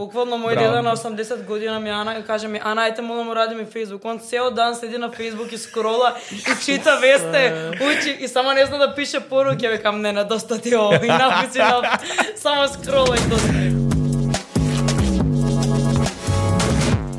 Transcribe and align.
Буквално 0.00 0.38
мој 0.40 0.56
деда 0.56 0.80
на 0.80 0.94
80 0.96 1.44
година 1.44 1.80
ми 1.80 1.90
Ана 1.90 2.24
каже 2.24 2.48
ми 2.48 2.60
Ана 2.64 2.86
ете 2.88 3.02
молам 3.02 3.32
ради 3.32 3.54
ми 3.54 3.66
Facebook. 3.66 4.04
Он 4.04 4.18
цел 4.18 4.50
ден 4.50 4.74
седи 4.74 4.98
на 4.98 5.10
Facebook 5.10 5.52
и 5.52 5.58
скрола 5.58 6.16
и 6.32 6.64
чита 6.64 6.96
весте, 6.96 7.70
учи 7.76 8.16
и 8.24 8.28
само 8.28 8.52
не 8.52 8.66
зна 8.66 8.78
да 8.78 8.94
пише 8.94 9.20
поруки. 9.20 9.68
ве 9.68 9.82
кам 9.82 10.00
не, 10.00 10.12
на 10.12 10.24
доста 10.24 10.60
ти 10.60 10.76
ово. 10.76 10.94
И 11.04 11.08
написи 11.08 11.58
на 11.58 11.98
само 12.36 12.68
скрола 12.68 13.16
и 13.16 13.28
доста. 13.28 13.52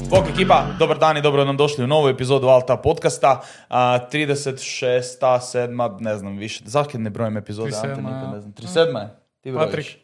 Бок 0.10 0.30
екипа, 0.30 0.66
добар 0.80 0.98
дан 0.98 1.18
и 1.18 1.22
добро 1.22 1.40
да 1.40 1.46
нам 1.46 1.58
дошли 1.58 1.84
у 1.84 1.88
нову 1.88 2.08
епизоду 2.08 2.50
Алта 2.50 2.78
подкаста. 2.78 3.42
36-та, 3.72 5.40
7 5.40 6.00
не 6.00 6.18
знам, 6.18 6.38
више. 6.38 6.64
Зашто 6.66 6.98
не 6.98 7.10
броим 7.10 7.38
епизоди, 7.38 7.76
Антони, 7.76 8.08
не 8.34 8.42
знам. 8.42 8.54
37 8.54 9.06
е. 9.06 9.10
Ти 9.44 9.52
броиш. 9.52 9.66
Патрик. 9.66 10.03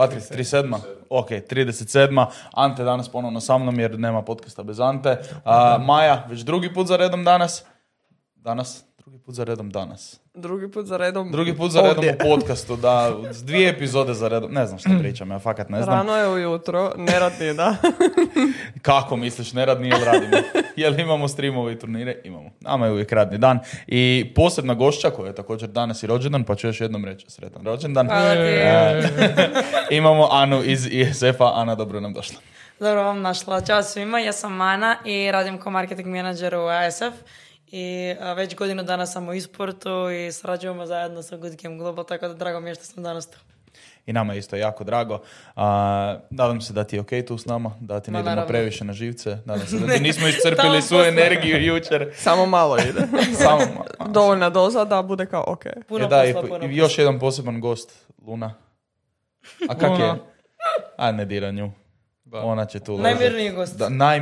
Patrik, 0.00 0.22
37. 0.22 0.78
Ok, 1.10 1.30
37. 1.30 2.26
Ante 2.52 2.84
danas 2.84 3.08
ponovno 3.08 3.40
sa 3.40 3.58
mnom 3.58 3.80
jer 3.80 3.98
nema 3.98 4.22
podcasta 4.22 4.62
bez 4.62 4.80
Ante. 4.80 5.18
A, 5.44 5.78
Maja, 5.78 6.24
već 6.28 6.40
drugi 6.40 6.74
put 6.74 6.86
za 6.86 6.96
redom 6.96 7.24
danas. 7.24 7.64
Danas? 8.34 8.84
Drugi 9.10 9.24
put 9.24 9.34
za 9.34 9.44
redom 9.44 9.70
danas. 9.70 10.20
Drugi 10.34 10.70
put 10.70 10.86
za 10.86 10.96
redom. 10.96 11.32
Drugi 11.32 11.56
put 11.56 11.70
za 11.70 11.80
redom 11.80 11.96
ovdje. 11.96 12.14
u 12.14 12.18
podcastu, 12.18 12.76
da. 12.76 13.16
s 13.30 13.42
Dvije 13.46 13.68
epizode 13.68 14.14
za 14.14 14.28
redom. 14.28 14.52
Ne 14.52 14.66
znam 14.66 14.78
što 14.78 14.90
pričam, 14.98 15.30
ja 15.30 15.38
fakat 15.38 15.68
ne 15.68 15.82
znam. 15.82 15.96
Rano 15.96 16.16
je 16.16 16.28
ujutro, 16.28 16.92
neradni 16.96 17.54
da. 17.54 17.76
Kako 18.82 19.16
misliš, 19.16 19.52
neradni 19.52 19.88
jel 19.88 20.04
radimo? 20.04 20.36
jel 20.76 21.00
imamo 21.00 21.28
streamove 21.28 21.72
i 21.72 21.78
turnire? 21.78 22.20
Imamo. 22.24 22.50
Nama 22.60 22.86
je 22.86 22.92
uvijek 22.92 23.12
radni 23.12 23.38
dan. 23.38 23.58
I 23.86 24.32
posebna 24.34 24.74
gošća 24.74 25.10
koja 25.10 25.26
je 25.26 25.34
također 25.34 25.68
danas 25.68 26.02
i 26.02 26.06
rođendan, 26.06 26.44
pa 26.44 26.54
ću 26.54 26.66
još 26.66 26.80
jednom 26.80 27.04
reći 27.04 27.30
sretan 27.30 27.64
rođendan. 27.64 28.06
Hvala 28.06 28.34
ti. 28.34 28.40
E, 28.40 29.02
imamo 29.98 30.28
Anu 30.30 30.62
iz 30.64 30.86
ISF-a. 30.86 31.52
Ana, 31.54 31.74
dobro 31.74 32.00
nam 32.00 32.12
došla. 32.12 32.38
Dobro 32.80 33.02
vam 33.02 33.20
našla. 33.20 33.60
Ćao 33.60 33.82
svima, 33.82 34.20
ja 34.20 34.32
sam 34.32 34.60
Ana 34.60 34.96
i 35.04 35.30
radim 35.32 35.58
kao 35.58 35.72
marketing 35.72 36.08
menadžer 36.08 36.54
u 36.54 36.66
ASF. 36.66 37.14
I 37.72 38.14
a, 38.20 38.32
već 38.32 38.56
godinu 38.56 38.82
dana 38.82 39.06
sam 39.06 39.28
u 39.28 39.34
isportu 39.34 39.90
i 40.10 40.32
sarađujemo 40.32 40.86
zajedno 40.86 41.22
sa 41.22 41.36
Good 41.36 41.56
Game 41.56 41.76
Global, 41.76 42.04
tako 42.04 42.28
da 42.28 42.34
drago 42.34 42.60
mi 42.60 42.70
je 42.70 42.74
što 42.74 42.84
sam 42.84 43.02
danas 43.02 43.30
tu. 43.30 43.38
I 44.06 44.12
nama 44.12 44.32
je 44.32 44.38
isto 44.38 44.56
jako 44.56 44.84
drago. 44.84 45.20
A, 45.56 46.18
nadam 46.30 46.60
se 46.60 46.72
da 46.72 46.84
ti 46.84 46.96
je 46.96 47.00
ok 47.00 47.08
tu 47.26 47.38
s 47.38 47.46
nama, 47.46 47.76
da 47.80 48.00
ti 48.00 48.10
ne 48.10 48.12
Ma, 48.12 48.18
idemo 48.18 48.30
naravno. 48.30 48.48
previše 48.48 48.84
na 48.84 48.92
živce. 48.92 49.38
Nadam 49.44 49.66
se 49.66 49.78
da 49.78 49.86
ti 49.94 50.00
nismo 50.00 50.20
Tamo 50.20 50.28
iscrpili 50.28 50.82
svu 50.82 50.88
posle. 50.90 51.08
energiju 51.08 51.64
jučer. 51.64 52.12
Samo 52.16 52.46
malo 52.46 52.76
ide. 52.78 53.00
Samo 53.38 53.58
malo. 53.58 54.10
Dovoljna 54.10 54.50
doza 54.50 54.84
da 54.84 55.02
bude 55.02 55.26
kao 55.26 55.44
ok. 55.46 55.62
Puno 55.88 56.04
E 56.04 56.08
da, 56.08 56.24
i, 56.24 56.32
posla, 56.32 56.48
po- 56.48 56.54
puno 56.54 56.72
i 56.72 56.76
još 56.76 56.98
jedan 56.98 57.18
poseban 57.18 57.60
gost, 57.60 58.06
Luna. 58.26 58.54
A 59.68 59.74
kak 59.74 59.90
je? 59.90 60.06
Luna. 60.06 60.18
A 60.96 61.12
ne 61.12 61.24
dira 61.24 61.50
nju. 61.50 61.70
Da. 62.24 62.38
Ona 62.38 62.64
će 62.64 62.78
tu 62.78 62.84
posla. 62.86 63.02
Najmirniji 63.02 63.50
gost. 63.50 63.78
Da, 63.78 63.88
naj... 63.88 64.20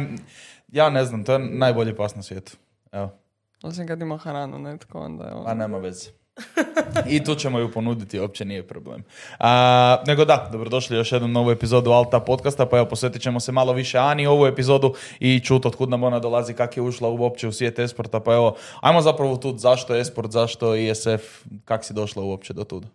Ja 0.69 0.91
ne 0.91 1.05
znam, 1.05 1.25
to 1.25 1.33
je 1.33 1.39
najbolji 1.39 1.97
pas 1.97 2.15
na 2.15 2.23
svijetu. 2.23 2.53
Evo, 2.93 3.18
Osim 3.63 3.87
kad 3.87 4.01
ima 4.01 4.19
hranu 4.19 4.59
netko, 4.59 4.99
onda 4.99 5.25
je 5.25 5.31
pa 5.31 5.51
on. 5.51 5.59
nema 5.59 5.79
veze. 5.79 6.11
I 7.07 7.25
tu 7.25 7.35
ćemo 7.35 7.59
ju 7.59 7.73
ponuditi, 7.73 8.21
uopće 8.21 8.45
nije 8.45 8.69
problem. 8.69 9.05
A, 9.39 10.03
nego 10.07 10.25
da, 10.25 10.49
dobrodošli 10.53 10.97
još 10.97 11.13
jednu 11.13 11.29
novu 11.29 11.51
epizodu 11.51 11.91
Alta 11.91 12.21
podcasta, 12.21 12.67
pa 12.67 12.77
evo 12.77 12.87
posvetit 12.87 13.23
ćemo 13.23 13.41
se 13.41 13.53
malo 13.53 13.73
više 13.73 13.99
Ani 13.99 14.27
ovu 14.27 14.47
epizodu 14.47 14.95
i 15.21 15.41
čut 15.41 15.67
od 15.67 15.77
kud 15.77 15.91
nam 15.91 16.03
ona 16.03 16.19
dolazi, 16.19 16.55
kak 16.55 16.77
je 16.77 16.83
ušla 16.83 17.09
uopće 17.09 17.49
u 17.49 17.53
svijet 17.53 17.79
esporta, 17.79 18.21
pa 18.21 18.35
evo, 18.35 18.57
ajmo 18.81 19.01
zapravo 19.01 19.37
tu 19.37 19.59
zašto 19.59 19.97
esport, 19.97 20.31
zašto 20.31 20.75
ISF, 20.75 21.45
kak 21.65 21.85
si 21.85 21.95
došla 21.95 22.23
uopće 22.23 22.53
do 22.53 22.65
tuda. 22.65 22.89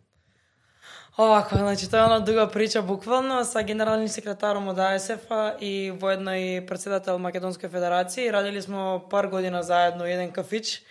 Овако, 1.17 1.55
значи, 1.57 1.89
тоа 1.89 1.99
е 1.99 2.05
она 2.05 2.19
друга 2.19 2.47
прича 2.49 2.81
буквално 2.81 3.45
со 3.45 3.61
генерални 3.61 4.09
секретар 4.09 4.57
од 4.57 4.79
АСФ 4.79 5.29
и 5.61 5.91
воедно 5.91 6.33
и 6.33 6.65
председател 6.65 7.19
Македонска 7.21 7.69
федерација 7.69 8.33
радели 8.33 8.61
смо 8.61 8.97
пар 9.09 9.27
година 9.27 9.61
заедно 9.63 10.05
еден 10.05 10.31
кафич. 10.31 10.81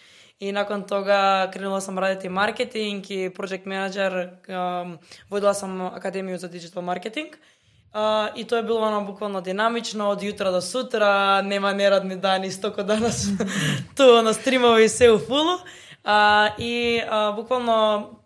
И 0.40 0.52
након 0.52 0.84
тога 0.86 1.50
кренула 1.52 1.80
сам 1.80 1.98
радите 1.98 2.28
маркетинг 2.28 3.10
и 3.10 3.30
проект 3.34 3.66
менеджер, 3.66 4.30
водила 5.30 5.54
сам 5.54 5.90
академија 5.90 6.36
за 6.36 6.48
дигитал 6.48 6.82
маркетинг. 6.82 7.38
Uh, 7.92 8.32
и 8.34 8.44
тоа 8.44 8.58
е 8.58 8.62
било 8.62 8.86
оно 8.86 9.04
буквално 9.04 9.42
динамично 9.42 10.08
од 10.08 10.22
јутро 10.22 10.52
до 10.54 10.62
сутра, 10.62 11.42
нема 11.44 11.74
нерадни 11.74 12.16
дани, 12.16 12.50
стоко 12.50 12.82
данас 12.82 13.26
тоа 13.96 14.22
на 14.22 14.32
стримови 14.34 14.88
се 14.88 15.10
у 15.10 15.18
фулу. 15.18 15.58
Uh, 16.06 16.56
и 16.58 17.02
uh, 17.02 17.34
буквално 17.34 18.21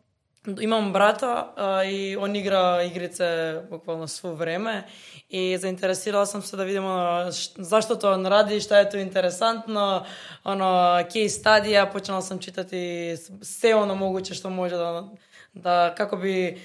imam 0.60 0.92
brata 0.92 1.52
a, 1.56 1.84
i 1.84 2.16
on 2.16 2.36
igra 2.36 2.82
igrice 2.82 3.26
bukvalno 3.70 4.08
svo 4.08 4.34
vrijeme 4.34 4.82
i 5.28 5.58
zainteresirala 5.58 6.26
sam 6.26 6.42
se 6.42 6.56
da 6.56 6.64
vidimo 6.64 6.98
š- 7.28 7.50
zašto 7.56 7.96
to 7.96 8.12
on 8.12 8.26
radi, 8.26 8.60
šta 8.60 8.78
je 8.78 8.90
tu 8.90 8.96
interesantno, 8.96 10.04
ono, 10.44 10.66
case 11.04 11.28
studija, 11.30 11.86
počela 11.86 12.22
sam 12.22 12.38
čitati 12.38 13.14
sve 13.42 13.74
ono 13.74 13.94
moguće 13.94 14.34
što 14.34 14.50
može 14.50 14.76
da, 14.76 15.08
da 15.52 15.94
kako 15.94 16.16
bi 16.16 16.62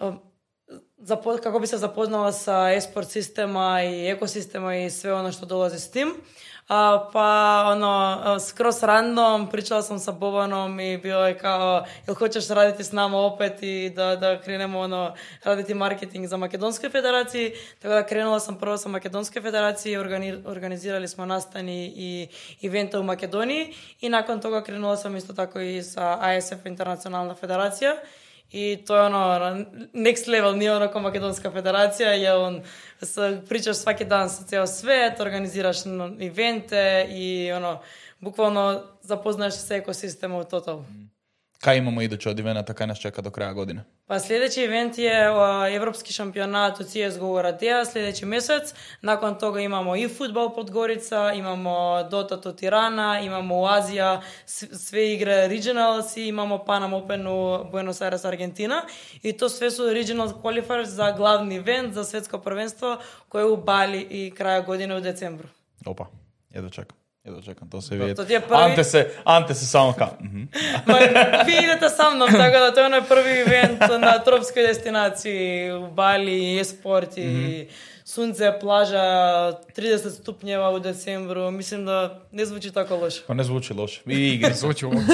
um, 0.00 0.20
zapo- 0.98 1.40
kako 1.40 1.58
bi 1.58 1.66
se 1.66 1.78
zapoznala 1.78 2.32
sa 2.32 2.72
esport 2.72 3.08
sistema 3.08 3.82
i 3.84 4.06
ekosistema 4.08 4.76
i 4.76 4.90
sve 4.90 5.14
ono 5.14 5.32
što 5.32 5.46
dolazi 5.46 5.80
s 5.80 5.90
tim. 5.90 6.14
А, 6.68 6.98
па, 7.12 7.70
оно, 7.70 8.40
скрос 8.40 8.82
рандом, 8.82 9.46
причала 9.48 9.82
сам 9.82 9.98
со 9.98 10.12
Бобаном 10.12 10.80
и 10.80 10.96
било 10.96 11.26
е 11.26 11.34
као, 11.38 11.86
ил 12.08 12.14
хочеш 12.14 12.50
радите 12.50 12.82
с 12.82 12.92
нама 12.92 13.18
опет 13.18 13.62
и 13.62 13.92
да, 13.94 14.16
да 14.16 14.40
кренемо, 14.40 14.80
оно, 14.80 15.14
радите 15.46 15.74
маркетинг 15.74 16.26
за 16.26 16.36
Македонска 16.36 16.90
федерација, 16.90 17.54
така 17.80 17.94
да 17.94 18.02
кренула 18.02 18.40
сам 18.40 18.58
прво 18.58 18.74
со 18.82 18.90
Македонска 18.90 19.38
федерација, 19.38 20.00
органи, 20.00 20.34
организирали 20.42 21.06
смо 21.06 21.22
настани 21.26 21.86
и 21.86 22.28
ивента 22.60 22.98
у 22.98 23.06
Македонија 23.06 23.70
и 24.02 24.08
након 24.08 24.40
тога 24.40 24.64
кренула 24.64 24.96
сам 24.96 25.16
исто 25.16 25.38
тако 25.38 25.60
и 25.62 25.82
со 25.86 26.18
АСФ 26.18 26.66
Интернационална 26.66 27.38
федерација, 27.38 27.94
I 28.52 28.84
to 28.86 28.96
je 28.96 29.02
ono, 29.02 29.18
ono, 29.18 29.64
next 29.92 30.28
level, 30.28 30.56
nije 30.56 30.76
ono 30.76 30.88
kao 30.88 31.00
Makedonska 31.00 31.50
federacija, 31.50 32.12
je 32.12 32.34
on, 32.34 32.62
pričaš 33.48 33.76
svaki 33.76 34.04
dan 34.04 34.30
sa 34.30 34.44
ceo 34.44 34.66
svet, 34.66 35.20
organiziraš 35.20 35.76
evente 36.20 37.06
i 37.10 37.52
ono, 37.52 37.80
bukvalno 38.18 38.82
zapoznaješ 39.02 39.54
se 39.54 39.60
sa 39.60 39.74
ekosistemom 39.76 40.40
u 40.40 40.44
total. 40.44 40.84
Kaj 41.60 41.78
imamo 41.78 42.02
iduće 42.02 42.30
od 42.30 42.40
evenata, 42.40 42.74
kaj 42.74 42.86
nas 42.86 42.98
čeka 42.98 43.22
do 43.22 43.30
kraja 43.30 43.52
godine? 43.52 43.84
Pa 44.06 44.20
sljedeći 44.20 44.62
event 44.62 44.98
je 44.98 45.30
o, 45.30 45.66
Evropski 45.68 46.12
šampionat 46.12 46.80
u 46.80 46.84
CSGO 46.84 47.26
u 47.26 47.42
Radija 47.42 47.84
sljedeći 47.84 48.26
mjesec. 48.26 48.74
Nakon 49.00 49.38
toga 49.38 49.60
imamo 49.60 49.96
i 49.96 50.08
futbal 50.08 50.54
Podgorica, 50.54 51.32
imamo 51.32 52.02
Dota 52.02 52.40
to 52.40 52.52
Tirana, 52.52 53.20
imamo 53.20 53.60
u 53.60 53.66
Azija 53.66 54.22
sve 54.72 55.12
igre 55.12 55.48
Regionals 55.48 56.16
i 56.16 56.28
imamo 56.28 56.64
Panam 56.64 56.92
Open 56.92 57.26
u 57.26 57.64
Buenos 57.70 58.00
Aires, 58.00 58.24
Argentina. 58.24 58.82
I 59.22 59.32
to 59.32 59.48
sve 59.48 59.70
su 59.70 59.86
Regional 59.86 60.28
qualifiers 60.28 60.84
za 60.84 61.12
glavni 61.12 61.56
event, 61.56 61.94
za 61.94 62.04
svjetsko 62.04 62.38
prvenstvo 62.38 62.98
koje 63.28 63.42
je 63.42 63.46
u 63.46 63.56
Bali 63.56 64.06
i 64.10 64.32
kraja 64.36 64.60
godine 64.60 64.96
u 64.96 65.00
decembru. 65.00 65.48
Opa, 65.86 66.06
jedva 66.50 66.70
čekam. 66.70 67.05
Jedva 67.26 67.42
čekam, 67.42 67.70
to 67.70 67.80
se 67.80 67.88
To- 67.90 67.94
vidi. 67.96 68.14
to 68.14 68.24
ti 68.24 68.32
je 68.32 68.40
prvi- 68.40 68.62
Ante 68.62 68.84
se, 68.84 69.10
Ante 69.24 69.54
se 69.54 69.66
samo 69.66 69.92
kao, 69.92 70.10
mhm. 70.20 70.42
Ma, 70.86 70.94
vi 71.42 71.52
idete 71.54 71.88
sa 71.88 72.10
mnom, 72.10 72.28
tako 72.30 72.58
da 72.58 72.72
to 72.72 72.80
je 72.80 72.86
onaj 72.86 73.02
prvi 73.02 73.30
event 73.40 73.80
na 74.00 74.18
tropskoj 74.18 74.62
destinaciji 74.62 75.36
u 75.72 75.86
Bali, 75.88 76.60
e-sport 76.60 77.18
i 77.18 77.68
sunce, 78.04 78.52
plaža, 78.60 79.02
30 79.76 80.10
stupnjeva 80.12 80.70
u 80.70 80.78
decembru. 80.78 81.50
Mislim 81.50 81.84
da 81.84 82.20
ne 82.32 82.46
zvuči 82.46 82.72
tako 82.72 82.96
loše. 82.96 83.22
Pa 83.26 83.34
ne 83.34 83.44
zvuči 83.44 83.74
loše. 83.74 84.00
I 84.06 84.28
igre. 84.28 84.54
Zvuči 84.54 84.86
uopće. 84.86 85.00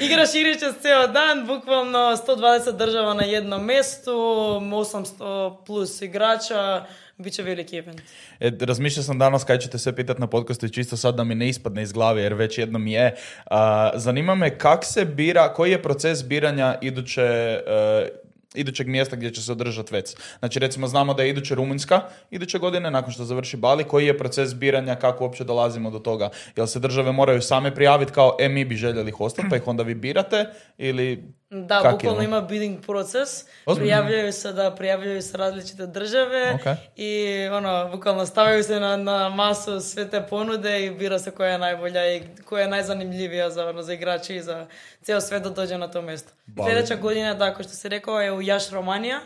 Igraš 0.00 0.34
igrice 0.34 0.66
cijel 0.80 1.08
dan, 1.08 1.46
bukvalno 1.46 1.98
120 1.98 2.72
država 2.72 3.14
na 3.14 3.24
jednom 3.24 3.66
mjestu, 3.66 4.10
800 4.12 5.56
plus 5.66 6.02
igrača, 6.02 6.84
bit 7.22 7.32
će 7.32 7.42
veliki 7.42 7.76
event. 7.76 8.00
E, 8.40 8.50
razmišljao 8.60 9.04
sam 9.04 9.18
danas 9.18 9.44
kaj 9.44 9.58
ćete 9.58 9.78
sve 9.78 9.96
pitati 9.96 10.20
na 10.20 10.26
podcastu 10.26 10.66
i 10.66 10.72
čisto 10.72 10.96
sad 10.96 11.14
da 11.14 11.24
mi 11.24 11.34
ne 11.34 11.48
ispadne 11.48 11.82
iz 11.82 11.92
glave 11.92 12.22
jer 12.22 12.34
već 12.34 12.58
jednom 12.58 12.86
je. 12.86 13.14
A, 13.50 13.90
zanima 13.94 14.34
me 14.34 14.58
kak 14.58 14.84
se 14.84 15.04
bira, 15.04 15.52
koji 15.52 15.70
je 15.70 15.82
proces 15.82 16.24
biranja 16.24 16.78
iduće, 16.82 17.22
e, 17.22 18.08
idućeg 18.54 18.88
mjesta 18.88 19.16
gdje 19.16 19.30
će 19.30 19.42
se 19.42 19.52
održati 19.52 19.94
vec. 19.94 20.14
Znači 20.38 20.58
recimo 20.58 20.86
znamo 20.86 21.14
da 21.14 21.22
je 21.22 21.30
iduće 21.30 21.54
Rumunjska 21.54 22.00
iduće 22.30 22.58
godine 22.58 22.90
nakon 22.90 23.12
što 23.12 23.24
završi 23.24 23.56
Bali, 23.56 23.84
koji 23.84 24.06
je 24.06 24.18
proces 24.18 24.54
biranja, 24.54 24.94
kako 24.94 25.24
uopće 25.24 25.44
dolazimo 25.44 25.90
do 25.90 25.98
toga? 25.98 26.30
Jel 26.56 26.66
se 26.66 26.78
države 26.78 27.12
moraju 27.12 27.42
same 27.42 27.74
prijaviti 27.74 28.12
kao 28.12 28.36
e 28.40 28.48
mi 28.48 28.64
bi 28.64 28.76
željeli 28.76 29.08
ih 29.08 29.20
ostati 29.20 29.48
pa 29.50 29.56
ih 29.56 29.68
onda 29.68 29.82
vi 29.82 29.94
birate 29.94 30.46
ili 30.78 31.24
Да, 31.54 31.80
как 31.82 31.92
буквално 31.92 32.20
е, 32.20 32.24
има 32.24 32.40
бидинг 32.40 32.80
процес. 32.86 33.44
Пријавлjaju 33.66 34.30
се 34.32 34.52
да 34.56 34.70
пријавлjaju 34.72 35.20
се 35.20 35.38
различните 35.38 35.86
држави 35.86 36.44
okay. 36.56 36.76
и 36.96 37.48
оно 37.52 37.90
буквално 37.92 38.24
ставају 38.26 38.62
се 38.62 38.80
на, 38.80 38.96
на 38.96 39.28
масу 39.28 39.80
свете 39.80 40.24
понуде 40.30 40.86
и 40.86 40.90
бира 40.90 41.18
се 41.18 41.28
која 41.30 41.56
е 41.56 41.60
најболја 41.60 42.04
и 42.08 42.22
која 42.48 42.64
е 42.64 42.70
најзанимливија 42.72 43.48
за 43.52 43.66
оно, 43.68 43.82
за 43.82 43.92
играчи 43.94 44.34
и 44.34 44.40
за 44.40 44.66
цел 45.04 45.20
свет 45.20 45.42
да 45.42 45.52
дојде 45.52 45.76
на 45.76 45.90
тоа 45.92 46.00
место. 46.00 46.32
Следеќа 46.56 46.96
година, 46.96 47.34
да, 47.36 47.50
кој 47.52 47.68
што 47.68 47.76
се 47.76 47.90
рекова, 47.92 48.24
е 48.24 48.32
у 48.32 48.40
Јаш 48.40 48.72
Романија 48.72 49.20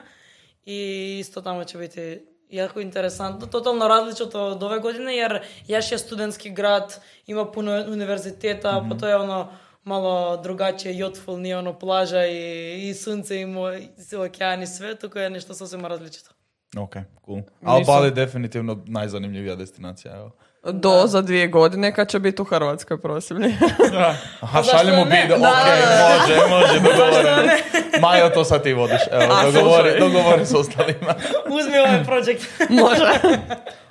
и 0.66 1.20
исто 1.20 1.44
таму 1.46 1.62
ќе 1.62 1.78
биде 1.78 2.06
јако 2.50 2.82
интересантно, 2.82 3.46
тотално 3.46 3.86
различно 3.86 4.26
од 4.50 4.62
ове 4.62 4.80
година, 4.82 5.14
јер 5.14 5.44
Јаш 5.70 5.92
е 5.94 5.98
студентски 6.02 6.50
град, 6.50 6.98
има 7.26 7.46
пуно 7.52 7.86
универзитета, 7.86 8.72
mm 8.72 8.82
-hmm. 8.82 8.88
потоа 8.88 9.10
е 9.10 9.16
оно 9.16 9.48
мало 9.86 10.36
другаче 10.42 10.92
јотфул 10.92 11.38
ни 11.40 11.54
оно 11.54 11.72
плажа 11.78 12.26
и, 12.26 12.90
и 12.90 12.94
сунце 12.94 13.40
и, 13.42 13.46
мо, 13.46 13.70
и 13.78 14.16
океан 14.16 14.62
и 14.62 14.66
све, 14.66 14.94
тука 14.94 15.24
е 15.24 15.30
нешто 15.30 15.54
сосема 15.54 15.88
различито. 15.88 16.34
Океј, 16.74 16.82
okay, 16.84 17.04
кул. 17.22 17.40
Cool. 17.40 17.46
Албали 17.62 18.10
дефинитивно 18.12 18.76
најзанимљивија 18.84 19.56
дестинација, 19.56 20.18
ево. 20.20 20.32
Do 20.72 21.06
za 21.06 21.22
dvije 21.22 21.48
godine 21.48 21.94
kad 21.94 22.08
će 22.08 22.18
biti 22.18 22.42
u 22.42 22.44
Hrvatskoj 22.44 23.00
prosvjedni. 23.00 23.56
Aha, 24.40 24.62
šaljemo 24.62 25.04
Da, 25.04 25.12
ok, 25.12 25.38
da, 25.38 26.46
može, 26.48 26.48
može, 26.50 26.80
dogovoreno. 26.80 27.52
Majo, 28.00 28.30
to 28.30 28.44
sad 28.44 28.62
ti 28.62 28.72
vodiš, 28.72 29.00
evo, 29.12 29.34
A, 29.34 29.50
dogovori, 29.50 30.00
dogovori 30.00 30.46
s 30.46 30.54
ostalima. 30.54 31.14
Uzmi 31.58 31.78
ovaj 31.78 32.04
projekt. 32.04 32.42
Može. 32.80 33.38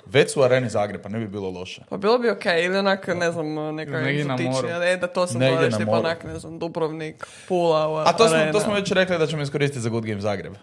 Već 0.06 0.32
su 0.32 0.40
u 0.40 0.42
areni 0.42 0.68
Zagreba, 0.68 1.08
ne 1.08 1.18
bi 1.18 1.26
bilo 1.26 1.50
loše. 1.50 1.82
Pa 1.88 1.96
bilo 1.96 2.18
bi 2.18 2.30
okej, 2.30 2.64
ili 2.64 2.78
onak, 2.78 3.06
ne 3.06 3.32
znam, 3.32 3.74
neka 3.74 3.90
Negdje 3.90 4.20
egzotičnija, 4.20 4.78
ne, 4.78 4.96
da 4.96 5.06
to 5.06 5.26
sam 5.26 5.40
Negdje 5.40 5.78
tipa 5.78 5.90
onak, 5.90 6.24
ne 6.24 6.38
znam, 6.38 6.58
Dubrovnik, 6.58 7.26
Pula, 7.48 8.04
A 8.06 8.12
to 8.12 8.28
smo, 8.28 8.38
to 8.52 8.60
smo 8.60 8.74
već 8.74 8.92
rekli 8.92 9.18
da 9.18 9.26
ćemo 9.26 9.42
iskoristiti 9.42 9.80
za 9.80 9.88
Good 9.88 10.04
Game 10.04 10.20
Zagreb. 10.20 10.54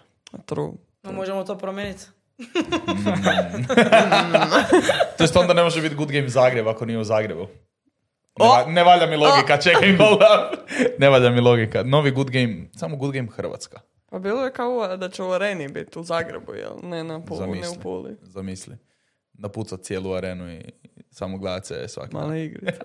True. 0.46 0.70
No, 1.02 1.12
možemo 1.12 1.44
to 1.44 1.58
promijeniti. 1.58 2.04
To 5.18 5.24
jest 5.24 5.36
onda 5.36 5.54
ne 5.54 5.62
može 5.62 5.82
biti 5.82 5.94
Good 5.94 6.10
Game 6.12 6.28
Zagreb 6.28 6.68
ako 6.68 6.84
nije 6.84 6.98
u 6.98 7.04
Zagrebu. 7.04 7.46
Ne, 8.38 8.46
va- 8.46 8.66
ne 8.66 8.84
valja 8.84 9.06
mi 9.06 9.16
logika, 9.16 9.56
čekaj, 9.56 9.96
hold 10.00 10.12
up. 10.14 10.58
Ne 10.98 11.08
valja 11.08 11.30
mi 11.30 11.40
logika. 11.40 11.82
Novi 11.82 12.10
Good 12.10 12.30
Game, 12.30 12.56
samo 12.76 12.96
Good 12.96 13.12
Game 13.12 13.28
Hrvatska. 13.36 13.80
Pa 14.10 14.18
bilo 14.18 14.44
je 14.44 14.52
kao 14.52 14.96
da 14.96 15.08
će 15.08 15.22
u 15.22 15.32
areni 15.32 15.68
biti 15.68 15.98
u 15.98 16.02
Zagrebu, 16.02 16.54
jel? 16.54 16.72
Ne 16.82 17.04
na 17.04 17.20
Pulu, 17.20 17.54
ne 17.54 17.68
u 17.68 17.74
Puli. 17.82 18.16
Zamisli. 18.22 18.76
Napucat 19.32 19.80
cijelu 19.80 20.12
arenu 20.12 20.52
i 20.52 20.60
samo 21.10 21.38
gledat 21.38 21.66
se 21.66 21.88
svaki. 21.88 22.14
Male 22.16 22.44
igre. 22.44 22.72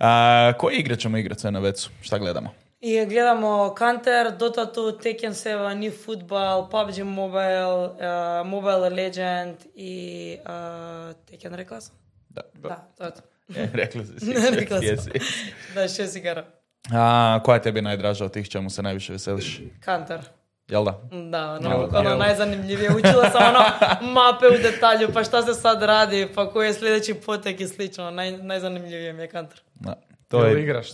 A, 0.00 0.52
koje 0.58 0.76
igre 0.76 0.96
ćemo 0.96 1.18
igrati 1.18 1.40
sve 1.40 1.50
na 1.50 1.58
vecu? 1.58 1.90
Šta 2.00 2.18
gledamo? 2.18 2.50
I 2.84 3.06
gledamo 3.06 3.74
Counter, 3.78 4.36
Dota 4.36 4.66
2, 4.66 4.98
Tekken 5.02 5.32
7, 5.34 5.86
eFootball, 5.86 6.68
PUBG 6.70 7.04
Mobile, 7.04 7.84
uh, 7.84 8.46
Mobile 8.46 8.90
Legend 8.90 9.56
i 9.74 10.36
uh, 10.40 11.16
Tekken 11.26 11.54
rekla 11.54 11.80
sam? 11.80 11.94
Da. 12.28 12.42
Da, 12.54 12.88
to 12.98 13.04
je 13.04 13.10
to. 13.14 13.20
E, 13.56 13.68
rekli 13.74 14.06
si. 14.06 14.32
Rekla 14.58 14.76
sam. 14.76 14.86
jesi. 14.86 15.10
Da, 15.74 15.88
šest 15.88 16.16
igara. 16.16 16.44
A, 16.92 17.40
koja 17.44 17.54
je 17.54 17.62
tebi 17.62 17.82
najdraža 17.82 18.24
od 18.24 18.32
tih 18.32 18.48
čemu 18.48 18.70
se 18.70 18.82
najviše 18.82 19.12
veseliš? 19.12 19.60
Counter. 19.84 20.20
Jel 20.68 20.84
da? 20.84 21.00
Da, 21.30 21.52
ono, 21.52 21.70
Jel, 21.70 21.88
ono 21.96 22.08
jel. 22.10 22.18
najzanimljivije. 22.18 22.90
Učila 22.96 23.30
sam 23.30 23.42
ono 23.48 23.64
mape 24.12 24.46
u 24.46 24.62
detalju, 24.62 25.08
pa 25.14 25.24
šta 25.24 25.42
se 25.42 25.54
sad 25.54 25.82
radi, 25.82 26.28
pa 26.34 26.50
koji 26.50 26.66
je 26.66 26.74
sljedeći 26.74 27.14
potek 27.14 27.60
i 27.60 27.68
slično. 27.68 28.10
Naj, 28.10 28.32
najzanimljivije 28.32 29.12
mi 29.12 29.22
je 29.22 29.30
Counter. 29.30 29.60
Da. 29.74 29.94
To 30.28 30.44
je, 30.44 30.62
igraš 30.62 30.92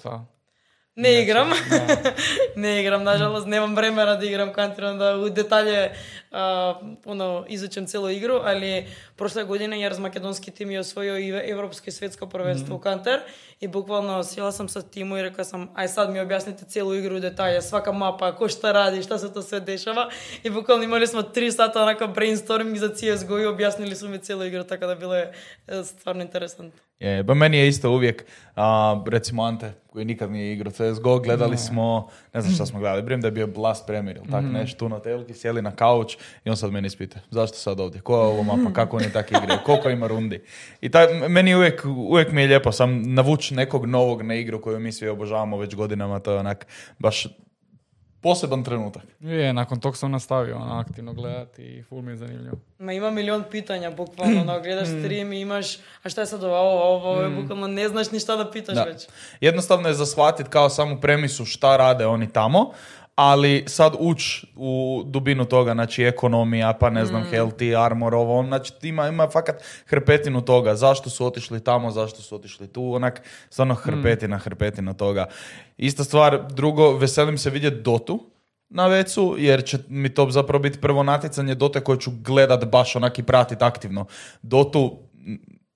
Значи, 0.99 1.07
да. 1.07 1.09
Не 1.09 1.23
играм. 1.23 1.53
Да. 1.71 2.15
не 2.57 2.81
играм, 2.81 3.05
на 3.05 3.17
жалост, 3.17 3.47
немам 3.47 3.75
време 3.75 4.05
да 4.05 4.27
играм 4.27 4.53
Country, 4.53 4.99
да 4.99 5.19
у 5.19 5.29
детаље 5.31 5.93
а, 6.33 6.75
изучам 7.49 7.87
цело 7.87 8.11
игру, 8.11 8.41
али 8.45 8.87
прошле 9.17 9.45
година 9.45 9.77
ја 9.77 9.91
раз 9.91 9.99
македонски 9.99 10.51
тим 10.51 10.69
ја 10.69 10.81
освоио 10.81 11.17
и 11.17 11.51
европско 11.51 11.89
и 11.89 11.93
светско 11.93 12.27
првенство 12.27 12.75
mm 12.75 12.79
-hmm. 12.79 12.83
Кантер 12.83 13.23
и 13.61 13.69
буквално 13.69 14.25
села 14.25 14.53
сам 14.53 14.69
со 14.69 14.83
тиму 14.83 15.17
и 15.17 15.23
река 15.23 15.45
сам 15.45 15.69
ај 15.75 15.87
сад 15.87 16.11
ми 16.11 16.19
објасните 16.19 16.67
цело 16.69 16.95
игру 16.95 17.17
у 17.17 17.21
детаље, 17.21 17.61
свака 17.61 17.93
мапа, 17.93 18.33
ко 18.33 18.49
што 18.49 18.73
ради, 18.73 19.03
што 19.03 19.19
се 19.19 19.29
тоа 19.29 19.43
се 19.43 19.61
дешава 19.61 20.11
и 20.45 20.51
буквално 20.51 20.85
имали 20.85 21.07
сме 21.07 21.23
три 21.23 21.53
сата 21.53 21.83
онака 21.83 22.09
брейнсторминг 22.09 22.79
за 22.79 22.89
CS:GO 22.89 23.39
и 23.39 23.47
објаснили 23.47 23.95
сме 23.95 24.19
цело 24.19 24.45
игру 24.45 24.65
така 24.65 24.87
да 24.87 24.97
било 24.97 25.15
е 25.15 25.33
стварно 25.85 26.23
интересно. 26.23 26.71
Je, 27.01 27.23
ba 27.23 27.35
meni 27.35 27.57
je 27.57 27.69
isto 27.69 27.91
uvijek, 27.91 28.25
a, 28.57 29.03
recimo 29.07 29.43
Ante, 29.43 29.73
koji 29.87 30.05
nikad 30.05 30.31
nije 30.31 30.53
igrao 30.53 30.73
CSGO, 30.73 31.19
gledali 31.19 31.57
smo, 31.57 32.09
ne 32.35 32.41
znam 32.41 32.55
šta 32.55 32.67
smo 32.67 32.79
gledali, 32.81 33.03
brim 33.03 33.21
da 33.21 33.29
je 33.29 33.33
bio 33.33 33.47
Blast 33.47 33.87
Premier 33.87 34.17
ili 34.17 34.31
tak 34.31 34.45
nešto, 34.53 34.79
tu 34.79 34.89
na 34.89 35.01
telki, 35.01 35.35
sjeli 35.35 35.63
na 35.63 35.71
kauč 35.71 36.17
i 36.45 36.51
on 36.51 36.57
sad 36.57 36.73
meni 36.73 36.87
ispita, 36.87 37.21
zašto 37.31 37.57
sad 37.57 37.81
ovdje, 37.81 38.01
koja 38.01 38.21
je 38.21 38.27
ovo 38.27 38.43
mapa, 38.43 38.73
kako 38.73 38.97
oni 38.97 39.13
tako 39.13 39.37
igraju, 39.43 39.61
koliko 39.65 39.91
ima 39.91 40.07
rundi. 40.07 40.43
I 40.81 40.89
taj, 40.89 41.29
meni 41.29 41.55
uvijek, 41.55 41.85
uvijek 41.85 42.33
mi 42.33 42.41
je 42.41 42.49
lijepo 42.49 42.73
sam 42.73 43.15
navući 43.15 43.55
nekog 43.55 43.87
novog 43.87 44.23
na 44.23 44.35
igru 44.35 44.61
koju 44.61 44.81
mi 44.81 44.93
svi 44.93 45.09
obožavamo 45.09 45.59
već 45.59 45.75
godinama, 45.75 46.21
to 46.21 46.33
je 46.33 46.39
onak 46.39 46.67
baš 46.99 47.27
poseban 48.21 48.65
trenutak. 48.65 49.03
Je, 49.21 49.53
nakon 49.53 49.81
tog 49.81 49.97
sam 49.97 50.11
nastavio 50.11 50.57
ono, 50.57 50.79
aktivno 50.79 51.13
gledati 51.13 51.63
i 51.63 51.83
ful 51.83 52.03
mi 52.03 52.13
je 52.13 52.17
zanimljivo. 52.17 52.57
Ma 52.79 52.93
ima 52.93 53.11
milion 53.11 53.45
pitanja, 53.51 53.91
bukvalno, 53.91 54.45
no, 54.45 54.61
gledaš 54.61 54.89
stream 54.99 55.33
i 55.33 55.41
imaš, 55.41 55.77
a 56.03 56.09
šta 56.09 56.21
je 56.21 56.27
sad 56.27 56.45
ovo, 56.45 56.57
ovo, 56.57 56.83
ovo, 56.83 57.11
ovo, 57.11 57.31
bukvalno 57.41 57.67
ne 57.67 57.89
znaš 57.89 58.11
ni 58.11 58.21
šta 58.21 58.37
da 58.37 58.51
pitaš 58.51 58.75
Da. 58.75 58.83
već. 58.83 59.07
Jednostavno 59.41 59.89
je 59.89 59.95
za 59.95 60.07
shvatit 60.07 60.49
kao 60.49 60.69
samu 60.69 61.01
premisu 61.01 61.45
šta 61.45 61.77
rade 61.77 62.07
oni 62.07 62.33
tamo, 62.33 62.73
ali 63.19 63.65
sad 63.67 63.95
uć 63.99 64.45
u 64.57 65.03
dubinu 65.07 65.45
toga, 65.45 65.73
znači 65.73 66.03
ekonomija, 66.03 66.73
pa 66.73 66.91
ne 66.91 67.05
znam, 67.05 67.25
healthy, 67.33 67.85
armor, 67.85 68.15
ovo, 68.15 68.45
znači 68.47 68.73
ima, 68.83 69.09
ima 69.09 69.29
fakat 69.29 69.63
hrpetinu 69.87 70.41
toga, 70.41 70.75
zašto 70.75 71.11
su 71.11 71.27
otišli 71.27 71.65
tamo, 71.65 71.91
zašto 71.91 72.23
su 72.23 72.35
otišli 72.35 72.69
tu, 72.69 72.95
onak, 72.95 73.23
stvarno 73.51 73.75
hrpetina, 73.75 74.39
hrpetina 74.39 74.93
toga. 74.93 75.27
Ista 75.77 76.05
stvar, 76.05 76.47
drugo, 76.51 76.97
veselim 76.97 77.39
se 77.39 77.51
vidjeti 77.51 77.77
Dotu, 77.77 78.21
na 78.69 78.87
vecu, 78.87 79.37
jer 79.39 79.65
će 79.65 79.79
mi 79.89 80.09
to 80.09 80.31
zapravo 80.31 80.63
biti 80.63 80.81
prvo 80.81 81.03
natjecanje 81.03 81.55
Dote 81.55 81.81
koje 81.81 82.01
ću 82.01 82.11
gledat 82.25 82.65
baš 82.65 82.97
onak 82.97 83.19
i 83.19 83.23
pratit 83.23 83.63
aktivno. 83.63 84.07
Dotu, 84.43 84.99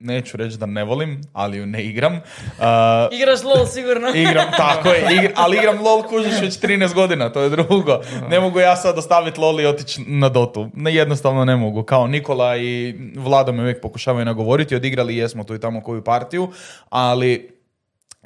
neću 0.02 0.36
reći 0.36 0.58
da 0.58 0.66
ne 0.66 0.84
volim, 0.84 1.20
ali 1.32 1.58
ju 1.58 1.66
ne 1.66 1.84
igram. 1.84 2.20
Uh, 2.58 3.18
Igraš 3.18 3.42
LOL 3.42 3.66
sigurno. 3.66 4.08
Igram, 4.28 4.46
tako 4.56 4.88
je, 4.88 5.02
igr- 5.02 5.32
ali 5.36 5.56
igram 5.56 5.82
LOL 5.82 6.02
kužiš 6.02 6.40
već 6.40 6.60
13 6.60 6.94
godina, 6.94 7.32
to 7.32 7.40
je 7.40 7.50
drugo. 7.50 8.00
Ne 8.28 8.40
mogu 8.40 8.60
ja 8.60 8.76
sad 8.76 8.98
ostaviti 8.98 9.40
LOL 9.40 9.60
i 9.60 9.66
otići 9.66 10.00
na 10.06 10.28
Dotu. 10.28 10.70
Ne, 10.74 10.94
jednostavno 10.94 11.44
ne 11.44 11.56
mogu. 11.56 11.82
Kao 11.82 12.06
Nikola 12.06 12.56
i 12.56 12.94
Vlado 13.16 13.52
me 13.52 13.62
uvijek 13.62 13.80
pokušavaju 13.80 14.24
nagovoriti, 14.24 14.76
odigrali 14.76 15.16
jesmo 15.16 15.44
tu 15.44 15.54
i 15.54 15.60
tamo 15.60 15.80
koju 15.80 16.04
partiju, 16.04 16.48
ali 16.90 17.61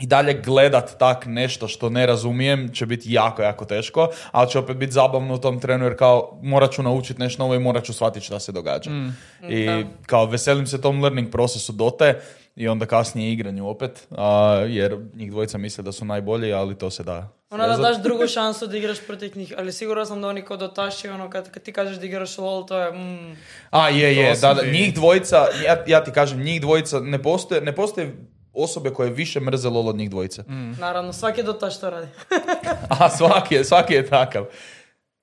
i 0.01 0.07
dalje 0.07 0.35
gledat 0.35 0.99
tak 0.99 1.27
nešto 1.27 1.69
što 1.69 1.89
ne 1.89 2.07
razumijem 2.07 2.69
će 2.73 2.87
biti 2.87 3.13
jako, 3.13 3.43
jako 3.43 3.65
teško, 3.65 4.09
ali 4.33 4.51
će 4.51 4.59
opet 4.59 4.77
biti 4.77 4.93
zabavno 4.93 5.35
u 5.35 5.39
tom 5.39 5.61
trenu 5.61 5.85
jer 5.85 5.97
kao 5.97 6.39
morat 6.43 6.73
ću 6.73 6.83
naučiti 6.83 7.21
nešto 7.21 7.43
novo 7.43 7.55
i 7.55 7.59
morat 7.59 7.85
ću 7.85 7.93
shvatiti 7.93 8.27
šta 8.27 8.41
se 8.41 8.53
događa. 8.53 8.91
I 9.49 9.85
kao 10.07 10.27
veselim 10.27 10.67
se 10.67 10.81
tom 10.81 11.03
learning 11.03 11.31
procesu 11.31 11.73
dote 11.73 12.21
i 12.57 12.69
onda 12.69 12.87
kasnije 12.87 13.33
igranju 13.33 13.69
opet, 13.69 14.07
a, 14.11 14.65
jer 14.69 14.99
njih 15.15 15.31
dvojica 15.31 15.59
misle 15.59 15.85
da 15.85 15.93
su 15.93 16.05
najbolji, 16.05 16.53
ali 16.53 16.79
to 16.79 16.91
se 16.91 17.03
da. 17.03 17.29
Ono 17.51 17.67
da 17.67 17.77
daš 17.77 18.03
drugu 18.03 18.27
šansu 18.27 18.67
da 18.67 18.77
igraš 18.77 19.07
protiv 19.07 19.37
njih, 19.37 19.55
ali 19.59 19.73
sigurno 19.73 20.05
sam 20.05 20.21
da 20.21 20.29
oni 20.29 20.43
kod 20.43 20.63
otaši, 20.63 21.09
ono 21.09 21.31
kad, 21.31 21.51
kad 21.51 21.63
ti 21.63 21.73
kažeš 21.73 21.97
da 21.97 22.07
igraš 22.07 22.39
LOL, 22.39 22.67
to 22.67 22.79
je 22.79 22.93
mm, 22.93 23.37
A, 23.71 23.89
je, 23.89 24.17
je, 24.17 24.37
da, 24.37 24.55
da, 24.55 24.67
njih 24.71 24.95
dvojica, 24.95 25.47
ja, 25.65 25.85
ja 25.87 26.05
ti 26.05 26.11
kažem, 26.11 26.43
njih 26.43 26.61
dvojica, 26.61 27.01
ne 27.01 27.23
postoje, 27.23 27.61
ne 27.61 27.75
postoje 27.75 28.17
osobe 28.57 28.91
koje 28.91 29.11
više 29.11 29.41
mrze 29.41 29.69
LOL 29.69 29.89
od 29.89 29.97
njih 29.97 30.11
dvojice. 30.11 30.45
naravno, 30.81 31.13
svaki 31.13 31.43
dotaš 31.43 31.81
to 31.81 31.91
radi. 31.91 32.07
A 33.01 33.11
svaki 33.11 33.55
je, 33.55 33.65
svaki 33.65 33.95
je 33.95 34.07
takav. 34.07 34.47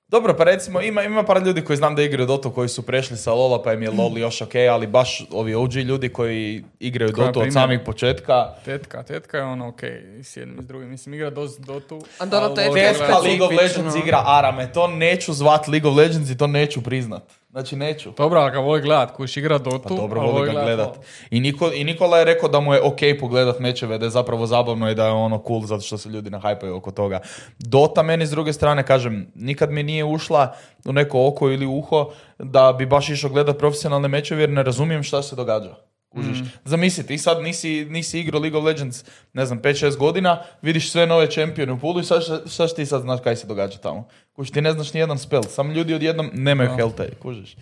Dobro, 0.08 0.34
pa 0.36 0.44
recimo 0.44 0.80
ima, 0.80 1.02
ima 1.02 1.22
par 1.22 1.42
ljudi 1.42 1.64
koji 1.64 1.76
znam 1.76 1.94
da 1.96 2.02
igraju 2.02 2.26
Dotu 2.26 2.50
koji 2.50 2.68
su 2.68 2.82
prešli 2.82 3.16
sa 3.16 3.32
Lola 3.32 3.62
pa 3.62 3.72
im 3.72 3.82
je 3.82 3.90
LOL 3.90 4.18
još 4.18 4.42
ok, 4.42 4.54
ali 4.70 4.86
baš 4.86 5.26
ovi 5.30 5.54
OG 5.54 5.74
ljudi 5.74 6.08
koji 6.08 6.64
igraju 6.80 7.12
Koja 7.12 7.26
Dotu 7.26 7.40
od 7.40 7.52
samih 7.52 7.80
početka. 7.84 8.54
Tetka, 8.64 9.02
tetka 9.02 9.36
je 9.36 9.44
ono 9.44 9.68
okej, 9.68 10.22
s 10.22 10.36
jednim 10.36 10.58
i 10.58 10.62
s 10.62 10.66
drugim. 10.66 10.88
Mislim, 10.88 11.14
igra 11.14 11.30
dost 11.30 11.60
dotu. 11.60 12.02
A 12.18 12.26
dobro, 12.26 12.48
tetka 12.48 12.78
je 12.78 12.92
League 13.24 13.46
of. 13.46 13.52
Legends 13.62 13.96
igra 13.96 14.22
Arame, 14.26 14.72
to 14.72 14.86
neću 14.88 15.32
zvat 15.32 15.68
League 15.68 15.90
of 15.90 15.96
Legends 15.96 16.30
i 16.30 16.38
to 16.38 16.46
neću 16.46 16.82
priznat. 16.82 17.22
Znači 17.54 17.76
neću. 17.76 18.10
Dobro, 18.16 18.40
ali 18.40 18.50
ga 18.50 18.58
voli 18.58 18.80
gledat, 18.80 19.16
kuš 19.16 19.36
igra 19.36 19.58
dotu. 19.58 19.88
Pa 19.88 19.94
dobro, 19.94 20.20
voli 20.20 20.52
ga 20.52 20.62
gledat. 20.62 20.98
I, 21.30 21.40
Niko, 21.40 21.72
I 21.72 21.84
Nikola 21.84 22.18
je 22.18 22.24
rekao 22.24 22.48
da 22.48 22.60
mu 22.60 22.74
je 22.74 22.82
ok 22.82 22.98
pogledat 23.20 23.60
mečeve, 23.60 23.98
da 23.98 24.06
je 24.06 24.10
zapravo 24.10 24.46
zabavno 24.46 24.90
i 24.90 24.94
da 24.94 25.06
je 25.06 25.12
ono 25.12 25.42
cool 25.46 25.60
zato 25.60 25.82
što 25.82 25.98
se 25.98 26.08
ljudi 26.08 26.30
nahajpaju 26.30 26.76
oko 26.76 26.90
toga. 26.90 27.20
Dota 27.58 28.02
meni 28.02 28.26
s 28.26 28.30
druge 28.30 28.52
strane, 28.52 28.86
kažem, 28.86 29.32
nikad 29.34 29.70
mi 29.70 29.82
nije 29.82 30.04
ušla 30.04 30.54
u 30.84 30.92
neko 30.92 31.26
oko 31.26 31.50
ili 31.50 31.66
uho 31.66 32.10
da 32.38 32.72
bi 32.72 32.86
baš 32.86 33.08
išao 33.08 33.30
gledat 33.30 33.58
profesionalne 33.58 34.08
mečeve 34.08 34.42
jer 34.42 34.50
ne 34.50 34.62
razumijem 34.62 35.02
šta 35.02 35.22
se 35.22 35.36
događa. 35.36 35.74
Kužiš. 36.14 36.38
Zamisli, 36.64 37.06
ti 37.06 37.18
sad 37.18 37.42
nisi, 37.42 37.84
nisi 37.84 38.20
igrao 38.20 38.40
League 38.40 38.58
of 38.58 38.64
Legends, 38.64 39.04
ne 39.32 39.46
znam, 39.46 39.60
5-6 39.60 39.96
godina, 39.96 40.42
vidiš 40.62 40.90
sve 40.90 41.06
nove 41.06 41.30
čempione 41.30 41.72
u 41.72 41.78
pulu 41.78 42.00
i 42.00 42.04
sad, 42.04 42.22
sad 42.46 42.74
ti 42.76 42.86
sad 42.86 43.02
znaš 43.02 43.20
kaj 43.20 43.36
se 43.36 43.46
događa 43.46 43.78
tamo. 43.78 44.08
Kužiš, 44.32 44.50
ti 44.50 44.60
ne 44.60 44.72
znaš 44.72 44.92
ni 44.92 45.00
jedan 45.00 45.18
spell, 45.18 45.42
samo 45.44 45.72
ljudi 45.72 45.94
odjednom 45.94 46.30
nemaju 46.32 46.68
Da. 46.68 46.76
healtha, 46.76 47.04
kužiš. 47.18 47.56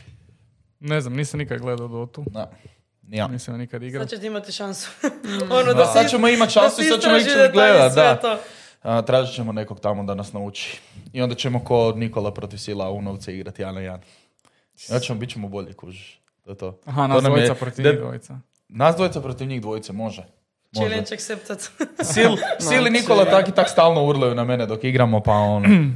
Ne 0.80 1.00
znam, 1.00 1.14
nisam 1.14 1.38
nikad 1.38 1.58
gledao 1.60 1.88
dotu. 1.88 2.24
Da. 2.26 2.50
Ja. 3.08 3.28
Nisam 3.28 3.58
nikad 3.58 3.82
igrao. 3.82 4.02
Sad 4.02 4.10
ćete 4.10 4.26
imati 4.26 4.52
šansu. 4.52 4.90
ono 5.50 5.64
da, 5.64 5.74
Da, 5.74 5.86
si- 5.86 5.92
sad 5.92 6.10
ćemo 6.10 6.28
imati 6.28 6.52
šansu 6.52 6.82
i 6.82 6.84
sad 6.84 7.00
ćemo 7.00 7.16
ići 7.16 7.28
gledat, 7.52 7.94
da. 7.94 8.16
to. 8.16 8.38
A, 8.82 9.02
tražit 9.02 9.34
ćemo 9.34 9.52
nekog 9.52 9.80
tamo 9.80 10.04
da 10.04 10.14
nas 10.14 10.32
nauči. 10.32 10.80
I 11.12 11.22
onda 11.22 11.34
ćemo 11.34 11.64
ko 11.64 11.92
Nikola 11.96 12.34
protiv 12.34 12.56
Sila 12.56 12.90
Unovce 12.90 13.34
igrati 13.34 13.62
jedan 13.62 13.74
na 13.74 13.80
jedan. 13.80 14.00
Ja 14.88 14.98
ćemo, 14.98 15.18
bit 15.18 15.30
ćemo 15.30 15.48
bolji, 15.48 15.72
kužiš. 15.72 16.21
To 16.44 16.50
je 16.50 16.56
to. 16.56 16.78
Aha, 16.84 17.02
To 17.02 17.08
nas 17.08 17.16
je- 17.16 17.28
dvojica 17.28 17.54
protiv 17.54 17.82
da- 17.82 17.90
njih 17.90 17.98
dvojica. 17.98 18.38
Nas 18.68 18.96
dvojica 18.96 19.20
protiv 19.20 19.48
njih 19.48 19.60
dvojice, 19.60 19.92
može. 19.92 20.22
Može. 20.72 20.88
Challenge 20.88 21.14
accepted. 21.14 21.58
Sil, 22.10 22.32
Sil 22.66 22.82
i 22.82 22.90
Nikola 22.90 23.24
tak 23.26 23.48
i 23.48 23.52
tak 23.52 23.68
stalno 23.68 24.04
urlaju 24.04 24.34
na 24.34 24.44
mene 24.44 24.66
dok 24.66 24.84
igramo, 24.84 25.20
pa 25.20 25.32
ono... 25.32 25.68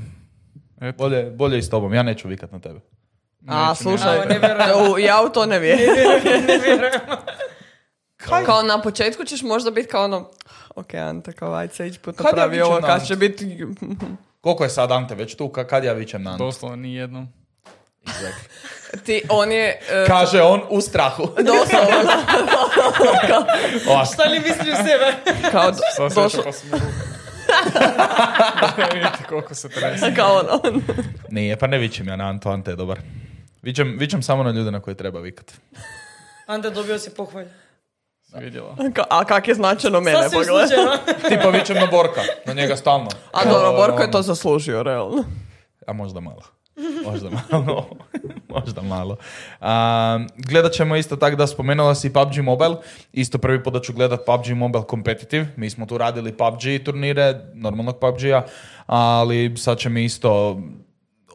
Eto. 0.81 0.97
Bolje, 0.99 1.23
bolje 1.25 1.59
i 1.59 1.63
s 1.63 1.71
tobom, 1.71 1.95
ja 1.95 2.03
neću 2.03 2.29
vikat 2.29 2.53
na 2.53 2.59
tebe. 2.61 2.81
A, 3.47 3.69
Neću, 3.69 3.83
slušaj, 3.83 4.17
A, 4.17 4.25
ne 4.25 4.39
vjerujem. 4.39 4.93
u- 4.93 4.99
ja 4.99 5.23
u 5.23 5.29
to 5.29 5.47
ne 5.47 5.59
vjerujem. 5.59 5.91
ne 6.49 6.59
vjerujem. 6.59 7.01
Kao 8.47 8.63
na 8.65 8.81
početku 8.81 9.25
ćeš 9.25 9.43
možda 9.43 9.71
biti 9.71 9.89
kao 9.89 10.05
ono, 10.05 10.31
ok, 10.71 10.95
Ante, 10.95 11.33
kao 11.33 11.55
aj 11.55 11.69
sljedeći 11.69 12.01
put 12.01 12.19
napravi 12.19 12.61
ovo, 12.61 12.81
kad 12.81 13.07
će 13.07 13.17
biti... 13.17 13.65
Koliko 14.41 14.65
je 14.65 14.71
sad 14.71 14.93
Ante 14.93 15.15
već 15.15 15.35
tu, 15.35 15.45
ka- 15.47 15.67
kad 15.67 15.85
ja 15.85 15.93
vičem 15.93 16.23
na 16.23 16.31
Ante? 16.31 16.45
Doslovno 16.45 16.77
ni 16.77 16.95
Ti, 19.05 19.23
on 19.29 19.53
je... 19.53 19.81
e, 19.91 20.05
Kaže 20.07 20.43
on 20.43 20.61
u 20.69 20.81
strahu. 20.81 21.23
doslovno. 21.27 22.13
Šta 24.13 24.25
li 24.25 24.39
misli 24.39 24.73
u 24.73 24.77
sebe? 24.77 25.15
kao 25.53 25.73
Sva 25.97 26.09
došlo, 26.15 26.43
pa 26.43 26.51
ruku. 26.73 26.87
Vidite 28.95 29.19
koliko 29.29 29.55
se 29.55 29.69
trese. 29.69 30.15
kao 30.15 30.35
ono, 30.35 30.81
Nije, 31.31 31.57
pa 31.57 31.67
ne 31.67 31.79
vičem 31.79 32.09
ja 32.09 32.17
na 32.17 32.25
Antu, 32.25 32.49
Ante 32.49 32.71
je 32.71 32.77
dobar. 32.77 32.99
Vičem, 33.63 33.97
vičem 33.99 34.23
samo 34.23 34.43
na 34.43 34.51
ljude 34.51 34.71
na 34.71 34.81
koje 34.81 34.95
treba 34.95 35.21
vikat. 35.21 35.53
Ante, 36.47 36.71
dobio 36.71 36.99
si 36.99 37.11
pohvalj. 37.11 37.47
Vidjela. 38.35 38.77
Ka- 38.77 39.05
a 39.11 39.25
kak 39.25 39.49
je 39.49 39.55
značajno 39.55 40.01
mene, 40.01 40.23
Sasvim 40.23 40.41
pogledaj. 40.41 40.67
slučajno. 40.67 40.93
Tipa 41.31 41.49
vičem 41.51 41.77
na 41.77 41.87
Borka, 41.87 42.21
na 42.47 42.53
njega 42.53 42.77
stalno. 42.77 43.09
A 43.33 43.45
dobro, 43.45 43.73
Borko 43.73 44.03
je 44.03 44.11
to 44.11 44.23
zaslužio, 44.23 44.83
realno. 44.83 45.25
A 45.87 45.93
možda 45.93 46.21
malo. 46.21 46.43
Možda 47.05 47.31
malo. 47.31 47.87
možda 48.55 48.83
malo. 48.83 49.17
A, 49.61 50.19
gledat 50.37 50.73
ćemo 50.73 50.97
isto 50.97 51.17
tako 51.17 51.37
da 51.37 51.47
spomenula 51.47 51.95
si 51.95 52.13
PUBG 52.13 52.43
Mobile. 52.43 52.77
Isto 53.13 53.39
prvi 53.39 53.63
put 53.63 53.73
da 53.73 53.81
ću 53.81 53.93
gledat 53.93 54.21
PUBG 54.27 54.57
Mobile 54.57 54.85
Competitive. 54.91 55.47
Mi 55.57 55.71
smo 55.71 55.87
tu 55.87 55.99
radili 55.99 56.33
PUBG 56.33 56.85
turnire, 56.85 57.41
normalnog 57.55 57.99
PUBG-a, 58.01 58.43
ali 58.87 59.57
sad 59.57 59.79
će 59.79 59.89
mi 59.89 60.05
isto 60.05 60.61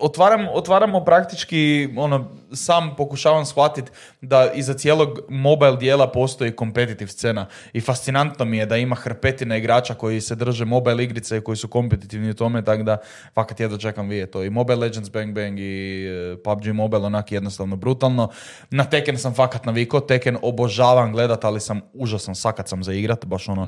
otvaram, 0.01 0.47
otvaramo 0.53 1.03
praktički, 1.05 1.89
ono, 1.97 2.31
sam 2.53 2.95
pokušavam 2.95 3.45
shvatiti 3.45 3.91
da 4.21 4.51
iza 4.55 4.73
cijelog 4.73 5.19
mobile 5.29 5.77
dijela 5.77 6.07
postoji 6.07 6.51
competitive 6.59 7.11
scena 7.11 7.45
i 7.73 7.81
fascinantno 7.81 8.45
mi 8.45 8.57
je 8.57 8.65
da 8.65 8.77
ima 8.77 8.95
hrpetina 8.95 9.57
igrača 9.57 9.93
koji 9.93 10.21
se 10.21 10.35
drže 10.35 10.65
mobile 10.65 11.03
igrice 11.03 11.37
i 11.37 11.41
koji 11.41 11.57
su 11.57 11.67
kompetitivni 11.67 12.29
u 12.29 12.33
tome, 12.33 12.65
tako 12.65 12.83
da 12.83 12.97
fakat 13.33 13.59
jedno 13.59 13.77
čekam 13.77 14.09
vidjeti 14.09 14.31
to. 14.31 14.43
I 14.43 14.49
Mobile 14.49 14.79
Legends 14.79 15.11
Bang 15.11 15.33
Bang 15.35 15.59
i 15.59 16.05
e, 16.05 16.37
PUBG 16.43 16.67
Mobile 16.67 17.05
onak 17.05 17.31
jednostavno 17.31 17.75
brutalno. 17.75 18.29
Na 18.69 18.83
Tekken 18.83 19.17
sam 19.17 19.33
fakat 19.33 19.65
navikao, 19.65 19.99
Tekken 19.99 20.37
obožavam 20.41 21.11
gledat, 21.11 21.45
ali 21.45 21.59
sam 21.59 21.81
užasan 21.93 22.35
sakat 22.35 22.69
sam 22.69 22.83
za 22.83 22.93
igrat, 22.93 23.25
baš 23.25 23.49
ono, 23.49 23.67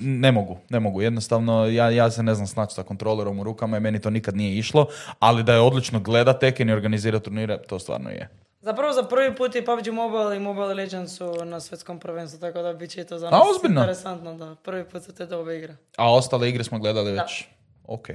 ne 0.00 0.32
mogu, 0.32 0.56
ne 0.68 0.80
mogu, 0.80 1.02
jednostavno 1.02 1.66
ja, 1.66 1.90
ja 1.90 2.10
se 2.10 2.22
ne 2.22 2.34
znam 2.34 2.46
snaći 2.46 2.74
sa 2.74 2.82
kontrolerom 2.82 3.40
u 3.40 3.44
rukama 3.44 3.76
i 3.76 3.80
meni 3.80 4.00
to 4.00 4.10
nikad 4.10 4.36
nije 4.36 4.58
išlo, 4.58 4.86
ali 5.18 5.42
da 5.42 5.52
je 5.52 5.60
odlično 5.68 6.00
gledat 6.00 6.40
Tekken 6.40 6.68
i 6.68 6.72
organizirati 6.72 7.24
turnire, 7.24 7.62
to 7.68 7.78
stvarno 7.78 8.10
je. 8.10 8.28
Zapravo 8.60 8.92
za 8.92 9.02
prvi 9.02 9.36
put 9.36 9.54
i 9.54 9.64
PUBG 9.64 9.92
Mobile 9.92 10.36
i 10.36 10.40
Mobile 10.40 10.74
Legends 10.74 11.16
su 11.16 11.44
na 11.44 11.60
svjetskom 11.60 11.98
prvenstvu, 11.98 12.40
tako 12.40 12.62
da 12.62 12.72
bit 12.72 12.90
će 12.90 13.04
to 13.04 13.18
za 13.18 13.30
nas 13.30 13.42
interesantno, 13.68 14.34
da. 14.34 14.56
Prvi 14.62 14.84
put 14.84 15.02
su 15.02 15.14
te 15.14 15.26
dobe 15.26 15.56
igre. 15.56 15.76
A 15.96 16.14
ostale 16.14 16.48
igre 16.48 16.64
smo 16.64 16.78
gledali 16.78 17.12
već? 17.12 17.44
Ok, 17.84 18.08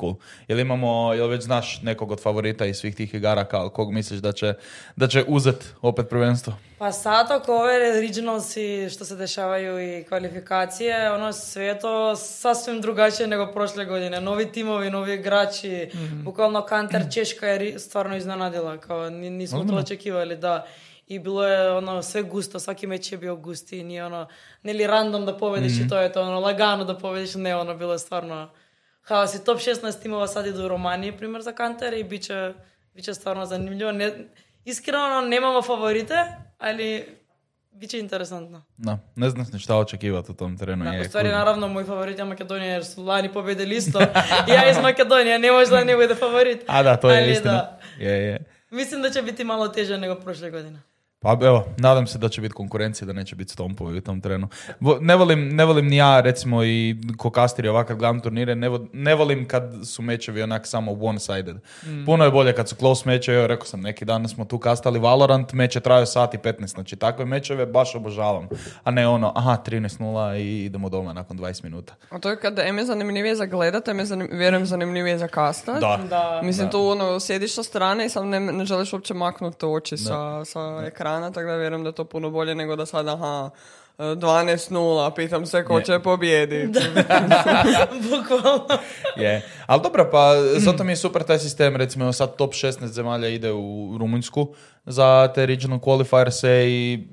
cool. 0.00 0.14
Jel 0.48 0.58
imamo, 0.60 1.14
jel 1.14 1.28
već 1.28 1.42
znaš 1.42 1.82
nekog 1.82 2.10
od 2.10 2.22
favorita 2.22 2.66
iz 2.66 2.76
svih 2.76 2.96
tih 2.96 3.14
igara, 3.14 3.44
kao 3.44 3.68
kog 3.68 3.92
misliš 3.92 4.20
da 4.20 4.32
će, 4.32 4.54
da 4.96 5.08
će 5.08 5.24
uzet 5.28 5.74
opet 5.82 6.08
prvenstvo? 6.08 6.52
Pa 6.78 6.92
sad 6.92 7.30
oko 7.42 7.56
ove 7.56 7.78
regionalsi 8.00 8.88
što 8.90 9.04
se 9.04 9.16
dešavaju 9.16 9.98
i 9.98 10.04
kvalifikacije, 10.04 11.12
ono 11.12 11.32
sve 11.32 11.78
to 11.78 12.16
sasvim 12.16 12.80
drugačije 12.80 13.26
nego 13.26 13.52
prošle 13.52 13.84
godine. 13.84 14.20
Novi 14.20 14.52
timovi, 14.52 14.90
novi 14.90 15.14
igrači, 15.14 15.90
bukvalno 16.24 16.62
Kanter 16.62 17.02
Češka 17.14 17.46
je 17.46 17.78
stvarno 17.78 18.16
iznenadila, 18.16 18.78
kao 18.78 19.10
ni- 19.10 19.30
nismo 19.30 19.64
to 19.64 19.74
očekivali, 19.74 20.36
da. 20.36 20.66
I 21.08 21.18
bilo 21.18 21.46
je 21.46 21.72
ono 21.72 22.02
sve 22.02 22.22
gusto, 22.22 22.60
svaki 22.60 22.86
meč 22.86 23.12
je 23.12 23.18
bio 23.18 23.36
gusti 23.36 23.78
i 23.78 23.84
nije 23.84 24.04
ono, 24.04 24.26
ne 24.62 24.72
li 24.72 24.86
random 24.86 25.26
da 25.26 25.36
pobediš 25.36 25.72
i 25.72 25.88
to 25.88 25.98
je 26.00 26.12
to, 26.12 26.22
ono 26.22 26.40
lagano 26.40 26.84
da 26.84 26.98
pobediš, 26.98 27.34
ne, 27.34 27.56
ono 27.56 27.74
bilo 27.74 27.92
je 27.92 27.98
stvarno 27.98 28.50
као 29.10 29.26
си 29.26 29.42
топ 29.44 29.58
16 29.58 30.02
тимова 30.02 30.28
сади 30.30 30.52
до 30.54 30.68
Романија, 30.70 31.16
пример 31.18 31.42
за 31.42 31.52
Кантер, 31.52 31.98
и 31.98 32.04
биче, 32.06 32.54
биче 32.94 33.14
стварно 33.14 33.46
занимљиво. 33.50 33.90
Не, 33.90 34.12
искрено 34.64 35.24
немамо 35.26 35.62
фаворите, 35.66 36.28
али 36.58 36.90
Биче 37.72 37.98
интересантно. 37.98 38.62
Да, 38.78 38.98
не 39.16 39.30
знам 39.30 39.46
се 39.46 39.58
што 39.62 39.76
очекиваат 39.80 40.26
од 40.32 40.36
тој 40.36 40.56
терен. 40.58 40.82
Да, 40.82 41.04
ствари 41.06 41.30
наравно 41.30 41.68
мој 41.70 41.86
фаворит 41.86 42.18
е 42.18 42.26
Македонија, 42.26 42.72
jer 42.74 42.84
су 42.84 43.04
лани 43.06 43.30
победили. 43.30 43.78
Ја 44.50 44.64
из 44.72 44.80
Македонија 44.82 45.38
не 45.38 45.52
може 45.54 45.70
да 45.70 45.84
не 45.84 45.94
биде 45.96 46.16
фаворит. 46.18 46.64
А 46.66 46.82
да, 46.82 46.96
тоа 47.00 47.14
е 47.14 47.22
Али, 47.22 47.30
истина. 47.30 47.52
Да. 47.52 47.78
Е, 48.04 48.10
yeah. 48.10 48.44
Мислам 48.74 49.06
да 49.06 49.10
ќе 49.14 49.22
биде 49.22 49.46
мало 49.46 49.70
тежа 49.70 49.98
него 49.98 50.18
прошле 50.18 50.50
година. 50.50 50.82
Pa 51.22 51.38
evo, 51.42 51.64
nadam 51.78 52.06
se 52.06 52.18
da 52.18 52.28
će 52.28 52.40
biti 52.40 52.54
konkurencija, 52.54 53.06
da 53.06 53.12
neće 53.12 53.36
biti 53.36 53.52
stompovi 53.52 53.98
u 53.98 54.00
tom 54.00 54.20
trenu. 54.20 54.48
Ne 55.00 55.16
volim, 55.16 55.48
ne 55.48 55.64
volim 55.64 55.86
ni 55.86 55.96
ja, 55.96 56.20
recimo, 56.20 56.64
i 56.64 56.96
ko 57.16 57.30
kastiri 57.30 57.68
ovak 57.68 57.86
kad 57.86 57.96
gledam 57.96 58.20
turnire, 58.20 58.54
ne, 58.54 58.68
vo- 58.68 58.86
ne 58.92 59.14
volim 59.14 59.48
kad 59.48 59.62
su 59.84 60.02
mečevi 60.02 60.42
onak 60.42 60.66
samo 60.66 60.92
one-sided. 60.92 61.56
Puno 62.06 62.24
je 62.24 62.30
bolje 62.30 62.52
kad 62.52 62.68
su 62.68 62.76
close 62.76 63.02
mečevi, 63.06 63.38
evo 63.38 63.46
rekao 63.46 63.66
sam, 63.66 63.80
neki 63.80 64.04
dan 64.04 64.28
smo 64.28 64.44
tu 64.44 64.58
kastali 64.58 64.98
Valorant, 64.98 65.52
meč 65.52 65.76
je 65.76 65.80
trajao 65.80 66.06
sat 66.06 66.34
i 66.34 66.38
15, 66.38 66.66
znači 66.66 66.96
takve 66.96 67.24
mečeve 67.24 67.66
baš 67.66 67.94
obožavam. 67.94 68.48
A 68.84 68.90
ne 68.90 69.08
ono, 69.08 69.32
aha, 69.36 69.56
13-0 69.60 70.00
i 70.36 70.64
idemo 70.64 70.88
doma 70.88 71.12
nakon 71.12 71.38
20 71.38 71.64
minuta. 71.64 71.94
A 72.10 72.18
to 72.18 72.30
je 72.30 72.36
kada 72.38 72.62
em 72.62 72.78
je 72.78 72.84
zanimljivije 72.84 73.36
za 73.36 73.46
gledat, 73.46 73.88
em 73.88 73.98
je 73.98 74.04
zanim, 74.04 74.28
vjerujem 74.32 74.66
zanimljivije 74.66 75.18
za 75.18 75.28
kastat. 75.28 75.80
Da. 75.80 76.00
Da. 76.00 76.40
Mislim, 76.44 76.70
tu 76.70 76.80
ono, 76.80 77.20
sjediš 77.20 77.54
sa 77.54 77.62
strane 77.62 78.06
i 78.06 78.08
sam 78.08 78.28
ne, 78.28 78.40
ne 78.40 78.64
želiš 78.64 78.92
uopće 78.92 79.14
maknuti 79.14 79.66
oči 79.66 79.96
sa, 79.96 80.44
sa 80.44 80.60
ekrana, 80.86 81.09
tako 81.34 81.46
da 81.46 81.56
vjerujem 81.56 81.82
da 81.82 81.88
je 81.88 81.94
to 81.94 82.04
puno 82.04 82.30
bolje 82.30 82.54
nego 82.54 82.76
da 82.76 82.86
sad, 82.86 83.08
aha, 83.08 83.50
e, 83.98 84.02
12-0, 84.02 85.14
pitam 85.14 85.46
se 85.46 85.64
ko 85.64 85.80
će 85.80 85.98
pobijediti. 85.98 86.78
Bukvalno. 88.10 88.66
Je. 89.16 89.42
Ali 89.66 89.82
dobro, 89.82 90.08
pa 90.12 90.34
zato 90.56 90.84
mi 90.84 90.92
je 90.92 90.96
super 90.96 91.22
taj 91.22 91.38
sistem, 91.38 91.76
recimo 91.76 92.12
sad 92.12 92.36
top 92.36 92.52
16 92.52 92.86
zemalja 92.86 93.28
ide 93.28 93.52
u 93.52 93.96
Rumunjsku 93.98 94.54
za 94.86 95.32
te 95.34 95.46
regional 95.46 95.78
qualifiers 95.78 96.46
i 96.66 97.08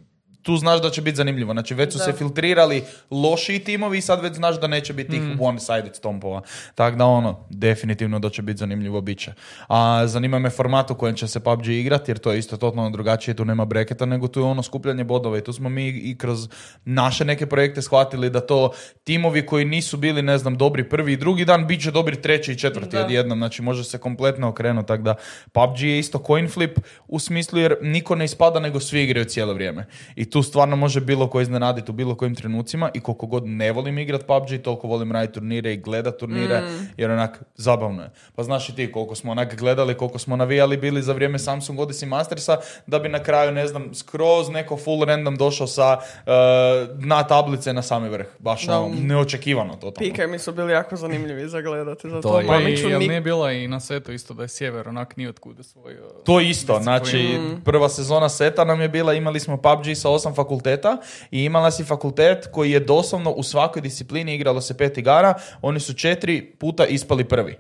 tu 0.48 0.58
znaš 0.58 0.82
da 0.82 0.90
će 0.90 1.02
biti 1.02 1.16
zanimljivo. 1.16 1.54
Znači 1.54 1.74
već 1.74 1.94
su 1.94 1.98
Da. 1.98 2.04
se 2.04 2.14
filtrirali 2.14 2.84
lošiji 3.12 3.60
timovi 3.60 3.98
i 3.98 4.02
sad 4.02 4.24
već 4.24 4.34
znaš 4.36 4.60
da 4.60 4.68
neće 4.68 4.94
biti 4.94 5.10
tih 5.12 5.22
one-sided 5.40 5.94
stompova. 5.96 6.42
Tako 6.76 6.98
da 6.98 7.06
ono, 7.06 7.46
definitivno 7.50 8.20
da 8.20 8.30
će 8.30 8.42
biti 8.42 8.58
zanimljivo 8.58 9.02
bit 9.02 9.20
će. 9.20 9.34
A 9.68 10.08
zanima 10.08 10.40
me 10.40 10.50
format 10.50 10.92
u 10.92 10.96
kojem 10.96 11.16
će 11.16 11.28
se 11.28 11.40
PUBG 11.40 11.68
igrati 11.68 12.12
jer 12.12 12.18
to 12.18 12.32
je 12.32 12.40
isto 12.40 12.58
totalno 12.58 12.90
drugačije, 12.90 13.36
tu 13.36 13.46
nema 13.46 13.66
breketa 13.66 14.06
nego 14.06 14.28
tu 14.28 14.40
je 14.40 14.44
ono 14.44 14.64
skupljanje 14.64 15.04
bodova 15.04 15.38
i 15.38 15.44
tu 15.44 15.54
smo 15.54 15.70
mi 15.70 15.88
i 15.88 16.18
kroz 16.18 16.50
naše 16.86 17.26
neke 17.26 17.46
projekte 17.46 17.82
shvatili 17.82 18.30
da 18.30 18.40
to 18.40 18.72
timovi 19.04 19.46
koji 19.46 19.66
nisu 19.66 19.98
bili, 19.98 20.22
ne 20.22 20.38
znam, 20.38 20.58
dobri 20.58 20.90
prvi 20.90 21.14
i 21.14 21.18
drugi 21.18 21.46
dan, 21.46 21.68
bit 21.68 21.82
će 21.84 21.92
dobri 21.92 22.22
treći 22.22 22.52
i 22.52 22.58
četvrti 22.58 22.96
Da. 22.96 23.06
odjednom, 23.06 23.38
znači 23.38 23.62
može 23.62 23.84
se 23.84 23.98
kompletno 23.98 24.48
okrenuti, 24.50 24.88
tako 24.88 25.04
da 25.04 25.16
PUBG 25.52 25.82
je 25.82 26.00
isto 26.00 26.24
coin 26.28 26.50
flip 26.50 26.80
u 27.08 27.20
smislu 27.20 27.60
jer 27.60 27.76
niko 27.82 28.16
ne 28.16 28.26
ispada 28.26 28.60
nego 28.60 28.80
svi 28.80 29.04
igraju 29.04 29.26
cijelo 29.26 29.54
vrijeme. 29.54 29.86
I 30.16 30.30
tu 30.30 30.37
stvarno 30.44 30.76
može 30.76 31.02
bilo 31.02 31.28
ko 31.28 31.42
iznenaditi 31.42 31.92
u 31.92 31.94
bilo 31.94 32.16
kojim 32.16 32.36
trenucima 32.36 32.90
i 32.94 33.00
koliko 33.00 33.26
god 33.26 33.48
ne 33.48 33.72
volim 33.72 33.98
igrat 33.98 34.26
PUBG, 34.28 34.62
toliko 34.64 34.88
volim 34.88 35.12
raditi 35.12 35.34
turnire 35.34 35.74
i 35.74 35.78
gledat 35.78 36.18
turnire, 36.18 36.62
jer 36.98 37.12
onak 37.12 37.44
zabavno 37.56 38.04
je. 38.04 38.10
Pa 38.36 38.44
znaš 38.44 38.70
i 38.70 38.76
ti 38.76 38.92
koliko 38.92 39.16
smo 39.16 39.32
onak 39.32 39.56
gledali, 39.56 39.94
koliko 39.98 40.20
smo 40.20 40.36
navijali 40.36 40.78
bili 40.78 41.02
za 41.02 41.14
vrijeme 41.14 41.40
Samsung 41.40 41.80
Odyssey 41.80 42.06
Mastersa, 42.06 42.58
da 42.88 43.00
bi 43.00 43.10
na 43.10 43.24
kraju, 43.24 43.52
ne 43.52 43.68
znam, 43.68 43.96
skroz 43.96 44.50
neko 44.50 44.78
full 44.78 45.04
random 45.04 45.36
došao 45.36 45.68
sa 45.68 45.98
uh, 45.98 46.98
dna 46.98 47.24
tablice 47.24 47.74
na 47.74 47.82
sami 47.82 48.10
vrh. 48.10 48.26
Baš 48.40 48.66
Da. 48.66 48.80
ono, 48.80 48.96
neočekivano 49.02 49.74
totalno. 49.74 50.12
Pike 50.12 50.28
mi 50.28 50.40
su 50.40 50.52
bili 50.52 50.74
jako 50.74 50.96
zanimljivi 50.96 51.50
za 51.50 51.62
gledati, 51.62 52.10
zato 52.10 52.30
To 52.30 52.40
je. 52.40 52.48
Pa 52.48 52.60
i, 52.60 52.74
jel 52.90 53.00
nije 53.00 53.22
bila 53.22 53.52
i 53.52 53.68
na 53.68 53.80
setu 53.80 54.12
isto 54.12 54.34
da 54.34 54.42
je 54.44 54.48
sjever 54.48 54.90
onak 54.90 55.18
nije 55.18 55.30
otkuda 55.30 55.64
svoj... 55.64 55.94
uh, 55.94 56.24
To 56.24 56.40
isto, 56.40 56.80
znači 56.82 57.18
disciplinu. 57.18 57.62
prva 57.66 57.90
sezona 57.90 58.30
seta 58.30 58.64
nam 58.66 58.82
je 58.82 58.90
bila, 58.90 59.14
imali 59.14 59.40
smo 59.40 59.58
PUBG 59.58 59.96
sa 59.96 60.10
osam 60.28 60.36
fakulteta 60.36 60.98
i 61.32 61.44
imala 61.44 61.72
si 61.72 61.84
fakultet 61.84 62.48
koji 62.52 62.72
je 62.72 62.80
doslovno 62.80 63.32
u 63.32 63.44
svakoj 63.44 63.82
disciplini 63.82 64.36
igralo 64.36 64.62
se 64.62 64.78
pet 64.78 64.98
igara, 64.98 65.34
oni 65.62 65.80
su 65.80 65.94
četiri 65.94 66.56
puta 66.60 66.86
ispali 66.86 67.24
prvi. 67.24 67.58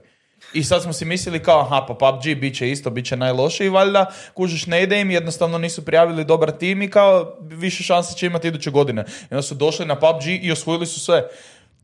I 0.53 0.63
sad 0.63 0.83
smo 0.83 0.93
si 0.93 1.05
mislili 1.05 1.43
kao, 1.43 1.59
aha, 1.59 1.85
pa 1.87 1.93
PUBG 1.93 2.39
bit 2.39 2.57
će 2.57 2.71
isto, 2.71 2.89
bit 2.89 3.05
će 3.05 3.17
najlošiji, 3.17 3.69
valjda, 3.69 4.05
kužiš, 4.33 4.65
ne 4.65 4.83
ide 4.83 5.01
im, 5.01 5.11
jednostavno 5.11 5.57
nisu 5.57 5.85
prijavili 5.85 6.25
dobar 6.25 6.51
tim 6.51 6.81
i 6.81 6.89
kao, 6.89 7.37
više 7.41 7.83
šanse 7.83 8.17
će 8.17 8.25
imati 8.25 8.47
iduće 8.47 8.71
godine. 8.71 9.05
I 9.31 9.33
onda 9.33 9.41
su 9.41 9.55
došli 9.55 9.85
na 9.85 9.95
PUBG 9.95 10.27
i 10.41 10.51
osvojili 10.51 10.85
su 10.85 10.99
sve. 10.99 11.27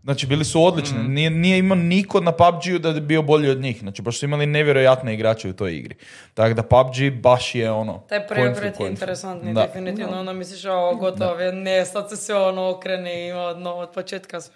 Znači, 0.04 0.28
bili 0.28 0.46
su 0.46 0.64
odlični. 0.64 0.98
Mm. 0.98 1.14
Nije, 1.14 1.30
nije 1.30 1.60
imao 1.60 1.76
niko 1.76 2.20
na 2.20 2.32
PUBG-u 2.32 2.80
da 2.80 2.92
bi 2.92 3.02
bio 3.02 3.22
bolji 3.22 3.50
od 3.50 3.62
njih. 3.62 3.80
Znači, 3.80 4.02
baš 4.02 4.20
su 4.20 4.26
imali 4.26 4.46
nevjerojatne 4.46 5.14
igrače 5.14 5.50
u 5.50 5.54
toj 5.54 5.76
igri. 5.76 5.96
Tako 6.34 6.54
da 6.54 6.64
PUBG 6.64 7.22
baš 7.22 7.56
je 7.56 7.72
ono... 7.72 8.04
Taj 8.10 8.28
preokret 8.28 8.80
je 8.80 8.88
interesantni, 8.88 9.54
Da. 9.54 9.62
definitivno. 9.62 10.20
Ono 10.20 10.34
misliš, 10.34 10.66
o, 10.66 10.96
gotovo 10.96 11.40
je, 11.40 11.54
ne, 11.54 11.86
sad 11.86 12.10
se 12.10 12.18
sve 12.18 12.36
ono 12.36 12.70
okrene 12.70 13.26
i 13.26 13.30
ima 13.30 13.74
od, 13.74 13.90
početka 13.94 14.42
sve. 14.42 14.54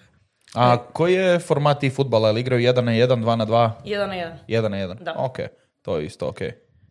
A 0.54 0.78
koji 0.78 1.14
je 1.14 1.40
format 1.40 1.80
tih 1.80 1.94
futbala? 1.94 2.30
Ili 2.30 2.40
igraju 2.40 2.62
1 2.62 2.82
na 2.82 2.92
1, 2.92 3.08
2 3.08 3.36
na 3.36 3.46
2? 3.46 3.72
Jedan 3.86 4.10
na 4.10 4.16
jedan. 4.16 4.38
1 4.48 4.68
na 4.68 4.78
1? 4.78 5.04
Da. 5.04 5.16
Ok, 5.18 5.38
to 5.82 5.98
je 5.98 6.06
isto 6.06 6.28
ok. 6.28 6.40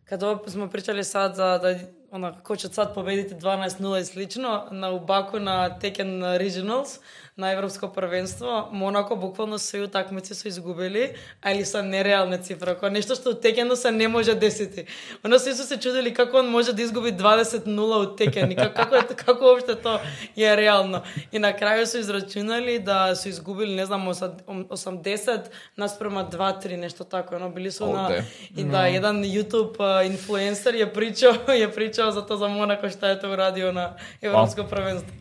Kad 0.03 0.21
smo 0.47 0.69
pričali 0.69 1.03
sad 1.03 1.35
za 1.35 1.57
da 1.57 1.75
ono, 2.11 2.33
ko 2.43 2.55
će 2.55 2.67
sad 2.67 2.93
pobediti 2.93 3.35
12-0 3.35 4.01
i 4.01 4.05
slično, 4.05 4.67
na 4.71 4.91
Ubaku 4.91 5.39
na 5.39 5.79
Tekken 5.79 6.23
Regionals, 6.37 6.99
на 7.37 7.51
Европско 7.51 7.91
првенство, 7.93 8.67
Монако 8.71 9.15
буквално 9.15 9.59
се 9.59 9.81
утакмици 9.81 10.35
се 10.35 10.47
изгубили, 10.47 11.13
али 11.41 11.65
са 11.65 11.83
нереална 11.83 12.39
цифра, 12.41 12.73
кој 12.73 12.89
нешто 12.89 13.13
што 13.13 13.35
текено 13.37 13.75
се 13.77 13.91
не 13.91 14.07
може 14.07 14.33
десити. 14.33 14.85
Оно 15.25 15.37
се 15.39 15.53
се 15.53 15.77
чудели 15.77 16.13
како 16.13 16.39
он 16.41 16.49
може 16.49 16.73
да 16.73 16.81
изгуби 16.81 17.13
20-0 17.13 17.69
од 17.77 18.17
Текен, 18.17 18.55
како 18.55 18.89
како, 18.89 19.13
како 19.25 19.51
опште 19.53 19.75
тоа 19.75 20.01
е 20.37 20.55
реално. 20.57 21.03
И 21.31 21.39
на 21.39 21.53
крај 21.53 21.83
се 21.83 21.99
израчунали 21.99 22.79
да 22.79 23.13
се 23.15 23.29
изгубили, 23.29 23.75
не 23.75 23.85
знам, 23.85 24.09
80 24.09 25.45
наспрема 25.77 26.25
2-3 26.25 26.75
нешто 26.75 27.03
тако, 27.03 27.35
оно 27.35 27.49
били 27.49 27.71
со 27.71 27.85
на 27.85 28.23
и 28.57 28.63
да 28.63 28.87
еден 28.89 29.21
јутуб 29.21 29.77
инфлуенсер 30.09 30.73
ја 30.73 30.89
причал, 30.89 31.37
ја 31.61 31.69
причал 31.69 32.11
за 32.11 32.25
тоа 32.25 32.41
за 32.41 32.49
Монако 32.49 32.89
што 32.89 33.13
е 33.13 33.19
тоа 33.19 33.37
радио 33.37 33.71
на 33.71 33.93
Европско 34.21 34.65
првенство. 34.65 35.13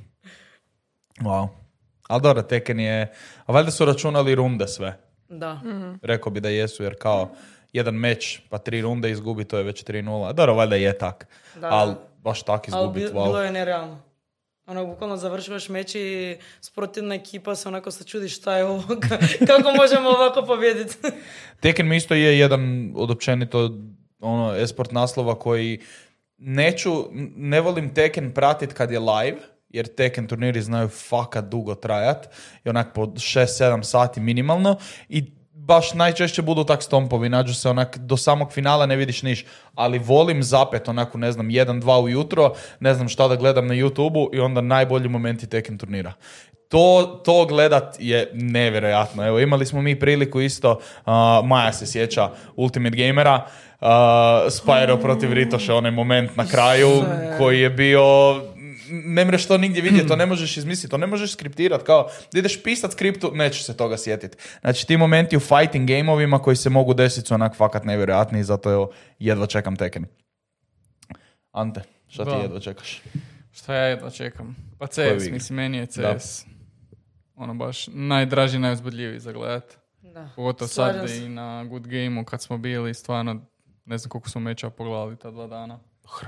Вау. 1.21 1.53
Wow. 1.53 1.66
Ali 2.09 2.23
dobro, 2.23 2.43
Tekken 2.43 2.81
je... 2.81 3.13
A 3.47 3.53
valjda 3.53 3.71
su 3.71 3.85
računali 3.85 4.35
runde 4.35 4.69
sve. 4.69 4.99
Da. 5.29 5.61
Rekao 6.03 6.33
bi 6.33 6.41
da 6.41 6.49
jesu, 6.49 6.83
jer 6.83 6.95
kao 6.99 7.31
jedan 7.73 7.95
meč, 7.95 8.41
pa 8.49 8.59
tri 8.59 8.81
runde 8.83 9.11
izgubi, 9.11 9.45
to 9.45 9.59
je 9.59 9.65
već 9.65 9.85
3-0. 9.85 10.33
Dobro, 10.33 10.55
valjda 10.55 10.77
je 10.77 10.99
tak. 10.99 11.27
Da, 11.61 11.69
Ali 11.71 11.95
baš 12.23 12.43
tak 12.43 12.69
Ali 12.73 12.83
izgubiti, 12.83 13.07
bi- 13.07 13.19
wow. 13.19 13.25
bilo 13.25 13.43
je 13.43 13.53
nerealno. 13.53 14.03
Ono, 14.67 14.87
bukvalno 14.87 15.17
završavaš 15.17 15.69
meč 15.69 15.95
i 15.95 16.37
sportivna 16.61 17.15
ekipa 17.15 17.55
se 17.55 17.69
onako 17.69 17.91
se 17.91 18.05
čudi 18.05 18.29
šta 18.29 18.57
je 18.57 18.65
ovo, 18.65 18.83
kako 19.49 19.71
možemo 19.77 20.09
ovako 20.09 20.43
pobjediti. 20.47 20.97
Tekken 21.63 21.89
mi 21.89 21.97
isto 21.97 22.15
je 22.15 22.39
jedan 22.39 22.93
od 22.97 23.11
općenito 23.11 23.71
ono, 24.21 24.57
esport 24.57 24.93
naslova 24.93 25.39
koji 25.39 25.81
neću, 26.39 26.91
ne 27.37 27.61
volim 27.61 27.95
Tekken 27.95 28.33
pratit 28.35 28.73
kad 28.73 28.91
je 28.91 28.99
live, 28.99 29.37
jer 29.69 29.87
Tekken 29.87 30.27
turniri 30.27 30.63
znaju 30.63 30.89
fakat 30.89 31.45
dugo 31.45 31.75
trajat 31.75 32.29
i 32.65 32.69
onak 32.69 32.95
po 32.95 33.07
6-7 33.07 33.83
sati 33.83 34.21
minimalno 34.21 34.77
i 35.09 35.37
baš 35.67 35.95
najčešće 35.95 36.43
budu 36.43 36.65
tak 36.65 36.83
stompovi, 36.83 37.29
nađu 37.29 37.55
se 37.55 37.71
onak 37.71 37.99
do 37.99 38.17
samog 38.17 38.53
finala 38.53 38.87
ne 38.87 38.97
vidiš 38.97 39.23
niš, 39.23 39.45
ali 39.75 39.99
volim 39.99 40.43
zapet 40.43 40.89
onako 40.89 41.19
ne 41.19 41.33
znam 41.33 41.49
1-2 41.49 42.03
ujutro, 42.03 42.53
ne 42.81 42.95
znam 42.95 43.09
šta 43.09 43.29
da 43.29 43.37
gledam 43.37 43.67
na 43.67 43.75
YouTubeu 43.75 44.29
i 44.33 44.41
onda 44.41 44.61
najbolji 44.61 45.09
momenti 45.09 45.47
Tekken 45.47 45.79
turnira. 45.79 46.13
To, 46.69 47.21
to 47.25 47.47
gledat 47.47 47.97
je 47.99 48.31
nevjerojatno. 48.35 49.27
Evo, 49.27 49.41
imali 49.41 49.67
smo 49.67 49.83
mi 49.83 49.99
priliku 49.99 50.41
isto, 50.41 50.81
a, 51.05 51.41
Maja 51.45 51.73
se 51.73 51.87
sjeća 51.87 52.31
Ultimate 52.57 52.97
Gamera, 52.97 53.47
uh, 53.81 53.87
Spyro 54.49 55.03
protiv 55.03 55.33
Ritoša, 55.33 55.75
onaj 55.75 55.91
moment 55.91 56.37
na 56.37 56.47
kraju 56.47 57.03
koji 57.39 57.61
je 57.61 57.71
bio 57.71 58.03
ne 58.91 59.25
mreš 59.25 59.47
to 59.47 59.59
nigdje 59.59 59.83
vidjeti, 59.83 60.09
to 60.13 60.17
ne 60.17 60.27
možeš 60.27 60.57
izmisliti, 60.57 60.91
to 60.91 60.99
ne 60.99 61.07
možeš 61.07 61.33
skriptirati, 61.33 61.85
kao 61.85 62.09
da 62.33 62.39
ideš 62.39 62.63
pisat 62.63 62.93
skriptu, 62.93 63.31
nećeš 63.35 63.65
se 63.67 63.77
toga 63.77 63.97
sjetiti. 63.97 64.37
Znači 64.61 64.87
ti 64.87 64.97
momenti 64.97 65.37
u 65.37 65.41
fighting 65.41 65.89
gameovima 65.89 66.39
koji 66.39 66.57
se 66.57 66.71
mogu 66.71 66.95
desiti 66.95 67.27
su 67.29 67.35
onak 67.35 67.57
fakat 67.57 67.85
nevjerojatni 67.85 68.41
i 68.41 68.45
zato 68.45 68.73
evo 68.73 68.91
jedva 69.19 69.47
čekam 69.47 69.77
Tekken. 69.77 70.07
Ante, 71.53 71.83
šta 72.09 72.25
ti 72.25 72.31
Da. 72.31 72.37
jedva 72.37 72.61
čekaš? 72.61 73.03
Šta 73.53 73.75
ja 73.75 73.85
jedva 73.85 74.11
čekam? 74.11 74.57
Pa 74.79 74.87
CS, 74.87 75.31
mislim, 75.31 75.57
meni 75.57 75.77
je 75.79 75.87
Da. 75.97 76.19
CS. 76.19 76.45
Ono 77.35 77.55
baš 77.55 77.87
najdraži, 77.93 78.59
najuzbudljiviji 78.59 79.21
za 79.21 79.33
gledat. 79.33 79.77
Da. 80.03 80.29
Pogotovo 80.37 80.69
sad 80.69 81.11
i 81.11 81.29
na 81.29 81.65
Good 81.65 81.87
Gameu 81.87 82.25
kad 82.25 82.43
smo 82.43 82.59
bili, 82.59 82.95
stvarno, 82.95 83.41
ne 83.85 83.99
znam 83.99 84.11
koliko 84.11 84.29
smo 84.31 84.41
meča 84.41 84.71
pogledali 84.71 85.17
ta 85.17 85.31
dva 85.31 85.47
dana. 85.47 85.79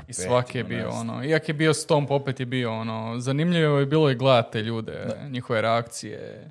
I 0.08 0.12
svaki 0.12 0.58
je 0.58 0.64
bio 0.64 0.90
ono, 0.90 1.24
iak 1.24 1.48
je 1.48 1.54
bio 1.54 1.74
stomp, 1.74 2.10
opet 2.10 2.40
je 2.40 2.46
bio 2.46 2.72
ono, 2.72 3.20
zanimljivo 3.20 3.78
je 3.78 3.86
bilo 3.86 4.10
i 4.10 4.14
gledati 4.14 4.52
te 4.52 4.62
ljude, 4.62 5.06
njihove 5.30 5.62
reakcije. 5.62 6.50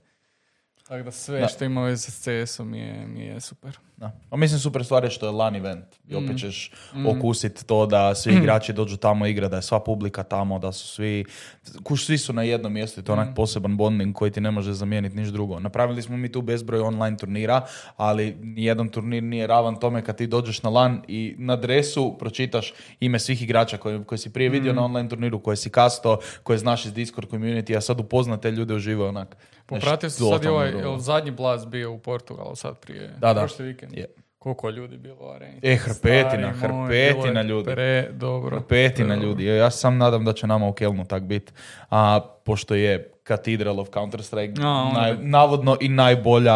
Tako 0.88 1.04
da 1.04 1.12
sve 1.12 1.40
Da. 1.40 1.48
što 1.48 1.66
ima 1.66 1.84
veze 1.84 2.12
s 2.12 2.20
CS-om 2.20 2.74
je, 2.74 3.08
mi 3.08 3.22
je 3.22 3.42
super. 3.42 3.78
Da. 3.98 4.12
A 4.30 4.38
mislim 4.38 4.60
super 4.60 4.86
stvar 4.86 5.04
je 5.04 5.10
što 5.10 5.26
je 5.26 5.32
LAN 5.32 5.56
event 5.56 5.86
i 6.08 6.16
opet 6.16 6.30
Mm. 6.30 6.38
ćeš 6.38 6.72
okusit 7.08 7.64
to 7.66 7.86
da 7.86 8.16
svi 8.16 8.34
igrači 8.38 8.74
dođu 8.74 8.98
tamo 8.98 9.26
igra, 9.26 9.48
da 9.48 9.56
je 9.56 9.62
sva 9.62 9.80
publika 9.80 10.24
tamo, 10.24 10.60
da 10.60 10.72
su 10.72 10.88
svi, 10.88 11.26
kuš 11.84 12.06
svi 12.06 12.18
su 12.18 12.34
na 12.34 12.44
jednom 12.44 12.74
mjestu 12.74 13.00
i 13.00 13.04
to 13.04 13.12
je 13.12 13.16
Mm. 13.16 13.20
onak 13.20 13.36
poseban 13.36 13.78
bonding 13.78 14.16
koji 14.16 14.32
ti 14.32 14.42
ne 14.42 14.52
može 14.52 14.74
zamijeniti 14.74 15.16
niš 15.16 15.28
drugo. 15.28 15.60
Napravili 15.60 16.02
smo 16.02 16.18
mi 16.18 16.32
tu 16.32 16.42
bezbroj 16.42 16.80
online 16.82 17.18
turnira, 17.18 17.66
ali 17.98 18.36
nijedan 18.36 18.90
turnir 18.90 19.24
nije 19.24 19.48
ravan 19.48 19.76
tome 19.76 20.04
kad 20.04 20.18
ti 20.18 20.28
dođeš 20.28 20.64
na 20.64 20.70
LAN 20.70 21.02
i 21.08 21.36
na 21.38 21.56
dresu 21.56 22.16
pročitaš 22.20 22.74
ime 23.00 23.20
svih 23.20 23.42
igrača 23.42 23.78
koje, 23.78 24.04
koje 24.04 24.20
si 24.20 24.30
prije 24.30 24.50
Mm. 24.50 24.54
vidio 24.54 24.74
na 24.74 24.84
online 24.84 25.10
turniru, 25.10 25.40
koje 25.40 25.58
si 25.58 25.70
kasto, 25.70 26.20
koje 26.44 26.58
znaš 26.58 26.86
iz 26.86 26.94
Discord 26.94 27.30
community, 27.30 27.78
a 27.78 27.82
sad 27.82 28.00
upozna 28.00 28.38
te 28.38 28.52
ljude 28.52 28.74
uživo 28.74 29.08
onak. 29.08 29.38
Popratio 29.68 30.10
sam 30.10 30.28
sad 30.30 30.44
i 30.44 30.48
ovaj, 30.48 30.70
jel 30.70 30.98
zadnji 30.98 31.32
blast 31.32 31.68
bio 31.68 31.92
u 31.92 32.00
Portugalu 32.00 32.56
sad 32.56 32.80
prije, 32.80 33.08
Da, 33.10 33.34
da. 33.34 33.40
prošli 33.40 33.66
vikend. 33.66 33.94
Je. 33.94 34.06
Koliko 34.40 34.70
ljudi 34.70 34.98
bilo 34.98 35.18
u 35.22 35.30
areni. 35.30 35.60
E, 35.64 35.76
hrpetina, 35.76 36.54
Stari 36.54 36.74
moj, 36.74 36.88
hrpetina 36.88 37.40
je 37.40 37.44
ljudi. 37.44 37.66
Pre, 37.66 38.10
dobro. 38.12 38.62
Petina 38.62 39.16
ljudi. 39.16 39.46
Ja 39.46 39.72
sam 39.72 39.98
nadam 39.98 40.26
da 40.26 40.34
će 40.34 40.48
nama 40.48 40.68
u 40.68 40.74
Kelnu 40.74 41.06
tak 41.06 41.24
biti. 41.24 41.52
A 41.90 42.20
pošto 42.46 42.76
je 42.76 43.12
Cathedral 43.26 43.80
of 43.80 43.90
Counter-Strike 43.90 44.60
onda 44.60 45.00
naj- 45.00 45.18
bi- 45.18 45.24
navodno 45.24 45.78
i 45.82 45.90
najbolja, 45.90 46.54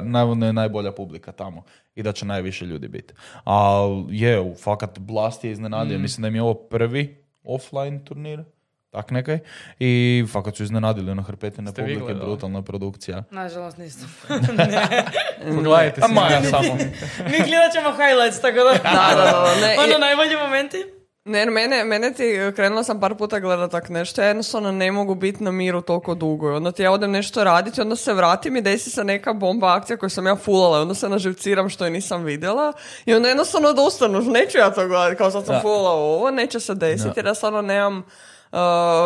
navodno 0.00 0.46
je 0.46 0.52
najbolja 0.52 0.92
publika 0.92 1.32
tamo. 1.32 1.62
I 1.94 2.02
da 2.02 2.12
će 2.12 2.26
najviše 2.26 2.64
ljudi 2.64 2.88
biti. 2.88 3.14
A 3.44 3.78
je, 4.08 4.54
fakat 4.54 4.98
Blast 4.98 5.44
je 5.44 5.50
iznenadio. 5.50 5.98
Mm. 5.98 6.02
Mislim 6.02 6.22
da 6.22 6.28
im 6.28 6.34
je 6.34 6.42
ovo 6.42 6.54
prvi 6.54 7.16
offline 7.44 8.04
turnir. 8.04 8.44
Tak 8.94 9.10
nekaj. 9.10 9.38
I 9.80 9.92
fakat 10.28 10.56
su 10.56 10.62
iznenadili 10.62 11.10
ono 11.10 11.22
hrpetine 11.22 11.70
Ste 11.70 11.82
vi 11.82 11.88
publike, 11.88 12.04
gledali? 12.04 12.26
brutalna 12.26 12.62
produkcija. 12.62 13.22
Nažalost 13.30 13.78
nisam. 13.78 14.14
Pogledajte 15.46 16.00
si. 16.02 16.12
Maja 16.12 16.42
samo. 16.42 16.74
Mi 17.20 17.38
gledat 17.38 17.72
ćemo 17.72 17.90
highlights, 17.92 18.40
tako 18.40 18.56
da... 18.56 18.72
Da, 18.72 19.14
da, 19.14 19.24
da, 19.24 19.66
ne, 19.66 19.76
ono, 19.78 19.92
je- 19.92 19.98
najbolji 19.98 20.36
momenti. 20.36 20.76
Ne, 21.26 21.46
mene, 21.46 21.84
mene 21.84 22.12
ti, 22.12 22.22
krenula 22.56 22.84
sam 22.84 23.00
par 23.00 23.14
puta 23.14 23.38
gledat 23.38 23.70
tak 23.70 23.88
nešto, 23.88 24.20
ja 24.20 24.28
jednostavno 24.28 24.72
ne 24.72 24.92
mogu 24.92 25.14
biti 25.14 25.44
na 25.44 25.50
miru 25.50 25.80
toliko 25.80 26.14
dugo. 26.14 26.48
I 26.48 26.54
onda 26.54 26.72
ti 26.72 26.82
ja 26.82 26.92
odem 26.92 27.10
nešto 27.10 27.44
raditi, 27.44 27.80
onda 27.80 27.96
se 27.96 28.12
vratim 28.12 28.56
i 28.56 28.62
desi 28.62 28.90
se 28.90 29.04
neka 29.04 29.32
bomba 29.32 29.74
akcija 29.74 29.96
koju 29.96 30.10
sam 30.10 30.26
ja 30.26 30.36
fulala, 30.36 30.78
i 30.78 30.82
onda 30.82 30.94
se 30.94 31.08
naživciram 31.08 31.68
što 31.68 31.84
je 31.84 31.90
nisam 31.90 32.24
vidjela 32.24 32.72
i 33.04 33.14
onda 33.14 33.28
jednostavno 33.28 33.68
odustanu, 33.68 34.20
neću 34.20 34.58
ja 34.58 34.70
to 34.70 34.88
gledati, 34.88 35.16
kao 35.16 35.30
sad 35.30 35.44
sam 35.46 35.54
Da. 35.54 35.60
fulala 35.60 35.90
ovo, 35.90 36.30
neće 36.30 36.60
se 36.60 36.74
desiti 36.74 37.12
jer 37.16 37.26
ja 37.26 37.34
stvarno 37.34 37.62
nemam, 37.62 38.04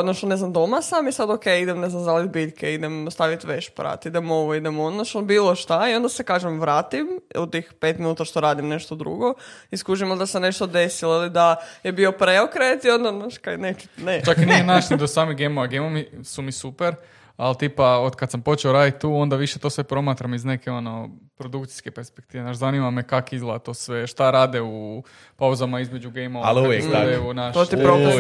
znači 0.03 0.27
ne 0.27 0.37
znam, 0.37 0.53
doma 0.53 0.83
sam 0.83 1.09
i 1.09 1.13
sad 1.13 1.31
ok, 1.31 1.47
idem 1.47 1.81
ne 1.81 1.91
znam 1.91 2.03
zalit 2.03 2.31
biljke, 2.31 2.75
idem 2.75 3.11
staviti 3.11 3.47
veš 3.47 3.71
prat, 3.71 4.07
idem 4.07 4.31
ovo, 4.31 4.55
idem 4.55 4.81
ono, 4.81 5.05
znači 5.05 5.27
bilo 5.27 5.55
šta 5.55 5.89
i 5.89 5.95
onda 5.95 6.09
se 6.09 6.25
kažem 6.25 6.61
vratim 6.61 7.21
u 7.39 7.47
tih 7.47 7.73
pet 7.81 7.99
minuta 7.99 8.25
što 8.25 8.41
radim 8.41 8.69
nešto 8.69 8.95
drugo 8.95 9.35
i 9.71 9.77
skužimo 9.77 10.17
da 10.17 10.27
se 10.27 10.41
nešto 10.41 10.67
desilo 10.67 11.17
ili 11.17 11.31
da 11.31 11.57
je 11.83 11.93
bio 11.93 12.13
preokret 12.13 12.85
i 12.85 12.91
onda, 12.91 13.13
znaš, 13.13 13.39
kaj, 13.39 13.57
neću, 13.57 13.89
ne. 13.97 14.25
Čak 14.25 14.39
i 14.39 14.47
nije 14.47 14.65
naš 14.75 14.91
ni 14.91 14.97
do 14.97 15.07
samih 15.07 15.37
gemova. 15.37 15.67
Gemovi 15.67 16.11
su 16.25 16.43
mi 16.43 16.53
super, 16.53 16.95
ali 17.37 17.57
tipa 17.59 17.99
od 17.99 18.17
kad 18.17 18.31
sam 18.31 18.43
počeo 18.43 18.73
raditi 18.73 19.01
tu, 19.01 19.15
onda 19.15 19.37
više 19.37 19.59
to 19.59 19.71
sve 19.71 19.85
promatram 19.85 20.35
iz 20.35 20.45
neke 20.45 20.71
ono 20.71 21.11
produkcijske 21.39 21.91
perspektive. 21.91 22.43
Znaš, 22.43 22.57
zanima 22.57 22.91
me 22.91 23.03
kak 23.03 23.33
izgleda 23.33 23.59
to 23.59 23.75
sve, 23.75 24.07
šta 24.07 24.31
rade 24.31 24.61
u 24.61 25.03
pauzama 25.37 25.81
između 25.81 26.11
gameova. 26.11 26.47
Ali 26.47 26.61
uvijek 26.61 26.85
tako. 26.85 27.33
naš- 27.33 27.55
To 27.55 27.65
ti 27.67 27.77
profesionalno 27.77 28.19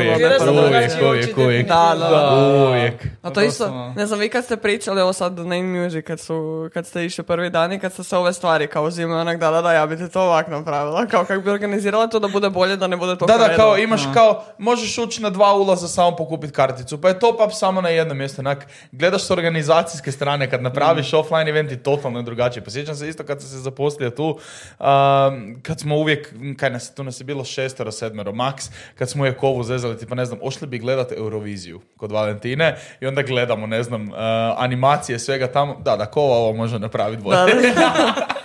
Uvijek, 0.60 0.92
da 0.92 1.08
uvijek, 1.08 1.38
uvijek. 1.38 1.68
Da, 1.68 1.94
da, 1.94 2.08
da. 2.08 2.66
Uvijek. 2.68 2.94
A 3.22 3.28
to 3.28 3.34
To 3.34 3.40
isto, 3.42 3.64
ne 3.90 4.06
znam, 4.06 4.18
vi 4.20 4.28
kad 4.28 4.44
ste 4.44 4.56
pričali 4.58 5.00
ovo 5.00 5.12
sad 5.12 5.38
na 5.38 5.56
In 5.56 5.66
Music, 5.74 6.04
kad, 6.04 6.20
su, 6.20 6.34
kad 6.74 6.86
ste 6.86 7.04
išli 7.04 7.24
prvi 7.24 7.50
dan 7.50 7.72
i 7.72 7.78
kad 7.78 7.92
ste 7.92 8.04
se 8.04 8.16
ove 8.16 8.32
stvari 8.32 8.66
kao 8.66 8.84
uzimali, 8.84 9.20
onak 9.20 9.38
da, 9.38 9.50
da, 9.50 9.62
da, 9.62 9.72
ja 9.72 9.86
bi 9.86 9.96
ti 9.96 10.08
to 10.08 10.22
ovak 10.22 10.48
napravila, 10.48 11.06
kao 11.06 11.24
kako 11.24 11.40
bi 11.40 11.50
organizirala 11.50 12.06
to 12.06 12.18
da 12.18 12.28
bude 12.28 12.50
bolje, 12.50 12.76
da 12.76 12.86
ne 12.86 12.96
bude 12.96 13.16
to 13.16 13.26
Da, 13.26 13.38
da, 13.38 13.56
kao 13.56 13.78
imaš 13.78 14.02
kao, 14.14 14.44
možeš 14.58 14.98
ući 14.98 15.22
na 15.22 15.30
dva 15.30 15.54
ulaza 15.54 15.88
samo 15.88 16.16
pokupiti 16.16 16.52
karticu, 16.52 17.00
pa 17.00 17.08
je 17.08 17.18
top 17.18 17.40
up 17.40 17.52
samo 17.52 17.80
na 17.80 17.88
jednom 17.88 18.18
mjestu. 18.18 18.40
Onak, 18.40 18.58
gleda- 18.92 19.08
gledaš 19.08 19.22
s 19.22 19.30
organizacijske 19.30 20.12
strane, 20.12 20.50
kad 20.50 20.62
napraviš 20.62 21.12
offline 21.14 21.48
event 21.48 21.70
je 21.70 21.82
totalno 21.82 22.22
drugačije. 22.22 22.64
Pa 22.64 22.70
sjećam 22.70 22.94
se 22.94 23.07
isto 23.08 23.24
kad 23.24 23.40
sam 23.40 23.50
se 23.50 23.56
zaposlio 23.56 24.10
tu, 24.10 24.38
um, 24.78 25.60
kad 25.62 25.80
smo 25.80 25.96
uvijek, 25.96 26.34
kaj 26.56 26.70
nas, 26.70 26.94
tu 26.94 27.04
nas 27.04 27.20
je 27.20 27.24
bilo 27.24 27.44
šestero, 27.44 27.92
sedmero, 27.92 28.32
max, 28.32 28.70
kad 28.94 29.10
smo 29.10 29.22
uvijek 29.22 29.42
ovu 29.42 29.62
zezali, 29.62 29.98
tipa 29.98 30.14
ne 30.14 30.24
znam, 30.24 30.38
ošli 30.42 30.66
bi 30.66 30.78
gledat 30.78 31.12
Euroviziju 31.12 31.80
kod 31.96 32.12
Valentine 32.12 32.76
i 33.00 33.06
onda 33.06 33.22
gledamo, 33.22 33.66
ne 33.66 33.82
znam, 33.82 34.08
uh, 34.08 34.16
animacije 34.56 35.18
svega 35.18 35.46
tamo, 35.46 35.76
da, 35.84 35.96
da, 35.96 36.06
kova 36.06 36.36
ovo 36.36 36.52
može 36.52 36.78
napraviti 36.78 37.22
bolje. 37.22 37.38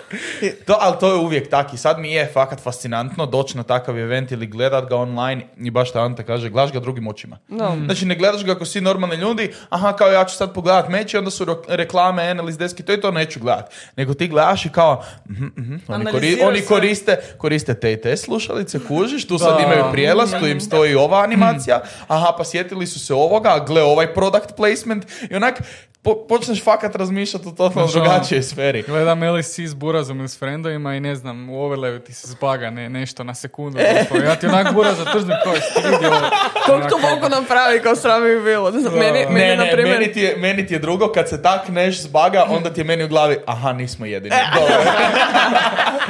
to, 0.65 0.77
ali 0.79 0.95
to 0.99 1.07
je 1.07 1.19
uvijek 1.19 1.49
tak 1.49 1.73
i 1.73 1.77
sad 1.77 1.99
mi 1.99 2.11
je 2.11 2.29
fakat 2.33 2.59
fascinantno 2.59 3.25
doći 3.25 3.57
na 3.57 3.63
takav 3.63 3.99
event 3.99 4.31
ili 4.31 4.47
gledat 4.47 4.89
ga 4.89 4.95
online 4.95 5.47
i 5.57 5.71
baš 5.71 5.89
što 5.89 5.99
Anta 5.99 6.23
kaže, 6.23 6.49
gledaš 6.49 6.73
ga 6.73 6.79
drugim 6.79 7.07
očima. 7.07 7.37
No. 7.47 7.77
Znači 7.85 8.05
ne 8.05 8.15
gledaš 8.15 8.43
ga 8.43 8.51
ako 8.51 8.65
si 8.65 8.81
normalni 8.81 9.15
ljudi, 9.15 9.51
aha 9.69 9.93
kao 9.93 10.07
ja 10.07 10.25
ću 10.25 10.35
sad 10.35 10.53
pogledat 10.53 10.89
meč 10.89 11.13
i 11.13 11.17
onda 11.17 11.31
su 11.31 11.45
reklame 11.67 12.23
Analyst 12.23 12.57
deski, 12.57 12.83
to 12.83 12.93
i 12.93 13.01
to 13.01 13.11
neću 13.11 13.39
gledat. 13.39 13.73
Nego 13.95 14.13
ti 14.13 14.27
gledaš 14.27 14.65
i 14.65 14.69
kao, 14.69 15.03
mhm, 15.29 15.45
mhm, 15.57 15.75
oni, 15.87 16.05
kori- 16.05 16.43
oni 16.47 16.61
koriste, 16.61 17.17
koriste 17.37 17.73
te 17.73 17.93
i 17.93 18.01
te 18.01 18.17
slušalice, 18.17 18.79
kužiš, 18.87 19.27
tu 19.27 19.37
sad 19.37 19.59
imaju 19.63 19.83
prijelaz, 19.91 20.33
tu 20.39 20.47
im 20.47 20.61
stoji 20.61 20.95
ova 20.95 21.23
animacija, 21.23 21.81
aha 22.07 22.33
pa 22.37 22.43
sjetili 22.43 22.87
su 22.87 22.99
se 22.99 23.13
ovoga, 23.13 23.65
gle 23.67 23.83
ovaj 23.83 24.13
product 24.13 24.55
placement. 24.55 25.05
I 25.29 25.35
onak 25.35 25.61
po- 26.03 26.25
počneš 26.29 26.63
fakat 26.63 26.95
razmišljati 26.95 27.47
u 27.47 27.51
totalno 27.51 27.87
Znači, 27.87 27.93
drugačijoj 27.99 28.43
sferi. 28.43 28.81
Gledam 28.81 29.23
LSC 29.23 29.59
s 29.59 29.73
Burazom 29.73 30.19
ili 30.19 30.29
s 30.29 30.39
friendovima 30.39 30.95
i 30.95 30.99
ne 30.99 31.15
znam, 31.15 31.49
u 31.49 31.53
overlayu 31.53 32.03
ti 32.03 32.13
se 32.13 32.27
zbaga 32.27 32.69
ne, 32.69 32.89
nešto 32.89 33.23
na 33.23 33.35
sekundu. 33.35 33.79
doslovno. 33.99 34.25
Ja 34.25 34.35
ti 34.35 34.47
onak 34.47 34.73
Buraza 34.73 35.05
tržim 35.05 35.29
koji 35.43 35.61
si 35.61 35.73
ti 35.73 35.81
vidio 35.83 36.09
ovo. 36.09 36.29
Kako 36.65 36.89
to 36.89 36.97
mogu 36.99 37.29
napraviti 37.31 37.83
kao 37.83 37.95
sram 37.95 38.23
bi 38.23 38.41
bilo? 38.41 38.71
Meni, 38.71 38.89
meni, 39.29 39.33
Ne, 39.39 39.55
na 39.57 39.63
ne, 39.63 39.71
primjer, 39.71 39.99
meni 39.99 40.13
ti, 40.13 40.19
je, 40.19 40.35
meni 40.37 40.67
ti 40.67 40.73
je 40.73 40.79
drugo, 40.79 41.07
kad 41.07 41.29
se 41.29 41.41
tak 41.41 41.69
neš 41.69 42.01
zbaga, 42.01 42.45
onda 42.49 42.73
ti 42.73 42.81
je 42.81 42.85
meni 42.85 43.03
u 43.03 43.07
glavi, 43.07 43.37
aha, 43.45 43.73
nismo 43.73 44.05
jedini. 44.05 44.35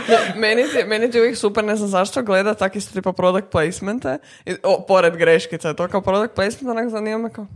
E, 0.10 0.18
meni, 0.36 0.64
ti, 0.64 0.84
meni 0.88 1.12
ti 1.12 1.18
je 1.18 1.22
uvijek 1.22 1.38
super, 1.38 1.64
ne 1.64 1.76
znam 1.76 1.90
zašto, 1.90 2.22
gleda 2.22 2.54
tak 2.54 2.76
isto 2.76 2.94
tipa 2.94 3.14
product 3.14 3.48
placemente, 3.50 4.18
i, 4.46 4.56
o, 4.64 4.86
pored 4.88 5.16
greškica, 5.16 5.74
to 5.74 5.88
kao 5.88 6.02
product 6.02 6.36
placement, 6.36 6.70
onak 6.70 6.90
zanima 6.90 7.18
me 7.18 7.30
kao, 7.30 7.48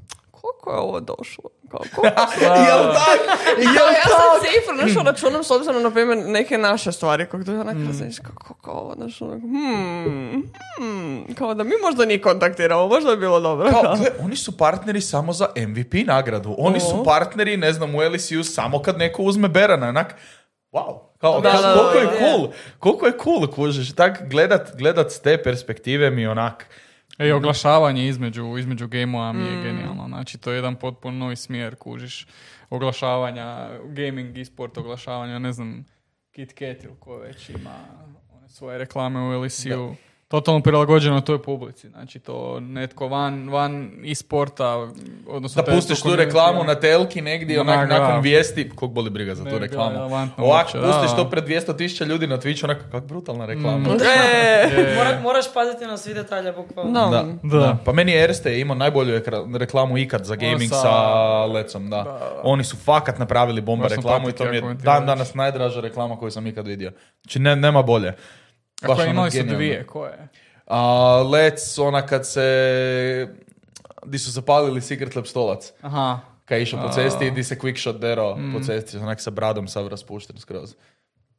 koliko 0.47 0.71
je 0.71 0.89
ovo 0.89 0.99
došlo? 0.99 1.49
Kao, 1.71 1.79
koliko 1.95 2.21
Jel 2.67 2.93
tak? 2.93 3.19
Ja, 3.57 3.83
ja 3.91 4.03
sam 4.03 4.41
cifru, 4.41 4.75
znaš, 4.77 4.97
ono, 4.97 5.11
računam 5.11 5.43
s 5.43 5.51
obzirom 5.51 5.83
na 5.83 5.91
primjer 5.91 6.17
neke 6.17 6.57
naše 6.57 6.91
stvari, 6.91 7.25
kako 7.25 7.43
to 7.43 7.51
je 7.51 7.59
onak 7.59 7.77
različiš, 7.87 8.19
kako, 8.19 8.53
kako 8.53 8.71
ovo, 8.71 8.93
znaš, 8.95 9.21
onak, 9.21 9.41
hmm, 9.41 10.51
hmm, 10.77 11.35
kao 11.35 11.53
da 11.53 11.63
mi 11.63 11.73
možda 11.85 12.05
nije 12.05 12.21
kontaktiramo, 12.21 12.87
možda 12.87 13.11
bi 13.11 13.17
bilo 13.17 13.39
dobro. 13.39 13.69
Kao, 13.69 13.95
gle, 13.95 14.09
oni 14.19 14.35
su 14.35 14.57
partneri 14.57 15.01
samo 15.01 15.33
za 15.33 15.47
MVP 15.57 15.93
nagradu. 16.05 16.55
Oni 16.57 16.79
su 16.79 17.03
partneri, 17.05 17.57
ne 17.57 17.73
znam, 17.73 17.95
u 17.95 17.99
LSU 18.13 18.43
samo 18.43 18.81
kad 18.81 18.97
neko 18.97 19.23
uzme 19.23 19.47
Berana. 19.47 19.87
Onak, 19.89 20.15
wow. 20.71 20.99
Kao, 21.17 21.41
Da, 21.41 21.51
kao, 21.51 21.61
da, 21.61 21.73
koliko 21.73 21.93
da, 21.93 21.99
je 21.99 22.19
cool. 22.19 22.47
Koliko 22.79 23.05
je 23.05 23.13
cool, 23.23 23.47
kužiš. 23.47 23.95
Tak, 23.95 24.29
gledat, 24.29 24.77
gledat 24.77 25.11
s 25.11 25.19
te 25.19 25.43
perspektive 25.43 26.09
mi 26.09 26.27
onak... 26.27 26.65
E, 27.17 27.27
i 27.27 27.31
oglašavanje 27.31 28.07
između, 28.07 28.57
između 28.57 28.87
game 28.87 29.33
mi 29.33 29.45
je 29.45 29.63
genijalno. 29.63 30.07
Znači, 30.07 30.37
to 30.37 30.51
je 30.51 30.55
jedan 30.55 30.75
potpuno 30.75 31.17
novi 31.17 31.35
smjer, 31.35 31.75
kužiš. 31.75 32.27
Oglašavanja, 32.69 33.69
gaming, 33.85 34.37
e-sport 34.37 34.77
oglašavanja, 34.77 35.39
ne 35.39 35.51
znam, 35.51 35.85
KitKat 36.31 36.83
ili 36.83 36.95
ko 36.99 37.17
već 37.17 37.49
ima 37.49 37.75
one 38.37 38.49
svoje 38.49 38.77
reklame 38.77 39.19
u 39.19 39.43
LSU. 39.43 39.95
Totalno 40.27 40.61
prilagođeno 40.61 41.21
toj 41.21 41.41
publici. 41.41 41.89
Znači, 41.89 42.19
to 42.19 42.59
netko 42.59 43.07
van, 43.07 43.49
van 43.49 43.91
e-sporta, 44.11 44.87
odnosno... 45.27 45.61
Da 45.61 45.71
pustiš 45.71 46.01
tu 46.01 46.15
reklamu 46.15 46.63
na 46.63 46.75
telki 46.75 47.21
negdje, 47.21 47.61
Onak, 47.61 47.75
onak, 47.75 47.89
da. 47.89 47.99
nakon 47.99 48.21
vijesti, 48.21 48.69
kog 48.69 48.91
boli 48.93 49.09
briga 49.09 49.35
za 49.35 49.43
Ne 49.43 49.51
tu 49.51 49.59
reklamu. 49.59 49.99
Ovak, 50.37 50.65
pustiš 50.65 51.11
da. 51.11 51.15
to 51.15 51.29
pred 51.29 51.47
200 51.47 51.77
tisuća 51.77 52.05
ljudi 52.05 52.27
na 52.27 52.37
Twitchu, 52.37 52.63
onak, 52.63 52.91
kak 52.91 53.03
brutalna 53.05 53.45
reklama. 53.45 53.77
Mm. 53.77 53.97
E, 54.67 54.95
Mora, 54.97 55.19
moraš 55.21 55.53
paziti 55.53 55.85
na 55.85 55.97
svi 55.97 56.13
detalje, 56.13 56.51
bukvalno. 56.51 56.91
No. 56.91 57.09
Da, 57.09 57.25
Da. 57.43 57.57
da. 57.59 57.77
Pa 57.85 57.93
meni 57.93 58.11
je 58.11 58.23
Erste 58.23 58.59
imao 58.59 58.75
najbolju 58.75 59.21
reklamu 59.53 59.97
ikad 59.97 60.25
za 60.25 60.35
gaming 60.35 60.69
sa- 60.69 60.75
sa, 60.75 60.91
lecom, 61.45 61.89
da. 61.89 62.19
Oni 62.43 62.63
su 62.63 62.77
fakat 62.77 63.19
napravili 63.19 63.61
bomba 63.61 63.87
reklamu 63.87 64.29
i 64.29 64.33
to 64.33 64.45
mi 64.45 64.55
je 64.55 64.61
dan 64.73 65.05
danas 65.05 65.33
najdraža 65.33 65.81
reklama 65.81 66.17
koju 66.17 66.31
sam 66.31 66.47
ikad 66.47 66.67
vidio. 66.67 66.91
Znači 67.21 67.39
ne, 67.39 67.55
nema 67.55 67.81
bolje. 67.81 68.13
A 68.81 68.87
Baš 68.87 68.95
koje 68.97 69.09
ono 69.09 69.13
imali 69.13 69.31
su 69.31 69.43
dvije, 69.43 69.87
koje? 69.87 70.27
A, 70.67 71.21
Lec, 71.31 71.77
ona 71.79 72.05
kad 72.05 72.27
se... 72.27 73.27
Di 74.05 74.19
su 74.19 74.31
zapalili 74.31 74.81
Secret 74.81 75.15
Lab 75.15 75.25
stolac. 75.25 75.71
Aha. 75.81 76.19
Kad 76.45 76.57
je 76.57 76.61
išao 76.63 76.81
po 76.81 76.89
cesti 76.93 77.31
di 77.31 77.43
se 77.43 77.55
quick 77.55 77.81
shot 77.81 77.95
dero 77.97 78.35
Mm. 78.35 78.53
po 78.53 78.59
cesti, 78.63 78.97
onak 78.97 79.21
sa 79.21 79.31
bradom 79.31 79.67
sav 79.67 79.87
raspušten 79.87 80.37
skroz. 80.37 80.75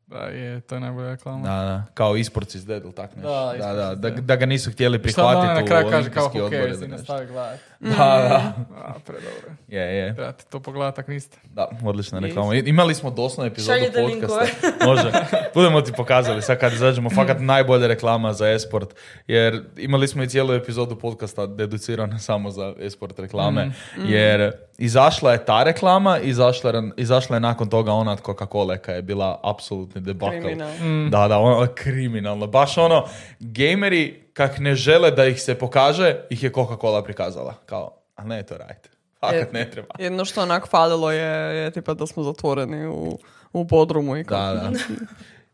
Da, 0.09 0.19
je, 0.19 0.61
to 0.61 0.75
je 0.75 0.81
najbolja 0.81 1.11
reklama. 1.11 1.43
Da, 1.49 1.65
da. 1.65 1.85
Kao 1.95 2.17
isports 2.17 2.55
is 2.55 2.67
dead 2.67 2.83
ili 2.85 2.93
tak 2.93 3.17
nešto. 3.17 3.29
Da, 3.29 3.53
Da, 3.59 3.93
Esports 3.93 4.01
da, 4.01 4.11
da, 4.11 4.37
ga 4.37 4.47
nisu 4.47 4.73
htjeli 4.73 5.09
Šta 5.09 5.23
da 5.23 5.29
ona 5.29 5.41
prihvatiti 5.41 5.61
na 5.61 5.65
u 5.65 5.67
kraju 5.67 5.91
kaže 5.91 6.11
kao 6.11 6.29
who 6.29 6.51
cares 6.51 6.81
i 6.83 6.89
nastavi 6.89 7.27
gledat. 7.27 7.59
Da, 7.81 7.95
da. 7.97 8.53
A, 8.77 8.95
predobro. 9.07 9.51
Je, 9.69 9.97
je. 9.97 10.15
Trebate 10.15 10.45
to 10.51 10.61
pogledat, 10.61 10.97
tak 10.97 11.09
niste. 11.09 11.39
Da, 11.45 11.69
odlična 11.85 12.19
reklama. 12.19 12.55
Imali 12.55 12.95
smo 12.95 13.11
doslovno 13.11 13.53
epizodu 13.53 13.79
podcasta. 13.81 14.01
linkove. 14.01 14.47
Može. 14.91 15.13
Budemo 15.55 15.81
ti 15.81 15.93
pokazali 15.93 16.43
sad 16.43 16.59
kad 16.59 16.73
izađemo. 16.73 17.11
Fakat 17.11 17.41
najbolja 17.41 17.87
reklama 17.87 18.33
za 18.33 18.49
esport. 18.49 18.95
Jer 19.27 19.65
imali 19.77 20.09
smo 20.09 20.23
i 20.23 20.29
cijelu 20.29 20.53
epizodu 20.53 20.97
podcasta 20.99 21.47
deducirana 21.47 22.19
samo 22.19 22.51
za 22.51 22.75
esport 22.79 23.19
reklame. 23.19 23.71
Jer 23.97 24.53
izašla 24.79 25.33
je 25.33 25.45
ta 25.45 25.63
reklama, 25.63 26.19
izašla, 26.19 26.71
je- 26.71 26.91
izašla 26.97 27.37
je 27.37 27.41
nakon 27.41 27.69
toga 27.69 27.93
ona 27.93 28.13
od 28.13 28.23
Coca-Cola 28.23 28.79
koja 28.79 28.95
je 28.95 29.03
bila 29.03 29.41
apsolutni 29.43 30.01
debakl. 30.01 30.31
Kriminal. 30.33 30.71
Da, 31.11 31.29
da, 31.29 31.39
ono 31.39 31.67
kriminalno. 31.75 32.47
Baš 32.47 32.79
ono, 32.79 33.05
gameri 33.41 34.23
kak 34.33 34.59
ne 34.59 34.75
žele 34.75 35.11
da 35.11 35.25
ih 35.27 35.43
se 35.43 35.55
pokaže, 35.55 36.17
ih 36.31 36.43
je 36.43 36.53
Coca-Cola 36.53 37.05
prikazala. 37.05 37.55
Kao, 37.67 37.91
a 38.17 38.25
ne 38.25 38.43
to 38.43 38.59
radite. 38.59 38.89
Fakat 39.21 39.53
ne 39.53 39.71
treba. 39.71 39.95
Jedno 39.99 40.25
što 40.25 40.43
onak 40.43 40.69
falilo 40.69 41.13
je, 41.13 41.57
je 41.57 41.71
tipa 41.71 41.95
da 41.95 42.07
smo 42.07 42.23
zatvoreni 42.23 42.87
u, 42.87 43.19
u 43.53 43.67
podrumu 43.69 44.17
i 44.17 44.25
kao. 44.25 44.55
Da, 44.55 44.55
da. 44.55 44.71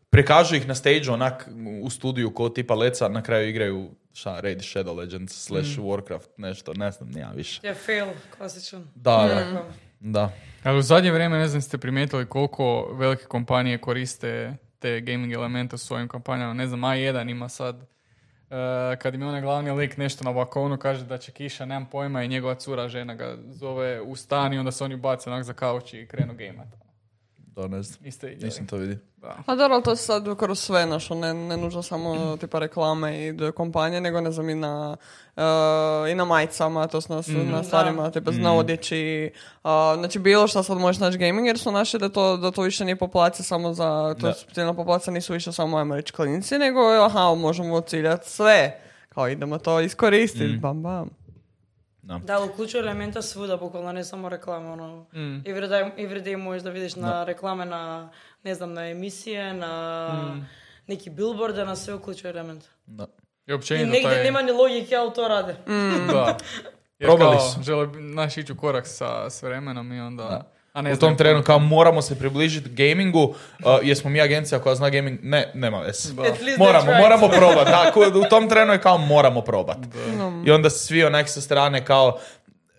Prikažu 0.09 0.55
ih 0.55 0.67
na 0.67 0.75
stage 0.75 1.11
onak 1.11 1.49
u 1.81 1.89
studiju 1.89 2.33
ko 2.33 2.49
tipa 2.49 2.75
leca, 2.75 3.07
na 3.07 3.21
kraju 3.23 3.49
igraju 3.49 3.89
šta, 4.15 4.39
Raid 4.39 4.59
Shadow 4.59 4.97
Legends 4.97 5.33
slash 5.33 5.77
Warcraft, 5.77 6.27
nešto, 6.37 6.73
ne 6.73 6.91
znam, 6.91 7.09
nija 7.09 7.31
više. 7.35 7.67
Je 7.67 7.73
fail, 7.73 8.07
klasičan. 8.37 8.87
Da, 8.95 9.43
da, 9.51 9.65
da. 9.99 10.31
Ali 10.63 10.77
u 10.77 10.81
zadnje 10.81 11.11
vrijeme 11.11 11.37
ne 11.37 11.47
znam 11.47 11.61
ste 11.61 11.77
primijetili 11.77 12.25
koliko 12.25 12.89
velike 12.93 13.25
kompanije 13.25 13.77
koriste 13.77 14.57
te 14.79 15.01
gaming 15.01 15.33
elemente 15.33 15.75
u 15.75 15.77
svojim 15.77 16.07
kampanjama. 16.07 16.53
Ne 16.53 16.67
znam, 16.67 16.81
A1 16.81 17.31
ima 17.31 17.49
sad 17.49 17.75
e, 17.75 17.85
kad 19.01 19.15
im 19.15 19.21
je 19.21 19.27
onaj 19.27 19.41
glavni 19.41 19.71
lik 19.71 19.97
nešto 19.97 20.23
na 20.23 20.33
balkonu 20.33 20.77
kaže 20.77 21.05
da 21.05 21.17
će 21.17 21.31
kiša, 21.31 21.65
nemam 21.65 21.89
pojma 21.89 22.23
i 22.23 22.27
njegova 22.27 22.55
cura 22.55 22.87
žena 22.87 23.15
ga 23.15 23.37
zove 23.49 24.01
u 24.01 24.15
stan 24.15 24.53
i 24.53 24.57
onda 24.57 24.71
se 24.71 24.83
oni 24.83 24.95
bace 24.95 25.29
onak 25.29 25.43
za 25.43 25.53
kauč 25.53 25.93
i 25.93 26.07
krenu 26.07 26.33
gameat. 26.33 26.84
To 27.55 27.67
ne 27.67 27.83
znam. 27.83 28.07
Isto 28.07 28.27
vidjeli. 28.27 28.45
Nisam 28.45 28.67
to 28.67 28.77
vidio. 28.77 28.97
Da. 29.17 29.35
A 29.45 29.55
dobro, 29.55 29.73
ali 29.75 29.83
to 29.83 29.95
se 29.95 30.05
sad 30.05 30.37
kroz 30.37 30.59
sve, 30.59 30.85
znaš, 30.85 31.09
ne, 31.09 31.33
ne 31.33 31.57
nužno 31.57 31.83
samo 31.83 32.37
tipa 32.37 32.59
reklame 32.59 33.27
i 33.27 33.51
kompanije, 33.55 34.01
nego 34.01 34.21
ne 34.21 34.31
znam 34.31 34.49
i 34.49 34.55
na, 34.55 34.97
eh, 35.37 36.11
i 36.11 36.15
na 36.15 36.25
majicama, 36.25 36.87
to 36.87 36.99
na, 37.09 37.21
na 37.51 37.63
stvarima, 37.63 38.11
tipa 38.11 38.31
na 38.31 38.53
odjeći, 38.53 39.31
a, 39.63 39.95
znači 39.97 40.19
bilo 40.19 40.47
što 40.47 40.63
sad 40.63 40.77
možeš 40.77 40.99
naći 40.99 41.17
gaming, 41.17 41.47
jer 41.47 41.59
su 41.59 41.71
naši 41.71 41.97
da 41.97 42.09
to, 42.09 42.37
da 42.37 42.51
to 42.51 42.61
više 42.61 42.85
nije 42.85 42.95
populacija 42.95 43.43
samo 43.43 43.73
za, 43.73 44.15
to 44.19 44.27
Da. 44.27 44.33
cijela 44.53 44.73
populacija 44.73 45.13
nisu 45.13 45.33
više 45.33 45.51
samo 45.51 45.77
ajmo 45.77 45.95
reći 45.95 46.13
klinici, 46.13 46.57
nego 46.57 46.79
aha, 46.79 47.35
možemo 47.35 47.81
ciljati 47.81 48.29
sve, 48.29 48.79
kao 49.09 49.29
idemo 49.29 49.57
to 49.57 49.79
iskoristiti, 49.81 50.57
bam 50.57 50.83
bam. 50.83 51.24
Da, 52.05 52.39
uključuje 52.41 52.81
elementa 52.81 53.21
svuda, 53.21 53.57
bukvalno 53.57 53.91
ne 53.91 54.03
samo 54.03 54.29
reklame. 54.29 54.69
Ono. 54.69 54.97
Mm. 55.13 55.17
Everyday, 55.41 55.91
everyday 55.97 56.37
možeš 56.37 56.63
da 56.63 56.69
vidiš 56.69 56.95
na 56.95 57.23
reklame, 57.23 57.65
na, 57.65 58.09
ne 58.43 58.55
znam, 58.55 58.73
na 58.73 58.89
emisije, 58.89 59.53
na 59.53 60.07
Mm. 60.25 60.47
neki 60.87 61.09
billboarde, 61.09 61.65
na 61.65 61.75
sve 61.75 61.93
uključuje 61.93 62.31
element. 62.31 62.63
Da. 62.85 63.07
I 63.47 63.51
I 63.51 63.53
općenito 63.53 63.91
negdje 63.91 64.09
taj... 64.09 64.23
nema 64.23 64.41
ni 64.41 64.51
logike, 64.51 64.95
ali 64.95 65.13
to 65.13 65.27
rade. 65.27 65.55
Da. 66.07 66.37
Jer 66.99 67.09
Probali 67.09 67.37
kao, 67.37 67.49
su. 67.49 67.63
žele 67.63 67.87
naš 67.93 68.37
ići 68.37 68.51
u 68.51 68.57
korak 68.57 68.87
sa, 68.87 69.29
s 69.29 69.43
vremenom 69.43 69.93
i 69.93 69.99
onda... 69.99 70.51
A 70.75 70.81
ne 70.81 70.93
U 70.93 70.97
tom 70.97 71.17
trenu 71.17 71.43
kao 71.43 71.59
moramo 71.59 72.01
se 72.01 72.19
približiti 72.19 72.69
gamingu, 72.71 73.23
uh, 73.23 73.35
jesmo 73.83 74.09
mi 74.09 74.21
agencija 74.21 74.59
koja 74.59 74.75
zna 74.75 74.89
gaming, 74.89 75.19
ne, 75.23 75.51
nema 75.53 75.79
least 75.79 76.57
Moramo, 76.59 76.93
moramo 76.93 77.27
probati. 77.39 77.71
Da, 77.71 77.91
ko- 77.93 78.11
u 78.17 78.29
tom 78.29 78.49
trenu 78.49 78.73
je 78.73 78.81
kao 78.81 78.97
moramo 78.97 79.41
probati. 79.41 79.87
I 80.45 80.51
onda 80.51 80.69
svi 80.69 81.03
onak 81.03 81.29
sa 81.29 81.41
strane 81.41 81.85
kao, 81.85 82.17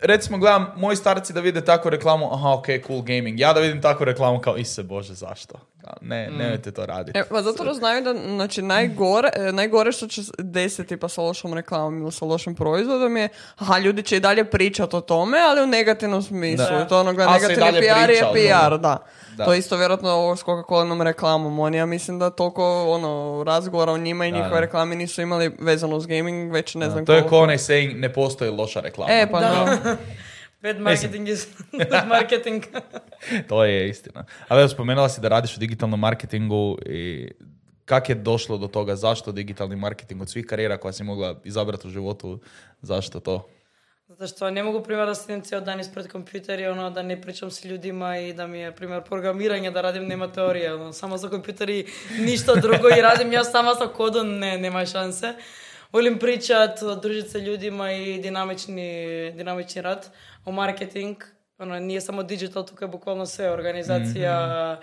recimo 0.01 0.37
gledam, 0.37 0.67
moji 0.75 0.95
starci 0.95 1.33
da 1.33 1.39
vide 1.39 1.61
takvu 1.61 1.89
reklamu, 1.89 2.33
aha, 2.33 2.49
ok, 2.49 2.65
cool 2.87 3.01
gaming. 3.01 3.39
Ja 3.39 3.53
da 3.53 3.59
vidim 3.59 3.81
takvu 3.81 4.05
reklamu 4.05 4.39
kao, 4.39 4.57
ise 4.57 4.83
bože, 4.83 5.13
zašto? 5.13 5.55
Kao, 5.87 5.97
ne, 6.01 6.29
nemojte 6.31 6.71
to 6.71 6.85
raditi. 6.85 7.19
E, 7.19 7.23
pa 7.29 7.41
zato 7.41 7.63
da 7.63 7.73
znaju 7.73 8.01
da, 8.01 8.13
znači, 8.13 8.61
najgore, 8.61 9.29
e, 9.35 9.51
najgore 9.51 9.91
što 9.91 10.07
će 10.07 10.21
desiti 10.37 10.97
pa 10.97 11.09
sa 11.09 11.21
lošom 11.21 11.53
reklamom 11.53 12.01
ili 12.01 12.11
sa 12.11 12.25
lošim 12.25 12.55
proizvodom 12.55 13.17
je, 13.17 13.29
aha, 13.57 13.77
ljudi 13.77 14.03
će 14.03 14.17
i 14.17 14.19
dalje 14.19 14.45
pričati 14.45 14.95
o 14.95 15.01
tome, 15.01 15.37
ali 15.49 15.61
u 15.61 15.67
negativnom 15.67 16.23
smislu. 16.23 16.65
Da. 16.65 16.87
To 16.87 16.99
ono, 16.99 17.11
i 17.11 17.15
negativni 17.17 17.55
dalje 17.55 17.79
PR 17.79 18.09
je 18.09 18.23
PR, 18.33 18.77
da. 18.77 18.97
Da. 19.37 19.45
To 19.45 19.53
je 19.53 19.59
isto 19.59 19.77
vjerojatno 19.77 20.09
ovo 20.09 20.35
s 20.35 20.43
Coca-Colinom 20.43 21.03
reklamom. 21.03 21.59
Oni, 21.59 21.77
ja 21.77 21.85
mislim 21.85 22.19
da 22.19 22.29
toliko 22.29 22.85
ono, 22.89 23.43
razgovora 23.43 23.91
o 23.91 23.97
njima 23.97 24.25
i 24.25 24.31
Da, 24.31 24.37
njihove 24.37 24.55
da. 24.55 24.59
reklame 24.59 24.95
nisu 24.95 25.21
imali 25.21 25.51
vezano 25.59 25.95
uz 25.95 26.05
gaming, 26.05 26.53
već 26.53 26.75
ne 26.75 26.89
znam 26.89 27.05
to 27.05 27.13
je 27.13 27.19
koliko. 27.19 27.29
ko 27.29 27.43
onaj 27.43 27.57
saying, 27.57 27.99
ne 27.99 28.13
postoji 28.13 28.51
loša 28.51 28.79
reklama. 28.79 29.13
E, 29.13 29.27
pa 29.31 29.39
da. 29.39 29.77
Bad 30.61 30.79
marketing 30.79 31.27
is 31.27 31.47
good 31.71 32.07
marketing. 32.07 32.63
To 33.49 33.63
je 33.63 33.89
istina. 33.89 34.25
Ali 34.47 34.61
evo, 34.61 34.69
spomenula 34.69 35.09
si 35.09 35.21
da 35.21 35.27
radiš 35.27 35.57
u 35.57 35.59
digitalnom 35.59 35.99
marketingu 35.99 36.77
i 36.85 37.31
kak 37.85 38.09
je 38.09 38.15
došlo 38.15 38.57
do 38.57 38.67
toga? 38.67 38.95
Zašto 38.95 39.31
digitalni 39.31 39.75
marketing 39.75 40.21
od 40.21 40.29
svih 40.29 40.45
karijera 40.45 40.77
koja 40.77 40.93
si 40.93 41.03
mogla 41.03 41.39
izabrati 41.43 41.87
u 41.87 41.91
životu? 41.91 42.39
Zašto 42.81 43.19
to? 43.19 43.49
Zato 44.07 44.27
što 44.27 44.51
ne 44.51 44.63
mogu, 44.63 44.83
primjer, 44.83 45.07
da 45.07 45.15
sedim 45.15 45.41
cijel 45.41 45.61
dan 45.61 45.79
ispred 45.79 46.07
kompjuter 46.07 46.59
i 46.59 46.65
ono, 46.67 46.89
da 46.89 47.01
ne 47.01 47.21
pričam 47.21 47.51
s 47.51 47.65
ljudima 47.65 48.17
i 48.17 48.33
da 48.33 48.47
mi 48.47 48.59
je, 48.59 48.75
primjer, 48.75 49.03
programiranje, 49.03 49.71
da 49.71 49.81
radim 49.81 50.07
nema 50.07 50.31
teorije, 50.31 50.73
ono, 50.73 50.93
samo 50.93 51.17
za 51.17 51.29
kompjuter 51.29 51.69
i 51.69 51.85
ništa 52.19 52.55
drugo 52.55 52.89
i 52.97 53.01
radim 53.01 53.33
ja 53.33 53.43
sama 53.43 53.75
sa 53.75 53.87
kodom, 53.87 54.39
ne, 54.39 54.57
nema 54.57 54.85
šanse. 54.85 55.33
Volim 55.91 56.19
pričat, 56.19 56.79
družiti 57.01 57.29
se 57.29 57.39
ljudima 57.39 57.91
i 57.91 58.21
dinamični, 58.21 59.31
dinamični 59.31 59.81
rad. 59.81 60.09
O 60.47 60.51
marketing, 60.51 61.23
ono, 61.57 61.79
nije 61.79 62.01
samo 62.01 62.23
digital, 62.23 62.65
tukaj 62.65 62.85
je 62.85 62.89
bukvalno 62.89 63.25
sve, 63.25 63.51
organizacija, 63.51 64.79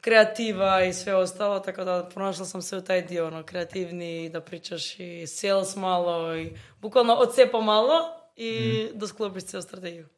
kreativa 0.00 0.84
i 0.84 0.92
sve 0.92 1.14
ostalo, 1.14 1.60
tako 1.60 1.84
da 1.84 2.08
pronašla 2.14 2.44
sam 2.44 2.62
se 2.62 2.76
u 2.76 2.80
taj 2.80 3.02
dio, 3.02 3.26
ono, 3.26 3.42
kreativni, 3.42 4.28
da 4.28 4.40
pričaš 4.40 5.00
i 5.00 5.26
sales 5.26 5.76
malo 5.76 6.36
i 6.36 6.52
bukvalno 6.80 7.14
od 7.14 7.34
sepa 7.34 7.60
malo 7.60 7.94
i 8.36 8.88
da 8.94 9.06
sklopiš 9.06 9.44
cijelu 9.44 9.62
strategiju. 9.62 10.08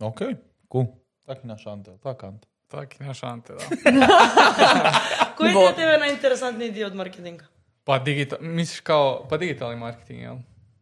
Ok, 0.00 0.18
cool. 0.72 0.86
Tak 1.26 1.38
je 1.38 1.48
naš 1.48 1.66
Ante, 1.66 1.90
tak 2.02 2.24
Ante. 2.24 2.48
Tak 2.68 3.00
i 3.00 3.04
naš 3.04 3.22
Ante, 3.22 3.52
da. 3.52 3.58
Koji 5.36 5.50
je 5.50 5.74
tebe 5.76 5.98
najinteresantniji 5.98 6.70
dio 6.70 6.86
od 6.86 6.94
marketinga? 6.94 7.44
Pa 7.84 7.98
digital, 7.98 8.38
misliš 8.40 8.80
kao, 8.80 9.26
pa 9.30 9.36
digitalni 9.36 9.76
marketing, 9.76 10.20
jel? 10.20 10.36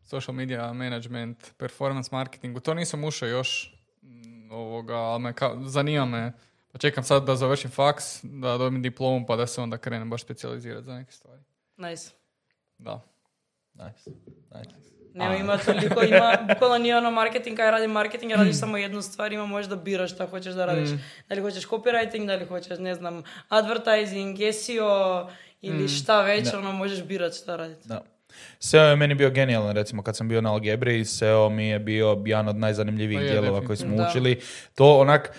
Social 0.05 0.35
media 0.35 0.73
management, 0.73 1.53
performance 1.57 2.09
marketing, 2.13 2.57
u 2.57 2.61
to 2.61 2.75
nisam 2.75 3.05
ušao 3.05 3.29
još 3.29 3.75
mm, 4.03 4.51
ovoga, 4.53 4.95
ali 4.95 5.23
me 5.23 5.33
kao, 5.33 5.61
zanima 5.63 6.05
me. 6.05 6.33
Pa 6.73 6.79
čekam 6.79 7.05
sad 7.05 7.25
da 7.25 7.37
završim 7.37 7.71
faks, 7.71 8.21
da 8.23 8.59
dobijem 8.59 8.83
diplomu, 8.83 9.27
pa 9.27 9.37
da 9.37 9.47
se 9.47 9.61
onda 9.61 9.79
krenem 9.79 10.11
baš 10.11 10.23
specijalizirati 10.23 10.85
za 10.85 10.95
neke 10.95 11.13
stvari. 11.13 11.43
Nice. 11.77 12.11
Da. 12.79 13.01
Nice, 13.75 14.11
nice. 14.55 14.95
Nema, 15.15 15.37
ima 15.37 15.59
toliko, 15.59 16.03
ima, 16.03 16.39
bukvalno 16.49 16.79
nije 16.79 16.97
ono 16.97 17.11
marketing, 17.11 17.57
kaj 17.57 17.71
radi 17.71 17.89
marketing, 17.89 18.31
ja 18.31 18.37
radiš 18.37 18.57
samo 18.57 18.77
jednu 18.77 19.03
stvar, 19.03 19.33
ima 19.33 19.47
možeš 19.47 19.69
da 19.69 19.77
biraš 19.77 20.15
šta 20.15 20.27
hoćeš 20.27 20.55
da 20.55 20.67
radiš. 20.67 20.89
Da 21.29 21.35
li 21.35 21.41
hoćeš 21.41 21.69
copywriting, 21.69 22.27
da 22.27 22.35
li 22.35 22.47
hoćeš, 22.47 22.79
ne 22.79 22.95
znam, 22.95 23.23
advertising, 23.49 24.39
SEO 24.53 25.31
ili 25.61 25.89
šta 25.89 26.23
već, 26.23 26.55
ono 26.55 26.73
možeš 26.73 27.05
birat 27.05 27.35
šta 27.35 27.57
raditi. 27.57 27.89
Da. 27.89 28.14
SEO 28.59 28.85
je 28.85 28.97
meni 28.97 29.15
bio 29.15 29.31
genijalan, 29.31 29.75
recimo 29.75 30.03
kad 30.03 30.17
sam 30.17 30.29
bio 30.29 30.41
na 30.41 30.53
algebri, 30.53 31.05
SEO 31.05 31.49
mi 31.49 31.69
je 31.69 31.79
bio 31.79 32.23
jedan 32.27 32.49
od 32.49 32.57
najzanimljivijih 32.57 33.21
Pa 33.21 33.25
je, 33.25 33.31
dijelova 33.31 33.67
koji 33.67 33.77
smo 33.77 33.97
učili. 34.09 34.41
To 34.75 34.99
onak, 34.99 35.31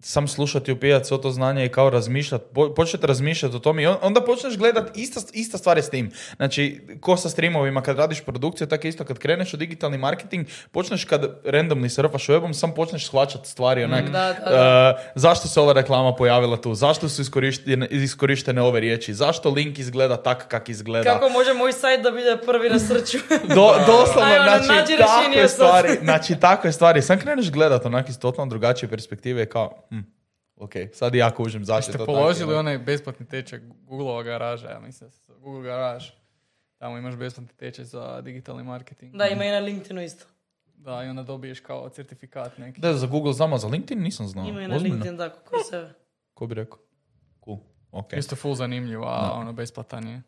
sam 0.00 0.28
slušati 0.28 0.72
upijat 0.72 1.06
svo 1.06 1.18
to 1.18 1.30
znanje 1.30 1.64
i 1.64 1.68
kao 1.68 1.90
razmišljati, 1.90 2.44
po, 2.54 2.74
početi 2.74 3.06
razmišljati 3.06 3.56
o 3.56 3.58
tome 3.58 3.82
i 3.82 3.86
on- 3.86 3.96
onda 4.02 4.20
počneš 4.20 4.56
gledat 4.56 4.96
ista, 4.96 5.20
ista 5.32 5.58
stvar 5.58 5.76
je 5.76 5.82
s 5.82 5.90
tim. 5.90 6.10
Znači, 6.36 6.80
ko 7.00 7.16
sa 7.16 7.28
streamovima, 7.28 7.82
kad 7.82 7.98
radiš 7.98 8.20
produkciju, 8.20 8.66
tako 8.66 8.86
isto 8.86 9.04
kad 9.04 9.18
kreneš 9.18 9.54
u 9.54 9.56
digitalni 9.56 9.98
marketing, 9.98 10.46
počneš 10.72 11.04
kad 11.04 11.40
randomni 11.44 11.88
surfaš 11.88 12.26
webom, 12.26 12.52
sam 12.52 12.74
počneš 12.74 13.06
shvaćati 13.06 13.48
stvari 13.48 13.84
onak, 13.84 14.04
Da, 14.04 14.10
da, 14.44 14.50
da. 14.50 14.94
Uh, 14.94 15.10
zašto 15.14 15.48
se 15.48 15.60
ova 15.60 15.72
reklama 15.72 16.14
pojavila 16.14 16.56
tu, 16.56 16.74
zašto 16.74 17.08
su 17.08 17.22
iskorištene, 17.22 17.86
iskorištene 17.86 18.62
ove 18.62 18.80
riječi, 18.80 19.14
zašto 19.14 19.50
link 19.50 19.78
izgleda 19.78 20.16
tak 20.16 20.48
kak 20.48 20.68
izgleda. 20.68 21.12
Kako 21.12 21.28
može 21.28 21.54
moj 21.54 21.72
sajt 21.72 22.02
da 22.02 22.10
bude 22.10 22.38
prvi 22.46 22.70
na 22.70 22.78
srču? 22.78 23.18
Do, 23.48 23.72
doslovno, 23.86 24.22
Aj, 24.24 24.38
ono, 24.38 24.62
znači, 24.62 24.96
takve 24.98 25.48
stvari, 25.48 25.88
znači, 26.02 26.36
takve 26.36 26.72
stvari. 26.72 27.02
Sam 27.02 27.18
kreneš 27.18 27.50
gledat 27.50 27.86
onak 27.86 28.08
iz 28.08 28.18
totalno 28.18 28.50
drugačije 28.50 28.88
perspektive 28.88 29.46
kao, 29.46 29.84
ok, 30.58 30.72
sad 30.92 31.14
i 31.14 31.18
ja 31.18 31.30
kužim 31.30 31.64
zašto 31.64 31.90
je 31.90 31.92
Ste 31.92 31.98
to 31.98 32.06
položili 32.06 32.48
tako. 32.48 32.58
onaj 32.58 32.78
besplatni 32.78 33.26
tečaj 33.26 33.60
Google 33.86 34.24
garaža, 34.24 34.68
ja 34.68 34.80
mislim 34.80 35.10
da 35.10 35.16
se 35.16 35.32
Google 35.40 35.62
Garage. 35.62 36.04
Tamo 36.78 36.98
imaš 36.98 37.16
besplatni 37.16 37.52
tečaj 37.56 37.84
za 37.84 38.20
digitalni 38.20 38.62
marketing. 38.64 39.16
Da, 39.16 39.26
ima 39.26 39.44
i 39.44 39.50
na 39.50 39.58
LinkedInu 39.58 40.02
isto. 40.02 40.24
Da, 40.76 41.04
i 41.04 41.08
onda 41.08 41.22
dobiješ 41.22 41.60
kao 41.60 41.88
certifikat 41.88 42.58
neki. 42.58 42.80
Da, 42.80 42.94
za 42.94 43.06
Google 43.06 43.32
znamo, 43.32 43.58
za 43.58 43.68
LinkedIn 43.68 44.02
nisam 44.02 44.26
znao. 44.26 44.46
Ima 44.48 44.62
i 44.62 44.68
na? 44.68 44.76
LinkedIn, 44.76 45.16
da, 45.16 45.30
kako 45.30 45.64
sebe. 45.70 45.92
Ko 46.34 46.46
bi 46.46 46.54
rekao? 46.54 46.78
Cool, 47.44 47.58
ok. 47.90 48.12
Isto 48.12 48.36
full 48.36 48.54
zanimljivo, 48.54 49.04
a 49.04 49.32
ono 49.34 49.52
besplatan 49.52 50.08
je. 50.08 50.22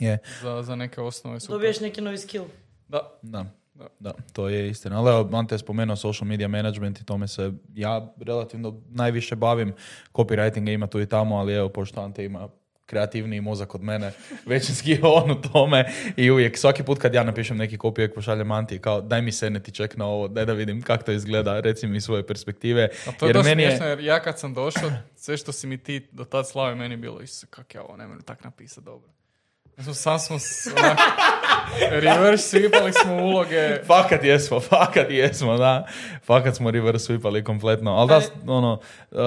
Je, 0.00 0.18
Za, 0.42 0.62
za 0.62 0.76
neke 0.76 1.00
osnove 1.00 1.40
super. 1.40 1.54
Dobiješ 1.54 1.80
neki 1.80 2.00
novi 2.00 2.18
skill. 2.18 2.44
Da. 2.88 3.18
da. 3.22 3.44
Da. 3.78 3.86
Da, 4.00 4.12
to 4.32 4.48
je 4.48 4.68
istina. 4.68 4.98
Ali 4.98 5.28
Ante 5.32 5.54
je 5.54 5.58
spomenuo 5.58 5.96
social 5.96 6.28
media 6.28 6.48
management 6.48 7.00
i 7.00 7.04
tome 7.04 7.28
se 7.28 7.52
ja 7.74 8.14
relativno 8.18 8.80
najviše 8.88 9.36
bavim. 9.36 9.72
Copywritinga 10.12 10.70
ima 10.70 10.86
tu 10.86 11.00
i 11.00 11.06
tamo, 11.06 11.36
ali 11.36 11.54
evo, 11.54 11.68
pošto 11.68 12.00
Ante 12.00 12.24
ima 12.24 12.48
kreativniji 12.86 13.40
mozak 13.40 13.74
od 13.74 13.82
mene, 13.82 14.12
većinski 14.46 14.90
je 14.90 15.00
on 15.02 15.30
u 15.30 15.40
tome 15.42 15.84
i 16.16 16.30
uvijek, 16.30 16.58
svaki 16.58 16.82
put 16.82 16.98
kad 16.98 17.14
ja 17.14 17.22
napišem 17.22 17.56
neki 17.56 17.78
copy, 17.78 17.90
uvijek 17.90 18.14
pošaljem 18.14 18.50
Anti 18.50 18.78
kao 18.78 19.00
daj 19.00 19.22
mi 19.22 19.32
seneti 19.32 19.70
check 19.72 19.96
na 19.96 20.06
ovo, 20.06 20.28
daj 20.28 20.44
da 20.44 20.52
vidim 20.52 20.82
kako 20.82 21.04
to 21.04 21.12
izgleda, 21.12 21.60
reci 21.60 21.86
mi 21.86 22.00
svoje 22.00 22.26
perspektive. 22.26 22.88
A 23.06 23.12
to 23.12 23.26
je 23.26 23.28
Jer 23.28 23.34
dosta 23.34 23.48
meni 23.48 23.62
je- 23.62 23.68
smiješno 23.68 23.86
jer 23.86 24.00
ja 24.00 24.20
kad 24.20 24.38
sam 24.38 24.54
došao, 24.54 24.90
sve 25.16 25.36
što 25.36 25.52
si 25.52 25.66
mi 25.66 25.78
ti 25.78 26.08
do 26.12 26.24
tad 26.24 26.48
slavio, 26.48 26.76
meni 26.76 26.96
bilo 26.96 27.20
isto 27.20 27.46
kak 27.50 27.74
ja 27.74 27.82
ovo 27.82 27.96
ne 27.96 28.06
mogu 28.06 28.22
tak 28.22 28.44
napisati 28.44 28.84
dobro. 28.84 29.08
Ja 29.78 29.84
sam, 29.84 30.18
sam 30.18 30.38
smo 30.38 30.74
onak, 30.82 30.98
reverse 31.90 32.48
svipali 32.48 32.92
smo 32.92 33.16
uloge. 33.16 33.84
Fakat 33.86 34.24
jesmo, 34.24 34.60
fakat 34.70 35.10
jesmo, 35.10 35.56
da. 35.56 35.86
Fakat 36.22 36.56
smo 36.56 36.70
reverse 36.70 37.04
sweepali 37.04 37.44
kompletno. 37.44 37.90
Ali 37.90 38.08
da, 38.08 38.20
ono, 38.52 38.80
uh, 39.10 39.18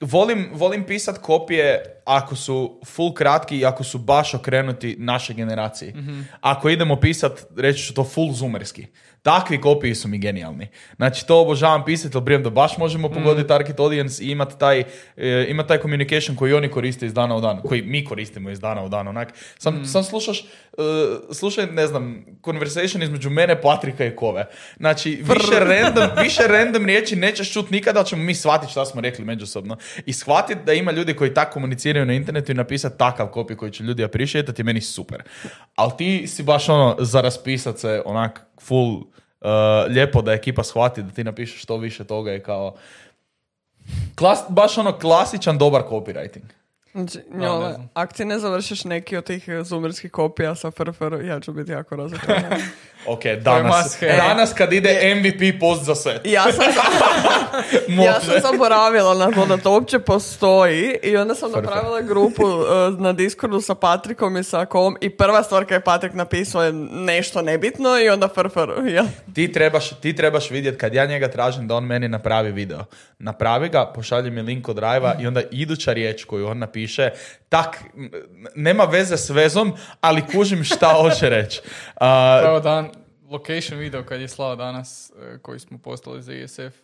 volim, 0.00 0.50
volim 0.54 0.86
pisat 0.86 1.18
kopije 1.18 1.93
ako 2.04 2.36
su 2.36 2.80
full 2.84 3.14
kratki 3.14 3.56
i 3.56 3.66
ako 3.66 3.84
su 3.84 3.98
baš 3.98 4.34
okrenuti 4.34 4.96
naše 4.98 5.34
generaciji. 5.34 5.94
Ako 6.40 6.68
idemo 6.68 6.96
pisat, 6.96 7.46
reći 7.56 7.82
ću 7.82 7.94
to 7.94 8.04
full 8.04 8.32
zoomerski. 8.32 8.86
Takvi 9.24 9.60
kopiji 9.60 9.94
su 9.94 10.08
mi 10.08 10.18
genijalni. 10.18 10.68
Znači, 10.96 11.26
to 11.26 11.40
obožavam 11.40 11.84
pisati, 11.84 12.20
brijem 12.20 12.42
da 12.42 12.50
baš 12.50 12.78
možemo 12.78 13.08
pogoditi 13.08 13.48
target 13.48 13.80
audience 13.80 14.24
i 14.24 14.30
imati 14.30 14.58
taj, 14.58 14.84
e, 15.16 15.46
imat 15.48 15.68
taj 15.68 15.78
communication 15.78 16.36
koji 16.36 16.52
oni 16.52 16.68
koriste 16.68 17.06
iz 17.06 17.14
dana 17.14 17.36
u 17.36 17.40
dan, 17.40 17.60
koji 17.62 17.82
mi 17.82 18.04
koristimo 18.04 18.50
iz 18.50 18.60
dana 18.60 18.84
u 18.84 18.88
dan. 18.88 19.08
Onak. 19.08 19.32
Sam, 19.58 19.84
sam 19.86 20.04
slušaš, 20.04 20.40
e, 20.40 20.46
slušaj, 21.32 21.66
ne 21.66 21.86
znam, 21.86 22.24
conversation 22.44 23.02
između 23.02 23.30
mene, 23.30 23.60
Patrika 23.60 24.04
i 24.04 24.16
Kove. 24.16 24.46
Znači, 24.76 25.10
više 25.10 25.60
random, 25.60 26.08
više 26.24 26.42
random 26.48 26.86
riječi 26.86 27.16
nećeš 27.16 27.52
čut 27.52 27.70
nikada, 27.70 27.98
ali 27.98 28.08
ćemo 28.08 28.22
mi 28.22 28.34
shvatiti 28.34 28.72
šta 28.72 28.84
smo 28.84 29.00
rekli 29.00 29.24
međusobno. 29.24 29.76
I 30.06 30.12
shvatiti 30.12 30.60
da 30.66 30.72
ima 30.72 30.92
ljudi 30.92 31.14
koji 31.14 31.34
tako 31.34 31.52
komuniciraju 31.52 31.93
na 32.00 32.12
internetu 32.12 32.52
i 32.52 32.54
napisati 32.54 32.98
takav 32.98 33.26
kopij 33.26 33.56
koji 33.56 33.72
će 33.72 33.84
ljudi 33.84 34.04
appreciate 34.04 34.52
je 34.56 34.64
meni 34.64 34.80
super. 34.80 35.22
Ali 35.74 35.92
ti 35.98 36.26
si 36.26 36.42
baš 36.42 36.68
ono, 36.68 36.96
za 36.98 37.20
raspisat 37.20 37.78
se 37.78 38.02
onak 38.04 38.40
full 38.60 38.94
uh, 38.94 39.04
lijepo 39.88 40.22
da 40.22 40.32
ekipa 40.32 40.62
shvati 40.62 41.02
da 41.02 41.10
ti 41.10 41.24
napišeš 41.24 41.62
što 41.62 41.76
više 41.76 42.04
toga 42.04 42.34
i 42.34 42.40
kao 42.40 42.76
Klas, 44.14 44.44
baš 44.48 44.78
ono 44.78 44.98
klasičan 44.98 45.58
dobar 45.58 45.82
copywriting. 45.90 46.63
Znači, 46.94 47.18
ne 47.30 47.46
njole, 47.46 47.72
znam. 47.72 47.90
ako 47.94 48.12
ti 48.12 48.24
ne 48.24 48.38
završiš 48.38 48.84
neki 48.84 49.16
od 49.16 49.24
tih 49.24 49.48
eh, 49.48 49.64
zoomerskih 49.64 50.10
kopija 50.10 50.54
sa 50.54 50.70
FRFR, 50.70 51.24
ja 51.24 51.40
ću 51.40 51.52
biti 51.52 51.72
jako 51.72 51.96
razočarana. 51.96 52.56
Ok, 53.06 53.22
danas, 53.42 54.00
have. 54.00 54.16
danas 54.16 54.52
kad 54.52 54.72
ide 54.72 55.14
MVP 55.14 55.60
post 55.60 55.84
za 55.84 55.94
set. 55.94 56.20
Ja 56.24 56.44
sam, 56.52 56.64
ja 58.06 58.20
sam 58.20 58.34
zaboravila 58.52 59.14
na 59.14 59.30
to 59.30 59.46
da 59.46 59.56
to 59.56 59.72
uopće 59.72 59.98
postoji 59.98 60.98
i 61.02 61.16
onda 61.16 61.34
sam 61.34 61.52
napravila 61.52 62.00
grupu 62.00 62.42
eh, 62.42 62.90
na 62.98 63.12
Discordu 63.12 63.60
sa 63.60 63.74
Patrikom 63.74 64.36
i 64.36 64.44
sa 64.44 64.66
Kom 64.66 64.96
i 65.00 65.10
prva 65.10 65.42
stvar 65.42 65.64
kad 65.64 65.72
je 65.72 65.80
Patrik 65.80 66.14
napisao 66.14 66.62
je 66.62 66.72
nešto 66.92 67.42
nebitno 67.42 67.98
i 67.98 68.08
onda 68.08 68.28
FRFR. 68.28 68.88
Ja. 68.88 69.04
Ti 69.34 69.52
trebaš, 69.52 70.00
ti 70.00 70.16
trebaš 70.16 70.50
vidjeti 70.50 70.78
kad 70.78 70.94
ja 70.94 71.06
njega 71.06 71.28
tražim 71.28 71.68
da 71.68 71.74
on 71.74 71.84
meni 71.84 72.08
napravi 72.08 72.52
video. 72.52 72.84
Napravi 73.18 73.68
ga, 73.68 73.92
pošalji 73.94 74.30
mi 74.30 74.42
link 74.42 74.68
od 74.68 74.76
drive 74.76 75.16
i 75.20 75.26
onda 75.26 75.42
iduća 75.50 75.92
riječ 75.92 76.24
koju 76.24 76.46
on 76.46 76.58
napiše, 76.58 76.83
tak, 77.48 77.84
n- 77.96 78.10
nema 78.54 78.84
veze 78.84 79.16
s 79.16 79.30
vezom, 79.30 79.72
ali 80.00 80.22
kužim 80.26 80.64
šta 80.64 80.88
hoće 81.02 81.28
reći. 81.28 81.60
Pravo 82.40 82.60
dan, 82.60 82.90
location 83.30 83.78
video 83.78 84.02
kad 84.02 84.20
je 84.20 84.28
slao 84.28 84.56
danas, 84.56 85.10
e, 85.10 85.38
koji 85.38 85.58
smo 85.60 85.78
postali 85.78 86.22
za 86.22 86.32
ESF, 86.32 86.74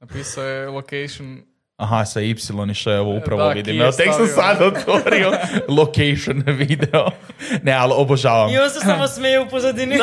napisao 0.00 0.44
je 0.44 0.68
location 0.68 1.42
Aha, 1.76 2.04
sa 2.04 2.20
Y 2.20 2.30
i 2.70 2.74
što 2.74 2.90
je 2.90 3.00
ovo 3.00 3.16
upravo 3.16 3.42
Da, 3.42 3.48
vidim. 3.48 3.80
Evo, 3.80 3.92
tek 3.92 4.08
sam 4.16 4.26
sad 4.26 4.62
otvorio 4.62 5.32
location 5.78 6.42
video. 6.46 7.10
Ne, 7.62 7.72
ali 7.72 7.92
obožavam. 7.96 8.50
I 8.50 8.58
on 8.58 8.70
se 8.70 8.80
samo 8.80 9.08
smije 9.16 9.40
u 9.40 9.48
pozadini. 9.48 9.96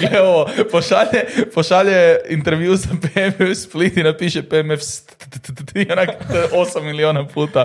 Gle 0.00 0.20
ovo, 0.20 0.48
pošalje, 0.70 1.24
pošalje 1.54 2.18
intervju 2.28 2.76
sa 2.76 2.88
PMF 2.88 3.56
Split 3.58 3.96
i 3.96 4.02
napiše 4.02 4.42
PMF 4.42 4.80
i 5.74 5.92
onak 5.92 6.08
8 6.52 6.82
miliona 6.82 7.26
puta. 7.26 7.64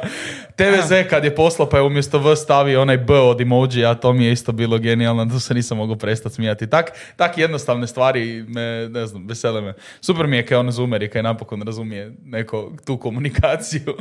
TVZ 0.55 1.09
kad 1.09 1.23
je 1.23 1.35
poslao 1.35 1.69
pa 1.69 1.77
je 1.77 1.83
umjesto 1.83 2.19
V 2.19 2.35
stavio 2.35 2.81
onaj 2.81 2.97
B 2.97 3.13
od 3.13 3.41
emoji, 3.41 3.85
a 3.85 3.93
to 3.95 4.13
mi 4.13 4.25
je 4.25 4.31
isto 4.31 4.51
bilo 4.51 4.77
genijalno, 4.77 5.25
tu 5.25 5.39
se 5.39 5.53
nisam 5.53 5.77
mogao 5.77 5.95
prestati 5.95 6.35
smijati. 6.35 6.69
Tak, 6.69 6.91
tak 7.15 7.37
jednostavne 7.37 7.87
stvari 7.87 8.45
me, 8.47 8.89
ne 8.89 9.05
znam, 9.05 9.27
vesele 9.27 9.61
me. 9.61 9.73
Super 10.01 10.27
mi 10.27 10.35
je 10.37 10.45
kaj 10.45 10.57
on 10.57 10.71
zoomeri, 10.71 11.09
kaj 11.09 11.23
napokon 11.23 11.61
razumije 11.61 12.11
neko 12.25 12.71
tu 12.85 12.97
komunikaciju. 12.97 13.97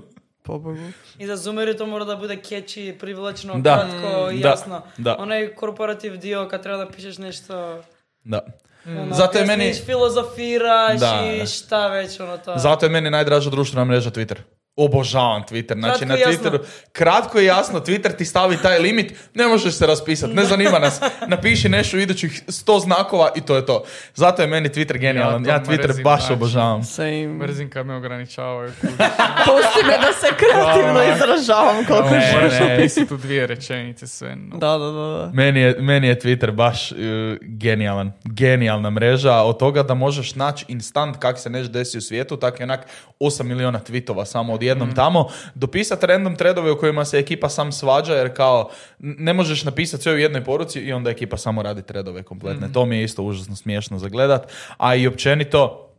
Pobogu. 0.46 0.78
I 1.18 1.26
za 1.26 1.36
zoomeri 1.36 1.76
to 1.76 1.86
mora 1.86 2.04
da 2.04 2.16
bude 2.16 2.36
catchy, 2.38 2.92
privlačno, 2.94 3.54
Da. 3.56 3.74
kratko 3.76 4.30
i 4.30 4.40
Da, 4.40 4.48
jasno. 4.48 4.82
da. 4.96 5.16
Onaj 5.18 5.48
korporativ 5.48 6.16
dio 6.16 6.48
kad 6.50 6.62
treba 6.62 6.78
da 6.78 6.88
pišeš 6.88 7.18
nešto... 7.18 7.82
Da. 8.24 8.40
Ono, 8.86 9.14
Zato 9.14 9.38
je 9.38 9.46
meni- 9.46 9.74
filozofiraš 9.76 11.00
Da, 11.00 11.22
i 11.34 11.46
šta 11.46 11.88
već, 11.88 12.20
ono 12.20 12.38
to. 12.38 12.54
Zato 12.56 12.86
je 12.86 12.90
meni 12.90 13.10
najdraža 13.10 13.50
društvena 13.50 13.84
mreža 13.84 14.10
Twitter. 14.10 14.36
Obožavam 14.76 15.42
Twitter. 15.42 15.78
Znači 15.78 15.98
Kratko 15.98 16.06
na 16.06 16.16
i 16.16 16.20
jasno. 16.20 16.50
Twitteru 16.50 16.58
kratko 16.92 17.40
i 17.40 17.44
jasno 17.44 17.80
Twitter 17.80 18.16
ti 18.16 18.24
stavi 18.24 18.56
taj 18.62 18.78
limit, 18.78 19.14
ne 19.34 19.46
možeš 19.46 19.74
se 19.74 19.86
raspisati, 19.86 20.34
ne 20.34 20.44
zanima 20.44 20.78
nas. 20.78 21.00
Napiši 21.28 21.68
nešto 21.68 21.96
u 21.96 22.00
idućih 22.00 22.42
100 22.46 22.82
znakova 22.82 23.30
i 23.36 23.40
to 23.40 23.56
je 23.56 23.66
to. 23.66 23.84
Zato 24.14 24.42
je 24.42 24.48
meni 24.48 24.68
Twitter 24.68 24.98
genijalan. 24.98 25.46
Ja 25.46 25.52
Ja, 25.52 25.62
to 25.62 25.70
Twitter 25.70 25.88
mrzim, 25.88 26.04
baš 26.04 26.20
znači. 26.20 26.32
obožavam. 26.32 26.84
Same. 26.84 27.26
Mrzim 27.28 27.70
kad 27.70 27.86
me 27.86 27.94
ograničavaju. 27.96 28.72
Pusti 29.46 29.86
me 29.86 29.98
da 29.98 30.12
se 30.12 30.26
kreativno 30.36 31.00
izražavam 31.14 31.84
koliko 31.84 32.10
Ne, 32.10 32.20
želim. 32.20 32.78
Moraš 32.78 33.10
u 33.10 33.16
dvije 33.16 33.46
rečenice 33.46 34.06
sve. 34.06 34.36
no. 34.36 34.56
Da, 34.56 34.78
da, 34.78 34.90
da. 34.90 35.30
Meni 35.34 35.60
je, 35.60 35.76
meni 35.80 36.08
je 36.08 36.18
Twitter 36.20 36.50
baš 36.50 36.92
uh, 36.92 36.98
genijalan. 37.40 38.12
Genijalna 38.24 38.90
mreža. 38.90 39.34
Od 39.34 39.58
toga 39.58 39.82
da 39.82 39.94
možeš 39.94 40.34
naći 40.34 40.64
instant 40.68 41.16
kak 41.16 41.38
se 41.38 41.50
nešto 41.50 41.72
desi 41.72 41.98
u 41.98 42.00
svijetu, 42.00 42.36
tak 42.36 42.60
je 42.60 42.64
onak 42.64 42.86
8 43.20 43.42
miliona 43.42 43.80
tweetova 43.88 44.24
samo 44.24 44.52
odjednom 44.70 44.94
tamo. 44.94 45.28
Dopisati 45.54 46.06
random 46.06 46.36
threadove 46.36 46.70
u 46.70 46.78
kojima 46.78 47.04
se 47.04 47.18
ekipa 47.18 47.48
sam 47.48 47.72
svađa, 47.72 48.14
jer 48.14 48.36
kao 48.36 48.70
ne 48.98 49.32
možeš 49.32 49.64
napisati 49.64 50.02
sve 50.02 50.12
u 50.12 50.18
jednoj 50.18 50.44
poruci 50.44 50.80
i 50.80 50.92
onda 50.92 51.10
ekipa 51.10 51.36
samo 51.36 51.62
radi 51.62 51.82
threadove 51.82 52.22
kompletne. 52.22 52.72
To 52.72 52.86
mi 52.86 52.96
je 52.96 53.04
isto 53.04 53.22
užasno 53.22 53.56
smiješno 53.56 53.98
za 53.98 54.08
gledat. 54.08 54.52
A 54.76 54.94
i 54.94 55.06
općenito, 55.06 55.92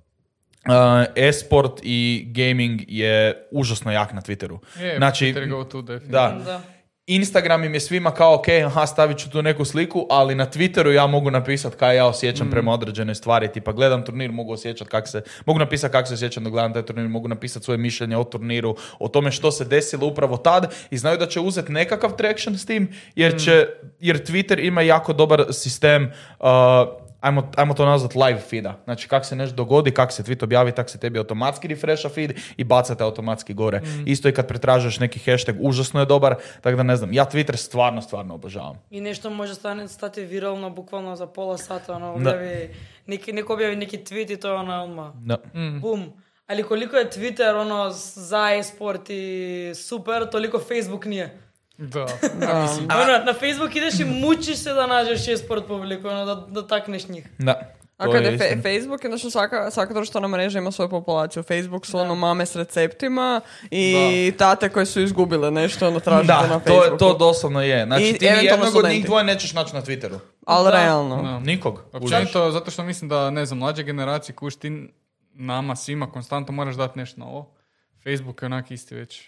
uh, 0.65 0.73
e-sport 1.15 1.79
i 1.83 2.25
gaming 2.27 2.81
je 2.87 3.47
užasno 3.51 3.91
jak 3.91 4.13
na 4.13 4.21
Twitteru. 4.21 4.57
Je, 4.79 4.97
znači, 4.97 5.25
Twitter 5.25 5.49
go 5.49 5.63
to 5.63 5.81
da, 5.81 5.99
Da. 6.45 6.61
Instagram 7.07 7.63
im 7.63 7.73
je 7.73 7.79
svima 7.79 8.11
kao, 8.11 8.35
ok, 8.35 8.47
aha, 8.65 8.87
stavit 8.87 9.17
ću 9.17 9.29
tu 9.29 9.41
neku 9.41 9.65
sliku, 9.65 10.07
ali 10.09 10.35
na 10.35 10.45
Twitteru 10.45 10.89
ja 10.89 11.07
mogu 11.07 11.31
napisati 11.31 11.75
kaj 11.75 11.95
ja 11.95 12.05
osjećam 12.05 12.49
prema 12.49 12.73
određenoj 12.73 13.15
stvari. 13.15 13.47
Tipa, 13.47 13.71
gledam 13.71 14.05
turnir, 14.05 14.31
mogu 14.31 14.53
osjećati 14.53 14.89
kak 14.89 15.07
se, 15.07 15.21
mogu 15.45 15.59
napisati 15.59 15.91
kako 15.91 16.07
se 16.07 16.13
osjećam 16.13 16.43
da 16.43 16.49
gledam 16.49 16.73
taj 16.73 16.85
turnir, 16.85 17.07
mogu 17.07 17.27
napisati 17.27 17.65
svoje 17.65 17.77
mišljenje 17.77 18.17
o 18.17 18.23
turniru, 18.23 18.75
o 18.99 19.07
tome 19.07 19.31
što 19.31 19.51
se 19.51 19.65
desilo 19.65 20.07
upravo 20.07 20.37
tad 20.37 20.73
i 20.89 20.97
znaju 20.97 21.17
da 21.17 21.27
će 21.27 21.39
uzeti 21.39 21.71
nekakav 21.71 22.15
traction 22.15 22.57
s 22.57 22.65
tim, 22.65 22.93
jer 23.15 23.39
će, 23.39 23.67
jer 23.99 24.25
Twitter 24.25 24.67
ima 24.67 24.81
jako 24.81 25.13
dobar 25.13 25.45
sistem, 25.51 26.11
uh, 26.39 26.47
ajmo, 27.27 27.51
ajmo 27.55 27.73
to 27.73 27.85
nazvati 27.85 28.17
live 28.17 28.39
feeda. 28.39 28.77
Znači, 28.83 29.07
kak 29.07 29.25
se 29.25 29.35
nešto 29.35 29.55
dogodi, 29.55 29.91
kak 29.91 30.11
se 30.11 30.23
tweet 30.23 30.43
objavi, 30.43 30.71
tak 30.71 30.89
se 30.89 30.97
tebi 30.99 31.19
automatski 31.19 31.67
refresha 31.67 32.09
feed 32.09 32.33
i 32.57 32.63
bacate 32.63 33.03
automatski 33.03 33.53
gore. 33.53 33.81
Isto 34.05 34.29
i 34.29 34.33
kad 34.33 34.47
pretražuješ 34.47 34.99
neki 34.99 35.19
hashtag, 35.31 35.55
užasno 35.59 35.99
je 35.99 36.05
dobar, 36.05 36.35
tako 36.61 36.77
da 36.77 36.83
ne 36.83 36.95
znam, 36.95 37.13
ja 37.13 37.25
Twitter 37.25 37.55
stvarno, 37.55 38.01
stvarno 38.01 38.35
obožavam. 38.35 38.75
I 38.91 39.01
nešto 39.01 39.29
može 39.29 39.55
stane, 39.55 39.87
stati 39.87 40.21
viralno 40.21 40.69
bukvalno 40.69 41.15
za 41.15 41.27
pola 41.27 41.57
sata, 41.57 41.95
ono, 41.95 42.05
Da. 42.19 42.29
objavi, 42.29 42.69
neki, 43.05 43.33
neko 43.33 43.53
objavi 43.53 43.75
neki 43.75 43.97
tweet 43.97 44.33
i 44.33 44.37
to 44.37 44.47
je 44.47 44.53
ono, 44.53 44.83
odmah, 44.83 45.13
Da. 45.15 45.37
bum. 45.81 46.03
Ali 46.47 46.63
koliko 46.63 46.95
je 46.95 47.09
Twitter, 47.09 47.55
ono, 47.55 47.89
za 48.15 48.49
e-sport 48.59 49.01
i 49.09 49.71
super, 49.75 50.29
toliko 50.31 50.59
Facebook 50.59 51.05
nije. 51.05 51.37
Da. 51.77 52.05
Da. 52.87 53.23
Na 53.25 53.33
Facebook 53.33 53.75
ideš 53.75 53.99
i 53.99 54.05
mučiš 54.05 54.57
se 54.57 54.73
da 54.73 54.87
nađeš 54.87 55.27
e-sport 55.27 55.67
publiku, 55.67 56.07
ono, 56.07 56.25
da, 56.25 56.35
da 56.35 56.67
takneš 56.67 57.07
njih. 57.07 57.27
Da. 57.37 57.73
A 57.97 58.05
To 58.05 58.11
kad 58.11 58.23
je, 58.23 58.31
je 58.31 58.37
fe-. 58.37 58.61
Facebook, 58.61 59.03
je 59.03 59.17
što 59.17 59.29
svaka, 59.29 59.71
svaka 59.71 59.93
društvena 59.93 60.27
mreža 60.27 60.59
ima 60.59 60.71
svoju 60.71 60.89
populaciju. 60.89 61.43
Facebook 61.43 61.85
su 61.85 61.97
ono 61.97 62.15
mame 62.15 62.45
s 62.45 62.55
receptima 62.55 63.41
i 63.71 63.95
tate 64.37 64.69
koje 64.69 64.85
su 64.85 65.01
izgubile 65.01 65.51
nešto, 65.51 65.87
ono 65.87 65.99
tražite 65.99 66.33
na 66.33 66.41
Da, 66.41 66.53
to, 66.53 66.59
Facebooku. 66.59 66.93
je, 66.93 66.97
to 66.97 67.13
doslovno 67.13 67.61
je. 67.63 67.85
Znači, 67.85 68.03
I 68.05 68.17
ti 68.17 68.25
jednog 68.25 68.75
od 68.75 68.85
njih 68.85 69.05
dvoje 69.05 69.23
nećeš 69.23 69.53
naći 69.53 69.73
na 69.75 69.81
Twitteru. 69.81 70.17
Ali 70.45 70.71
Da. 70.71 70.83
realno. 70.83 71.21
Da. 71.23 71.39
Nikog. 71.39 71.83
Općenito, 71.93 72.51
zato 72.51 72.71
što 72.71 72.83
mislim 72.83 73.09
da, 73.09 73.29
ne 73.29 73.45
znam, 73.45 73.59
mlađe 73.59 73.83
generacije 73.83 74.35
kuš 74.35 74.55
ti 74.55 74.89
nama 75.33 75.75
svima 75.75 76.11
konstantno 76.11 76.53
moraš 76.53 76.75
dati 76.75 76.99
nešto 76.99 77.19
novo. 77.19 77.51
Facebook 78.03 78.41
je 78.41 78.45
onak 78.45 78.71
isti 78.71 78.95
već 78.95 79.23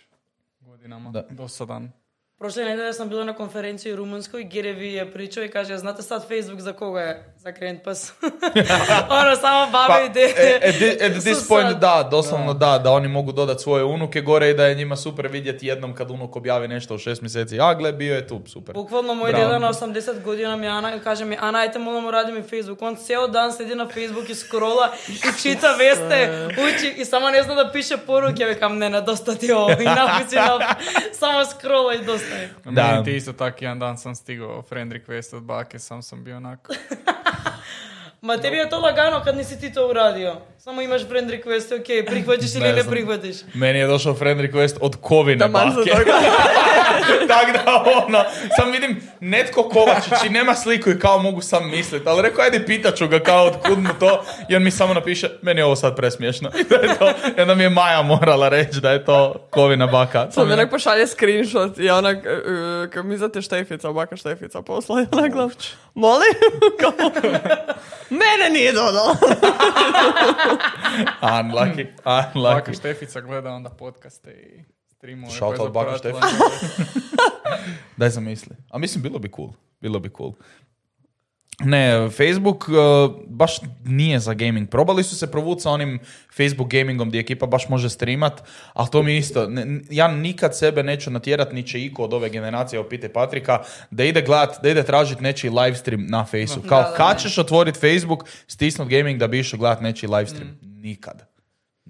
godinama, 0.59 1.11
Da. 1.11 1.23
dosadan. 1.29 1.91
Прошле 2.39 2.63
недела 2.63 2.93
сам 2.93 3.09
била 3.11 3.25
на 3.27 3.33
конференција 3.35 3.91
и 3.91 3.95
румунско 3.99 4.39
и 4.39 4.45
Гереви 4.47 4.93
ја 4.93 5.03
причао 5.11 5.43
и 5.43 5.49
каже, 5.51 5.77
знаете 5.77 6.05
сад 6.07 6.23
Facebook 6.29 6.63
за 6.63 6.71
кога 6.73 7.01
е? 7.03 7.15
Za 7.39 7.51
Krentpas. 7.51 8.13
ono, 9.19 9.35
samo 9.35 9.71
Pa, 9.71 9.85
babi 9.89 10.05
ide. 10.05 10.21
e- 10.37 10.59
at, 10.59 10.75
thi- 10.75 11.05
at 11.07 11.11
this 11.13 11.47
point 11.47 11.67
sad- 11.69 11.79
da, 11.79 12.07
doslovno 12.11 12.53
da. 12.53 12.77
da, 12.77 12.91
oni 12.91 13.07
mogu 13.07 13.31
dodati 13.31 13.63
svoje 13.63 13.83
unuke 13.83 14.21
gore 14.21 14.49
i 14.49 14.53
da 14.53 14.65
je 14.65 14.75
njima 14.75 14.95
super 14.95 15.27
vidjeti 15.27 15.67
jednom 15.67 15.95
kad 15.95 16.11
unuk 16.11 16.35
objavi 16.35 16.67
nešto 16.67 16.95
u 16.95 16.97
šest 16.97 17.21
mjeseci. 17.21 17.59
A 17.59 17.73
gle, 17.73 17.91
bio 17.93 18.15
je 18.15 18.27
tu, 18.27 18.41
super. 18.47 18.73
Bukvalno 18.73 19.13
moj 19.13 19.33
deda 19.33 19.59
na 19.59 19.69
80 19.69 20.21
godina 20.21 20.55
mi 20.55 20.67
Ana, 20.67 20.99
kaže 20.99 21.25
mi, 21.25 21.37
Ana, 21.39 21.59
ajte 21.59 21.79
molim 21.79 22.05
uradim 22.05 22.35
mi 22.35 22.41
Facebook. 22.41 22.81
On 22.81 22.95
cijel 22.95 23.27
dan 23.27 23.53
sedi 23.53 23.75
na 23.75 23.85
Facebook 23.85 24.29
i 24.29 24.35
scrolla 24.35 24.91
i 25.07 25.41
čita 25.41 25.67
veste, 25.69 26.47
uči 26.57 26.93
i 26.97 27.05
samo 27.05 27.29
ne 27.29 27.43
zna 27.43 27.55
da 27.55 27.71
piše 27.71 27.97
poruke. 27.97 28.43
Ja 28.43 28.55
kam, 28.55 28.77
ne, 28.77 28.89
ne, 28.89 29.01
dosta 29.01 29.35
ti 29.35 29.51
ovo. 29.51 29.71
I 29.71 29.85
napiši 29.85 30.35
na, 30.35 30.75
samo 31.19 31.45
scrolla 31.47 31.93
i 31.93 32.05
dosta 32.05 32.35
je. 32.35 32.53
Da. 32.65 32.83
Meni 32.83 33.03
ti 33.03 33.15
isto 33.15 33.33
tak 33.33 33.61
jedan 33.61 33.79
dan 33.79 33.97
sam 33.97 34.15
stigao 34.15 34.61
friend 34.61 34.91
request 34.91 35.33
od 35.33 35.43
bake, 35.43 35.79
sam 35.79 36.01
sam 36.01 36.23
bio 36.23 36.37
onako. 36.37 36.73
Ma 38.21 38.37
tebi 38.37 38.57
je 38.57 38.69
to 38.69 38.79
lagano 38.79 39.21
kad 39.23 39.37
nisi 39.37 39.59
ti 39.59 39.73
to 39.73 39.87
uradio. 39.87 40.41
Samo 40.63 40.81
imaš 40.81 41.07
friend 41.07 41.29
request, 41.31 41.79
ok, 41.79 42.07
prihvaćiš 42.07 42.55
ili 42.55 42.63
Ne 42.63 42.73
ne 42.73 42.83
prihvatiš. 42.83 43.37
Meni 43.53 43.79
je 43.79 43.87
došao 43.87 44.13
friend 44.13 44.41
request 44.41 44.77
od 44.81 44.95
Kovine 45.01 45.39
za 45.39 45.47
bake. 45.47 45.91
Tako 47.27 47.51
da 47.51 47.83
ono, 48.07 48.23
sam 48.55 48.71
vidim 48.71 49.01
netko 49.19 49.63
Kovačić 49.63 50.13
i 50.25 50.29
nema 50.29 50.55
sliku 50.55 50.89
i 50.89 50.99
kao 50.99 51.19
mogu 51.19 51.41
sam 51.41 51.69
misliti, 51.69 52.09
ali 52.09 52.21
rekao 52.21 52.43
ajde 52.43 52.65
pitaću 52.65 53.07
ga 53.07 53.19
kao 53.19 53.45
otkud 53.45 53.79
mu 53.79 53.89
to 53.99 54.23
i 54.49 54.55
on 54.55 54.63
mi 54.63 54.71
samo 54.71 54.93
napiše 54.93 55.29
meni 55.41 55.59
je 55.59 55.65
ovo 55.65 55.75
sad 55.75 55.95
presmiješno. 55.95 56.51
I, 56.59 56.63
da 56.63 56.75
je 56.75 56.97
to, 56.99 57.09
I 57.37 57.41
onda 57.41 57.55
mi 57.55 57.63
je 57.63 57.69
Maja 57.69 58.01
morala 58.01 58.49
reći 58.49 58.79
da 58.79 58.91
je 58.91 59.05
to 59.05 59.47
Kovina 59.49 59.87
baka. 59.87 60.31
Sad 60.31 60.47
mi 60.47 60.53
onak 60.53 60.69
pošalje 60.69 61.07
screenshot 61.07 61.79
i 61.79 61.89
onak, 61.89 62.17
uh, 62.17 62.89
kad 62.89 63.05
mi 63.05 63.17
znate 63.17 63.41
Štefica, 63.41 63.91
baka 63.91 64.17
Štefica 64.17 64.61
posla 64.61 65.01
i 65.01 65.05
onak 65.11 65.31
gledam, 65.31 65.51
molim? 65.93 66.33
Kao, 66.79 66.91
Mene 68.09 68.49
nije 68.51 68.71
dodala. 68.71 69.15
Unlucky, 71.39 71.87
Baka 72.03 72.31
unlucky. 72.35 72.73
Štefica 72.73 73.21
gleda 73.21 73.49
onda 73.51 73.69
podcaste 73.69 74.31
i 74.31 74.63
streamove. 74.87 75.31
Shout 75.31 75.59
out 75.59 75.73
baka 75.73 75.97
zapratila. 75.97 76.21
Daj 77.97 78.09
zamisli. 78.09 78.55
A 78.69 78.77
mislim, 78.77 79.03
bilo 79.03 79.19
bi 79.19 79.29
cool. 79.35 79.49
Bilo 79.81 79.99
bi 79.99 80.09
cool. 80.17 80.33
Ne, 81.63 82.09
Facebook 82.09 82.67
uh, 82.67 82.75
baš 83.27 83.59
nije 83.85 84.19
za 84.19 84.33
gaming. 84.33 84.69
Probali 84.69 85.03
su 85.03 85.17
se 85.17 85.31
provući 85.31 85.61
sa 85.61 85.71
onim 85.71 85.99
Facebook 86.37 86.69
gamingom 86.69 87.09
gdje 87.09 87.19
ekipa 87.19 87.45
baš 87.45 87.69
može 87.69 87.89
streamat, 87.89 88.43
ali 88.73 88.87
to 88.91 89.03
mi 89.03 89.17
isto. 89.17 89.47
Ne, 89.49 89.79
ja 89.89 90.07
nikad 90.07 90.57
sebe 90.57 90.83
neću 90.83 91.11
natjerat, 91.11 91.53
ni 91.53 91.63
će 91.63 91.81
iko 91.81 92.03
od 92.03 92.13
ove 92.13 92.29
generacije, 92.29 92.79
opite 92.79 93.09
Patrika, 93.09 93.59
da 93.91 94.03
ide 94.03 94.21
gledat, 94.21 94.63
da 94.63 94.69
ide 94.69 94.83
tražiti 94.83 95.23
nečiji 95.23 95.51
live 95.51 95.75
stream 95.75 96.05
na 96.07 96.25
Facebooku. 96.25 96.67
Kao, 96.67 96.93
kad 96.97 97.21
ćeš 97.21 97.37
otvoriti 97.37 97.79
Facebook, 97.79 98.25
stisnut 98.47 98.87
gaming 98.87 99.19
da 99.19 99.27
bi 99.27 99.39
išao 99.39 99.59
gledat 99.59 99.81
nečiji 99.81 100.09
live 100.09 100.27
stream? 100.27 100.59
Nikad. 100.61 101.38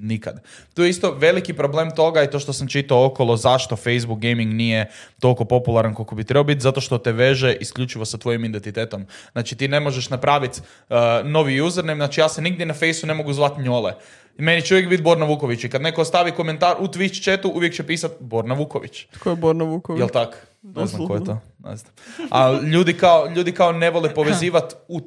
Nikad. 0.02 0.44
Tu 0.74 0.84
je 0.84 0.90
isto 0.90 1.12
veliki 1.12 1.54
problem 1.54 1.92
toga 1.96 2.24
i 2.24 2.30
to 2.30 2.40
što 2.40 2.54
sam 2.54 2.68
čitao 2.68 3.06
okolo 3.06 3.38
zašto 3.38 3.76
Facebook 3.76 4.20
gaming 4.20 4.54
nije 4.54 4.92
toliko 5.20 5.46
popularan 5.46 5.94
koliko 5.94 6.16
bi 6.16 6.24
trebao 6.24 6.44
biti, 6.44 6.62
zato 6.62 6.82
što 6.82 6.98
te 6.98 7.12
veže 7.12 7.54
isključivo 7.54 8.06
sa 8.06 8.18
tvojim 8.18 8.46
identitetom. 8.46 9.06
Znači 9.32 9.56
ti 9.56 9.68
ne 9.68 9.80
možeš 9.80 10.10
napraviti 10.10 10.62
uh, 10.90 10.96
novi 11.24 11.62
username, 11.62 12.06
znači 12.06 12.22
ja 12.22 12.30
se 12.30 12.42
nigdje 12.42 12.66
na 12.66 12.74
Faceu 12.74 13.08
ne 13.08 13.14
mogu 13.14 13.34
zvati 13.34 13.62
Njole. 13.62 13.94
I 14.38 14.42
meni 14.42 14.62
će 14.62 14.74
uvijek 14.74 14.90
biti 14.90 15.04
Borna 15.04 15.26
Vuković 15.26 15.64
i 15.64 15.70
kad 15.70 15.82
neko 15.82 16.06
stavi 16.06 16.32
komentar 16.32 16.76
u 16.80 16.88
Twitch 16.88 17.24
chatu 17.24 17.50
uvijek 17.50 17.74
će 17.74 17.84
pisat 17.84 18.12
Borna 18.20 18.54
Vuković. 18.54 19.06
Tko 19.12 19.30
je 19.30 19.36
Borna 19.36 19.64
Vuković? 19.64 20.00
Jel 20.00 20.10
tak? 20.10 20.48
Ne 20.62 20.86
znam 20.86 21.08
ko 21.08 21.16
je 21.16 21.24
to. 21.24 21.42
Ne 21.60 21.78
znam. 21.78 21.94
A 22.32 22.60
ljudi 22.62 22.94
kao, 22.94 23.28
ljudi 23.36 23.52
kao 23.52 23.72
ne 23.72 23.90
vole 23.90 24.14
povezivati 24.14 24.76
u 24.88 25.02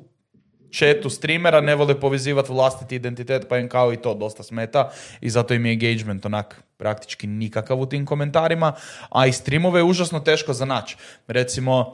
chatu 0.72 1.10
streamera, 1.10 1.60
ne 1.60 1.74
vole 1.74 2.00
povezivati 2.00 2.52
vlastiti 2.52 2.96
identitet, 2.96 3.48
pa 3.48 3.58
im 3.58 3.68
kao 3.68 3.92
i 3.92 3.96
to 3.96 4.14
dosta 4.14 4.42
smeta 4.42 4.90
i 5.20 5.30
zato 5.30 5.54
im 5.54 5.66
je 5.66 5.72
engagement 5.72 6.26
onak 6.26 6.62
praktički 6.76 7.26
nikakav 7.26 7.80
u 7.80 7.86
tim 7.86 8.06
komentarima, 8.06 8.72
a 9.10 9.26
i 9.26 9.32
streamove 9.32 9.80
je 9.80 9.84
užasno 9.84 10.20
teško 10.20 10.52
za 10.52 10.64
naći. 10.64 10.96
Recimo, 11.26 11.90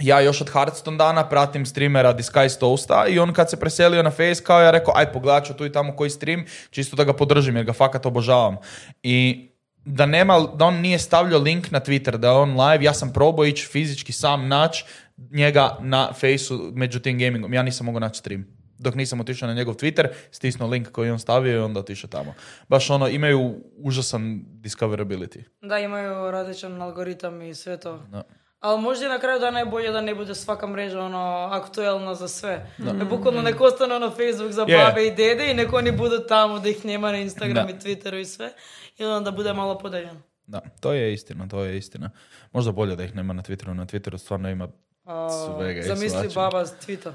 ja 0.00 0.20
još 0.20 0.40
od 0.40 0.50
Hearthstone 0.50 0.96
dana 0.96 1.28
pratim 1.28 1.66
streamera 1.66 2.12
Disguise 2.12 2.58
Toasta 2.58 3.06
i 3.08 3.18
on 3.18 3.32
kad 3.32 3.50
se 3.50 3.60
preselio 3.60 4.02
na 4.02 4.10
Face 4.10 4.44
kao 4.44 4.60
ja 4.60 4.70
rekao 4.70 4.94
aj 4.96 5.12
pogledat 5.12 5.46
ću 5.46 5.54
tu 5.54 5.66
i 5.66 5.72
tamo 5.72 5.96
koji 5.96 6.10
stream 6.10 6.44
čisto 6.70 6.96
da 6.96 7.04
ga 7.04 7.12
podržim 7.12 7.56
jer 7.56 7.64
ga 7.64 7.72
fakat 7.72 8.06
obožavam 8.06 8.56
i 9.02 9.48
da 9.84 10.06
nema, 10.06 10.40
da 10.54 10.64
on 10.64 10.74
nije 10.74 10.98
stavljao 10.98 11.40
link 11.40 11.70
na 11.70 11.80
Twitter, 11.80 12.16
da 12.16 12.28
je 12.28 12.34
on 12.34 12.60
live, 12.60 12.84
ja 12.84 12.94
sam 12.94 13.12
probao 13.12 13.44
ići 13.44 13.66
fizički 13.66 14.12
sam 14.12 14.48
naći 14.48 14.84
njega 15.30 15.76
na 15.80 16.12
Faceu 16.12 16.58
među 16.74 17.00
tim 17.00 17.18
gamingom, 17.18 17.54
ja 17.54 17.62
nisam 17.62 17.86
mogao 17.86 18.00
naći 18.00 18.18
stream 18.18 18.58
dok 18.78 18.94
nisam 18.94 19.20
otišao 19.20 19.48
na 19.48 19.54
njegov 19.54 19.74
Twitter, 19.74 20.08
stisnuo 20.30 20.68
link 20.68 20.90
koji 20.90 21.08
je 21.08 21.12
on 21.12 21.18
stavio 21.18 21.54
i 21.56 21.58
onda 21.58 21.80
otišao 21.80 22.10
tamo. 22.10 22.34
Baš 22.68 22.90
ono, 22.90 23.08
imaju 23.08 23.54
užasan 23.76 24.40
discoverability. 24.46 25.42
Da, 25.62 25.78
imaju 25.78 26.30
različan 26.30 26.82
algoritam 26.82 27.42
i 27.42 27.54
sve 27.54 27.80
to. 27.80 27.98
Da. 28.10 28.22
Ali 28.60 28.82
možda 28.82 29.06
i 29.06 29.08
na 29.08 29.18
kraju 29.18 29.40
dana 29.40 29.58
je 29.58 29.66
bolje 29.66 29.90
da 29.90 30.00
ne 30.00 30.14
bude 30.14 30.34
svaka 30.34 30.66
mreža 30.66 31.00
ono 31.00 31.48
aktuelna 31.52 32.14
za 32.14 32.28
sve. 32.28 32.66
Da. 32.78 33.04
Bukvalno 33.04 33.42
nek 33.42 33.60
ostane 33.60 33.94
ono 33.94 34.10
Facebook 34.10 34.50
za 34.52 34.64
Je. 34.68 34.78
babe 34.78 35.06
i 35.06 35.10
dede 35.14 35.50
i 35.50 35.54
nek 35.54 35.72
oni 35.72 35.92
budu 35.92 36.18
tamo 36.28 36.58
da 36.58 36.68
ih 36.68 36.84
nema 36.84 37.12
na 37.12 37.18
Instagram 37.18 37.66
Da. 37.66 37.72
i 37.72 37.76
Twitteru 37.76 38.20
i 38.20 38.24
sve. 38.24 38.52
I 38.98 39.04
onda 39.04 39.30
bude 39.30 39.52
malo 39.52 39.78
podeljeno. 39.78 40.20
Da, 40.46 40.60
to 40.80 40.92
je 40.92 41.12
istina, 41.12 41.48
to 41.48 41.64
je 41.64 41.78
istina. 41.78 42.10
Možda 42.52 42.72
bolje 42.72 42.96
da 42.96 43.04
ih 43.04 43.14
nema 43.16 43.32
na 43.32 43.42
Twitteru, 43.42 43.72
na 43.74 43.86
Twitteru 43.86 44.18
stvarno 44.18 44.50
ima 44.50 44.68
Свега, 45.08 45.82
замисли 45.82 46.28
баба 46.34 46.64
твита. 46.66 47.14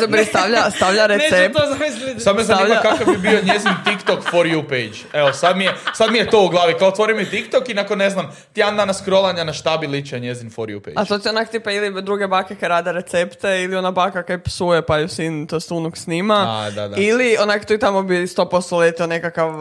Zabri, 0.00 0.24
stavlja, 0.24 0.70
stavlja 0.70 1.06
Neću 1.08 1.24
recept. 1.24 1.54
to 1.54 1.62
zamisliti. 1.68 2.20
Sad 2.20 2.36
me 2.36 2.42
zanima 2.44 2.68
Stavlja- 2.68 2.82
kakav 2.82 3.06
bi 3.06 3.18
bio 3.18 3.40
njezin 3.44 3.72
TikTok 3.84 4.22
for 4.22 4.46
you 4.46 4.62
page. 4.64 4.98
Evo, 5.14 5.32
sad 5.32 5.56
mi 5.56 5.64
je, 5.64 5.74
sad 5.94 6.12
mi 6.12 6.18
je 6.18 6.30
to 6.30 6.44
u 6.44 6.48
glavi. 6.48 6.74
Kao 6.74 6.88
otvorim 6.88 7.16
mi 7.16 7.24
TikTok 7.26 7.68
i 7.68 7.74
nakon, 7.74 7.98
ne 7.98 8.10
znam, 8.10 8.30
tjedan 8.52 8.76
dana 8.76 8.92
scrollanja 8.94 9.44
na 9.44 9.52
šta 9.52 9.76
bi 9.76 9.86
ličio 9.86 10.18
njezin 10.18 10.50
for 10.50 10.68
you 10.68 10.80
page. 10.80 10.94
A 10.96 11.04
to 11.04 11.18
ti 11.18 11.28
onak 11.28 11.48
tipa 11.48 11.70
ili 11.70 12.02
druge 12.02 12.26
bake 12.26 12.54
kaj 12.54 12.68
rade 12.68 12.92
recepte 12.92 13.62
ili 13.62 13.76
ona 13.76 13.90
baka 13.90 14.22
kaj 14.22 14.38
psuje 14.40 14.82
pa 14.82 14.98
ju 14.98 15.08
sin 15.08 15.46
to 15.46 15.58
unuk 15.70 15.96
snima. 15.96 16.34
A, 16.48 16.70
da, 16.70 16.88
da. 16.88 16.96
Ili 16.96 17.36
onak 17.38 17.64
tu 17.64 17.74
i 17.74 17.78
tamo 17.78 18.02
bi 18.02 18.14
100% 18.16 18.78
letio 18.78 19.06
nekakav 19.06 19.48
uh, 19.50 19.60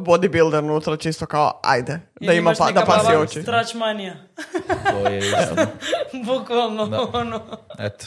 bodybuilder 0.00 0.58
unutra 0.60 0.96
čisto 0.96 1.26
kao 1.26 1.60
ajde 1.62 1.92
da 1.92 2.00
Ili 2.22 2.36
ima 2.36 2.52
pa, 2.58 2.70
da 2.70 2.84
pasi 2.84 3.16
oči. 3.16 3.42
Stračmanija. 3.42 4.14
To 4.92 5.08
je. 5.08 5.22
Bukvalno 6.26 6.86
Da. 6.86 7.00
ono. 7.12 7.40
Eto. 7.78 8.06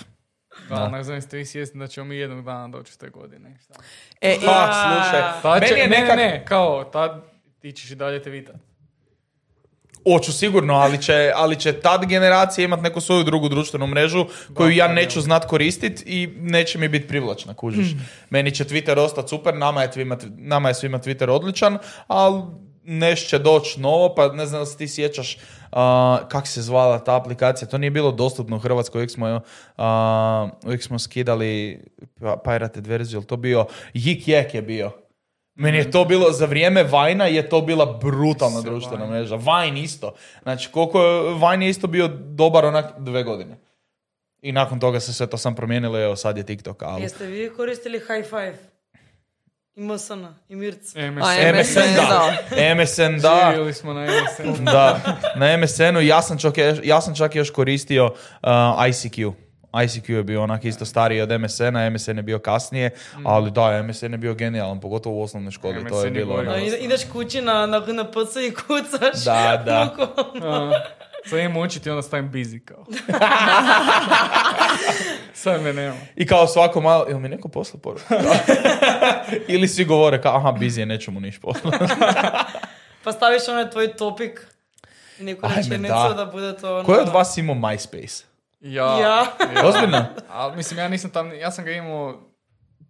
Da, 0.70 0.76
Da. 0.76 0.84
onak 0.84 1.04
znam 1.04 1.22
ste 1.22 1.38
vi 1.38 1.46
svjesni 1.46 1.80
da 1.80 1.88
ćemo 1.88 2.06
mi 2.06 2.16
jednog 2.16 2.46
dana 2.46 2.68
doći 2.68 3.00
te 3.00 3.10
godine. 3.10 3.58
Šta? 3.64 3.74
E, 4.22 4.34
i, 4.34 4.46
Pa, 4.46 4.74
slušaj, 4.74 5.22
Tad 5.42 5.68
će, 5.68 5.74
meni 5.74 5.82
je 5.82 5.88
ne, 5.88 6.00
nekak... 6.00 6.18
ne, 6.18 6.26
ne, 6.26 6.46
kao, 6.46 6.84
tad 6.84 7.22
ti 7.60 7.72
ćeš 7.72 7.92
i 7.92 7.96
dalje 7.96 8.24
te 8.24 8.30
vitat. 8.30 8.56
Oću 10.06 10.34
sigurno, 10.34 10.74
ali 10.74 11.02
će, 11.02 11.32
ali 11.36 11.60
će 11.60 11.74
tad 11.74 12.06
generacija 12.06 12.66
imat 12.66 12.82
neku 12.82 13.02
svoju 13.02 13.24
drugu 13.24 13.50
društvenu 13.50 13.88
mrežu 13.88 14.26
koju 14.54 14.70
ja 14.70 14.88
neću 14.88 15.22
znat 15.22 15.46
koristit 15.48 16.04
i 16.06 16.30
neće 16.38 16.78
mi 16.78 16.88
biti 16.88 17.08
privlačna, 17.08 17.54
kužiš. 17.54 17.88
Meni 18.30 18.52
će 18.52 18.64
Twitter 18.64 19.00
ostati 19.00 19.30
super, 19.30 19.56
nama 19.56 19.82
je, 19.82 19.92
svima, 19.92 20.18
nama 20.38 20.68
je 20.70 20.76
svima 20.76 21.00
Twitter 21.00 21.30
odličan, 21.30 21.78
ali 22.08 22.42
neš 22.84 23.28
će 23.28 23.40
doći 23.40 23.80
novo, 23.80 24.16
pa 24.16 24.28
ne 24.28 24.46
znam 24.46 24.62
da 24.62 24.66
se 24.66 24.78
ti 24.78 24.88
sjećaš 24.88 25.38
kak 26.30 26.48
se 26.48 26.62
zvala 26.62 27.00
ta 27.00 27.16
aplikacija, 27.16 27.68
to 27.68 27.78
nije 27.78 27.92
bilo 27.92 28.12
dostupno 28.12 28.56
u 28.56 28.60
Hrvatskoj, 28.60 29.00
uvijek 29.00 29.12
smo, 29.12 29.42
a, 29.78 30.50
uvijek 30.66 30.84
smo 30.84 31.00
skidali 31.00 31.84
pa- 32.20 32.38
pirated 32.44 32.88
verziju, 32.88 33.18
jel 33.18 33.24
to 33.24 33.38
bio, 33.38 33.66
Yik 33.94 34.28
Yak 34.28 34.56
je 34.56 34.62
bio. 34.62 34.92
Meni 35.56 35.78
je 35.78 35.92
to 35.92 36.06
bilo, 36.06 36.32
za 36.32 36.46
vrijeme 36.46 36.84
Vajna 36.84 37.26
je 37.26 37.50
to 37.50 37.62
bila 37.62 37.86
brutalna 37.86 38.62
Se 38.62 38.70
društvena 38.70 39.06
Vine. 39.06 39.18
mreža. 39.18 39.36
Vine 39.36 39.82
isto. 39.82 40.14
Znači, 40.44 40.72
koliko 40.72 41.04
je, 41.04 41.34
Vine 41.34 41.66
je 41.66 41.70
isto 41.70 41.88
bio 41.88 42.08
dobar 42.08 42.66
onak 42.66 42.86
dve 43.00 43.24
godine. 43.24 43.58
I 44.42 44.52
nakon 44.52 44.80
toga 44.80 45.00
se 45.00 45.14
sve 45.14 45.28
to 45.28 45.38
sam 45.38 45.56
promijenilo, 45.56 46.00
evo 46.00 46.16
sad 46.16 46.38
je 46.38 46.46
TikTok, 46.46 46.84
ali... 46.84 47.02
Jeste 47.02 47.26
vi 47.26 47.50
koristili 47.58 48.00
High 48.00 48.30
Five? 48.30 48.73
I 49.76 49.82
MSN, 49.82 50.26
i 50.50 50.56
Mirc. 50.56 50.96
MSN. 50.96 51.22
A, 51.22 51.52
MSN 51.54 51.96
da. 51.96 52.32
MSN 52.76 53.20
da. 53.22 53.50
Živjeli 53.50 53.74
smo 53.74 53.94
na 53.94 54.06
MSN. 54.06 54.64
Da, 54.66 55.00
na 55.36 55.58
MSN-u 55.58 56.02
ja 56.02 56.22
sam 56.22 56.38
čak, 56.38 56.54
ja 56.84 57.02
sam 57.02 57.16
čak 57.16 57.36
još 57.36 57.50
koristio 57.50 58.06
uh, 58.06 58.50
ICQ. 58.88 59.34
ICQ 59.74 60.12
je 60.12 60.24
bio 60.24 60.44
onak 60.44 60.66
isto 60.66 60.86
stariji 60.86 61.22
od 61.22 61.42
MSN-a, 61.42 61.90
MSN 61.90 62.18
je 62.18 62.24
bio 62.24 62.40
kasnije, 62.40 62.90
ali 63.24 63.52
da, 63.52 63.84
MSN 63.84 64.12
je 64.12 64.18
bio 64.18 64.34
genijalan, 64.34 64.80
pogotovo 64.80 65.16
u 65.16 65.22
osnovnoj 65.24 65.52
školi, 65.52 65.76
to 65.76 65.96
MSN 65.96 65.96
je 65.98 66.06
je 66.06 66.12
bilo 66.12 66.36
ono- 66.36 66.58
ideš 66.58 67.02
kući 67.12 67.42
na, 67.42 67.66
na, 67.66 67.80
na 67.80 68.04
PC 68.04 68.36
i 68.50 68.54
kucaš. 68.54 69.24
Da, 69.26 69.64
da. 69.66 69.96
A, 71.26 71.30
Sad 71.30 71.40
imam 71.40 71.58
učiti 71.58 71.90
i 71.90 71.92
onda 71.92 72.02
stavim 72.02 72.32
busy 72.32 72.66
kao. 72.66 72.84
Sad 75.34 75.62
me 75.62 75.74
nema. 75.74 75.96
I 76.16 76.28
kao 76.28 76.48
svako 76.48 76.82
malo, 76.82 77.06
jel 77.08 77.20
mi 77.20 77.30
neko 77.30 77.48
posla 77.48 77.80
poruku? 77.84 78.04
Ili 79.54 79.68
svi 79.68 79.86
govore 79.86 80.22
kao, 80.22 80.38
aha, 80.38 80.52
busy 80.52 80.80
je, 80.80 80.86
neću 80.86 81.12
mu 81.12 81.20
niš 81.20 81.40
poslati. 81.40 81.78
Pa 83.04 83.12
staviš 83.12 83.48
onaj 83.48 83.70
tvoj 83.70 83.94
topik 83.94 84.48
neku 85.20 85.46
Ajme, 85.46 85.56
rečenicu 85.56 85.94
da. 85.94 86.14
da. 86.14 86.26
bude 86.26 86.58
to 86.58 86.76
ono... 86.76 86.84
Ko 86.84 86.94
je 86.94 87.02
od 87.02 87.10
vas 87.10 87.38
imao 87.38 87.56
MySpace? 87.56 88.24
Ja. 88.62 89.00
Ja. 89.00 89.26
Ozbiljno? 89.64 90.06
Ali 90.30 90.56
mislim, 90.56 90.80
ja 90.80 90.88
nisam 90.88 91.12
tam, 91.12 91.34
ja 91.34 91.52
sam 91.52 91.66
ga 91.66 91.72
imao, 91.72 92.22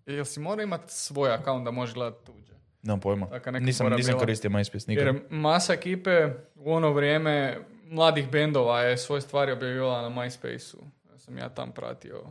jel 0.05 0.25
si 0.25 0.39
morao 0.39 0.63
imati 0.63 0.93
svoj 0.93 1.33
account 1.33 1.65
da 1.65 1.71
možeš 1.71 1.93
gledati 1.93 2.25
tuđe? 2.25 2.53
Nemam 2.81 2.99
pojma. 2.99 3.27
Nisam, 3.59 3.89
nisam 3.89 4.19
koristio 4.19 4.49
MySpace 4.49 4.89
nikad. 4.89 5.05
Jer 5.05 5.21
masa 5.29 5.73
ekipe 5.73 6.27
u 6.55 6.73
ono 6.73 6.91
vrijeme 6.91 7.57
mladih 7.93 8.29
bendova 8.29 8.81
je 8.81 8.97
svoje 8.97 9.21
stvari 9.21 9.51
objavila 9.51 10.01
na 10.01 10.09
MySpace-u. 10.11 10.79
Ja 11.11 11.17
sam 11.17 11.37
ja 11.37 11.49
tam 11.49 11.71
pratio. 11.71 12.23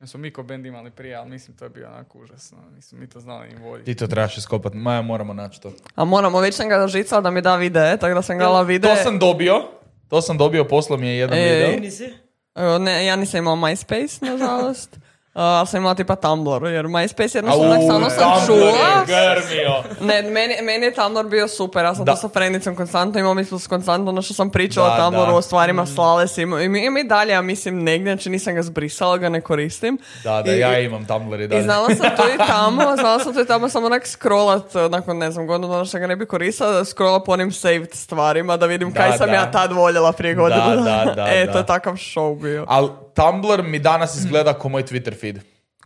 Ja 0.00 0.06
smo 0.06 0.20
mi 0.20 0.32
ko 0.32 0.42
bend 0.42 0.66
imali 0.66 0.90
prije, 0.90 1.14
ali 1.14 1.30
mislim 1.30 1.56
to 1.56 1.64
je 1.64 1.68
bio 1.68 1.88
onako 1.88 2.18
užasno. 2.18 2.58
Nisam 2.74 2.98
mi 2.98 3.08
to 3.08 3.20
znali 3.20 3.48
ni 3.48 3.56
volji. 3.56 3.84
Ti 3.84 3.94
to 3.94 4.06
trebaš 4.06 4.38
iskopat. 4.38 4.72
Maja, 4.74 5.02
moramo 5.02 5.34
naći 5.34 5.60
to. 5.60 5.72
a 5.94 6.04
moramo, 6.04 6.40
već 6.40 6.54
sam 6.54 6.68
ga 6.68 6.86
žicala 6.88 7.20
da 7.20 7.30
mi 7.30 7.40
da 7.40 7.56
videe, 7.56 7.96
tako 7.96 8.14
da 8.14 8.22
sam 8.22 8.36
gledala 8.36 8.62
videe. 8.62 8.90
To 8.90 9.02
sam 9.02 9.18
dobio. 9.18 9.62
To 10.08 10.20
sam 10.22 10.38
dobio, 10.38 10.64
poslao 10.64 10.98
mi 10.98 11.06
je 11.06 11.18
jedan 11.18 11.38
E, 11.38 11.42
video. 11.44 11.72
Ti 11.72 11.80
nisi? 11.80 12.14
Evo, 12.54 12.78
Ne, 12.78 13.06
ja 13.06 13.16
nisam 13.16 13.38
imala 13.38 13.56
MySpace, 13.58 14.22
nažalost. 14.22 14.96
Uh, 15.38 15.44
ali 15.44 15.66
sam 15.66 15.78
imala 15.78 15.94
tipa 15.94 16.16
Tumblr, 16.16 16.64
jer 16.64 16.86
MySpace 16.86 17.36
jednostavno 17.36 17.66
onak 17.66 17.80
samo 17.82 18.10
sam 18.10 18.46
Tumblr 18.46 18.58
je 18.58 18.72
čula. 18.72 19.04
grmio. 19.06 19.72
Ne, 20.02 20.22
meni, 20.24 20.54
meni 20.62 20.86
je 20.86 20.94
Tumblr 20.94 21.24
bio 21.24 21.48
super, 21.48 21.84
ja 21.84 21.94
sam 21.94 22.04
Da. 22.04 22.12
to 22.12 22.18
sa 22.18 22.28
frendicom 22.28 22.76
konstantno 22.76 23.20
imao, 23.20 23.34
mi 23.34 23.44
smo 23.44 23.58
s 23.58 23.66
konstantno 23.66 24.10
ono 24.10 24.22
što 24.22 24.34
sam 24.34 24.50
pričala 24.50 24.88
Da, 24.88 24.94
o 24.96 24.98
Tumblru, 25.00 25.26
da. 25.26 25.34
o 25.34 25.42
stvarima 25.42 25.86
slale 25.86 26.28
si, 26.28 26.42
i 26.42 26.46
mi, 26.46 27.00
i 27.00 27.04
dalje, 27.04 27.32
ja 27.32 27.42
mislim, 27.42 27.78
negdje, 27.78 28.12
znači 28.12 28.30
nisam 28.30 28.54
ga 28.54 28.62
zbrisala, 28.62 29.16
ga 29.16 29.28
ne 29.28 29.40
koristim. 29.40 29.98
Da, 30.24 30.42
da, 30.42 30.52
I- 30.52 30.58
ja 30.58 30.78
imam 30.78 31.04
Tumblr 31.06 31.40
i 31.40 31.44
I 31.44 31.48
dalje. 31.48 31.62
znala 31.62 31.88
sam 31.88 32.16
to 32.16 32.22
i 32.24 32.38
tamo, 32.48 32.96
znala 32.96 33.18
sam 33.18 33.34
to 33.34 33.40
i 33.40 33.46
tamo 33.46 33.68
samo 33.68 33.86
onak 33.86 34.06
scrollat, 34.06 34.74
eh, 34.76 34.88
nakon 34.88 35.18
ne 35.18 35.30
znam, 35.30 35.46
godinu 35.46 35.68
dana 35.68 35.84
što 35.84 35.98
ga 35.98 36.06
ne 36.06 36.16
bi 36.16 36.26
koristila, 36.26 36.70
da 36.70 36.84
scrolla 36.84 37.20
po 37.20 37.32
onim 37.32 37.52
saved 37.52 37.94
stvarima, 37.94 38.56
da 38.56 38.66
vidim 38.66 38.90
Da, 38.90 38.94
kaj 38.96 39.12
sam 39.12 39.28
ja 39.30 39.50
tad 39.50 39.72
voljela 39.72 40.12
prije 40.12 40.34
godinu 40.34 40.60
Da, 40.66 41.04
da, 41.06 41.12
da, 41.14 41.28
e, 41.32 41.46
da. 41.46 41.52
to 41.52 41.58
je 41.58 41.66
takav 41.66 41.94
show 41.94 42.40
bio. 42.40 42.64
Ali 42.68 42.88
Tumblr 43.18 43.62
mi 43.62 43.78
danas 43.78 44.16
izgleda 44.16 44.54
kao 44.54 44.70
moj 44.70 44.82
Twitter 44.82 45.20
feed. 45.20 45.38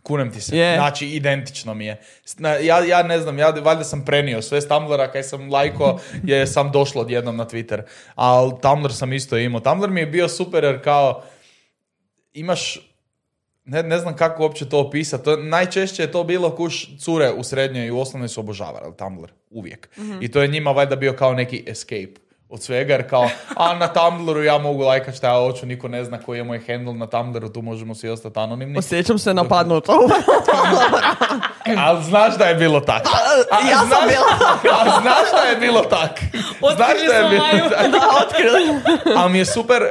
Kunem 0.03 0.31
ti 0.31 0.41
se. 0.41 0.57
Je. 0.57 0.75
Znači, 0.75 1.07
identično 1.07 1.73
mi 1.73 1.85
je. 1.85 2.01
Ja, 2.63 2.79
ja 2.85 3.03
ne 3.03 3.19
znam, 3.19 3.39
ja 3.39 3.49
valjda 3.49 3.83
sam 3.83 4.05
prenio 4.05 4.41
sve 4.41 4.61
s 4.61 4.67
Tumblra 4.67 5.11
kaj 5.11 5.23
sam 5.23 5.51
lajko 5.51 5.99
je 6.23 6.47
sam 6.47 6.71
došlo 6.71 7.01
odjednom 7.01 7.37
na 7.37 7.45
Twitter. 7.45 7.81
Ali 8.15 8.51
Tumblr 8.61 8.93
sam 8.93 9.13
isto 9.13 9.37
imao. 9.37 9.61
Tumblr 9.61 9.89
mi 9.89 9.99
je 9.99 10.05
bio 10.05 10.27
super 10.27 10.63
jer 10.63 10.83
kao 10.83 11.23
imaš 12.33 12.79
ne, 13.65 13.83
ne 13.83 13.99
znam 13.99 14.15
kako 14.15 14.43
uopće 14.43 14.69
to 14.69 14.79
opisati. 14.79 15.29
Najčešće 15.29 16.03
je 16.03 16.11
to 16.11 16.23
bilo 16.23 16.55
kuš 16.55 16.97
cure 16.99 17.31
u 17.31 17.43
srednjoj 17.43 17.87
i 17.87 17.91
u 17.91 17.99
osnovnoj 17.99 18.29
su 18.29 18.39
obožavali 18.39 18.97
Tumblr. 18.97 19.31
Uvijek. 19.49 19.89
I 20.21 20.31
to 20.31 20.41
je 20.41 20.47
njima 20.47 20.71
valjda 20.71 20.95
bio 20.95 21.13
kao 21.13 21.33
neki 21.33 21.63
escape 21.67 22.22
od 22.53 22.61
svega, 22.61 22.93
jer 22.93 23.09
kao, 23.09 23.29
a 23.55 23.75
na 23.75 23.87
Tumblru 23.87 24.43
ja 24.43 24.57
mogu 24.57 24.83
lajkat 24.83 25.15
šta 25.15 25.27
ja 25.27 25.39
hoću, 25.39 25.65
niko 25.65 25.87
ne 25.87 26.03
zna 26.03 26.17
koji 26.21 26.37
je 26.37 26.43
moj 26.43 26.61
handle 26.67 26.93
na 26.93 27.07
Tumblru, 27.07 27.49
tu 27.49 27.61
možemo 27.61 27.95
svi 27.95 28.09
ostati 28.09 28.39
anonimni. 28.39 28.77
Osjećam 28.77 29.19
se 29.19 29.33
napadnuto. 29.33 30.09
Ali 31.85 32.03
znaš 32.03 32.37
da 32.37 32.45
je 32.45 32.55
bilo 32.55 32.79
tak. 32.79 33.01
A, 33.51 33.69
Ja 33.69 33.77
sam 33.77 33.87
znaš, 33.87 34.01
bila. 34.07 34.25
A 34.79 35.01
znaš 35.01 35.31
da 35.31 35.49
je 35.49 35.55
bilo 35.55 35.81
tak. 35.81 36.19
Znaš 36.59 36.89
Otkrili 36.89 37.07
da 37.07 37.13
je 37.13 37.29
bilo 37.29 37.69
tak. 37.69 37.91
da, 37.91 37.99
otkrili. 38.25 38.81
Ali 39.17 39.31
mi 39.31 39.37
je 39.37 39.45
super 39.45 39.81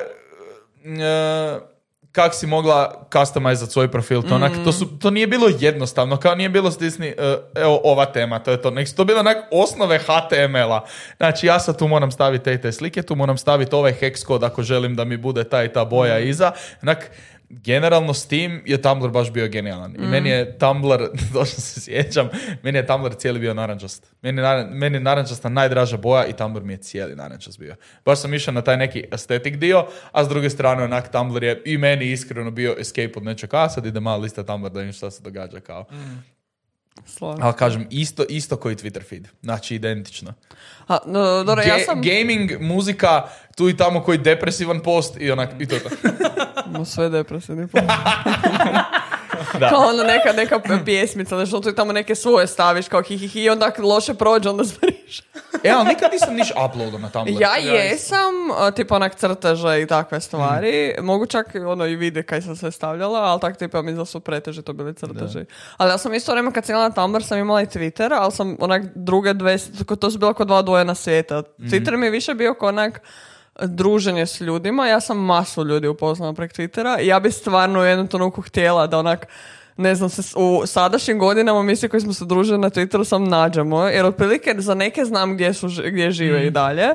uh, 0.85 1.72
kak 2.13 2.35
si 2.35 2.47
mogla 2.47 3.09
customizat 3.13 3.71
svoj 3.71 3.91
profil. 3.91 4.23
To, 4.23 4.35
onak, 4.35 4.53
to, 4.65 4.73
su, 4.73 4.99
to 4.99 5.11
nije 5.11 5.27
bilo 5.27 5.49
jednostavno, 5.61 6.17
kao 6.17 6.35
nije 6.35 6.49
bilo 6.49 6.71
stisni, 6.71 7.15
uh, 7.19 7.63
evo 7.63 7.81
ova 7.85 8.05
tema, 8.05 8.39
to 8.39 8.51
je 8.51 8.63
to. 8.63 8.71
Nek 8.71 8.89
to 8.97 9.05
bile 9.05 9.21
onak 9.21 9.37
osnove 9.51 9.99
HTML-a. 9.99 10.85
Znači 11.17 11.47
ja 11.47 11.61
sad 11.61 11.79
tu 11.79 11.89
moram 11.89 12.11
staviti 12.11 12.45
te 12.45 12.61
te 12.61 12.73
slike, 12.73 13.03
tu 13.03 13.15
moram 13.15 13.39
staviti 13.39 13.75
ovaj 13.75 13.93
hex 14.01 14.25
kod 14.25 14.45
ako 14.45 14.63
želim 14.63 14.97
da 14.97 15.05
mi 15.05 15.17
bude 15.17 15.45
ta 15.45 15.65
i 15.65 15.73
ta 15.73 15.85
boja 15.85 16.19
iza. 16.19 16.53
Onak, 16.83 17.11
generalno 17.53 18.14
s 18.14 18.26
tim 18.26 18.62
je 18.66 18.82
Tumblr 18.82 19.11
baš 19.11 19.32
bio 19.32 19.48
genijalan. 19.48 19.94
I 19.96 20.07
meni 20.07 20.30
je 20.30 20.59
Tumblr, 20.59 21.00
došlo 21.34 21.61
se 21.61 21.80
sjećam, 21.80 22.28
meni 22.62 22.78
je 22.78 22.86
Tumblr 22.86 23.14
cijeli 23.14 23.38
bio 23.38 23.55
narančast. 23.55 24.14
Meni 24.22 24.40
je, 24.40 24.44
naran- 24.44 24.70
meni 24.70 24.96
je 24.96 25.00
narančasta 25.00 25.48
najdraža 25.48 25.96
boja 25.96 26.26
i 26.26 26.32
Tumblr 26.32 26.62
mi 26.62 26.72
je 26.72 26.76
cijeli 26.76 27.16
narančast 27.16 27.59
bio. 27.59 27.74
Baš 28.05 28.20
sam 28.20 28.34
išao 28.34 28.55
na 28.55 28.62
taj 28.62 28.76
neki 28.76 29.05
estetik 29.12 29.57
dio, 29.57 29.86
a 30.12 30.24
s 30.24 30.28
druge 30.28 30.50
strane 30.50 30.84
onak 30.84 31.12
Tumblr 31.12 31.44
je 31.44 31.62
i 31.64 31.78
meni 31.78 32.12
iskreno 32.12 32.50
bio 32.50 32.76
escape 32.78 33.12
od 33.16 33.24
nečeg, 33.24 33.55
a 33.55 33.68
sad 33.68 33.86
ide 33.86 34.00
malo 34.00 34.22
lista 34.22 34.42
Tumblr 34.42 34.70
da 34.70 34.80
vidim 34.80 34.92
šta 34.92 35.11
se 35.11 35.22
događa 35.22 35.61
kao. 35.61 35.84
Slažem. 37.07 37.42
Ali 37.42 37.55
kažem, 37.55 37.86
isto, 37.90 38.24
isto 38.28 38.57
koji 38.57 38.76
Twitter 38.76 39.09
feed. 39.09 39.28
Znači, 39.42 39.74
identično. 39.74 40.34
A, 40.88 40.98
no, 41.07 41.44
dobro, 41.44 41.62
ja 41.62 41.76
Ga- 41.78 41.84
sam... 41.84 42.03
Gaming, 42.03 42.61
muzika, 42.61 43.28
tu 43.63 43.69
i 43.69 43.77
tamo 43.77 44.03
koji 44.03 44.19
depresivan 44.19 44.81
post 44.81 45.17
i 45.21 45.31
onak, 45.31 45.51
i 45.59 45.67
to 45.67 45.75
je 45.75 45.83
to. 45.83 45.89
No, 46.73 46.85
sve 46.85 47.09
depresivni. 47.09 47.67
Da. 49.59 49.69
Kao 49.69 49.81
ono 49.81 50.03
neka, 50.03 50.33
neka 50.33 50.61
pjesmica, 50.85 51.37
znaš, 51.37 51.53
ono 51.53 51.63
tu 51.63 51.69
i 51.69 51.75
tamo 51.75 51.93
neke 51.93 52.15
svoje 52.15 52.47
staviš, 52.47 52.89
kao 52.89 53.03
hi 53.03 53.19
hi 53.19 53.29
hi, 53.29 53.43
i 53.43 53.51
onda 53.51 53.71
loše 53.79 54.15
prođe, 54.15 54.51
onda 54.51 54.65
zbriš. 54.65 55.23
E, 55.65 55.71
ali 55.71 55.89
nikad 55.89 56.13
nisam 56.13 56.35
niš 56.35 56.49
uploadao 56.51 56.99
na 56.99 57.09
Tumblr. 57.09 57.41
Ja 57.41 57.57
jesam, 57.57 58.51
a, 58.59 58.71
tipa 58.71 58.97
onak 58.97 59.15
crteže 59.15 59.83
i 59.83 59.87
takve 59.87 60.21
stvari. 60.21 60.95
Mm. 60.99 61.05
Mogu 61.05 61.27
čak 61.27 61.47
ono 61.67 61.87
i 61.87 61.97
vide 61.97 62.23
kaj 62.23 62.43
sam 62.43 62.57
sve 62.57 62.71
stavljala, 62.71 63.21
ali 63.21 63.41
tak 63.41 63.57
tipa 63.57 63.83
mi 63.83 63.93
da 63.93 64.05
su 64.05 64.21
preteže 64.21 64.63
to 64.63 64.73
bili 64.73 64.95
crteži. 64.95 65.45
Ali 65.77 65.91
ja 65.91 65.99
sam 65.99 66.15
isto 66.15 66.33
vrijeme 66.33 66.53
kad 66.53 66.65
sam 66.65 66.75
imala 66.75 66.91
Tumblr 66.91 67.25
sam 67.25 67.39
imala 67.39 67.63
i 67.63 67.67
Twitter, 67.67 68.19
ali 68.21 68.33
sam 68.33 68.57
onak 68.61 68.83
druge 68.95 69.35
dve, 69.35 69.59
to 70.01 70.11
su 70.11 70.19
bila 70.19 70.35
kao 70.35 70.47
dva 70.47 70.63
dvojena 70.63 70.95
svijeta. 70.95 71.43
Mhm. 71.59 71.69
Twitter 71.69 71.97
mi 71.97 72.07
je 72.07 72.11
više 72.11 72.35
bio 72.35 72.55
kao 72.55 72.69
onak 72.69 73.01
druženje 73.61 74.26
s 74.26 74.40
ljudima. 74.40 74.86
Ja 74.86 75.00
sam 75.00 75.18
masu 75.18 75.64
ljudi 75.64 75.88
upoznala 75.88 76.32
prek 76.32 76.53
Twittera 76.53 77.03
i 77.03 77.07
ja 77.07 77.20
bi 77.20 77.30
stvarno 77.30 77.80
u 77.80 77.84
jednom 77.84 78.09
trenutku 78.09 78.42
htjela 78.42 78.86
da 78.86 78.98
onak 78.98 79.26
ne 79.76 79.94
znam, 79.94 80.11
se 80.11 80.22
u 80.36 80.62
sadašnjim 80.66 81.18
godinama 81.18 81.62
mi 81.62 81.76
koji 81.90 82.00
smo 82.00 82.12
se 82.12 82.24
družili 82.24 82.59
na 82.59 82.70
Twitteru 82.70 83.05
sam 83.05 83.24
nađemo, 83.24 83.84
jer 83.84 84.07
otprilike 84.07 84.55
za 84.59 84.74
neke 84.74 85.05
znam 85.05 85.34
gdje, 85.34 85.55
su, 85.55 85.68
gdje 85.86 86.11
žive 86.11 86.46
i 86.46 86.50
dalje 86.50 86.88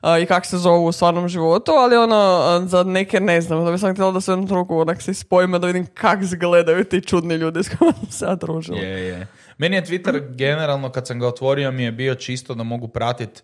a, 0.00 0.18
i 0.18 0.26
kako 0.26 0.46
se 0.46 0.58
zovu 0.58 0.86
u 0.86 0.92
stvarnom 0.92 1.28
životu, 1.28 1.72
ali 1.72 1.96
ono, 1.96 2.62
za 2.66 2.82
neke 2.82 3.20
ne 3.20 3.40
znam, 3.40 3.64
da 3.64 3.72
bi 3.72 3.78
sam 3.78 3.92
htjela 3.92 4.12
da 4.12 4.20
se 4.20 4.32
jednom 4.32 4.48
trenutku 4.48 4.78
onak 4.78 5.02
se 5.02 5.14
spojimo 5.14 5.58
da 5.58 5.66
vidim 5.66 5.86
kak 5.86 6.22
izgledaju 6.22 6.84
ti 6.84 7.00
čudni 7.00 7.34
ljudi 7.34 7.62
s 7.62 7.68
kojima 7.68 7.94
sam 8.00 8.10
se 8.10 8.24
ja 8.24 8.34
družila. 8.34 8.78
Je, 8.78 9.08
je. 9.08 9.26
Meni 9.58 9.76
je 9.76 9.84
Twitter 9.84 10.36
generalno 10.36 10.90
kad 10.90 11.06
sam 11.06 11.18
ga 11.18 11.26
otvorio 11.26 11.72
mi 11.72 11.82
je 11.82 11.92
bio 11.92 12.14
čisto 12.14 12.54
da 12.54 12.62
mogu 12.62 12.88
pratiti 12.88 13.42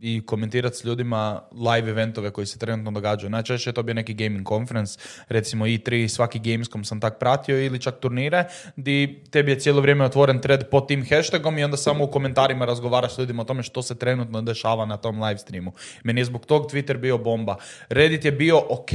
i 0.00 0.26
komentirati 0.26 0.76
s 0.76 0.84
ljudima 0.84 1.40
live 1.52 1.90
eventove 1.90 2.30
koji 2.30 2.46
se 2.46 2.58
trenutno 2.58 2.90
događaju. 2.90 3.30
Najčešće 3.30 3.70
je 3.70 3.74
to 3.74 3.82
bio 3.82 3.94
neki 3.94 4.14
gaming 4.14 4.48
conference, 4.48 4.98
recimo 5.28 5.66
E3, 5.66 6.08
svaki 6.08 6.38
Gamescom 6.38 6.84
sam 6.84 7.00
tak 7.00 7.18
pratio 7.18 7.64
ili 7.64 7.80
čak 7.80 7.98
turnire, 8.00 8.44
di 8.76 9.22
tebi 9.30 9.50
je 9.50 9.60
cijelo 9.60 9.80
vrijeme 9.80 10.04
otvoren 10.04 10.40
thread 10.40 10.70
pod 10.70 10.88
tim 10.88 11.06
hashtagom 11.10 11.58
i 11.58 11.64
onda 11.64 11.76
samo 11.76 12.04
u 12.04 12.10
komentarima 12.10 12.64
razgovaraš 12.64 13.14
s 13.14 13.18
ljudima 13.18 13.42
o 13.42 13.44
tome 13.44 13.62
što 13.62 13.82
se 13.82 13.98
trenutno 13.98 14.42
dešava 14.42 14.84
na 14.84 14.96
tom 14.96 15.22
live 15.22 15.38
streamu. 15.38 15.72
Meni 16.02 16.20
je 16.20 16.24
zbog 16.24 16.46
tog 16.46 16.72
Twitter 16.72 16.96
bio 16.96 17.18
bomba. 17.18 17.56
Reddit 17.88 18.24
je 18.24 18.32
bio 18.32 18.58
ok, 18.58 18.90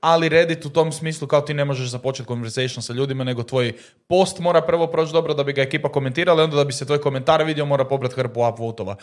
ali 0.00 0.28
Reddit 0.28 0.66
u 0.66 0.70
tom 0.70 0.92
smislu 0.92 1.28
kao 1.28 1.40
ti 1.40 1.54
ne 1.54 1.64
možeš 1.64 1.88
započeti 1.88 2.28
conversation 2.28 2.82
sa 2.82 2.92
ljudima, 2.92 3.24
nego 3.24 3.42
tvoj 3.42 3.72
post 4.06 4.38
mora 4.38 4.62
prvo 4.62 4.86
proći 4.86 5.12
dobro 5.12 5.34
da 5.34 5.44
bi 5.44 5.52
ga 5.52 5.62
ekipa 5.62 5.88
komentirala, 5.88 6.42
i 6.42 6.44
onda 6.44 6.56
da 6.56 6.64
bi 6.64 6.72
se 6.72 6.86
tvoj 6.86 7.00
komentar 7.00 7.42
vidio 7.44 7.64
mora 7.64 7.84
pobrati 7.84 8.14
hrpu 8.14 8.48
upvotova. 8.48 8.96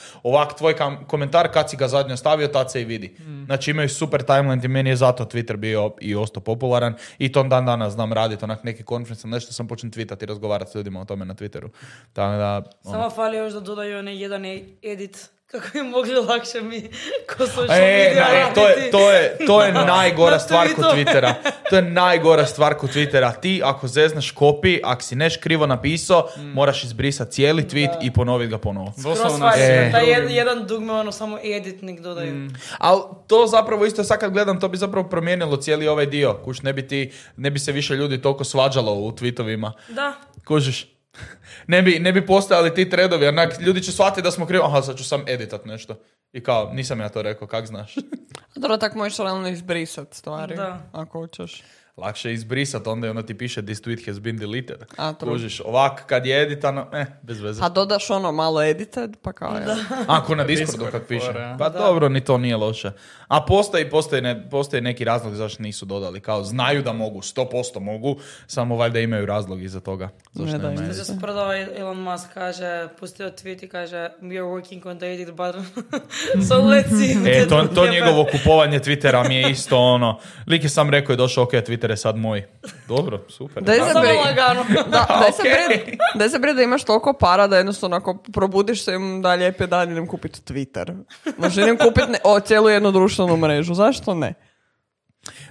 Ovak, 0.46 0.58
tvoj 0.58 0.76
kam- 0.76 1.06
komentar 1.08 1.52
kad 1.54 1.70
si 1.70 1.78
ga 1.78 1.88
zadnje 1.88 2.18
stavio, 2.18 2.48
tad 2.48 2.72
se 2.72 2.82
i 2.82 2.86
vidi. 2.86 3.16
Znači 3.46 3.72
imaju 3.72 3.90
super 3.90 4.24
timeline 4.24 4.62
i 4.66 4.68
meni 4.68 4.90
je 4.90 4.96
zato 4.96 5.26
Twitter 5.26 5.56
bio 5.56 5.92
i 6.02 6.16
ostao 6.16 6.44
popularan 6.44 6.94
i 7.18 7.32
to 7.32 7.44
dan 7.44 7.66
danas 7.66 7.94
znam 7.94 8.14
raditi, 8.14 8.44
onak 8.44 8.64
neki 8.64 8.84
konferenci, 8.84 9.28
nešto 9.28 9.54
sam 9.54 9.68
počnem 9.68 9.92
tweetati 9.92 10.24
i 10.24 10.26
razgovarati 10.26 10.72
s 10.72 10.76
ljudima 10.76 11.02
o 11.02 11.06
tome 11.06 11.26
na 11.26 11.34
Twitteru. 11.34 11.70
Tako 12.14 12.38
da, 12.38 12.56
ono. 12.84 12.94
Samo 12.94 13.10
fali 13.10 13.38
još 13.38 13.54
da 13.54 13.60
dodaju 13.60 13.98
onaj 14.00 14.22
jedan 14.22 14.46
e- 14.46 14.64
edit 14.84 15.30
kako 15.48 15.68
bi 15.74 15.84
mogli 15.84 16.14
lakše 16.16 16.62
mi 16.62 16.90
ko 17.30 17.48
social 17.48 17.72
E, 17.72 17.82
media 17.82 18.24
na, 18.24 18.40
e, 18.42 18.54
to, 18.54 18.68
je, 18.70 18.92
to, 18.92 19.12
je, 19.12 19.38
to 19.48 19.64
je 19.64 19.72
najgora 19.74 20.32
Na 20.32 20.40
stvar 20.40 20.68
kod. 20.76 20.86
Twittera. 20.86 21.34
To 21.70 21.76
je 21.76 21.82
najgora 21.82 22.46
stvar 22.46 22.74
kod 22.74 22.90
Twittera. 22.90 23.32
Ti 23.34 23.62
ako 23.64 23.88
zezneš 23.88 24.32
kopi, 24.32 24.80
ako 24.84 25.02
si 25.02 25.16
neš 25.16 25.38
krivo 25.38 25.68
napisao, 25.68 26.28
moraš 26.38 26.84
izbrisati 26.84 27.32
cijeli 27.32 27.64
tweet 27.64 27.98
i 28.02 28.14
ponoviti 28.14 28.50
ga 28.50 28.58
ponovo. 28.58 28.94
Doslovno 28.98 29.50
E. 29.50 29.92
taj 29.92 30.06
jed- 30.06 30.30
jedan 30.30 30.68
dugme 30.68 30.94
ono 30.94 31.12
samo 31.12 31.38
edit 31.46 31.82
nek 31.82 32.00
dodaju. 32.00 32.50
Ali 32.78 33.02
to 33.28 33.48
zapravo 33.48 33.86
isto 33.86 34.04
sad 34.04 34.20
kad 34.20 34.32
gledam, 34.32 34.60
to 34.60 34.68
bi 34.68 34.78
zapravo 34.78 35.10
promijenilo 35.10 35.58
cijeli 35.58 35.88
ovaj 35.88 36.06
dio. 36.06 36.34
Kuš, 36.36 36.62
ne 36.62 36.74
bi, 36.74 36.88
ti, 36.88 37.12
ne 37.38 37.52
bi 37.52 37.60
se 37.60 37.72
više 37.72 37.94
ljudi 37.96 38.22
toliko 38.22 38.44
svađalo 38.44 38.94
u 38.94 39.12
tweetovima. 39.12 39.72
Da. 39.90 40.14
Kužiš? 40.48 40.95
Ne 41.68 41.82
bi, 41.82 42.00
ne 42.00 42.14
bi 42.14 42.26
postojali 42.26 42.74
ti 42.74 42.90
tredovi, 42.90 43.28
onak, 43.28 43.60
ljudi 43.60 43.82
će 43.82 43.92
shvatiti 43.92 44.22
da 44.22 44.32
smo 44.32 44.46
krivi, 44.46 44.64
aha, 44.66 44.82
sad 44.82 44.98
ću 44.98 45.04
sam 45.04 45.24
editat 45.28 45.66
nešto. 45.66 45.96
I 46.34 46.44
kao, 46.44 46.74
nisam 46.74 47.00
ja 47.00 47.10
to 47.10 47.22
rekao, 47.22 47.48
kak 47.48 47.66
znaš? 47.66 47.96
Dobro, 48.56 48.78
tako 48.78 48.98
možeš 48.98 49.18
realno 49.18 49.48
izbrisat 49.48 50.14
stvari, 50.14 50.56
Da. 50.56 50.90
ako 50.92 51.20
hoćeš. 51.20 51.64
Lakše 51.98 52.30
je 52.30 52.34
izbrisat, 52.34 52.88
onda 52.88 53.08
je 53.08 53.12
ono 53.12 53.22
ti 53.22 53.38
piše 53.38 53.62
this 53.62 53.82
tweet 53.82 54.08
has 54.08 54.20
been 54.20 54.38
deleted. 54.38 54.84
A. 54.98 55.14
Kužiš, 55.14 55.62
ovak, 55.66 56.06
kad 56.06 56.26
je 56.26 56.42
editano, 56.42 56.88
eh, 56.94 57.06
bez 57.22 57.42
veze. 57.42 57.62
A 57.64 57.70
dodaš 57.70 58.10
ono 58.10 58.32
malo 58.32 58.64
edited, 58.64 59.18
pa 59.22 59.34
kao 59.34 59.56
ja. 59.56 59.76
Ako 60.08 60.36
na 60.36 60.44
Discordu 60.44 60.72
Discord 60.72 60.92
kad 60.92 61.08
piše. 61.08 61.34
Pa 61.60 61.70
dobro, 61.70 62.10
ni 62.10 62.22
to 62.22 62.38
nije 62.38 62.56
loše. 62.56 62.92
A 63.28 63.42
postoji, 63.42 63.90
postoji, 63.90 64.22
ne, 64.22 64.50
postoji 64.50 64.82
neki 64.82 65.04
razlog 65.04 65.36
zašto 65.36 65.64
nisu 65.64 65.86
dodali. 65.86 66.20
Kao, 66.20 66.44
znaju 66.44 66.84
da 66.84 66.94
mogu, 66.94 67.22
100% 67.22 67.80
mogu, 67.80 68.16
samo 68.48 68.76
valjda 68.76 69.00
imaju 69.00 69.26
razlog 69.26 69.64
iza 69.64 69.80
toga. 69.80 70.10
Zašto 70.34 70.58
Ne 70.58 70.76
da. 70.76 70.82
Da 70.82 70.94
se 70.94 71.18
prodava 71.22 71.58
Elon 71.58 71.98
Musk 71.98 72.28
kaže, 72.34 72.88
pustio 73.00 73.28
tweet 73.28 73.64
i 73.64 73.68
kaže 73.68 74.10
we 74.22 74.32
are 74.32 74.46
working 74.46 74.90
on 74.90 74.98
the 74.98 75.06
edit 75.06 75.28
button. 75.32 75.66
so 76.48 76.56
let's 76.56 76.90
see. 76.90 77.42
E, 77.42 77.48
to, 77.48 77.68
to 77.76 77.88
njegovo 77.96 78.26
kupovanje 78.32 78.80
Twittera 78.80 79.28
mi 79.28 79.36
je 79.36 79.52
isto 79.52 79.78
ono. 79.78 80.20
Lik 80.48 80.64
je 80.64 80.70
sam 80.70 80.90
rekao 80.90 81.14
i 81.14 81.18
došao, 81.18 81.44
ok, 81.44 81.52
Twitter 81.52 81.85
je 81.92 81.98
sad 81.98 82.16
moj. 82.18 82.48
Dobro, 82.88 83.22
super. 83.28 83.64
Daj 83.64 83.78
se 83.78 83.94
lagano. 84.26 84.66
Da, 84.92 85.06
daj 85.22 85.32
se, 85.32 85.44
bri- 85.44 85.98
daj 86.16 86.30
se 86.30 86.40
bri 86.40 86.54
da 86.54 86.62
imaš 86.62 86.84
toliko 86.84 87.14
para 87.14 87.48
da 87.48 87.58
jednostavno 87.58 87.96
ako 87.98 88.18
probudiš 88.34 88.84
se 88.84 88.94
im 88.94 89.22
da 89.22 89.34
lijep 89.34 89.62
je 89.62 89.68
dan 89.68 89.92
idem 89.92 90.08
kupiti 90.08 90.54
Twitter. 90.54 91.04
Znači 91.40 91.62
idem 91.62 91.78
kupiti 91.78 92.12
ne- 92.12 92.20
o, 92.24 92.40
cijelu 92.40 92.70
jednu 92.70 92.92
društvenu 92.92 93.38
mrežu. 93.38 93.74
Zašto 93.74 94.14
ne? 94.14 94.34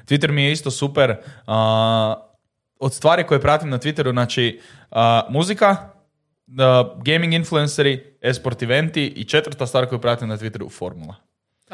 Twitter 0.06 0.30
mi 0.30 0.44
je 0.44 0.52
isto 0.52 0.70
super. 0.70 1.16
A, 1.46 2.14
od 2.78 2.94
stvari 2.94 3.24
koje 3.26 3.40
pratim 3.40 3.70
na 3.70 3.78
Twitteru, 3.78 4.12
znači 4.12 4.60
a, 4.90 5.26
muzika, 5.28 5.76
da, 6.46 6.94
gaming 7.04 7.34
influenceri, 7.34 8.16
esport 8.20 8.62
eventi 8.62 9.06
i 9.06 9.24
četvrta 9.24 9.66
stvar 9.66 9.86
koju 9.88 10.00
pratim 10.00 10.28
na 10.28 10.36
Twitteru, 10.36 10.70
formula. 10.70 11.14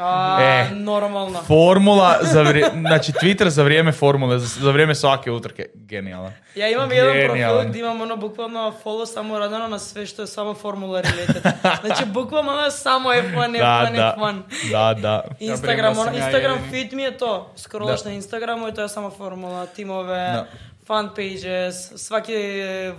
A, 0.01 0.37
E. 0.41 0.69
normalno. 0.71 1.41
Formula, 1.41 2.17
za 2.21 2.41
vri- 2.41 2.69
znači 2.87 3.11
Twitter 3.13 3.47
za 3.47 3.63
vrijeme 3.63 3.91
formule, 3.91 4.39
za, 4.39 4.61
za 4.61 4.71
vrijeme 4.71 4.95
svake 4.95 5.31
utrke, 5.31 5.65
genijalan. 5.75 6.31
Ja 6.55 6.69
imam 6.69 6.91
jedan 6.91 7.13
Genijalan. 7.13 7.53
profil 7.53 7.69
gdje 7.69 7.79
imam 7.79 8.01
ono 8.01 8.17
bukvalno 8.17 8.73
follow 8.83 9.05
samo 9.05 9.39
radano 9.39 9.67
na 9.67 9.79
sve 9.79 10.05
što 10.05 10.21
je 10.21 10.27
samo 10.27 10.53
formula 10.53 11.01
related. 11.01 11.41
Znači 11.81 12.05
bukvalno 12.07 12.51
ono 12.51 12.71
samo 12.71 13.09
F1, 13.09 13.51
Da, 13.51 13.87
F1, 13.87 13.95
da, 13.95 14.15
F1. 14.17 14.41
da, 14.71 14.93
da. 14.93 15.23
Instagram, 15.41 15.85
Ja 15.85 16.01
ono, 16.01 16.11
ja 16.11 16.17
Instagram 16.17 16.51
jedini. 16.53 16.71
feed 16.73 16.93
mi 16.93 17.03
je 17.03 17.17
to. 17.17 17.51
Scrollaš 17.57 18.03
na 18.05 18.11
Instagramu 18.11 18.67
i 18.67 18.73
to 18.73 18.81
je 18.81 18.89
samo 18.89 19.09
formula, 19.11 19.65
timove, 19.65 20.15
Da. 20.15 20.45
Fan 20.91 21.09
pages, 21.15 21.91
svaki 21.95 22.35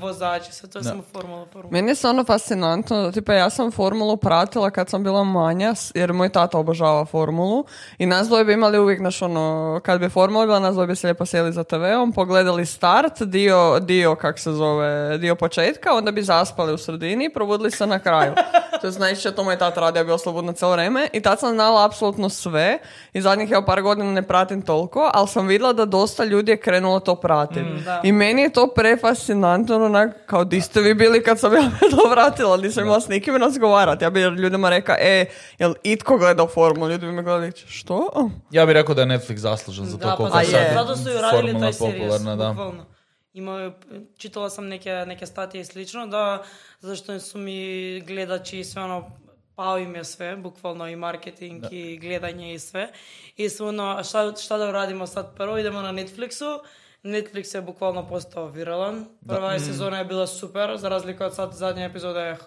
vozač, 0.00 0.42
sve 0.50 0.68
to 0.68 0.78
je 0.78 0.84
samo 0.84 1.02
formula, 1.12 1.46
formula. 1.52 1.72
Meni 1.72 1.90
je 1.90 1.94
stvarno 1.94 2.24
fascinantno, 2.24 3.12
tipa 3.12 3.34
ja 3.34 3.50
sam 3.50 3.70
formulu 3.70 4.16
pratila 4.16 4.70
kad 4.70 4.88
sam 4.88 5.02
bila 5.02 5.24
manja, 5.24 5.74
jer 5.94 6.12
moj 6.12 6.28
tata 6.28 6.58
obožava 6.58 7.04
formulu 7.04 7.64
i 7.98 8.06
nas 8.06 8.28
dvoje 8.28 8.44
bi 8.44 8.52
imali 8.52 8.78
uvijek 8.78 9.00
naš 9.00 9.22
ono, 9.22 9.80
kad 9.84 10.00
bi 10.00 10.08
formula 10.08 10.46
bila, 10.46 10.60
nas 10.60 10.74
dvoje 10.74 10.86
bi 10.86 10.96
se 10.96 11.06
lijepo 11.06 11.26
sjeli 11.26 11.52
za 11.52 11.64
TV-om, 11.64 12.12
pogledali 12.12 12.66
start, 12.66 13.22
dio, 13.22 13.80
dio 13.80 14.14
kak 14.14 14.38
se 14.38 14.52
zove, 14.52 15.18
dio 15.18 15.34
početka, 15.34 15.94
onda 15.94 16.10
bi 16.10 16.22
zaspali 16.22 16.72
u 16.72 16.78
sredini 16.78 17.24
i 17.24 17.32
probudili 17.32 17.70
se 17.70 17.86
na 17.86 17.98
kraju. 17.98 18.32
To 18.82 18.90
znači 18.90 19.32
to 19.36 19.44
moj 19.44 19.58
tata 19.58 19.80
radi, 19.80 19.98
ja 19.98 20.04
bi 20.04 20.12
slobodno 20.18 20.52
cijelo 20.52 20.72
vrijeme 20.72 21.08
i 21.12 21.20
tad 21.20 21.40
sam 21.40 21.52
znala 21.52 21.86
apsolutno 21.86 22.28
sve 22.28 22.78
i 23.12 23.20
zadnjih 23.20 23.50
evo 23.50 23.62
par 23.66 23.82
godina 23.82 24.12
ne 24.12 24.22
pratim 24.22 24.62
toliko, 24.62 25.10
ali 25.14 25.28
sam 25.28 25.46
vidjela 25.46 25.72
da 25.72 25.84
dosta 25.84 26.24
ljudi 26.24 26.52
je 26.52 26.56
krenulo 26.56 27.00
to 27.00 27.14
pratiti. 27.14 27.81
Da. 27.82 28.00
I 28.04 28.12
meni 28.12 28.42
je 28.42 28.52
to 28.52 28.66
prefascinantno, 28.74 29.76
ono, 29.76 29.84
onak, 29.84 30.26
kao 30.26 30.44
di 30.44 30.60
ste 30.60 30.80
vi 30.80 30.94
bili 30.94 31.22
kad 31.22 31.40
sam 31.40 31.54
ja 31.54 31.70
to 31.90 32.10
vratila, 32.10 32.56
nisam 32.56 32.84
imala 32.84 33.00
s 33.00 33.08
nikim 33.08 33.36
razgovarati. 33.36 34.04
Ja 34.04 34.10
bi 34.10 34.20
ljudima 34.20 34.68
rekao, 34.68 34.96
e, 34.98 35.26
jel 35.58 35.74
itko 35.82 36.18
gledao 36.18 36.48
formu? 36.48 36.88
Ljudi 36.88 37.06
bi 37.06 37.12
me 37.12 37.22
gledali, 37.22 37.52
što? 37.66 38.30
Ja 38.50 38.66
bih 38.66 38.72
rekao 38.72 38.94
da 38.94 39.00
je 39.00 39.06
Netflix 39.06 39.36
zaslužen 39.36 39.86
za 39.86 39.98
to 39.98 40.06
Da, 40.06 40.16
koliko 40.16 40.34
pa 40.34 40.42
je 40.42 40.72
zato 40.74 40.96
su 40.96 41.10
ju 41.10 41.18
radili 41.20 41.60
taj 41.60 41.72
series, 41.72 42.22
da. 42.22 42.48
bukvalno. 42.48 42.84
Imaju, 43.32 43.72
čitala 44.16 44.50
sam 44.50 44.66
neke, 44.66 44.90
neke 44.90 45.26
statije 45.26 45.60
i 45.60 45.64
slično, 45.64 46.06
da, 46.06 46.42
zašto 46.80 47.20
su 47.20 47.38
mi 47.38 48.00
gledači 48.00 48.58
i 48.58 48.64
sve 48.64 48.82
ono 48.82 49.10
pao 49.54 49.78
im 49.78 49.94
je 49.94 50.04
sve, 50.04 50.36
bukvalno 50.36 50.88
i 50.88 50.96
marketing 50.96 51.64
i 51.70 51.98
gledanje 51.98 52.54
i 52.54 52.58
sve. 52.58 52.88
I 53.36 53.48
su 53.48 53.66
ono, 53.66 54.04
šta, 54.04 54.32
šta 54.36 54.58
da 54.58 54.68
uradimo 54.68 55.06
sad 55.06 55.36
prvo, 55.36 55.58
idemo 55.58 55.82
na 55.82 55.92
Netflixu, 55.92 56.58
Netflix 57.06 57.58
е 57.58 57.60
буквално 57.60 58.08
постава 58.08 58.48
вирален. 58.48 59.08
Да. 59.22 59.34
Прва 59.34 59.52
да. 59.52 59.60
сезона 59.60 59.98
е 59.98 60.04
била 60.04 60.26
супер, 60.26 60.76
за 60.76 60.90
разлика 60.90 61.26
од 61.26 61.34
сад 61.34 61.54
задни 61.54 61.84
епизоди 61.84 62.18
е 62.18 62.38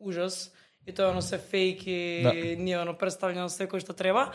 ужас. 0.00 0.52
И 0.86 0.92
тоа 0.92 1.10
оно 1.10 1.22
се 1.22 1.38
фейк 1.38 1.86
и 1.86 2.22
да. 2.22 2.32
ние 2.58 2.78
оно 2.78 2.94
представлено 2.98 3.48
секој 3.48 3.80
што 3.80 3.94
треба. 3.94 4.32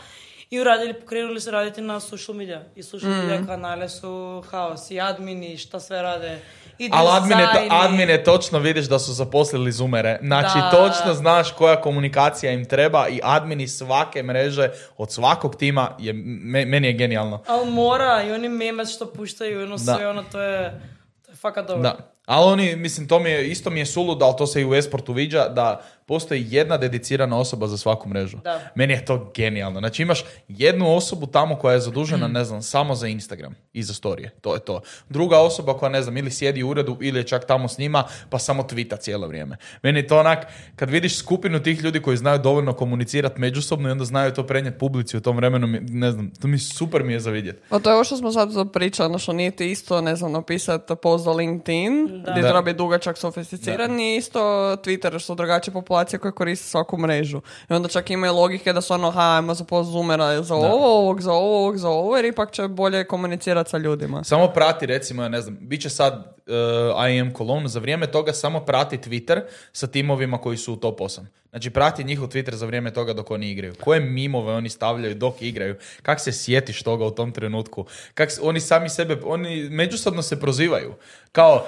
И 0.52 0.62
урадили, 0.62 0.96
покренули 0.96 1.42
се 1.44 1.52
радите 1.52 1.82
на 1.82 2.00
социјал 2.00 2.40
медија. 2.40 2.62
И 2.76 2.82
социјал 2.82 3.12
медија 3.12 3.40
mm 3.40 3.44
-hmm. 3.44 3.48
канале 3.48 3.90
со 3.90 4.42
хаос 4.42 4.92
и 4.92 4.98
админи, 5.00 5.54
и 5.54 5.58
шта 5.58 5.80
све 5.80 6.02
раде. 6.02 6.42
I 6.80 6.90
Ali 6.94 7.08
admine, 7.12 7.48
dizajni. 7.48 7.70
admine 7.74 8.24
točno 8.24 8.60
vidiš 8.60 8.86
da 8.86 9.00
su 9.00 9.14
zaposlili 9.14 9.72
zoomere. 9.72 10.20
Znači, 10.22 10.58
Da. 10.58 10.70
točno 10.72 11.14
znaš 11.14 11.52
koja 11.52 11.82
komunikacija 11.82 12.52
im 12.52 12.66
treba 12.66 13.08
i 13.08 13.20
admini 13.24 13.68
svake 13.68 14.24
mreže 14.24 14.70
od 14.98 15.12
svakog 15.12 15.56
tima 15.56 15.96
je, 16.00 16.14
me- 16.14 16.66
meni 16.66 16.88
je 16.88 16.94
genijalno. 16.94 17.44
Ali 17.48 17.72
mora, 17.72 18.24
i 18.24 18.32
oni 18.32 18.50
memes 18.50 18.90
što 18.90 19.06
puštaju, 19.08 19.64
ono 19.64 19.78
sve, 19.78 20.08
ono, 20.08 20.24
to 20.24 20.42
je, 20.42 20.82
to 21.26 21.32
je 21.32 21.36
fakat 21.36 21.68
dobro. 21.68 21.84
Da. 21.84 22.17
Ali 22.28 22.52
oni, 22.52 22.76
mislim, 22.76 23.08
to 23.08 23.20
mi 23.20 23.30
je, 23.30 23.48
isto 23.48 23.70
mi 23.70 23.80
je 23.80 23.86
suludo, 23.86 24.26
ali 24.26 24.36
to 24.38 24.48
se 24.48 24.62
i 24.62 24.66
u 24.66 24.74
esportu 24.74 25.14
viđa, 25.14 25.48
da 25.50 25.82
postoji 26.08 26.46
jedna 26.50 26.78
dedicirana 26.78 27.38
osoba 27.38 27.68
za 27.68 27.78
svaku 27.78 28.10
mrežu. 28.10 28.38
Da. 28.44 28.72
Meni 28.76 28.94
je 28.94 29.06
to 29.06 29.32
genijalno. 29.36 29.80
Znači 29.80 30.02
imaš 30.02 30.26
jednu 30.48 30.96
osobu 30.96 31.28
tamo 31.28 31.56
koja 31.56 31.74
je 31.74 31.80
zadužena, 31.80 32.28
ne 32.28 32.44
znam, 32.44 32.62
samo 32.62 32.96
za 32.96 33.08
Instagram 33.08 33.56
i 33.74 33.84
za 33.84 33.94
storije. 33.94 34.30
To 34.42 34.54
je 34.54 34.60
to. 34.60 34.82
Druga 35.10 35.40
osoba 35.40 35.74
koja, 35.74 35.90
ne 35.90 36.02
znam, 36.02 36.18
ili 36.18 36.32
sjedi 36.32 36.64
u 36.64 36.70
uredu 36.70 36.98
ili 37.02 37.20
je 37.20 37.24
čak 37.24 37.46
tamo 37.46 37.68
s 37.68 37.78
njima, 37.78 38.04
pa 38.30 38.40
samo 38.40 38.64
tvita 38.64 38.98
cijelo 38.98 39.28
vrijeme. 39.28 39.58
Meni 39.84 40.00
je 40.00 40.08
to 40.08 40.20
onak, 40.20 40.48
kad 40.76 40.90
vidiš 40.90 41.18
skupinu 41.18 41.64
tih 41.64 41.82
ljudi 41.84 42.02
koji 42.02 42.18
znaju 42.18 42.40
dovoljno 42.40 42.74
komunicirati 42.74 43.42
međusobno 43.42 43.90
i 43.90 43.92
onda 43.92 44.06
znaju 44.06 44.34
to 44.34 44.48
prenijeti 44.48 44.80
publici 44.80 45.18
u 45.18 45.22
tom 45.22 45.38
vremenu, 45.38 45.68
ne 45.82 46.12
znam, 46.12 46.32
to 46.42 46.48
mi 46.48 46.60
super 46.60 47.04
mi 47.04 47.14
je 47.14 47.20
za 47.20 47.32
vidjeti. 47.32 47.60
Pa 47.70 47.80
to 47.80 47.90
je 47.90 47.94
ovo 47.94 48.04
što 48.04 48.18
smo 48.18 48.32
sad 48.32 48.50
pričali, 48.74 49.10
ono 49.10 49.20
što 49.20 49.34
nije 49.34 49.52
ti 49.52 49.72
isto, 49.72 50.02
ne 50.02 50.16
znam, 50.16 50.32
napisati 50.32 50.94
post 51.02 51.24
za 51.24 51.32
LinkedIn, 51.32 52.17
gdje 52.22 52.42
Da. 52.42 52.48
treba 52.48 52.62
biti 52.62 52.78
dugačak, 52.78 53.18
sofisticiran, 53.18 53.92
nije 53.92 54.18
isto 54.18 54.40
Twitter, 54.76 55.20
što 55.20 55.36
drugačija 55.36 55.74
populacija 55.74 56.20
koja 56.20 56.32
koristi 56.32 56.68
svaku 56.68 56.98
mrežu. 56.98 57.42
I 57.70 57.74
onda 57.74 57.90
čak 57.90 58.10
imaju 58.10 58.34
logike 58.34 58.74
da 58.74 58.82
su 58.82 58.94
ono, 58.94 59.12
ha, 59.12 59.36
ajmo 59.36 59.54
za 59.54 59.64
post 59.64 59.90
zoomera 59.92 60.44
za 60.44 60.56
ovo, 60.56 61.00
ovog, 61.00 61.22
za 61.22 61.32
ovo, 61.34 61.58
ovog, 61.60 61.78
za 61.78 61.90
ovo, 61.90 62.16
jer 62.16 62.26
ipak 62.26 62.52
će 62.52 62.68
bolje 62.68 63.04
komunicirati 63.04 63.70
sa 63.70 63.78
ljudima. 63.78 64.24
Samo 64.24 64.48
prati, 64.48 64.86
recimo, 64.86 65.24
ja 65.24 65.30
ne 65.30 65.42
znam, 65.42 65.58
bit 65.62 65.82
će 65.82 65.90
sad 65.90 66.38
uh, 66.48 67.10
IM 67.10 67.34
Cologne, 67.38 67.68
za 67.68 67.80
vrijeme 67.80 68.08
toga 68.08 68.34
samo 68.34 68.60
prati 68.60 68.98
Twitter 68.98 69.42
sa 69.72 69.88
timovima 69.88 70.38
koji 70.38 70.58
su 70.58 70.74
u 70.74 70.76
top 70.76 71.00
8. 71.00 71.20
Znači, 71.50 71.70
prati 71.70 72.04
njihov 72.04 72.28
Twitter 72.28 72.54
za 72.54 72.66
vrijeme 72.66 72.94
toga 72.94 73.14
dok 73.14 73.32
oni 73.32 73.50
igraju. 73.50 73.76
Koje 73.76 74.00
mimove 74.00 74.54
oni 74.54 74.70
stavljaju 74.70 75.16
dok 75.16 75.42
igraju. 75.42 75.76
Kak 76.02 76.20
se 76.20 76.32
sjetiš 76.32 76.84
toga 76.84 77.06
u 77.06 77.12
tom 77.12 77.32
trenutku. 77.32 77.86
Kak 78.14 78.32
se- 78.32 78.42
oni 78.44 78.60
sami 78.60 78.90
sebe, 78.90 79.18
oni 79.26 79.70
međusobno 79.70 80.22
se 80.22 80.40
prozivaju. 80.40 80.94
Kao, 81.32 81.66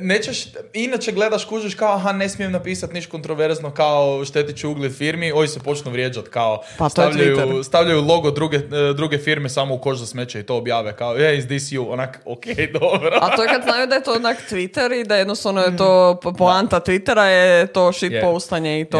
nećeš, 0.00 0.44
inače 0.74 1.12
gledaš, 1.12 1.44
kužiš 1.44 1.74
kao, 1.74 1.94
aha, 1.94 2.12
ne 2.12 2.28
smijem 2.28 2.52
napisati 2.52 2.94
niš 2.94 3.06
kontroverzno, 3.06 3.70
kao 3.70 4.24
štetit 4.24 4.56
ću 4.56 4.70
ugled 4.70 4.92
firmi, 4.92 5.32
ovi 5.32 5.48
se 5.48 5.60
počnu 5.60 5.90
vrijeđat, 5.90 6.28
kao, 6.28 6.62
Pa 6.78 6.84
je 6.84 6.90
stavljaju, 6.90 7.64
stavljaju 7.64 8.00
logo 8.00 8.30
druge, 8.30 8.56
e, 8.56 8.60
druge 8.94 9.18
firme 9.18 9.48
samo 9.48 9.74
u 9.74 9.78
koš 9.78 9.98
za 9.98 10.06
smeće 10.06 10.40
i 10.40 10.42
to 10.42 10.56
objave 10.56 10.96
kao, 10.96 11.14
hey, 11.14 11.38
is 11.38 11.44
this 11.44 11.62
you? 11.62 11.90
Onak, 11.90 12.20
ok, 12.24 12.44
dobro. 12.80 13.18
A 13.20 13.36
to 13.36 13.42
je 13.42 13.48
kad 13.48 13.62
znaju 13.62 13.86
da 13.86 13.94
je 13.94 14.02
to 14.02 14.12
onak 14.12 14.36
Twitter 14.50 15.00
i 15.00 15.04
da 15.04 15.16
jednostavno 15.16 15.60
je 15.60 15.76
to 15.76 16.18
po- 16.22 16.32
poanta 16.32 16.80
Twittera 16.80 17.24
je 17.24 17.66
to 17.66 17.92
shit 17.92 18.12
Je. 18.12 18.20
postanje 18.22 18.80
i 18.80 18.84
to 18.84 18.98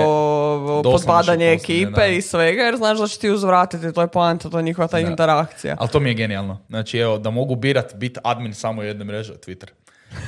podbadanje 0.83 1.59
shitposting, 1.59 1.87
ekipe 1.87 2.01
da. 2.01 2.07
i 2.07 2.23
svega 2.23 2.63
jer 2.63 2.77
znaš 2.77 2.99
da 2.99 3.09
će 3.09 3.19
ti 3.19 3.31
uzvratiti, 3.31 3.93
to 3.93 4.01
je 4.01 4.09
poanta, 4.09 4.51
to 4.51 4.59
je 4.59 4.63
njihova 4.63 4.89
ta 4.89 4.99
interakcija. 4.99 5.77
Ali 5.79 5.89
to 5.89 6.01
mi 6.01 6.11
je 6.11 6.15
genijalno. 6.15 6.59
Znači, 6.69 6.99
evo, 6.99 7.19
da 7.19 7.31
mogu 7.31 7.55
birat 7.55 7.95
biti 7.95 8.21
admin 8.25 8.55
samo 8.55 8.83
jedne 8.83 9.05
mreže, 9.05 9.33
Twitter. 9.33 9.69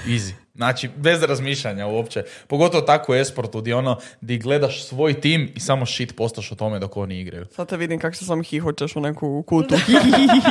Easy. 0.06 0.32
Znači, 0.54 0.88
bez 0.96 1.22
razmišljanja 1.22 1.86
uopće. 1.86 2.24
Pogotovo 2.46 2.82
tako 2.82 3.12
u 3.12 3.14
esportu, 3.14 3.60
gdje 3.60 3.74
ono, 3.74 3.98
di 4.20 4.38
gledaš 4.38 4.84
svoj 4.84 5.20
tim 5.20 5.52
i 5.54 5.60
samo 5.60 5.86
shit 5.86 6.16
postaš 6.16 6.52
o 6.52 6.54
tome 6.54 6.78
dok 6.78 6.96
oni 6.96 7.20
igraju. 7.20 7.46
Sad 7.50 7.68
te 7.68 7.76
vidim 7.76 7.98
kako 7.98 8.16
se 8.16 8.24
sam 8.24 8.42
hihoćeš 8.42 8.96
u 8.96 9.00
neku 9.00 9.42
kutu. 9.42 9.74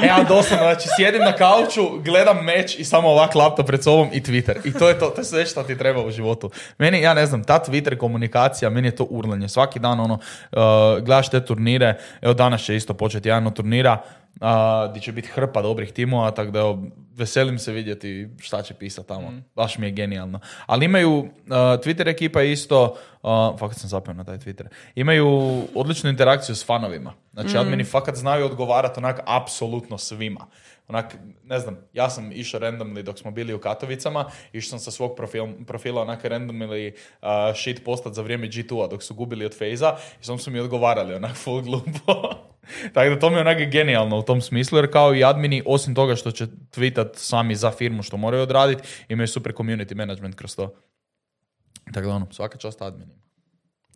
E, 0.04 0.08
ja 0.08 0.24
doslovno, 0.24 0.66
znači, 0.66 0.90
sjedim 0.98 1.22
na 1.22 1.32
kauču, 1.32 1.82
gledam 2.04 2.46
meč 2.46 2.80
i 2.80 2.84
samo 2.84 3.08
ovak 3.08 3.36
laptop 3.36 3.68
pred 3.68 3.84
sobom 3.84 4.10
i 4.14 4.22
Twitter. 4.22 4.56
I 4.64 4.74
to 4.74 4.90
je 4.90 5.00
to, 5.00 5.06
to 5.10 5.22
je 5.22 5.26
sve 5.26 5.46
što 5.46 5.64
ti 5.64 5.78
treba 5.78 6.06
u 6.06 6.12
životu. 6.12 6.50
Meni, 6.78 7.02
ja 7.02 7.14
ne 7.14 7.26
znam, 7.26 7.44
ta 7.44 7.60
Twitter 7.68 7.98
komunikacija, 7.98 8.70
meni 8.70 8.88
je 8.88 8.96
to 8.96 9.04
urlanje. 9.04 9.50
Svaki 9.50 9.80
dan, 9.80 10.00
ono, 10.00 10.14
uh, 10.14 10.60
gledaš 11.04 11.30
te 11.30 11.46
turnire, 11.46 11.98
evo 12.22 12.34
danas 12.34 12.62
će 12.62 12.76
isto 12.76 12.94
početi 12.94 13.30
jedan 13.30 13.48
od 13.48 13.54
turnira, 13.54 14.02
uh, 14.42 14.92
gdje 14.92 15.02
će 15.02 15.12
biti 15.12 15.28
hrpa 15.28 15.62
dobrih 15.62 15.92
timova, 15.92 16.32
tako 16.32 16.52
da 16.52 16.60
evo, 16.60 16.84
veselim 17.16 17.60
se 17.60 17.72
vidjeti 17.72 18.30
šta 18.40 18.62
će 18.62 18.74
pisati 18.74 19.08
tamo. 19.08 19.32
Baš 19.56 19.78
mi 19.78 19.88
je 19.88 19.92
genijalno. 19.92 20.40
Ali 20.66 20.86
imaju, 20.86 21.18
uh, 21.18 21.28
Twitter 21.48 22.08
ekipa 22.08 22.42
je 22.42 22.52
isto, 22.52 22.96
uh, 23.24 23.60
fakat 23.60 23.78
sam 23.78 23.90
zapeo 23.90 24.14
na 24.14 24.24
taj 24.24 24.38
Twitter, 24.38 24.66
imaju 24.96 25.62
odličnu 25.76 26.10
interakciju 26.10 26.56
s 26.56 26.66
fanovima. 26.66 27.14
Znači, 27.34 27.58
admini 27.58 27.84
fakat 27.84 28.16
znaju 28.16 28.46
odgovarati 28.46 29.00
onak 29.00 29.20
apsolutno 29.26 29.98
svima. 29.98 30.48
Onak, 30.92 31.16
ne 31.44 31.60
znam, 31.60 31.78
ja 31.94 32.10
sam 32.10 32.32
išao 32.32 32.60
randomly 32.60 33.02
dok 33.02 33.20
smo 33.20 33.32
bili 33.32 33.54
u 33.54 33.60
Katovicama, 33.60 34.26
išao 34.54 34.70
sam 34.70 34.80
sa 34.80 34.92
svog 34.92 35.16
profil, 35.16 35.48
profila 35.68 36.02
onak 36.02 36.24
randomly 36.24 36.92
uh, 37.22 37.28
shit 37.56 37.84
postat 37.86 38.14
za 38.14 38.22
vrijeme 38.22 38.48
G2-a 38.48 38.88
dok 38.88 39.04
su 39.04 39.16
gubili 39.16 39.46
od 39.46 39.58
Fejza 39.58 39.96
i 40.22 40.24
sam 40.24 40.40
su 40.40 40.52
mi 40.52 40.60
odgovarali 40.60 41.14
onak 41.14 41.36
full 41.36 41.62
glupo. 41.62 42.30
Tako 42.94 43.10
da 43.10 43.20
to 43.20 43.30
mi 43.30 43.36
je 43.36 43.42
onak 43.42 43.58
genijalno 43.72 44.20
u 44.20 44.24
tom 44.24 44.42
smislu, 44.42 44.78
jer 44.78 44.92
kao 44.92 45.16
i 45.16 45.24
admini, 45.24 45.64
osim 45.66 45.96
toga 45.96 46.16
što 46.16 46.32
će 46.32 46.48
tweetat 46.48 47.10
sami 47.14 47.56
za 47.56 47.72
firmu 47.72 48.04
što 48.04 48.18
moraju 48.18 48.44
odraditi, 48.44 48.84
imaju 49.10 49.28
super 49.28 49.54
community 49.54 49.96
management 49.96 50.36
kroz 50.36 50.56
to. 50.56 50.76
Tako 51.94 52.08
da 52.08 52.14
ono, 52.14 52.28
svaka 52.32 52.58
čast 52.58 52.82
adminima. 52.82 53.22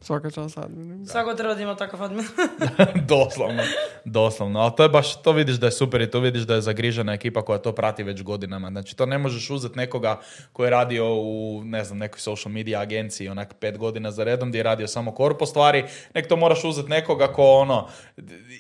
Svaka 0.06 0.32
čast 0.32 0.56
sad. 0.56 0.70
Svako 1.12 1.34
treba 1.34 1.54
da 1.54 1.62
ima 1.62 1.76
takav 1.76 2.04
admin. 2.04 2.26
doslovno, 3.14 3.64
doslovno. 4.06 4.60
Ali 4.60 4.72
to 4.78 4.84
je 4.84 4.90
baš, 4.90 5.22
to 5.22 5.32
vidiš 5.32 5.56
da 5.56 5.66
je 5.66 5.72
super 5.72 6.02
i 6.02 6.12
to 6.12 6.20
vidiš 6.20 6.42
da 6.44 6.56
je 6.56 6.62
zagrižena 6.62 7.14
ekipa 7.14 7.42
koja 7.42 7.58
to 7.58 7.72
prati 7.72 8.04
već 8.04 8.24
godinama. 8.24 8.70
Znači 8.70 8.96
to 8.96 9.06
ne 9.06 9.18
možeš 9.18 9.50
uzeti 9.50 9.78
nekoga 9.78 10.20
koji 10.54 10.68
je 10.68 10.72
radio 10.72 11.16
u, 11.16 11.62
ne 11.64 11.84
znam, 11.84 11.98
nekoj 11.98 12.20
social 12.20 12.52
media 12.52 12.80
agenciji 12.80 13.30
onak 13.30 13.54
pet 13.60 13.78
godina 13.78 14.12
za 14.12 14.24
redom 14.24 14.50
gdje 14.50 14.60
je 14.60 14.64
radio 14.64 14.88
samo 14.88 15.12
korpo 15.12 15.46
stvari, 15.46 15.84
nek 16.14 16.28
to 16.28 16.36
moraš 16.36 16.64
uzeti 16.64 16.90
nekoga 16.90 17.28
ko 17.28 17.44
ono, 17.44 17.88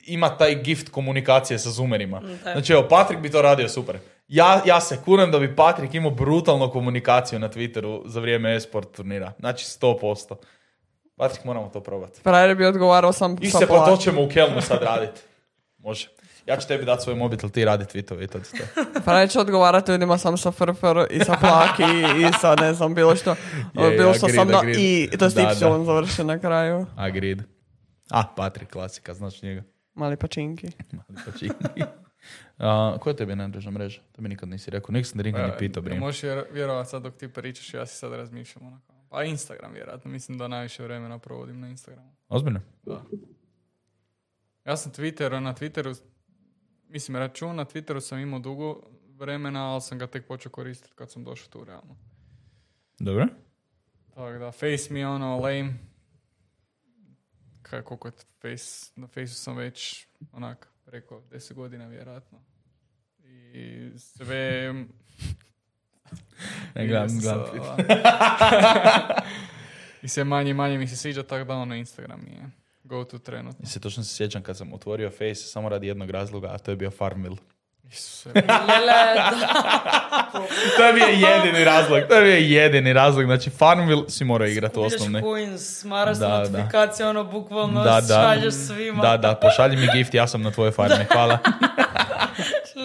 ima 0.05 0.37
taj 0.37 0.55
gift 0.55 0.89
komunikacije 0.89 1.59
sa 1.59 1.69
zoomerima. 1.69 2.19
Da. 2.19 2.51
Znači 2.51 2.73
evo, 2.73 2.87
Patrik 2.89 3.19
bi 3.19 3.31
to 3.31 3.41
radio 3.41 3.69
super. 3.69 3.97
Ja, 4.27 4.61
ja 4.65 4.81
se 4.81 4.99
kunem 5.05 5.31
da 5.31 5.39
bi 5.39 5.55
Patrik 5.55 5.93
imao 5.93 6.11
brutalnu 6.11 6.71
komunikaciju 6.71 7.39
na 7.39 7.49
Twitteru 7.49 8.01
za 8.05 8.19
vrijeme 8.19 8.55
esport 8.55 8.91
turnira. 8.95 9.33
Znači 9.39 9.65
100%. 9.65 10.35
Patrik, 11.15 11.45
moramo 11.45 11.69
to 11.69 11.81
probati. 11.81 12.21
Frajer 12.21 12.55
bi 12.55 12.65
odgovarao 12.65 13.13
sam 13.13 13.35
I 13.41 13.49
sa 13.49 13.57
se 13.57 13.67
pa 13.67 13.85
to 13.85 13.97
ćemo 13.97 14.23
u 14.23 14.29
Kelnu 14.29 14.61
sad 14.61 14.83
raditi. 14.83 15.21
Može. 15.77 16.07
Ja 16.45 16.57
ću 16.57 16.67
tebi 16.67 16.85
dati 16.85 17.03
svoj 17.03 17.15
mobitel, 17.15 17.49
ti 17.49 17.65
radi 17.65 17.83
tweetove 17.85 18.23
i 18.23 18.27
to 18.27 18.39
ti 18.39 18.51
to. 18.51 18.83
Frajer 19.01 19.29
će 19.29 19.39
odgovarati 19.39 19.91
ljudima 19.91 20.17
sam 20.17 20.37
sa 20.37 20.51
frfr 20.51 21.05
i 21.09 21.19
sa 21.19 21.37
plaki 21.39 21.83
i 22.21 22.39
sa 22.41 22.55
ne 22.55 22.73
znam 22.73 22.95
bilo 22.95 23.15
što. 23.15 23.29
Je, 23.81 23.89
bilo 23.91 24.13
što 24.13 24.25
agreed, 24.25 24.35
sam 24.35 24.47
na 24.47 24.71
i, 24.71 25.09
to 25.19 25.25
je 25.25 25.31
Da, 25.31 25.51
Y 25.51 25.85
završi 25.85 26.23
na 26.23 26.39
kraju. 26.39 26.85
Agreed. 26.95 27.41
A, 28.09 28.23
Patrik, 28.35 28.69
klasika, 28.69 29.13
znaš 29.13 29.41
njega. 29.41 29.63
Mali 29.93 30.17
pačinki. 30.17 30.67
Mali 30.91 31.21
pačini. 31.25 31.53
A, 32.57 32.97
koja 33.01 33.11
je 33.11 33.17
tebi 33.17 33.35
najdraža 33.35 33.71
mreža? 33.71 34.01
To 34.11 34.21
mi 34.21 34.29
nikad 34.29 34.49
nisi 34.49 34.71
rekao. 34.71 34.93
Nikad 34.93 35.07
sam 35.09 35.19
ringa 35.21 35.47
ni 35.47 35.51
pitao, 35.59 35.81
Ja, 35.81 35.83
brim. 35.83 35.99
možeš 35.99 36.23
vjer- 36.23 36.43
vjerovat 36.51 36.89
sad 36.89 37.01
dok 37.01 37.15
ti 37.15 37.27
pričaš, 37.27 37.73
ja 37.73 37.85
si 37.85 37.97
sad 37.97 38.13
razmišljam 38.13 38.67
onako. 38.67 38.94
Pa 39.15 39.23
Instagram 39.23 39.73
vjerojatno, 39.73 40.11
mislim 40.11 40.37
da 40.37 40.47
najviše 40.47 40.83
vremena 40.83 41.19
provodim 41.19 41.59
na 41.59 41.69
Instagramu. 41.69 42.15
Ozbiljno? 42.29 42.61
Da. 42.83 43.03
Ja 44.65 44.77
sam 44.77 44.91
Twitter, 44.91 45.39
na 45.39 45.53
Twitteru, 45.53 46.01
mislim 46.87 47.17
račun 47.17 47.55
na 47.55 47.65
Twitteru 47.65 47.99
sam 47.99 48.19
imao 48.19 48.39
dugo 48.39 48.81
vremena, 49.07 49.71
ali 49.71 49.81
sam 49.81 49.99
ga 49.99 50.07
tek 50.07 50.27
počeo 50.27 50.51
koristiti 50.51 50.93
kad 50.95 51.11
sam 51.11 51.23
došao 51.23 51.49
tu 51.49 51.63
realno. 51.63 51.97
Dobro. 52.99 53.27
Tako 54.13 54.39
da, 54.39 54.51
Face 54.51 54.93
mi 54.93 54.99
je 54.99 55.07
ono 55.07 55.37
lame. 55.37 55.73
Kaj, 57.61 57.81
koliko 57.81 58.07
je 58.07 58.11
Face, 58.41 58.91
na 58.95 59.07
Faceu 59.07 59.35
sam 59.35 59.57
već 59.57 60.07
onak 60.31 60.69
preko 60.85 61.21
10 61.31 61.53
godina 61.53 61.87
vjerojatno. 61.87 62.39
I 63.53 63.91
sve... 63.97 64.73
Ne 66.75 66.87
gledam, 66.87 67.19
gledam. 67.19 67.45
I 70.01 70.07
sve 70.07 70.23
manje 70.23 70.51
i 70.51 70.53
manje 70.53 70.77
mi 70.77 70.87
se 70.87 70.97
sviđa, 70.97 71.23
tako 71.23 71.43
da 71.43 71.53
ono 71.53 71.75
Instagram 71.75 72.27
je 72.27 72.49
go 72.83 73.03
to 73.03 73.17
trenutno. 73.17 73.59
I 73.63 73.67
se 73.67 73.79
točno 73.79 74.03
se 74.03 74.15
sjećam 74.15 74.43
kad 74.43 74.57
sam 74.57 74.73
otvorio 74.73 75.09
Face 75.09 75.35
samo 75.35 75.69
radi 75.69 75.87
jednog 75.87 76.09
razloga, 76.09 76.47
a 76.47 76.57
to 76.57 76.71
je 76.71 76.77
bio 76.77 76.91
Farmville. 76.91 77.37
Isuse. 77.91 78.29
To 80.77 80.83
je 80.83 81.19
jedini 81.19 81.63
razlog. 81.65 81.99
To 82.09 82.15
je 82.15 82.51
jedini 82.51 82.93
razlog. 82.93 83.25
Znači, 83.25 83.49
Farmville 83.49 84.03
si 84.09 84.23
morao 84.23 84.47
igrati 84.47 84.79
osnovni. 84.79 85.21
coins, 85.21 85.79
smaraš 85.79 86.17
Da, 86.17 86.27
da. 86.27 86.39
notifikacije, 86.39 87.07
ono, 87.07 87.23
bukvalno 87.23 87.83
Da, 87.83 88.01
da. 88.01 88.07
šalješ 88.07 88.53
svima. 88.53 89.01
Da, 89.01 89.17
da, 89.17 89.35
pošalji 89.35 89.77
mi 89.77 89.87
gift, 89.93 90.13
ja 90.13 90.27
sam 90.27 90.41
na 90.41 90.51
tvojoj 90.51 90.71
farmi, 90.71 91.05
hvala. 91.13 91.37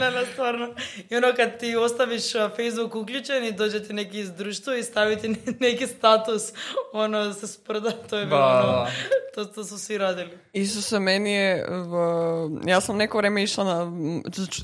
Lele, 0.01 0.27
stvarno. 0.33 0.75
I 1.11 1.17
ono 1.17 1.29
kad 1.37 1.59
ti 1.59 1.77
ostaviš 1.77 2.23
Facebook 2.33 2.95
uključen 2.95 3.45
i 3.45 3.53
dođe 3.53 3.83
ti 3.83 3.93
neki 3.93 4.21
iz 4.21 4.33
društva 4.33 4.77
i 4.77 4.83
stavi 4.83 5.17
ti 5.17 5.29
ne- 5.29 5.37
neki 5.61 5.87
status, 5.87 6.43
ono, 6.93 7.33
se 7.33 7.47
sprda, 7.47 7.91
to 7.91 8.19
je 8.19 8.27
bilo, 8.27 8.41
ono, 8.41 8.87
to, 9.35 9.45
to 9.45 9.65
su 9.65 9.79
svi 9.79 9.99
radili. 9.99 10.39
Isuse, 10.53 10.99
meni 10.99 11.33
je, 11.33 11.67
v- 11.69 12.71
ja 12.71 12.81
sam 12.81 12.97
neko 12.97 13.19
vrijeme 13.19 13.43
išla 13.43 13.65
na, 13.65 13.93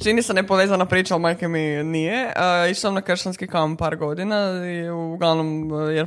čini 0.05 0.23
se 0.23 0.35
nepovezana 0.35 0.87
priča, 0.87 1.15
ali 1.15 1.21
majke 1.21 1.49
mi 1.49 1.85
nije, 1.85 2.33
a, 2.37 2.67
išla 2.67 2.81
sam 2.81 2.95
na 2.95 3.01
kršćanski 3.03 3.47
kamp 3.47 3.79
par 3.79 3.97
godina 3.97 4.67
i 4.67 4.91
uglavnom, 4.91 5.71
jer 5.95 6.07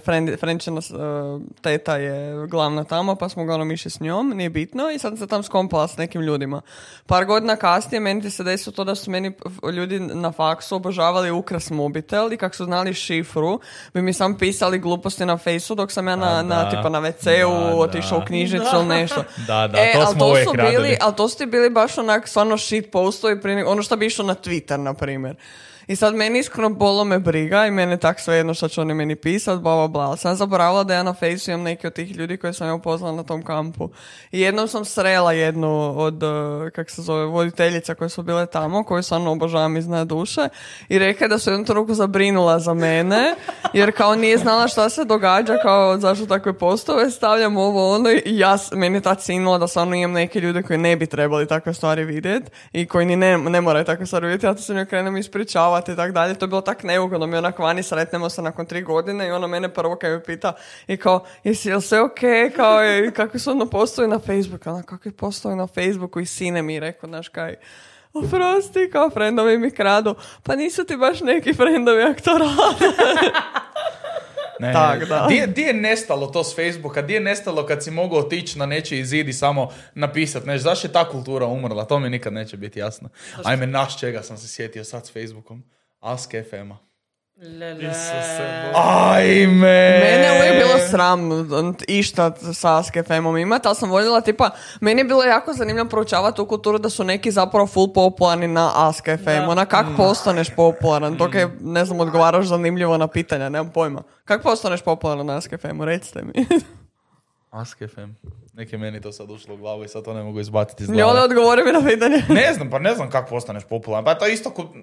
e, 0.90 1.00
teta 1.62 1.98
je 1.98 2.48
glavna 2.48 2.84
tamo, 2.84 3.16
pa 3.16 3.30
smo 3.30 3.44
uglavnom 3.44 3.72
išli 3.72 3.92
s 3.92 4.00
njom, 4.00 4.30
nije 4.36 4.50
bitno, 4.50 4.92
i 4.92 5.00
sad 5.00 5.12
sam 5.12 5.18
se 5.18 5.28
tam 5.28 5.44
skompala 5.44 5.88
s 5.88 5.98
nekim 5.98 6.22
ljudima. 6.22 6.62
Par 7.06 7.26
godina 7.26 7.56
kasnije 7.56 8.00
meni 8.00 8.30
se 8.30 8.44
desilo 8.44 8.74
to 8.74 8.84
da 8.84 8.96
su 8.96 9.12
meni 9.22 9.36
ljudi 9.74 10.00
na 10.00 10.32
faksu 10.32 10.76
obožavali 10.76 11.32
ukras 11.32 11.70
mobitel 11.70 12.34
i 12.34 12.38
kak 12.38 12.56
su 12.56 12.66
znali 12.66 12.94
šifru, 12.94 13.60
bi 13.94 14.02
mi 14.02 14.14
sam 14.14 14.38
pisali 14.38 14.80
gluposti 14.80 15.26
na 15.26 15.38
fejsu 15.38 15.76
dok 15.76 15.92
sam 15.92 16.08
ja 16.08 16.16
na, 16.16 16.40
A, 16.40 16.44
na 16.44 16.70
tipa 16.70 16.90
na 16.90 17.00
WC-u 17.02 17.80
otišla 17.82 18.18
u 18.18 18.26
knjižnicu 18.26 18.76
ili 18.76 18.86
nešto. 18.86 19.24
Da, 19.48 19.68
da, 19.68 19.80
e, 19.82 19.92
to 19.94 20.00
ali 20.00 20.16
smo 20.16 20.26
uvijek 20.28 20.48
su 20.50 20.56
radili. 20.56 20.84
bili, 20.84 20.98
ali 21.02 21.16
to 21.16 21.30
su 21.30 21.38
ti 21.38 21.46
bili 21.46 21.70
baš 21.70 21.98
onak 21.98 22.28
stvarno 22.28 22.58
shit 22.58 22.94
nego- 23.44 23.72
ono 23.72 23.84
što 23.84 23.96
bi 23.96 24.06
išlo 24.06 24.26
na 24.26 24.36
Twitter, 24.36 24.78
na 24.78 24.94
primjer. 24.94 25.36
I 25.90 25.96
sad 25.96 26.16
meni 26.16 26.40
iskreno 26.40 26.70
bolo 26.70 27.04
me 27.04 27.20
briga 27.20 27.66
i 27.66 27.72
mene 27.72 27.98
tak 27.98 28.20
svejedno 28.20 28.54
što 28.54 28.68
će 28.68 28.82
oni 28.82 28.94
meni 28.94 29.16
pisat, 29.16 29.60
bla, 29.60 29.76
bla, 29.76 29.88
bla. 29.88 30.18
Sam 30.18 30.36
zaboravila 30.36 30.84
da 30.84 30.94
ja 30.94 31.04
na 31.04 31.14
Faceu 31.14 31.54
imam 31.54 31.64
neki 31.64 31.88
od 31.88 31.94
tih 31.94 32.16
ljudi 32.16 32.38
koje 32.38 32.54
sam 32.54 32.68
ja 32.68 32.74
upoznala 32.74 33.16
na 33.16 33.24
tom 33.24 33.44
kampu. 33.44 33.90
I 34.32 34.42
jednom 34.42 34.68
sam 34.68 34.86
srela 34.86 35.34
jednu 35.34 36.00
od, 36.00 36.24
eh, 36.24 36.70
kak 36.72 36.90
se 36.90 37.02
zove, 37.02 37.26
voditeljica 37.26 37.96
koje 37.96 38.10
su 38.10 38.24
bile 38.24 38.46
tamo, 38.46 38.84
koju 38.84 39.04
stvarno 39.04 39.32
obožavam 39.32 39.78
iz 39.78 39.86
duše. 40.06 40.48
I 40.90 41.00
rekla 41.00 41.28
da 41.28 41.40
su 41.40 41.50
jednu 41.50 41.66
trenutku 41.66 41.94
zabrinula 41.94 42.60
za 42.60 42.74
mene, 42.74 43.36
jer 43.74 43.92
kao 43.92 44.16
nije 44.16 44.38
znala 44.38 44.68
šta 44.68 44.90
se 44.90 45.06
događa, 45.06 45.58
kao 45.62 45.98
zašto 45.98 46.26
takve 46.26 46.54
postove 46.54 47.12
stavljam 47.12 47.58
ovo 47.58 47.96
ono 47.96 48.10
i 48.10 48.22
ja, 48.26 48.58
meni 48.72 48.98
je 48.98 49.02
tad 49.02 49.24
sinula 49.24 49.58
da 49.58 49.68
stvarno 49.68 49.96
imam 49.96 50.12
neke 50.12 50.40
ljude 50.40 50.64
koji 50.64 50.80
ne 50.80 50.96
bi 50.96 51.06
trebali 51.06 51.48
takve 51.48 51.74
stvari 51.74 52.06
vidjeti 52.06 52.52
i 52.74 52.86
koji 52.86 53.06
ni 53.06 53.16
ne, 53.16 53.38
ne 53.38 53.62
moraju 53.62 53.86
takve 53.86 54.06
stvari 54.06 54.28
vidjeti, 54.28 54.46
ja 54.46 54.54
to 54.54 54.62
se 54.62 54.74
njoj 54.74 54.86
krenem 54.86 55.18
ispričavati 55.18 55.79
i 55.88 55.96
tak 55.96 56.12
dalje, 56.12 56.36
to 56.36 56.46
je 56.46 56.50
bilo 56.50 56.62
tak 56.62 56.84
neugodno, 56.84 57.28
mi 57.28 57.38
onak 57.38 57.60
vani 57.60 57.84
sretnemo 57.84 58.30
se 58.30 58.42
nakon 58.42 58.66
tri 58.66 58.82
godine 58.82 59.28
i 59.28 59.32
ona 59.32 59.48
mene 59.48 59.74
prvo 59.74 59.96
kad 59.96 60.12
me 60.12 60.24
pita 60.24 60.54
i 60.88 60.98
kao, 60.98 61.26
jesi 61.44 61.70
jel 61.70 61.82
sve 61.82 62.02
ok, 62.02 62.20
kao 62.56 62.86
i 62.86 63.12
kakvi 63.12 63.40
su 63.40 63.52
ono 63.52 63.66
postoji 63.66 64.08
na 64.08 64.20
Facebooku, 64.20 64.70
ona 64.70 64.84
kakvi 64.84 65.12
postoji 65.12 65.56
na 65.56 65.68
Facebooku? 65.68 66.20
I 66.20 66.26
sine 66.26 66.62
mi 66.62 66.74
je 66.74 66.80
rekao, 66.80 67.08
znaš 67.08 67.30
kaj, 67.30 67.56
oprosti, 68.14 68.90
kao 68.92 69.10
frendovi 69.10 69.58
mi 69.58 69.72
kradu, 69.72 70.16
pa 70.44 70.56
nisu 70.56 70.84
ti 70.84 70.98
baš 70.98 71.22
neki 71.22 71.54
frendovi 71.54 72.04
ak 72.04 72.22
to 72.22 72.38
rade. 72.38 72.96
Ne, 74.60 74.74
Tak, 74.74 75.06
da. 75.06 75.26
Di, 75.30 75.48
di 75.48 75.62
je 75.62 75.74
nestalo 75.74 76.28
to 76.28 76.44
s 76.44 76.56
Facebooka? 76.56 77.02
Di 77.02 77.14
je 77.14 77.20
nestalo 77.20 77.66
kad 77.66 77.84
si 77.84 77.92
mogao 77.92 78.20
otići 78.20 78.60
na 78.60 78.66
nečiji 78.66 79.06
zid 79.06 79.30
i 79.30 79.34
samo 79.34 79.70
napisat 79.96 80.46
nešto? 80.46 80.70
Zašto 80.70 80.88
je 80.88 80.92
ta 80.92 81.10
kultura 81.10 81.46
umrla? 81.46 81.86
To 81.86 82.00
mi 82.00 82.10
nikad 82.10 82.34
neće 82.34 82.58
biti 82.58 82.80
jasno. 82.80 83.10
Ajme, 83.44 83.68
naš 83.68 84.00
čega 84.00 84.24
sam 84.24 84.38
se 84.38 84.48
sjetio 84.48 84.84
sad 84.84 85.08
s 85.08 85.14
Facebookom? 85.14 85.64
Ask 86.00 86.32
FM-a. 86.50 86.89
Isuse, 87.42 88.72
Ajme! 88.76 90.00
Mene 90.00 90.26
je 90.26 90.40
uvijek 90.40 90.66
bilo 90.66 90.88
sram 90.90 91.32
on, 91.32 91.76
išta 91.88 92.32
sa 92.54 92.78
Ask 92.78 92.94
FM-om 93.06 93.38
imat, 93.38 93.66
ali 93.66 93.76
sam 93.76 93.90
voljela 93.90 94.22
tipa, 94.22 94.50
meni 94.82 95.02
je 95.02 95.06
bilo 95.06 95.24
jako 95.24 95.54
zanimljivo 95.54 95.90
proučavati 95.90 96.36
tu 96.36 96.46
kulturu 96.46 96.78
da 96.78 96.90
su 96.90 97.04
neki 97.04 97.32
zapravo 97.32 97.68
full 97.68 97.94
popularni 97.94 98.48
na 98.48 98.72
Ask 98.76 99.06
FM. 99.06 99.26
Da. 99.26 99.48
Ona 99.50 99.66
kak 99.66 99.86
postaneš 99.98 100.50
popularan, 100.56 101.18
dok 101.18 101.36
je, 101.36 101.58
ne 101.62 101.86
znam, 101.86 102.00
odgovaraš 102.00 102.46
zanimljivo 102.46 102.98
na 102.98 103.08
pitanja, 103.08 103.50
nemam 103.50 103.72
pojma. 103.72 104.04
Kak 104.26 104.44
postaneš 104.44 104.82
popularan 104.82 105.26
na 105.26 105.38
Ask 105.38 105.54
FM-u, 105.62 105.86
recite 105.86 106.22
mi. 106.22 106.46
Ask 107.62 107.78
FM. 107.78 108.10
Neki 108.54 108.78
meni 108.78 109.02
to 109.02 109.12
sad 109.12 109.32
ušlo 109.32 109.54
u 109.54 109.58
glavu 109.58 109.84
i 109.84 109.88
sad 109.88 110.04
to 110.04 110.14
ne 110.14 110.24
mogu 110.24 110.40
izbaciti 110.40 110.84
iz 110.84 110.90
Njole 110.90 111.04
glave. 111.04 111.22
odgovori 111.22 111.64
mi 111.64 111.72
na 111.72 111.90
pitanje. 111.90 112.24
Ne 112.30 112.54
znam, 112.54 112.70
pa 112.70 112.80
ne 112.80 112.96
znam 112.96 113.10
kako 113.10 113.30
postaneš 113.30 113.64
popularan. 113.64 114.06
Pa 114.06 114.16
to 114.16 114.26
je 114.26 114.34
isto 114.34 114.50
ko... 114.50 114.74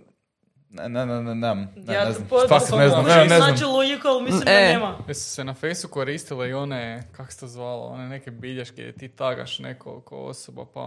Ne, 0.78 0.88
ne, 0.88 1.06
ne, 1.06 1.22
ne, 1.24 1.34
ne, 1.36 1.46
Ja 1.88 2.04
ne 2.04 2.12
znam. 2.12 2.28
ne 2.72 2.88
znam, 2.88 3.04
ne, 3.04 3.16
ne 3.16 3.26
znam. 3.28 3.40
Znači 3.40 3.64
logiku, 3.66 4.08
ali 4.08 4.22
mislim 4.22 4.42
E. 4.42 4.52
da 4.56 4.72
nema. 4.72 4.94
Jesu 5.08 5.30
se 5.30 5.44
na 5.44 5.54
Fejsu 5.54 5.88
koristile 5.88 6.48
i 6.48 6.54
one, 6.54 7.02
kako 7.12 7.32
se 7.32 7.40
to 7.40 7.46
zvalo, 7.46 7.82
one 7.84 8.08
neke 8.08 8.30
bilješke 8.30 8.74
gdje 8.74 8.92
ti 8.92 9.08
tagaš 9.08 9.58
neko 9.58 10.00
ko 10.00 10.16
osoba, 10.16 10.64
pa 10.66 10.80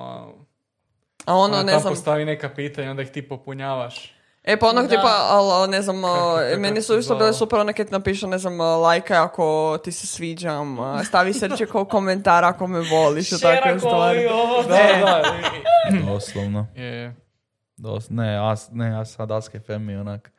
A 1.26 1.36
ono, 1.36 1.44
ona 1.46 1.64
ne 1.64 1.72
tam 1.72 1.82
znam, 1.82 1.94
postavi 1.94 2.26
neka 2.26 2.50
pitanja, 2.50 2.90
onda 2.90 3.02
ih 3.02 3.10
ti 3.10 3.22
popunjavaš. 3.24 4.14
E 4.44 4.58
pa 4.58 4.68
onog 4.68 4.84
Da. 4.84 4.90
tipa, 4.90 5.10
ali 5.22 5.70
ne 5.70 5.82
znam, 5.82 5.96
Kako- 5.98 6.16
kako 6.40 6.60
meni 6.60 6.82
su 6.82 6.98
isto 6.98 7.16
bile 7.16 7.34
super 7.34 7.60
one 7.60 7.74
kad 7.74 7.88
ti 7.88 7.92
napišu, 7.92 8.28
ne 8.28 8.38
znam, 8.38 8.60
lajkaj 8.60 9.18
ako 9.18 9.78
ti 9.84 9.92
se 9.92 10.08
sviđam, 10.08 10.80
a, 10.80 11.04
stavi 11.04 11.34
srče 11.34 11.66
kao 11.66 11.86
komentar 11.86 12.44
ako 12.46 12.68
me 12.68 12.80
voliš 12.82 13.30
Šera 13.40 13.80
stvari. 13.80 13.82
koji 14.18 14.28
ovo. 14.28 14.64
Da, 14.64 14.78
da, 15.02 15.24
Doslovno. 16.06 16.68
i- 16.76 16.82
je. 16.82 17.16
Dos, 17.80 18.10
ne, 18.10 18.52
as, 18.52 18.70
ne, 18.72 18.88
ja 18.88 19.06
sad 19.06 19.32
Ask 19.32 19.52
FM 19.58 19.90
i 19.90 19.96
onak. 19.96 20.32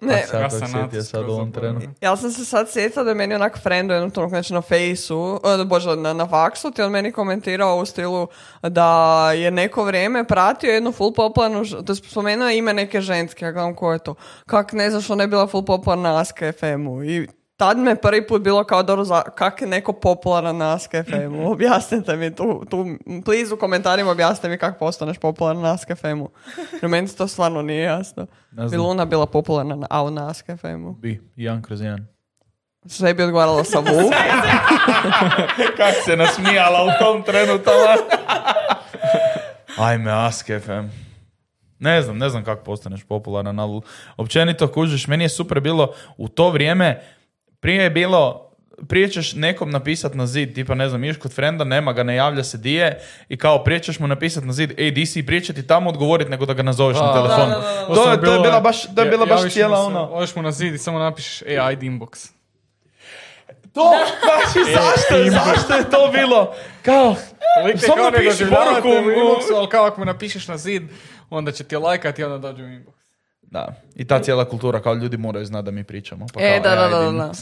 Ne, 0.00 0.22
sad 0.26 0.40
Ja 0.40 0.50
sam 0.50 0.68
sjetio 0.68 1.02
sad 1.02 1.24
u 1.24 1.32
ovom 1.32 1.52
trenu. 1.52 1.80
Ja 2.00 2.16
sam 2.16 2.30
se 2.30 2.44
sad 2.44 2.70
sjetila 2.70 3.04
da 3.04 3.10
je 3.10 3.14
meni 3.14 3.34
onak 3.34 3.58
friend 3.58 3.90
u 3.90 3.94
jednom 3.94 4.10
trenutku, 4.10 4.30
znači 4.30 4.52
na 4.52 4.60
fejsu, 4.62 5.40
e, 5.60 5.64
bože, 5.64 5.96
na, 5.96 6.12
na 6.12 6.26
faksu, 6.26 6.70
ti 6.70 6.82
on 6.82 6.90
meni 6.92 7.12
komentirao 7.12 7.76
u 7.76 7.86
stilu 7.86 8.28
da 8.62 8.88
je 9.32 9.50
neko 9.50 9.84
vrijeme 9.84 10.24
pratio 10.24 10.70
jednu 10.70 10.92
full 10.92 11.12
popularnu, 11.14 11.64
ž- 11.64 11.76
to 11.86 11.92
je 11.92 11.96
spomenuo 11.96 12.48
ime 12.48 12.74
neke 12.74 13.00
ženske, 13.00 13.44
ja 13.44 13.52
gledam 13.52 13.74
ko 13.74 13.92
je 13.92 13.98
to. 13.98 14.14
Kak 14.46 14.72
ne 14.72 14.90
znaš, 14.90 15.10
ona 15.10 15.22
je 15.22 15.28
bila 15.28 15.46
full 15.46 15.64
popularna 15.64 16.12
na 16.12 16.20
Ask 16.20 16.36
FM-u 16.58 17.04
i 17.04 17.28
tad 17.58 17.78
me 17.78 17.96
prvi 17.96 18.26
put 18.26 18.42
bilo 18.42 18.64
kao 18.64 18.82
dobro, 18.82 19.04
za, 19.04 19.22
kak 19.22 19.60
je 19.60 19.66
neko 19.66 19.92
popularan 19.92 20.56
na 20.56 20.74
Ask 20.74 20.90
FM-u, 20.90 21.50
objasnite 21.52 22.16
mi 22.16 22.34
tu, 22.34 22.64
tu, 22.70 22.86
please 23.24 23.54
u 23.54 23.56
komentarima 23.56 24.10
objasnite 24.10 24.48
mi 24.48 24.58
kako 24.58 24.78
postaneš 24.78 25.18
popularan 25.18 25.62
na 25.62 25.72
Ask 25.72 25.88
FM-u. 25.96 26.30
Jer 26.82 26.88
meni 26.88 27.08
to 27.08 27.28
stvarno 27.28 27.62
nije 27.62 27.82
jasno. 27.82 28.26
Bi. 28.70 28.76
Luna 28.76 29.04
bila 29.04 29.26
popularna 29.26 29.74
na, 29.74 29.86
a 29.90 30.10
na 30.10 30.30
Ask 30.30 30.46
FM-u? 30.60 30.92
Bi, 30.92 31.20
jedan 31.36 31.62
kroz 31.62 31.80
jedan. 31.80 32.06
Sve 32.86 33.14
bi 33.14 33.22
odgovarala 33.22 33.64
sa 33.64 33.78
Vuk. 33.78 34.12
Kak 35.76 35.94
se 36.04 36.16
nasmijala 36.16 36.84
u 36.84 37.04
tom 37.04 37.22
trenu 37.22 37.58
tamo. 37.58 38.08
Ajme, 39.78 40.10
Ask 40.10 40.46
FM. 40.46 41.08
Ne 41.78 42.02
znam, 42.02 42.18
ne 42.18 42.28
znam 42.28 42.44
kako 42.44 42.64
postaneš 42.64 43.04
popularan, 43.04 43.58
ali 43.58 43.80
općenito 44.16 44.72
kužiš, 44.72 45.06
meni 45.06 45.24
je 45.24 45.28
super 45.28 45.60
bilo 45.60 45.94
u 46.16 46.28
to 46.28 46.50
vrijeme, 46.50 47.02
prije 47.60 47.82
je 47.82 47.90
bilo, 47.90 48.44
prije 48.88 49.08
ćeš 49.10 49.32
nekom 49.34 49.70
napisat 49.70 50.14
na 50.14 50.26
zid, 50.26 50.54
tipa 50.54 50.74
ne 50.74 50.88
znam, 50.88 51.04
ideš 51.04 51.16
kod 51.16 51.32
frenda, 51.32 51.64
nema 51.64 51.92
ga, 51.92 52.02
ne 52.02 52.14
javlja 52.14 52.44
se 52.44 52.58
di 52.58 52.72
je 52.72 52.98
i 53.28 53.36
kao 53.36 53.64
prije 53.64 53.80
ćeš 53.80 53.98
mu 53.98 54.06
napisat 54.06 54.44
na 54.44 54.52
zid, 54.52 54.74
ej, 54.78 54.90
di 54.90 55.06
si, 55.06 55.26
prije 55.26 55.40
će 55.40 55.52
ti 55.52 55.66
tamo 55.66 55.90
odgovorit 55.90 56.28
nego 56.28 56.46
da 56.46 56.54
ga 56.54 56.62
nazoveš 56.62 56.96
na 56.96 57.12
telefon. 57.12 57.38
da, 57.40 57.46
da, 57.48 57.60
da, 57.60 57.86
da. 57.88 57.94
To, 57.94 58.10
je- 58.10 58.20
to 58.20 58.32
je 58.32 58.40
bila 58.40 58.60
baš, 58.60 58.82
to 58.84 59.02
je 59.02 59.10
bila 59.10 59.26
baš 59.26 59.52
cijela 59.52 59.78
ono... 59.80 60.04
Odeš 60.04 60.34
mu 60.34 60.42
na 60.42 60.50
zid 60.52 60.74
i 60.74 60.78
samo 60.78 60.98
napišeš, 60.98 61.42
e, 61.42 61.58
ajde 61.58 61.86
inbox. 61.86 62.30
To, 63.74 63.92
znači, 64.20 64.70
zašto, 64.76 65.14
je- 65.16 65.30
zašto 65.30 65.74
je 65.74 65.90
to 65.90 66.10
bilo? 66.12 66.54
Kao, 66.82 67.14
samo 67.78 68.10
piši 68.12 68.44
poruku. 68.46 68.88
inboxu, 68.88 69.56
ali 69.56 69.68
kao 69.68 69.84
ako 69.84 70.00
mu 70.00 70.04
napišeš 70.04 70.48
na 70.48 70.56
zid, 70.56 70.82
onda 71.30 71.52
će 71.52 71.64
ti 71.64 71.76
lajkati 71.76 72.22
i 72.22 72.24
onda 72.24 72.38
dođe 72.40 72.62
u 72.62 72.68
inbox. 72.68 72.97
Da, 73.50 73.68
i 73.96 74.06
ta 74.06 74.22
cijela 74.22 74.44
kultura, 74.44 74.80
kao 74.80 74.94
ljudi 74.94 75.16
moraju 75.16 75.44
znati 75.46 75.64
da 75.64 75.70
mi 75.70 75.84
pričamo. 75.84 76.26
Pa 76.34 76.40
E, 76.40 76.60
kao, 76.62 76.70
da, 76.70 76.76
da, 76.76 76.98
ajde. 76.98 77.12
da, 77.12 77.12
da. 77.12 77.32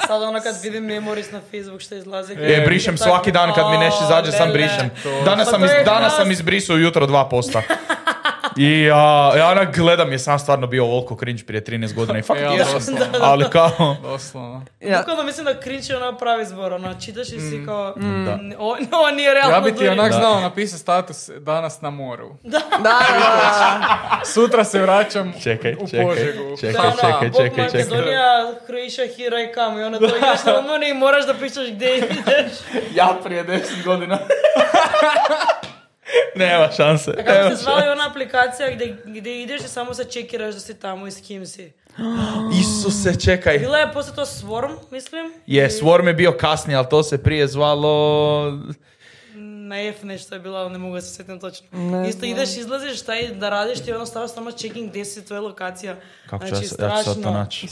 Sad 0.06 0.22
ono 0.22 0.40
kad 0.40 0.54
vidim 0.62 0.84
memories 0.84 1.32
na 1.32 1.40
Facebook 1.40 1.80
što 1.80 1.94
izlazi. 1.94 2.32
E, 2.32 2.62
brišem 2.66 2.96
svaki 2.98 3.32
dan 3.32 3.54
kad 3.54 3.70
mi 3.70 3.78
nešto 3.78 4.04
izađe, 4.04 4.32
sam 4.32 4.52
brišem. 4.52 4.90
Danas 5.24 5.44
Pa 5.44 5.50
sam, 5.50 5.60
to 5.60 5.66
iz, 5.66 5.70
danas 5.84 6.16
sam 6.16 6.30
izbrisao 6.30 6.76
ujutro 6.76 7.06
dva 7.06 7.28
posta. 7.28 7.62
I 8.58 8.82
ja, 8.82 8.96
ja 9.36 9.48
onak 9.48 9.76
gledam 9.76 10.12
je 10.12 10.18
sam 10.18 10.38
stvarno 10.38 10.66
bio 10.66 10.84
ovoliko 10.84 11.16
cringe 11.16 11.44
prije 11.44 11.64
13 11.64 11.94
godina 11.94 12.18
i 12.18 12.22
fakt 12.22 12.40
Ja, 12.42 12.50
jesam. 12.50 12.72
doslovno. 12.74 13.04
Ali 13.20 13.44
kao, 13.46 13.70
Doslovno. 14.02 14.64
Ja, 14.80 14.98
Bukvalno 14.98 15.22
mislim 15.22 15.44
da 15.44 15.54
cringe 15.54 15.84
je 15.88 15.96
ono 15.98 16.12
pravi 16.14 16.44
zbor, 16.44 16.72
ono, 16.72 16.94
čitaš 16.96 17.28
i 17.28 17.40
si 17.40 17.62
kao, 17.66 17.92
Da. 17.96 18.32
"N- 18.32 18.54
o- 18.58 18.76
ovo 18.92 19.10
nije 19.10 19.34
realno. 19.34 19.54
Ja 19.54 19.60
bi 19.60 19.70
ti 19.70 19.76
Duri." 19.76 19.88
onak 19.90 20.12
Da. 20.12 20.18
znao 20.18 20.40
napisati 20.40 20.80
status 20.80 21.30
danas 21.30 21.80
na 21.80 21.90
moru. 21.90 22.28
da, 22.42 22.58
da, 22.72 22.78
da. 22.78 24.20
Sutra 24.24 24.64
se 24.64 24.80
vraćam 24.80 25.32
Čekaj, 25.34 25.74
u 25.74 25.88
čekaj, 25.88 26.06
Požegu. 26.06 26.56
čekaj. 26.56 26.72
Da, 26.74 26.90
čekaj, 26.92 27.30
čekaj, 27.32 27.66
čekaj. 27.66 27.84
Makedonija, 27.84 28.52
Croatia, 28.66 29.06
here 29.08 29.42
I 29.42 29.54
come. 29.54 29.80
I 29.80 29.84
ono 29.84 29.98
to 29.98 30.06
ideš 30.06 30.44
na 30.46 30.52
i 30.82 30.94
moraš 30.94 31.26
da 31.26 31.34
pišeš 31.34 31.70
gdje 31.70 31.96
ideš. 31.96 32.52
ja 32.94 33.16
prije 33.24 33.44
10 33.44 33.60
godina. 33.84 34.18
Nema 36.34 36.68
šanse. 36.76 37.10
A 37.10 37.24
kako 37.24 37.56
se 37.56 37.62
zvala 37.62 37.92
ona 37.92 38.10
aplikacija 38.10 38.70
gdje, 38.70 38.96
gdje 39.04 39.42
ideš 39.42 39.60
i 39.60 39.68
samo 39.68 39.94
se 39.94 40.04
čekiraš 40.04 40.54
da 40.54 40.60
si 40.60 40.80
tamo 40.80 41.06
i 41.06 41.10
s 41.10 41.20
kim 41.26 41.46
si? 41.46 41.72
Isuse, 42.60 43.20
čekaj. 43.20 43.58
Bila 43.58 43.78
je 43.78 43.92
poslije 43.92 44.16
to 44.16 44.24
Swarm, 44.26 44.72
mislim. 44.90 45.32
Je, 45.46 45.70
Swarm 45.70 46.06
je 46.06 46.14
bio 46.14 46.32
kasnije, 46.32 46.76
ali 46.76 46.86
to 46.90 47.02
se 47.02 47.22
prije 47.22 47.46
zvalo... 47.46 48.52
Na 49.68 49.82
F 49.82 50.02
nešto 50.02 50.34
je 50.34 50.40
bila, 50.40 50.68
ne 50.68 50.78
mogu 50.78 50.94
da 50.94 51.00
se 51.00 51.14
sjetim 51.14 51.40
točno. 51.40 51.66
Ne 51.72 52.08
Isto 52.08 52.26
ideš, 52.26 52.56
izlaziš, 52.56 53.02
taj 53.02 53.34
da 53.34 53.48
radiš 53.48 53.84
ti 53.84 53.92
ono 53.92 54.06
stavaš 54.06 54.34
samo 54.34 54.50
checking 54.50 54.90
gdje 54.90 55.04
si, 55.04 55.24
to 55.24 55.34
je 55.34 55.40
lokacija. 55.40 55.96
Kako 56.30 56.46
znači, 56.46 56.54
ja, 56.54 56.86
ja 56.86 56.98
ću 56.98 57.04
sad 57.04 57.04
to 57.04 57.12
strašno. 57.12 57.30
naći? 57.30 57.68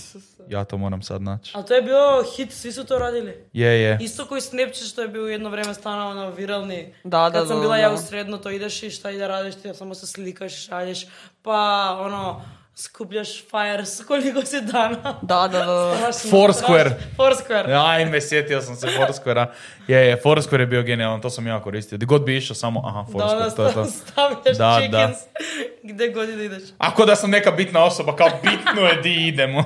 Ja 0.49 0.65
to 0.65 0.79
moram 0.79 1.03
sad 1.03 1.23
naći. 1.23 1.53
Ali 1.55 1.67
to 1.67 1.75
je 1.75 1.83
bio 1.83 2.25
hit, 2.37 2.53
svi 2.53 2.73
su 2.73 2.85
to 2.85 2.99
radili. 2.99 3.45
Je, 3.53 3.83
je. 3.83 3.99
Isto 4.01 4.27
koji 4.27 4.41
Snapchat 4.41 4.89
što 4.89 5.03
je 5.03 5.09
bio 5.09 5.23
jedno 5.23 5.51
vrijeme 5.51 5.75
stano 5.75 6.09
ono 6.09 6.31
viralni. 6.31 6.95
Da, 7.05 7.31
da, 7.31 7.39
Kad 7.39 7.49
sam 7.49 7.57
da, 7.57 7.63
bila 7.63 7.77
da. 7.77 7.83
ja 7.83 7.93
u 7.93 7.99
sredno, 7.99 8.39
to 8.39 8.51
ideš 8.51 8.83
i 8.83 8.91
šta 8.91 9.11
i 9.11 9.19
da 9.19 9.27
radiš, 9.27 9.55
ti 9.55 9.75
samo 9.75 9.95
se 9.95 10.07
slikaš, 10.07 10.67
šalješ, 10.67 11.07
pa 11.43 11.91
ono, 12.01 12.43
skupljaš 12.77 13.29
fires 13.41 14.01
koliko 14.09 14.43
si 14.43 14.61
dana. 14.61 15.19
Da, 15.23 15.49
da, 15.49 15.59
da, 15.59 15.65
da. 15.65 16.11
Foursquare. 16.31 16.91
Foursquare. 17.17 17.73
Ajme, 17.77 18.21
sjetio 18.21 18.61
sam 18.61 18.77
se 18.77 18.87
Foursquare-a. 18.89 19.47
Je, 19.89 19.99
je, 19.99 20.17
Foursquare 20.17 20.61
je 20.61 20.67
bio 20.67 20.83
genijalan, 20.83 21.21
to 21.21 21.31
sam 21.31 21.47
ja 21.47 21.63
koristio. 21.63 21.97
Gdje 21.99 22.07
god 22.07 22.25
bi 22.25 22.37
išao, 22.37 22.55
samo, 22.55 22.83
aha, 22.87 23.07
Da 23.09 23.25
ono 23.25 23.41
Foursquare, 23.41 23.57
to 23.57 23.67
je 23.67 23.73
to. 23.75 23.85
stavljaš 23.85 24.57
Da, 24.59 24.81
check-ins 24.81 25.19
gdje 25.93 26.09
god 26.09 26.29
da 26.29 26.43
ideš. 26.43 26.63
Ako 26.79 27.05
da 27.05 27.17
sam 27.17 27.31
neka 27.31 27.51
bitna 27.51 27.85
osoba, 27.85 28.17
kao 28.17 28.29
bitno 28.43 28.83
je 28.83 28.97
di 28.97 29.27
idemo. 29.29 29.65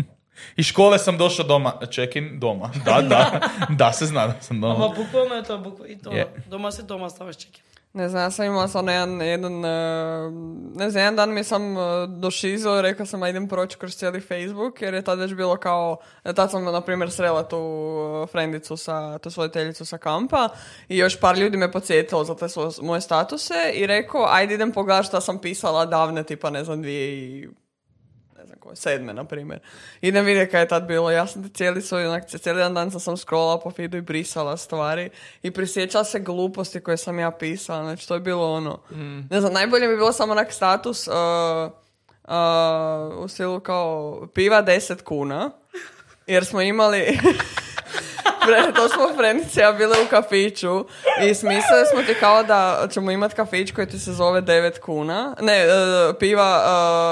Iz 0.56 0.66
škole 0.66 0.98
sam 0.98 1.18
došao 1.18 1.44
doma, 1.44 1.72
check-in 1.86 2.40
doma. 2.40 2.70
Da, 2.84 3.00
da, 3.02 3.40
da 3.68 3.92
se 3.92 4.06
zna 4.06 4.26
da 4.26 4.34
sam 4.40 4.64
Ama 4.64 4.74
doma. 4.74 4.88
bukvalno 4.88 5.34
je 5.34 5.42
to, 5.44 5.58
bukvalno, 5.58 5.86
i 5.86 5.98
to, 5.98 6.12
Je. 6.12 6.26
doma 6.46 6.72
si 6.72 6.82
doma 6.82 7.10
stavaš 7.10 7.36
check-in. 7.36 7.62
Ne 7.92 8.08
znam, 8.08 8.22
ja 8.22 8.30
sam 8.30 8.44
imala 8.46 8.68
samo 8.68 8.90
jedan, 8.90 9.20
jedan, 9.22 9.64
e, 9.64 10.30
ne 10.74 10.90
znam, 10.90 11.02
jedan 11.02 11.16
dan 11.16 11.34
mi 11.34 11.44
sam 11.44 11.76
e, 11.76 11.80
došizao 12.06 12.78
i 12.78 12.82
rekao 12.82 13.06
sam, 13.06 13.22
a 13.22 13.28
idem 13.28 13.48
proći 13.48 13.78
kroz 13.78 13.96
cijeli 13.96 14.20
Facebook, 14.20 14.82
jer 14.82 14.94
je 14.94 15.02
tad 15.04 15.18
već 15.18 15.34
bilo 15.34 15.56
kao, 15.56 15.96
e, 16.24 16.32
tad 16.32 16.50
sam, 16.50 16.64
na 16.64 16.80
primjer, 16.80 17.10
srela 17.10 17.48
tu 17.48 17.58
frendicu 18.32 18.76
sa, 18.76 19.18
tu 19.18 19.30
svojiteljicu 19.30 19.84
sa 19.84 19.98
kampa 19.98 20.48
i 20.88 20.98
još 20.98 21.20
par 21.20 21.38
ljudi 21.38 21.56
me 21.56 21.72
podsjetilo 21.72 22.24
za 22.24 22.34
te 22.36 22.48
svo- 22.48 22.82
moje 22.82 23.00
statuse 23.00 23.54
i 23.74 23.86
rekao, 23.86 24.26
ajde 24.30 24.54
idem 24.54 24.72
pogledati 24.72 25.06
šta 25.08 25.20
sam 25.20 25.38
pisala 25.38 25.86
davne, 25.86 26.22
tipa, 26.24 26.50
ne 26.50 26.64
znam, 26.64 26.82
dvije 26.82 27.12
i 27.12 27.48
ne 28.70 28.74
koje, 28.74 28.76
sedme, 28.76 29.14
na 29.14 29.24
primjer. 29.24 29.60
Idem 30.00 30.24
vidjeti 30.24 30.50
kaj 30.50 30.62
je 30.62 30.68
tad 30.68 30.86
bilo. 30.86 31.10
Ja 31.10 31.26
sam 31.26 31.50
cijeli 31.54 31.82
svoj, 31.82 32.06
onak, 32.06 32.28
cijeli 32.28 32.58
dan 32.58 32.74
dan 32.74 32.90
sam 32.90 33.16
scrollala 33.16 33.60
po 33.60 33.70
feedu 33.70 33.96
i 33.96 34.00
brisala 34.00 34.56
stvari 34.56 35.10
i 35.42 35.50
prisjećala 35.50 36.04
se 36.04 36.20
gluposti 36.20 36.80
koje 36.80 36.96
sam 36.96 37.18
ja 37.18 37.30
pisala. 37.30 37.82
Znači, 37.82 38.08
to 38.08 38.14
je 38.14 38.20
bilo 38.20 38.52
ono... 38.52 38.80
Ne 39.30 39.40
znam, 39.40 39.52
najbolje 39.52 39.88
bi 39.88 39.96
bilo 39.96 40.12
samo 40.12 40.32
onak 40.32 40.52
status 40.52 41.08
uh, 41.08 41.14
uh, 42.24 43.24
u 43.24 43.28
stilu 43.28 43.60
kao 43.60 44.26
piva 44.34 44.62
10 44.62 45.02
kuna. 45.02 45.50
Jer 46.26 46.44
smo 46.44 46.60
imali... 46.60 47.18
To 48.76 48.88
smo 48.88 49.16
frenice, 49.16 49.60
ja 49.60 49.72
bile 49.72 49.96
u 50.06 50.10
kafiću 50.10 50.84
i 51.22 51.34
smislili 51.34 51.86
smo 51.92 52.02
ti 52.02 52.14
kao 52.20 52.42
da 52.42 52.88
ćemo 52.90 53.10
imati 53.10 53.34
kafić 53.34 53.72
koji 53.72 53.86
ti 53.86 53.98
se 53.98 54.12
zove 54.12 54.42
9 54.42 54.78
kuna. 54.80 55.36
Ne, 55.40 55.58
e, 55.58 55.68
piva 56.18 56.62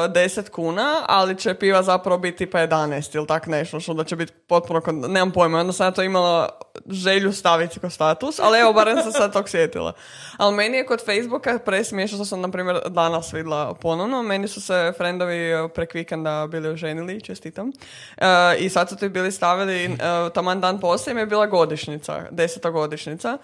e, 0.06 0.18
10 0.18 0.50
kuna, 0.50 1.04
ali 1.06 1.38
će 1.38 1.54
piva 1.54 1.82
zapravo 1.82 2.18
biti 2.18 2.50
pa 2.50 2.58
11 2.58 3.16
ili 3.16 3.26
tak 3.26 3.46
nešto, 3.46 3.80
što 3.80 3.94
da 3.94 4.04
će 4.04 4.16
biti 4.16 4.32
potpuno, 4.32 4.82
nemam 4.92 5.30
pojma, 5.30 5.60
onda 5.60 5.72
sam 5.72 5.86
ja 5.86 5.90
to 5.90 6.02
imala 6.02 6.48
želju 6.90 7.32
staviti 7.32 7.80
kao 7.80 7.90
status, 7.90 8.38
ali 8.40 8.58
evo, 8.58 8.72
barem 8.72 9.02
sam 9.02 9.12
sad 9.12 9.32
tog 9.32 9.48
sjetila. 9.48 9.92
Ali 10.36 10.56
meni 10.56 10.76
je 10.76 10.86
kod 10.86 11.04
Facebooka 11.04 11.58
presmiješno 11.58 12.16
što 12.16 12.24
sam, 12.24 12.40
na 12.40 12.50
primjer, 12.50 12.80
danas 12.88 13.32
vidjela 13.32 13.74
ponovno. 13.74 14.22
Meni 14.22 14.48
su 14.48 14.60
se 14.60 14.92
frendovi 14.96 15.50
e, 15.52 15.68
prek 15.74 15.94
vikenda 15.94 16.46
bili 16.46 16.68
oženili, 16.68 17.20
čestitam. 17.20 17.72
E, 18.16 18.24
I 18.58 18.68
sad 18.68 18.88
su 18.88 18.96
ti 18.96 19.08
bili 19.08 19.32
stavili, 19.32 19.84
e, 19.84 19.88
taman 20.34 20.60
dan 20.68 20.80
poslije 20.80 21.12
im 21.12 21.18
je 21.18 21.26
bila 21.26 21.46
godišnjica, 21.46 22.22
deseta 22.30 22.70
godišnjica. 22.70 23.38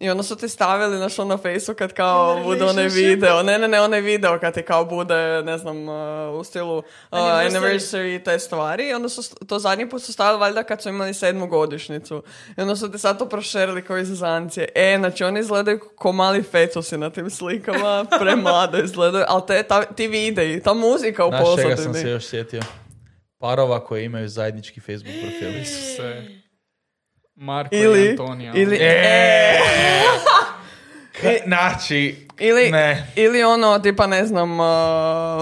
I 0.00 0.10
onda 0.10 0.22
su 0.22 0.36
ti 0.36 0.48
stavili 0.48 0.98
na 0.98 1.08
na 1.24 1.36
Facebooku 1.36 1.78
kad 1.78 1.92
kao 1.92 2.42
bude 2.44 2.64
onaj 2.64 2.88
video. 2.88 3.42
Ne, 3.42 3.58
ne, 3.58 3.68
ne, 3.68 3.80
onaj 3.80 4.00
video 4.00 4.38
kad 4.38 4.54
ti 4.54 4.62
kao 4.62 4.84
bude, 4.84 5.42
ne 5.42 5.58
znam, 5.58 5.88
e, 5.88 6.28
u 6.28 6.44
stilu 6.44 6.78
uh, 6.78 6.84
Anniversary. 7.10 7.50
anniversary 7.50 8.20
i 8.20 8.24
te 8.24 8.38
stvari. 8.38 8.88
I 8.88 8.94
onda 8.94 9.08
su 9.08 9.46
to 9.46 9.58
zadnji 9.58 9.88
put 9.88 10.02
su 10.02 10.12
stavili 10.12 10.40
valjda 10.40 10.62
kad 10.62 10.82
su 10.82 10.88
imali 10.88 11.14
sedmu 11.14 11.46
godišnicu. 11.46 12.22
I 12.58 12.60
onda 12.60 12.76
su 12.76 12.92
ti 12.92 12.98
sad 12.98 13.18
to 13.18 13.28
prošerili 13.28 13.84
kao 13.84 13.98
iz 13.98 14.08
zancije. 14.08 14.68
E, 14.74 14.96
znači 14.98 15.24
oni 15.24 15.40
izgledaju 15.40 15.80
ko 15.96 16.12
mali 16.12 16.42
fetusi 16.42 16.98
na 16.98 17.10
tim 17.10 17.30
slikama, 17.30 18.04
premlado 18.20 18.78
izgledaju, 18.78 19.24
ali 19.28 19.42
te, 19.46 19.62
ta, 19.62 19.84
ti 19.84 20.06
videi, 20.06 20.62
ta 20.62 20.74
muzika 20.74 21.26
u 21.26 21.28
Znaš 21.28 21.56
čega 21.56 21.76
sam 21.76 21.84
pozadini. 21.86 22.04
se 22.04 22.10
još 22.10 22.26
sjetio? 22.26 22.62
Parova 23.38 23.84
koji 23.84 24.04
imaju 24.04 24.28
zajednički 24.28 24.80
Facebook 24.80 25.14
profil. 25.22 25.64
Se. 25.64 26.45
Marko 27.36 27.74
i 27.74 27.78
Ili, 27.78 28.10
Antonija. 28.10 28.52
ili, 28.54 28.76
E, 28.80 29.58
K- 31.20 31.44
znači, 31.46 32.26
ili, 32.38 32.70
ne. 32.70 33.06
ili 33.16 33.44
ono, 33.44 33.78
tipa 33.78 34.06
ne 34.06 34.26
znam, 34.26 34.60
uh, 34.60 34.66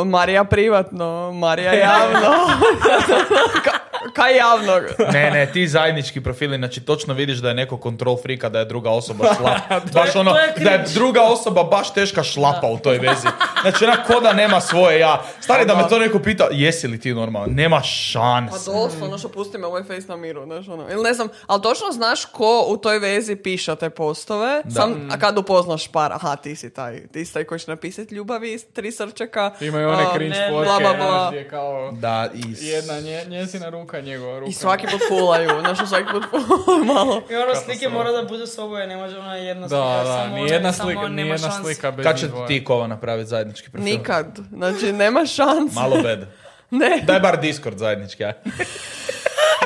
Marija 0.07 0.45
privatno, 0.45 1.33
Marija 1.33 1.73
javno. 1.89 2.19
Ka, 4.15 4.23
kaj 4.23 4.37
javno? 4.37 4.73
Ne, 5.13 5.31
ne, 5.31 5.53
ti 5.53 5.69
zajednički 5.69 6.21
profili, 6.21 6.57
znači 6.57 6.81
točno 6.81 7.15
vidiš 7.15 7.39
da 7.39 7.49
je 7.49 7.55
neko 7.55 7.81
control 7.83 8.17
freaka, 8.23 8.49
da 8.49 8.59
je 8.59 8.65
druga 8.65 8.91
osoba 8.91 9.25
šlapa. 9.39 9.81
baš 9.95 10.17
ono, 10.17 10.37
je 10.37 10.65
da 10.65 10.71
je 10.71 10.85
druga 10.95 11.23
osoba 11.23 11.65
baš 11.65 11.95
teška 11.95 12.23
šlapa 12.23 12.67
u 12.67 12.79
toj 12.79 12.99
vezi. 12.99 13.29
Znači 13.63 13.85
ona 13.85 14.05
ko 14.05 14.21
da 14.21 14.33
nema 14.33 14.61
svoje 14.61 14.99
ja. 14.99 15.25
Stari 15.41 15.67
da 15.67 15.75
me 15.77 15.89
to 15.89 15.99
neko 15.99 16.19
pita, 16.19 16.49
jesi 16.51 16.89
li 16.89 17.01
ti 17.01 17.15
normalan? 17.15 17.51
Nema 17.51 17.77
Pa 17.77 17.83
šans. 17.83 18.65
doslovno 18.65 19.19
što 19.19 19.29
pusti 19.29 19.59
me 19.59 19.67
ovaj 19.67 19.83
face 19.83 20.07
na 20.09 20.17
miru, 20.17 20.45
znaš 20.45 20.69
ono. 20.69 20.91
Ili 20.91 21.03
ne 21.03 21.15
znam, 21.15 21.29
ali 21.47 21.63
točno 21.63 21.87
znaš 21.93 22.25
ko 22.25 22.65
u 22.69 22.77
toj 22.77 22.99
vezi 22.99 23.37
piše 23.37 23.77
te 23.77 23.91
postove, 23.91 24.63
sam, 24.75 25.09
a 25.13 25.19
kad 25.19 25.39
upoznaš 25.39 25.89
par, 25.89 26.13
aha, 26.13 26.37
ti 26.37 26.57
si 26.57 26.71
taj, 26.71 27.07
ti 27.07 27.25
si 27.25 27.35
taj 27.35 27.45
koji 27.45 27.59
će 27.59 27.71
napisati 27.71 28.15
ljubavi, 28.15 28.59
tri 28.73 28.93
srčaka. 28.93 29.51
Imaju 29.61 29.89
one 29.89 30.05
cringe 30.15 30.39
ne, 30.39 30.51
bla, 30.51 31.33
kao 31.51 31.93
Da, 31.93 32.29
i... 32.35 32.67
jedna 32.67 33.01
nje, 33.01 33.25
njezina 33.29 33.69
ruka, 33.69 34.01
njegova 34.05 34.39
ruka. 34.39 34.51
I 34.51 34.53
svaki 34.53 34.87
put 34.87 35.01
fulaju, 35.09 35.51
znaš, 35.61 35.89
svaki 35.89 36.05
put 36.13 36.25
fulaju 36.31 36.85
malo. 36.95 37.23
I 37.31 37.35
ono 37.35 37.55
slike 37.55 37.89
mora 37.89 38.13
da 38.13 38.23
budu 38.23 38.47
s 38.47 38.59
oboje, 38.59 38.87
ne 38.87 38.97
može 38.97 39.19
ona 39.19 39.37
jedna 39.37 39.69
slika. 39.69 39.83
Da, 39.83 40.03
da, 40.05 40.25
samo 40.25 40.37
ni 40.37 40.51
jedna 40.51 40.73
samo 40.73 40.89
slika, 40.91 41.09
nema 41.09 41.23
ni 41.23 41.29
jedna 41.29 41.51
slika 41.51 41.91
bez 41.91 42.05
Kad 42.07 42.19
će 42.19 42.27
ti 42.49 42.65
kova 42.65 42.87
napraviti 42.87 43.29
zajednički 43.31 43.71
profil? 43.71 43.85
Nikad. 43.93 44.39
Znači, 44.53 44.93
nema 44.93 45.27
šanse. 45.27 45.75
Malo 45.75 46.03
bed. 46.03 46.19
Ne, 46.71 47.03
Daj 47.07 47.21
bar 47.21 47.41
Discord 47.41 47.79
zajednički, 47.79 48.25
aj. 48.25 48.33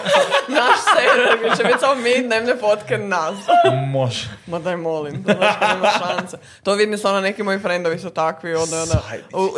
naš 0.58 0.78
server, 0.94 1.56
će 1.56 1.64
biti 1.64 1.78
samo 1.80 1.94
mi 1.94 2.22
dnevne 2.22 2.56
fotke 2.56 2.98
nas. 2.98 3.36
Može. 3.86 4.28
Ma 4.46 4.58
daj 4.58 4.76
molim, 4.76 5.24
to 5.24 5.32
znaš 5.32 5.54
nema 5.60 5.90
šanse. 5.90 6.36
To 6.62 6.74
vidim 6.74 6.98
stvarno 6.98 7.20
neki 7.20 7.42
moji 7.42 7.58
frendovi 7.58 7.98
su 7.98 8.10
takvi, 8.10 8.54
onda, 8.54 8.82
onda, 8.82 9.02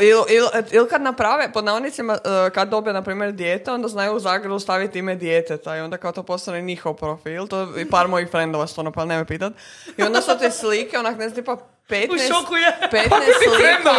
ili, 0.03 0.23
ili, 0.29 0.49
ili 0.71 0.89
kad 0.89 1.03
naprave, 1.03 1.53
pod 1.53 1.65
navodnicima, 1.65 2.13
uh, 2.13 2.53
kad 2.53 2.69
dobe, 2.69 2.93
na 2.93 3.03
primjer, 3.03 3.33
dijete, 3.33 3.73
onda 3.73 3.89
znaju 3.89 4.13
u 4.13 4.21
Zagrebu 4.21 4.59
staviti 4.59 4.99
ime 4.99 5.15
djeteta 5.15 5.77
i 5.77 5.81
onda 5.81 5.97
kao 5.97 6.13
to 6.13 6.23
postane 6.23 6.63
njihov 6.63 6.95
profil, 6.95 7.47
to 7.47 7.69
i 7.79 7.91
par 7.91 8.09
mojih 8.09 8.29
frendova 8.31 8.67
su 8.67 8.77
to 8.77 8.83
napravili, 8.83 9.09
nemoj 9.09 9.25
pitat. 9.25 9.53
I 9.97 10.03
onda 10.03 10.21
su 10.21 10.31
te 10.39 10.51
slike, 10.51 10.99
onak, 10.99 11.19
ne 11.19 11.29
znam, 11.29 11.35
tipa 11.35 11.57
15, 11.91 12.15
U 12.15 12.19
šoku 12.35 12.57
je. 12.57 12.79
15 12.93 13.09
slika, 13.45 13.91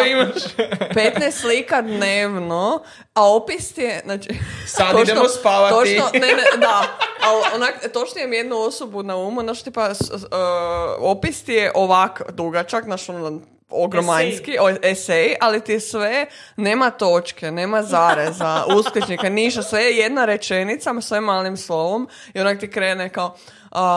15 0.94 1.32
slika 1.32 1.82
dnevno, 1.82 2.84
a 3.14 3.32
opis 3.34 3.74
ti 3.74 3.82
je, 3.82 4.02
znači... 4.06 4.30
Sad 4.68 4.92
točno- 4.92 5.02
idemo 5.02 5.28
spavati. 5.28 5.74
Točno, 5.74 6.10
ne, 6.14 6.20
ne, 6.20 6.44
da, 6.58 6.84
ali 7.22 7.44
onak, 7.56 7.74
točno 7.94 8.22
imam 8.22 8.34
jednu 8.34 8.58
osobu 8.58 9.04
na 9.04 9.16
umu, 9.16 9.42
znači 9.42 9.64
tipa, 9.64 9.90
uh, 9.90 10.20
opis 11.00 11.44
ti 11.44 11.54
je 11.54 11.72
ovak 11.76 12.22
dugačak, 12.32 12.84
znaš 12.84 13.10
ono, 13.10 13.42
ogromanjski, 13.70 14.58
o, 14.60 14.70
esej, 14.82 15.36
ali 15.42 15.62
ti 15.62 15.72
je 15.72 15.80
sve, 15.80 16.26
nema 16.58 16.90
točke, 16.90 17.52
nema 17.52 17.84
zareza, 17.84 18.64
uskličnika, 18.78 19.30
ništa, 19.30 19.64
sve 19.64 19.84
je 19.84 19.98
jedna 19.98 20.26
rečenica, 20.26 21.02
sve 21.02 21.22
malim 21.22 21.58
slovom 21.58 22.10
i 22.34 22.40
onak 22.42 22.60
ti 22.60 22.72
krene 22.72 23.10
kao... 23.10 23.36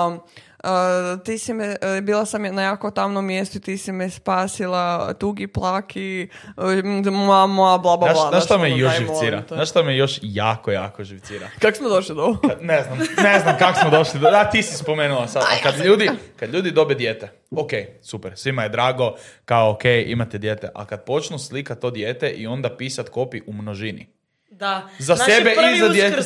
Um, 0.07 0.21
Uh, 0.65 1.23
ti 1.25 1.39
si 1.39 1.55
me, 1.55 1.69
uh, 1.69 2.01
bila 2.01 2.27
sam 2.27 2.43
na 2.43 2.63
jako 2.63 2.91
tamnom 2.91 3.27
mjestu, 3.27 3.61
ti 3.61 3.79
si 3.79 3.93
me 3.93 4.11
spasila, 4.11 5.15
tugi 5.15 5.47
plaki, 5.47 6.29
uh, 6.57 7.13
moa, 7.13 7.47
moa, 7.47 7.79
bla, 7.79 7.97
bla, 7.97 8.13
bla. 8.13 8.29
znaš 8.31 8.45
šta 8.45 8.59
me 8.59 8.67
ono, 8.67 8.77
još 8.77 8.99
živcira? 8.99 9.43
Znaš 9.49 9.71
šta 9.71 9.83
me 9.83 9.97
još 9.97 10.19
jako, 10.23 10.71
jako 10.71 11.05
živcira? 11.05 11.49
Kako 11.59 11.77
smo 11.77 11.89
došli 11.89 12.15
do 12.15 12.23
ovo? 12.23 12.39
Ne 12.61 12.83
znam, 12.83 12.99
ne 13.23 13.41
znam 13.41 13.59
kako 13.59 13.81
smo 13.81 13.91
došli 13.91 14.21
do... 14.21 14.31
Da, 14.31 14.51
ti 14.51 14.63
si 14.63 14.77
spomenula 14.77 15.29
sad. 15.29 15.43
A 15.43 15.63
kad 15.63 15.85
ljudi, 15.85 16.11
kad 16.37 16.55
ljudi 16.55 16.71
dobe 16.71 16.95
dijete, 16.95 17.31
ok, 17.51 17.71
super, 18.03 18.33
svima 18.37 18.63
je 18.63 18.69
drago, 18.69 19.15
kao 19.45 19.71
ok, 19.71 19.85
imate 20.07 20.39
dijete, 20.39 20.69
a 20.75 20.85
kad 20.87 21.05
počnu 21.05 21.39
slikat 21.39 21.81
to 21.81 21.91
dijete 21.91 22.31
i 22.31 22.47
onda 22.47 22.77
pisat 22.77 23.09
kopi 23.09 23.41
u 23.47 23.53
množini. 23.53 24.07
Da. 24.51 24.89
Za 24.99 25.15
Naši 25.15 25.31
sebe 25.31 25.55
prvi 25.55 25.77
i 25.77 25.79
za 25.79 25.89
dijete. 25.89 26.23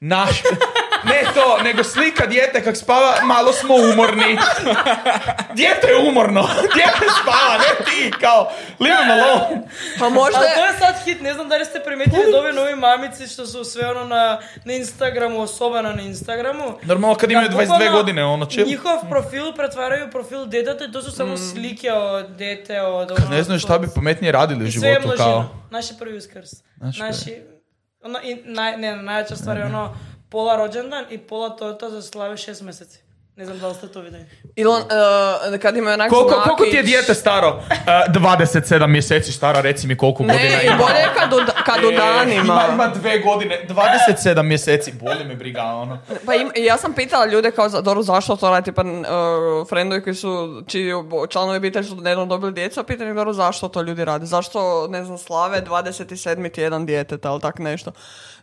Naš, 0.00 0.42
ne 1.06 1.22
to, 1.34 1.62
nego 1.62 1.84
slika 1.84 2.26
dijete 2.26 2.64
kak 2.64 2.76
spava, 2.76 3.14
malo 3.24 3.52
smo 3.52 3.74
umorni. 3.74 4.38
Dijete 5.54 5.86
je 5.86 6.08
umorno. 6.08 6.48
Dijete 6.74 7.06
spava, 7.22 7.58
ne 7.58 7.84
ti, 7.84 8.12
kao, 8.20 8.50
leave 8.80 8.96
him 9.02 9.10
alone. 9.10 9.62
Pa 9.98 10.08
možda 10.08 10.40
to 10.40 10.64
je 10.64 10.72
sad 10.78 11.04
hit, 11.04 11.20
ne 11.20 11.34
znam 11.34 11.48
da 11.48 11.56
li 11.56 11.64
ste 11.64 11.80
primetili 11.84 12.34
ove 12.38 12.52
nove 12.52 12.76
mamici 12.76 13.26
što 13.26 13.46
su 13.46 13.64
sve 13.64 13.90
ono 13.90 14.04
na, 14.04 14.38
na 14.64 14.72
Instagramu, 14.72 15.40
osoba 15.40 15.82
na 15.82 16.02
Instagramu. 16.02 16.78
Normalno 16.82 17.16
kad 17.16 17.30
imaju 17.30 17.48
22 17.48 17.92
godine, 17.92 18.24
ono 18.24 18.46
će... 18.46 18.64
Njihov 18.64 18.96
mm. 19.04 19.08
profil 19.08 19.52
pretvaraju 19.56 20.10
profil 20.10 20.46
dedata, 20.46 20.92
to 20.92 21.02
su 21.02 21.10
samo 21.10 21.34
mm. 21.34 21.38
slike 21.38 21.92
od 21.92 22.30
dete, 22.30 22.82
od... 22.82 23.10
Ono, 23.10 23.28
ne 23.30 23.42
znam 23.42 23.58
šta 23.58 23.78
bi 23.78 23.86
pametnije 23.94 24.32
radili 24.32 24.64
u 24.64 24.70
životu, 24.70 25.08
kao... 25.16 25.44
Naši 25.70 25.94
prvi 25.98 26.16
uskrs. 26.16 26.50
Naši... 26.76 27.00
Naši 27.00 27.42
ono, 28.02 28.18
i 28.22 28.42
naj, 28.44 28.76
ne, 28.76 28.96
najjača 28.96 29.36
stvar 29.36 29.56
je 29.56 29.64
ono, 29.64 29.96
пола 30.30 30.58
роден 30.58 30.90
ден 30.90 31.06
и 31.10 31.18
пола 31.18 31.56
тоа 31.56 31.78
тоа 31.78 31.90
за 31.90 32.02
слави 32.02 32.36
6 32.36 32.64
месеци. 32.64 33.05
Ne 33.36 33.44
znam 33.44 33.58
da 33.58 33.68
li 33.68 33.74
ste 33.74 33.88
to 33.88 34.00
vidjeli. 34.00 34.24
Ilon, 34.56 34.82
uh, 34.82 35.58
kad 35.58 35.76
ima 35.76 35.90
onak 35.92 36.10
Koliko, 36.10 36.42
koliko 36.44 36.64
ti 36.64 36.76
je 36.76 36.82
dijete 36.82 37.14
staro? 37.14 37.48
Uh, 37.48 38.14
27 38.14 38.86
mjeseci 38.86 39.32
stara, 39.32 39.60
reci 39.60 39.86
mi 39.86 39.96
koliko 39.96 40.22
godina 40.22 40.38
Ne, 40.38 40.64
ima. 40.64 40.76
bolje 40.76 40.98
je 40.98 41.08
kad 41.18 41.32
u, 41.32 41.36
kad 41.66 41.84
u 41.84 41.88
E, 41.88 41.96
danima. 41.96 42.42
Ima, 42.42 42.62
ima 42.72 42.86
dve 42.88 43.18
godine, 43.18 43.66
27 43.68 44.42
mjeseci, 44.42 44.92
boli 44.92 45.24
me 45.24 45.34
briga, 45.34 45.62
ono. 45.62 45.98
Pa 46.26 46.34
im, 46.34 46.50
ja 46.56 46.76
sam 46.76 46.92
pitala 46.92 47.26
ljude 47.26 47.50
kao, 47.50 47.68
za, 47.68 47.80
dobro, 47.80 48.02
zašto 48.02 48.36
to 48.36 48.50
radi, 48.50 48.72
pa 48.72 48.82
uh, 48.82 49.68
friendovi 49.68 50.02
koji 50.02 50.14
su, 50.14 50.62
čiji 50.66 50.92
članovi 51.30 51.56
obitelji 51.56 51.84
su 51.84 51.96
nedavno 51.96 52.26
dobili 52.26 52.52
djecu, 52.52 52.80
a 52.80 52.84
pitanje 52.84 53.14
dobro, 53.14 53.32
zašto 53.32 53.68
to 53.68 53.82
ljudi 53.82 54.04
rade? 54.04 54.26
Zašto, 54.26 54.88
ne 54.90 55.04
znam, 55.04 55.18
slave 55.18 55.62
27. 55.66 56.52
tjedan 56.52 56.86
djeteta, 56.86 57.28
ili 57.28 57.40
tak 57.40 57.58
nešto? 57.58 57.92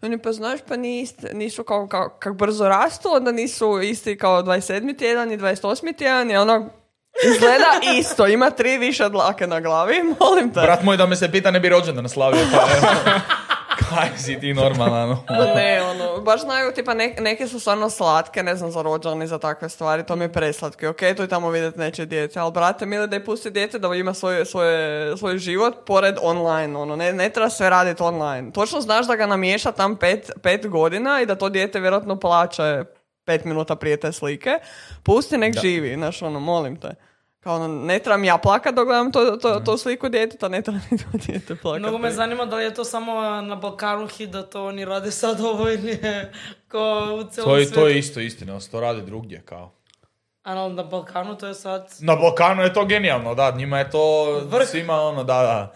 I 0.01 0.05
Oni, 0.05 0.17
pa 0.17 0.31
znaš, 0.31 0.59
pa 0.67 0.75
nis- 0.75 1.33
nisu 1.33 1.63
kao, 1.63 1.87
kao, 1.87 2.09
kak 2.19 2.33
brzo 2.33 2.67
rastu, 2.67 3.09
onda 3.11 3.31
nisu 3.31 3.81
isti 3.81 4.17
kao 4.17 4.41
27. 4.43 4.82
tjedan 4.97 5.31
i 5.31 5.37
28. 5.37 5.97
tjedan 5.97 6.31
i 6.31 6.37
ono, 6.37 6.69
izgleda 7.23 7.71
isto, 7.99 8.27
ima 8.27 8.49
tri 8.49 8.77
više 8.77 9.09
dlake 9.09 9.47
na 9.47 9.59
glavi, 9.59 9.95
molim 10.19 10.53
te. 10.53 10.61
Brat 10.61 10.83
moj 10.83 10.97
da 10.97 11.05
me 11.05 11.15
se 11.15 11.31
pita 11.31 11.51
ne 11.51 11.59
bi 11.59 11.69
rođendan 11.69 12.09
slavio, 12.09 12.45
pa 12.51 12.57
evo. 12.77 12.87
Kaj 13.89 14.09
si 14.17 14.39
ti 14.39 14.53
normalan, 14.53 15.09
ono. 15.09 15.53
Ne, 15.55 15.81
ono, 15.81 16.21
baš 16.21 16.41
znaju, 16.41 16.71
tipa 16.73 16.93
ne- 16.93 17.15
neke 17.19 17.47
su 17.47 17.59
stvarno 17.59 17.89
slatke, 17.89 18.43
ne 18.43 18.55
znam, 18.55 18.71
za 18.71 18.81
rođani, 18.81 19.27
za 19.27 19.37
takve 19.39 19.69
stvari, 19.69 20.05
to 20.05 20.15
mi 20.15 20.25
je 20.25 20.33
preslatke. 20.33 20.89
Ok, 20.89 20.97
to 20.97 21.23
je 21.23 21.27
tamo 21.27 21.49
vidjeti 21.49 21.79
neće 21.79 22.05
djece, 22.05 22.39
ali 22.39 22.51
brate, 22.51 22.85
mili 22.85 23.07
da 23.07 23.15
je 23.15 23.25
pusti 23.25 23.51
dijete 23.51 23.79
da 23.79 23.95
ima 23.95 24.13
svoje, 24.13 24.45
svoje, 24.45 25.17
svoj 25.17 25.37
život 25.37 25.75
pored 25.85 26.15
online, 26.21 26.77
ono, 26.77 26.95
ne, 26.95 27.13
ne 27.13 27.29
treba 27.29 27.49
sve 27.49 27.69
raditi 27.69 28.03
online. 28.03 28.51
Točno 28.51 28.81
znaš 28.81 29.07
da 29.07 29.15
ga 29.15 29.25
namiješa 29.25 29.71
tam 29.71 29.95
pet, 29.95 30.31
pet 30.43 30.67
godina 30.67 31.21
i 31.21 31.25
da 31.25 31.35
to 31.35 31.49
dijete 31.49 31.79
vjerojatno 31.79 32.19
plaća 32.19 32.83
pet 33.25 33.45
minuta 33.45 33.75
prije 33.75 33.97
te 33.97 34.11
slike. 34.11 34.59
Pusti 35.03 35.37
nek 35.37 35.61
živi, 35.61 35.93
znaš, 35.95 36.21
ono, 36.21 36.39
molim 36.39 36.75
te. 36.75 36.95
Kao 37.39 37.55
ono, 37.55 37.67
ne 37.67 37.99
trebam 37.99 38.23
ja 38.23 38.37
plakat 38.37 38.75
dok 38.75 38.85
gledam 38.85 39.11
to, 39.11 39.37
to, 39.37 39.59
to 39.59 39.77
sliku 39.77 40.09
djeteta, 40.09 40.47
ne 40.47 40.61
treba 40.61 40.79
ni 40.91 40.97
to 40.97 41.17
dijete 41.17 41.55
plakat. 41.55 41.79
Mnogo 41.79 41.97
me 41.97 42.11
zanima 42.11 42.45
da 42.45 42.55
li 42.55 42.63
je 42.63 42.73
to 42.73 42.83
samo 42.83 43.11
na 43.41 43.55
Balkanu 43.55 44.07
hit, 44.07 44.29
da 44.29 44.43
to 44.43 44.65
oni 44.65 44.85
rade 44.85 45.11
sad 45.11 45.41
ovo 45.51 45.69
ili 45.69 45.89
je 45.89 46.31
ko 46.67 46.79
u 47.15 47.23
celom 47.23 47.49
To 47.49 47.57
je, 47.57 47.65
svijetu. 47.65 47.79
to 47.81 47.87
je 47.87 47.99
isto 47.99 48.19
istina, 48.19 48.59
to 48.61 48.79
radi 48.79 49.01
drugdje, 49.01 49.41
kao. 49.41 49.71
A 50.43 50.55
na- 50.55 50.83
Balkanu 50.83 51.37
to 51.37 51.47
je 51.47 51.53
sad... 51.53 51.87
Na 51.99 52.15
Balkanu 52.15 52.61
je 52.61 52.73
to 52.73 52.85
genijalno, 52.85 53.35
da, 53.35 53.51
njima 53.51 53.79
je 53.79 53.89
to 53.89 54.23
Vrh. 54.39 54.67
svima 54.67 54.93
ono, 54.93 55.23
da, 55.23 55.33
da. 55.33 55.73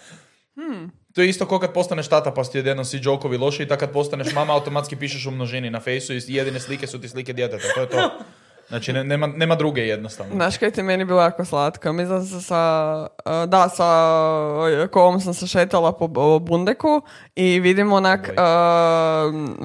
To 1.18 1.22
je 1.22 1.30
isto 1.30 1.46
kao 1.46 1.60
kad 1.60 1.74
postaneš 1.74 2.08
tata 2.08 2.32
pa 2.32 2.44
ti 2.44 2.64
svi 2.84 3.00
jokovi 3.04 3.38
loši 3.38 3.64
i 3.64 3.68
tako 3.68 3.80
kad 3.80 3.92
postaneš 3.92 4.34
mama 4.34 4.54
automatski 4.54 4.96
pišeš 4.96 5.26
u 5.26 5.32
množini 5.32 5.70
na 5.70 5.80
fejsu 5.80 6.14
i 6.14 6.22
jedine 6.28 6.60
slike 6.60 6.88
su 6.88 7.02
ti 7.02 7.10
slike 7.10 7.34
djeteta, 7.34 7.64
to 7.76 7.82
je 7.82 7.90
to. 7.90 8.10
Znači 8.68 8.94
ne- 8.94 9.04
nema, 9.04 9.28
nema 9.28 9.56
druge 9.56 9.82
jednostavno. 9.82 10.36
Znaš 10.36 10.58
kaj 10.58 10.72
ti 10.72 10.84
meni 10.84 11.06
bilo 11.06 11.22
jako 11.22 11.46
slatko? 11.46 11.94
Mislim 11.94 12.26
sam 12.26 12.42
sa, 12.42 12.62
uh, 13.26 13.50
da, 13.50 13.70
sa 13.70 13.86
uh, 14.84 14.90
kovom 14.90 15.22
sam 15.22 15.34
se 15.34 15.48
šetala 15.48 15.92
po 15.92 16.08
Bundeku 16.40 17.02
i 17.36 17.60
vidim 17.60 17.94
onak 17.94 18.30
uh, 18.30 18.36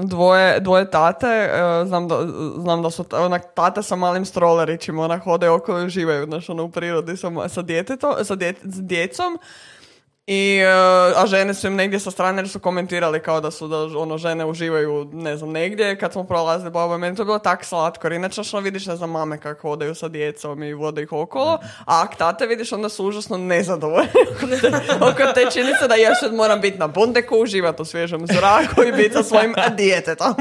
dvoje, 0.05 0.61
dvoje 0.61 0.91
tate, 0.91 1.51
uh, 1.53 1.89
znam, 1.89 2.09
da, 2.09 2.19
znam 2.57 2.83
da 2.83 2.91
su 2.91 3.05
onak 3.13 3.43
tate 3.55 3.83
sa 3.83 3.97
malim 3.97 4.25
strolerićima, 4.25 5.05
onak 5.05 5.25
hode 5.25 5.49
okolo 5.49 5.81
i 5.81 5.87
uživaju, 5.87 6.25
znaš, 6.25 6.49
ono 6.49 6.65
u 6.65 6.71
prirodi 6.71 7.17
sa, 7.17 7.49
sa, 7.49 7.63
djetetom, 7.63 8.15
sa, 8.25 8.37
dje- 8.37 8.55
s 8.63 8.83
djecom. 8.83 9.39
I, 10.27 10.63
uh, 10.63 11.23
a 11.23 11.27
žene 11.27 11.55
su 11.55 11.67
im 11.67 11.77
negdje 11.77 12.01
sa 12.01 12.11
strane 12.11 12.39
jer 12.39 12.49
su 12.49 12.59
komentirali 12.59 13.21
kao 13.21 13.41
da 13.41 13.51
su 13.51 13.69
da 13.69 13.77
ono 13.77 14.19
žene 14.19 14.45
uživaju 14.45 15.11
ne 15.13 15.37
znam 15.37 15.51
negdje. 15.51 15.99
Kad 15.99 16.13
smo 16.13 16.25
prolazili 16.25 16.71
babo 16.71 16.99
meni 16.99 17.17
to 17.17 17.23
je 17.23 17.27
bilo 17.27 17.39
tak 17.39 17.65
slatko. 17.65 18.07
Jer 18.07 18.13
inače 18.13 18.45
što 18.45 18.61
vidiš 18.61 18.87
ne 18.87 18.97
znam 18.97 19.11
mame 19.11 19.39
kako 19.39 19.69
hodaju 19.69 19.95
sa 19.95 20.09
djecom 20.09 20.63
i 20.63 20.75
vode 20.75 21.03
ih 21.03 21.13
okolo 21.13 21.59
a 21.87 22.03
ak 22.03 22.17
tate 22.17 22.47
vidiš 22.47 22.73
onda 22.73 22.89
su 22.89 23.07
užasno 23.07 23.37
nezadovoljni 23.37 24.09
oko 25.11 25.33
te, 25.35 25.47
činjenice 25.53 25.89
da 25.89 25.95
ja 25.95 26.15
sad 26.15 26.35
moram 26.35 26.61
biti 26.61 26.79
na 26.79 26.87
bundeku 26.87 27.37
uživati 27.37 27.83
u 27.83 27.85
svježem 27.85 28.27
zraku 28.27 28.83
i 28.83 28.93
biti 28.93 29.13
sa 29.13 29.23
svojim 29.23 29.55
djetetom. 29.77 30.35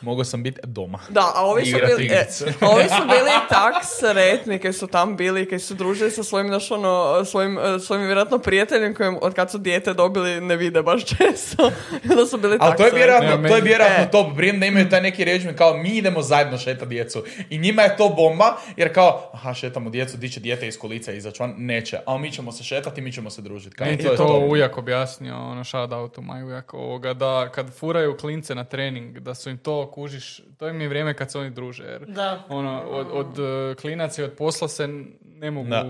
Mogao 0.00 0.24
sam 0.24 0.42
biti 0.42 0.60
doma. 0.64 0.98
da, 1.08 1.32
a 1.34 1.46
ovi 1.46 1.66
su, 1.66 1.76
bili, 1.86 2.06
e, 2.12 2.26
ovi 2.60 2.84
su 2.84 3.02
bili 3.06 3.30
tak 3.48 3.74
sretni 3.84 4.58
kad 4.58 4.74
su 4.74 4.86
tam 4.86 5.16
bili, 5.16 5.48
kad 5.48 5.62
su 5.62 5.74
družili 5.74 6.10
sa 6.10 6.22
svojim, 6.22 6.48
znaš, 6.48 6.70
ono, 6.70 7.24
svojim, 7.24 7.58
e, 7.58 7.78
svojim 7.78 8.06
vjerojatno 8.06 8.38
prijateljem 8.38 8.94
kojim 8.94 9.17
od 9.18 9.34
kad 9.34 9.50
su 9.50 9.58
dijete 9.58 9.94
dobili 9.94 10.40
ne 10.40 10.56
vide 10.56 10.82
baš 10.82 11.04
često. 11.06 11.70
Onda 12.10 12.26
su 12.26 12.38
bili 12.38 12.56
Ali 12.60 12.76
to 12.76 12.84
je 12.84 12.92
vjerojatno, 12.92 13.36
Ne, 13.36 13.48
to 13.48 13.56
je 13.56 13.62
vjerojatno 13.62 14.04
E. 14.04 14.10
top. 14.10 14.32
Brijem 14.32 14.60
da 14.60 14.66
imaju 14.66 14.88
taj 14.88 15.00
neki 15.02 15.24
režim 15.24 15.56
kao 15.56 15.74
mi 15.74 15.88
idemo 15.88 16.22
zajedno 16.22 16.58
šeta 16.58 16.84
djecu. 16.84 17.22
I 17.50 17.58
njima 17.58 17.82
je 17.82 17.96
to 17.96 18.08
bomba 18.08 18.46
jer 18.76 18.94
kao, 18.94 19.30
aha, 19.32 19.54
šetamo 19.54 19.90
djecu, 19.90 20.16
di 20.16 20.28
će 20.28 20.40
dijete 20.40 20.68
iz 20.68 20.78
kolica 20.78 21.12
izaći 21.12 21.36
van? 21.40 21.54
Neće. 21.58 21.98
A 22.06 22.18
mi 22.18 22.32
ćemo 22.32 22.52
se 22.52 22.64
šetati, 22.64 23.00
mi 23.00 23.12
ćemo 23.12 23.30
se 23.30 23.42
družiti. 23.42 23.76
Kao, 23.76 23.84
Meni 23.86 23.98
to 23.98 24.10
je 24.10 24.16
to 24.16 24.24
to. 24.24 24.38
ujak 24.40 24.78
objasnio, 24.78 25.36
ono 25.36 25.64
shout 25.64 25.92
out 25.92 26.14
to 26.14 26.20
my 26.20 26.44
ujak 26.44 26.74
ovoga, 26.74 27.14
da 27.14 27.48
kad 27.48 27.70
furaju 27.70 28.16
klince 28.16 28.54
na 28.54 28.64
trening, 28.64 29.18
da 29.18 29.34
su 29.34 29.50
im 29.50 29.58
to 29.58 29.90
kužiš, 29.90 30.40
to 30.58 30.68
im 30.68 30.80
je 30.80 30.88
vrijeme 30.88 31.14
kad 31.14 31.32
se 31.32 31.38
oni 31.38 31.50
druže, 31.50 31.84
jer 31.84 32.04
Da. 32.06 32.44
ono, 32.48 32.82
od, 32.82 33.06
od 33.12 33.38
eh, 33.38 33.74
klinaca 33.74 34.22
i 34.22 34.24
od 34.24 34.32
posla 34.32 34.68
se 34.68 34.88
ne 35.24 35.50
mogu 35.50 35.68
Da. 35.68 35.86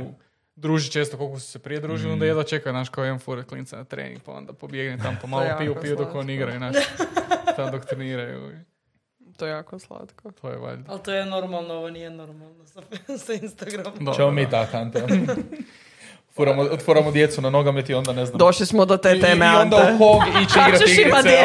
Družiti 0.59 0.93
često 0.93 1.17
koliko 1.17 1.39
su 1.39 1.47
se 1.47 1.59
prije 1.59 1.81
družili, 1.81 2.11
Mm. 2.11 2.13
onda 2.13 2.27
jedva 2.27 2.43
čekaju, 2.43 2.73
znaš, 2.73 2.89
kao 2.89 3.05
jedan 3.05 3.19
fure 3.19 3.45
klinca 3.45 3.77
na 3.77 3.85
trening, 3.85 4.21
pa 4.23 4.33
onda 4.33 4.53
pobjegne 4.53 4.99
tam, 4.99 5.19
pa 5.23 5.27
malo 5.27 5.43
jako 5.45 5.59
piju, 5.59 5.75
piju 5.75 5.93
dok 5.93 5.99
slatko. 6.01 6.19
oni 6.19 6.35
igraju, 6.35 6.59
znaš, 6.59 6.77
tam 7.57 7.71
dok 7.71 7.85
treniraju. 7.85 8.51
To 9.37 9.47
je 9.47 9.51
jako 9.51 9.79
slatko. 9.79 10.31
To 10.33 10.51
je 10.51 10.57
valjda. 10.57 10.85
Ali 10.89 11.01
to 11.01 11.13
je 11.13 11.25
normalno, 11.27 11.75
ovo 11.75 11.91
nije 11.91 12.11
normalno 12.11 12.67
sa, 12.67 12.81
sa 13.27 13.33
Instagramom. 13.35 14.15
Ćemo 14.17 14.31
mi 14.31 14.51
tako, 14.51 14.77
Ante. 14.77 15.03
Furamo, 16.31 16.63
otvoramo 16.63 17.11
djecu 17.13 17.41
na 17.41 17.51
nogomet 17.51 17.91
i 17.91 17.95
onda 17.95 18.13
ne 18.13 18.27
znam. 18.27 18.39
Došli 18.39 18.67
smo 18.67 18.85
do 18.85 18.97
te 18.97 19.17
I, 19.17 19.21
teme, 19.21 19.47
I 19.47 19.57
onda 19.57 19.77
Ante. 19.77 19.93
u 19.95 19.99
Hog 19.99 20.23
ići 20.43 20.59
igrati 20.61 20.85
igrice. 20.93 21.39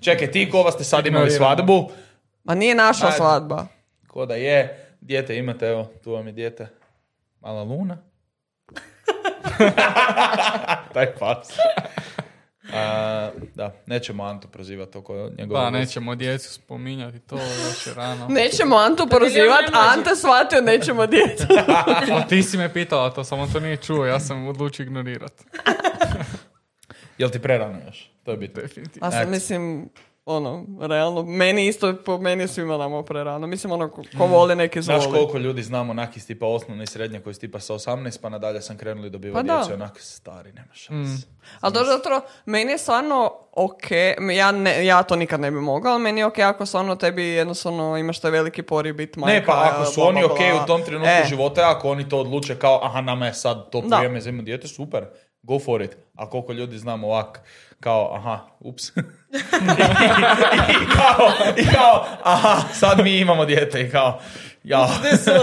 Čekaj, 0.00 0.30
ti 0.30 0.50
kova 0.50 0.72
ste 0.72 0.84
sad 0.84 1.06
imali 1.06 1.30
svadbu. 1.30 1.90
Ma 2.44 2.54
nije 2.54 2.74
naša 2.74 3.06
Ajde. 3.06 3.16
svadba. 3.16 3.66
Ko 4.06 4.26
da 4.26 4.34
je, 4.34 4.86
dijete 5.00 5.36
imate, 5.36 5.66
evo, 5.66 5.90
tu 6.04 6.12
vam 6.12 6.26
je 6.26 6.32
dijete. 6.32 6.68
Mala 7.44 7.62
luna. 7.62 7.98
Taj 10.94 11.14
pas. 11.18 11.48
A, 12.72 13.30
da, 13.54 13.72
nećemo 13.86 14.24
Antu 14.24 14.48
prozivati 14.48 14.98
oko 14.98 15.30
njegove 15.38 15.60
Da, 15.60 15.68
veze. 15.68 15.78
nećemo 15.78 16.14
djecu 16.14 16.52
spominjati, 16.52 17.18
to 17.18 17.36
još 17.36 17.86
je 17.86 17.94
rano. 17.94 18.26
Nećemo 18.28 18.76
Antu 18.76 19.06
prozivat, 19.10 19.60
ne 19.62 19.76
može. 19.76 19.88
Ante 19.90 20.16
shvatio 20.16 20.60
nećemo 20.60 21.06
djecu. 21.06 21.44
A 22.14 22.26
ti 22.28 22.42
si 22.42 22.58
me 22.58 22.72
pitala 22.72 23.10
to, 23.10 23.24
samo 23.24 23.46
to 23.46 23.60
nije 23.60 23.76
čuo, 23.76 24.06
ja 24.06 24.20
sam 24.20 24.46
odlučio 24.46 24.82
ignorirati. 24.82 25.44
Jel 27.18 27.30
ti 27.30 27.38
prerano 27.38 27.78
još? 27.86 28.10
To 28.22 28.30
je 28.30 28.36
bitno. 28.36 28.62
Definitivno. 28.62 29.08
A 29.08 29.10
sam 29.10 29.20
Eto. 29.20 29.30
mislim, 29.30 29.88
ono, 30.26 30.66
realno, 30.80 31.22
meni 31.22 31.66
isto, 31.66 31.94
po 32.04 32.18
meni 32.18 32.48
svima 32.48 32.76
nama 32.76 33.02
prerano. 33.02 33.46
Mislim, 33.46 33.72
ono, 33.72 33.90
ko, 33.90 34.02
ko 34.18 34.26
voli 34.26 34.56
neki 34.56 34.82
zvoli. 34.82 35.00
Znaš 35.00 35.12
koliko 35.12 35.38
ljudi 35.38 35.62
znamo 35.62 35.90
onak 35.90 36.16
iz 36.16 36.26
tipa 36.26 36.46
osnovne 36.46 36.84
i 36.84 36.86
srednje 36.86 37.20
koji 37.20 37.34
su 37.34 37.40
tipa 37.40 37.60
sa 37.60 37.74
18 37.74 38.20
pa 38.20 38.28
nadalje 38.28 38.60
sam 38.60 38.76
krenuli 38.76 39.10
dobivati 39.10 39.46
Pa 39.48 39.52
da. 39.52 39.58
djecu 39.58 39.74
onak 39.74 40.00
stari, 40.00 40.52
nema 40.52 40.74
šanse. 40.74 41.26
Ali 41.60 41.74
to 41.74 41.84
zato, 41.84 42.20
meni 42.46 42.72
je 42.72 42.78
stvarno 42.78 43.32
ok, 43.52 43.90
ja, 44.36 44.52
ne, 44.52 44.86
ja 44.86 45.02
to 45.02 45.16
nikad 45.16 45.40
ne 45.40 45.50
bi 45.50 45.60
mogla, 45.60 45.90
ali 45.90 46.02
meni 46.02 46.20
je 46.20 46.26
ok 46.26 46.38
ako 46.38 46.66
stvarno 46.66 46.96
tebi 46.96 47.22
jednostavno 47.22 47.96
imaš 47.96 48.20
taj 48.20 48.30
veliki 48.30 48.62
pori 48.62 48.92
bit 48.92 49.16
majka. 49.16 49.34
Ne, 49.34 49.46
pa 49.46 49.70
ako 49.72 49.84
su 49.84 50.00
bla, 50.00 50.08
oni 50.08 50.20
bla, 50.20 50.32
ok 50.32 50.64
u 50.64 50.66
tom 50.66 50.82
trenutku 50.82 51.10
E, 51.10 51.26
života, 51.28 51.70
ako 51.76 51.90
oni 51.90 52.08
to 52.08 52.18
odluče 52.18 52.58
kao, 52.58 52.80
aha, 52.84 53.00
nama 53.00 53.26
je 53.26 53.34
sad 53.34 53.70
to 53.70 53.80
vrijeme 53.80 54.20
za 54.20 54.30
dijete, 54.30 54.68
super, 54.68 55.06
go 55.42 55.58
for 55.58 55.82
it. 55.82 55.96
A 56.14 56.30
koliko 56.30 56.52
ljudi 56.52 56.78
znamo 56.78 57.06
ovak, 57.06 57.40
kao, 57.80 58.14
aha, 58.14 58.46
ups. 58.60 58.88
I, 58.96 60.86
kao, 60.96 61.30
I 61.56 61.66
kao, 61.74 62.06
aha, 62.22 62.68
sad 62.74 63.00
mi 63.04 63.18
imamo 63.18 63.44
dijete 63.44 63.80
i 63.80 63.90
kao, 63.90 64.20
ja. 64.64 64.88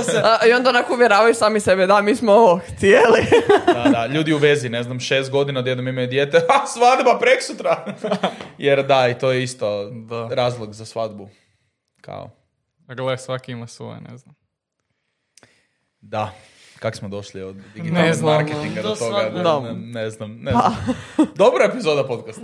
Se. 0.06 0.22
a, 0.24 0.46
I 0.48 0.54
onda 0.54 0.70
onako 0.70 0.94
uvjeravaju 0.94 1.34
sami 1.34 1.60
sebe, 1.60 1.88
da, 1.88 2.02
mi 2.02 2.16
smo 2.16 2.32
ovo 2.32 2.58
htjeli. 2.68 3.26
Da, 3.66 3.90
da, 3.90 4.06
ljudi 4.06 4.34
u 4.34 4.38
vezi, 4.38 4.70
ne 4.70 4.84
znam, 4.84 5.00
šest 5.00 5.32
godina 5.32 5.60
odjednom 5.60 5.88
imaju 5.88 6.08
dijete, 6.08 6.38
ha, 6.50 6.66
svadba 6.68 7.20
preksutra. 7.20 7.86
Jer 8.58 8.84
da, 8.86 9.08
i 9.08 9.20
to 9.20 9.32
je 9.32 9.44
isto 9.44 9.90
Da. 9.90 10.28
razlog 10.32 10.74
za 10.74 10.86
svadbu. 10.86 11.30
Kao, 12.02 12.30
A 12.88 12.94
gle, 12.94 13.18
svaki 13.18 13.52
ima 13.52 13.68
svoje, 13.68 14.02
ne 14.02 14.18
znam. 14.18 14.36
da. 16.02 16.32
Kako 16.82 16.98
smo 16.98 17.10
došli 17.10 17.42
od 17.42 17.56
digitalnog 17.56 18.06
Ne 18.06 18.14
znam, 18.14 18.34
marketinga 18.34 18.82
do 18.82 18.90
do 18.90 18.96
toga? 18.96 19.30
Ne, 19.36 19.44
Da. 19.44 19.60
ne, 19.60 19.74
ne 19.74 20.10
znam. 20.10 20.38
Ne 20.42 20.52
znam. 20.52 20.76
Dobra 21.36 21.66
epizoda 21.66 22.04
podcasta. 22.08 22.42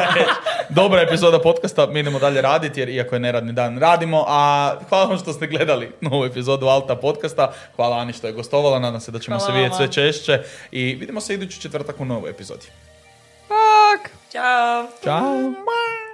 Dobra 0.80 1.00
epizoda 1.00 1.38
podcasta. 1.38 1.86
Mi 1.86 2.00
idemo 2.00 2.18
dalje 2.18 2.40
raditi 2.40 2.80
jer 2.80 2.88
iako 2.88 3.14
je 3.14 3.20
neradni 3.20 3.52
dan 3.52 3.78
radimo. 3.78 4.24
A 4.28 4.72
hvala 4.88 5.04
vam 5.04 5.18
što 5.18 5.32
ste 5.32 5.46
gledali 5.46 5.92
novu 6.00 6.24
epizodu 6.24 6.66
Alta 6.66 6.96
podcasta. 6.96 7.52
Hvala 7.76 7.96
Ani 7.96 8.12
što 8.12 8.26
je 8.26 8.32
gostovala. 8.32 8.78
Nadam 8.78 9.00
se 9.00 9.10
da 9.10 9.18
ćemo 9.18 9.38
Hvala 9.38 9.52
se 9.52 9.56
vidjeti 9.56 9.76
sve 9.76 9.92
češće. 9.92 10.42
I 10.72 10.94
vidimo 10.94 11.20
se 11.20 11.34
idući 11.34 11.60
četvrtak 11.60 12.00
u 12.00 12.04
novoj 12.04 12.30
epizodi. 12.30 12.66
Tak. 13.48 14.10
Ćao! 14.32 14.86
Ćao! 15.04 16.09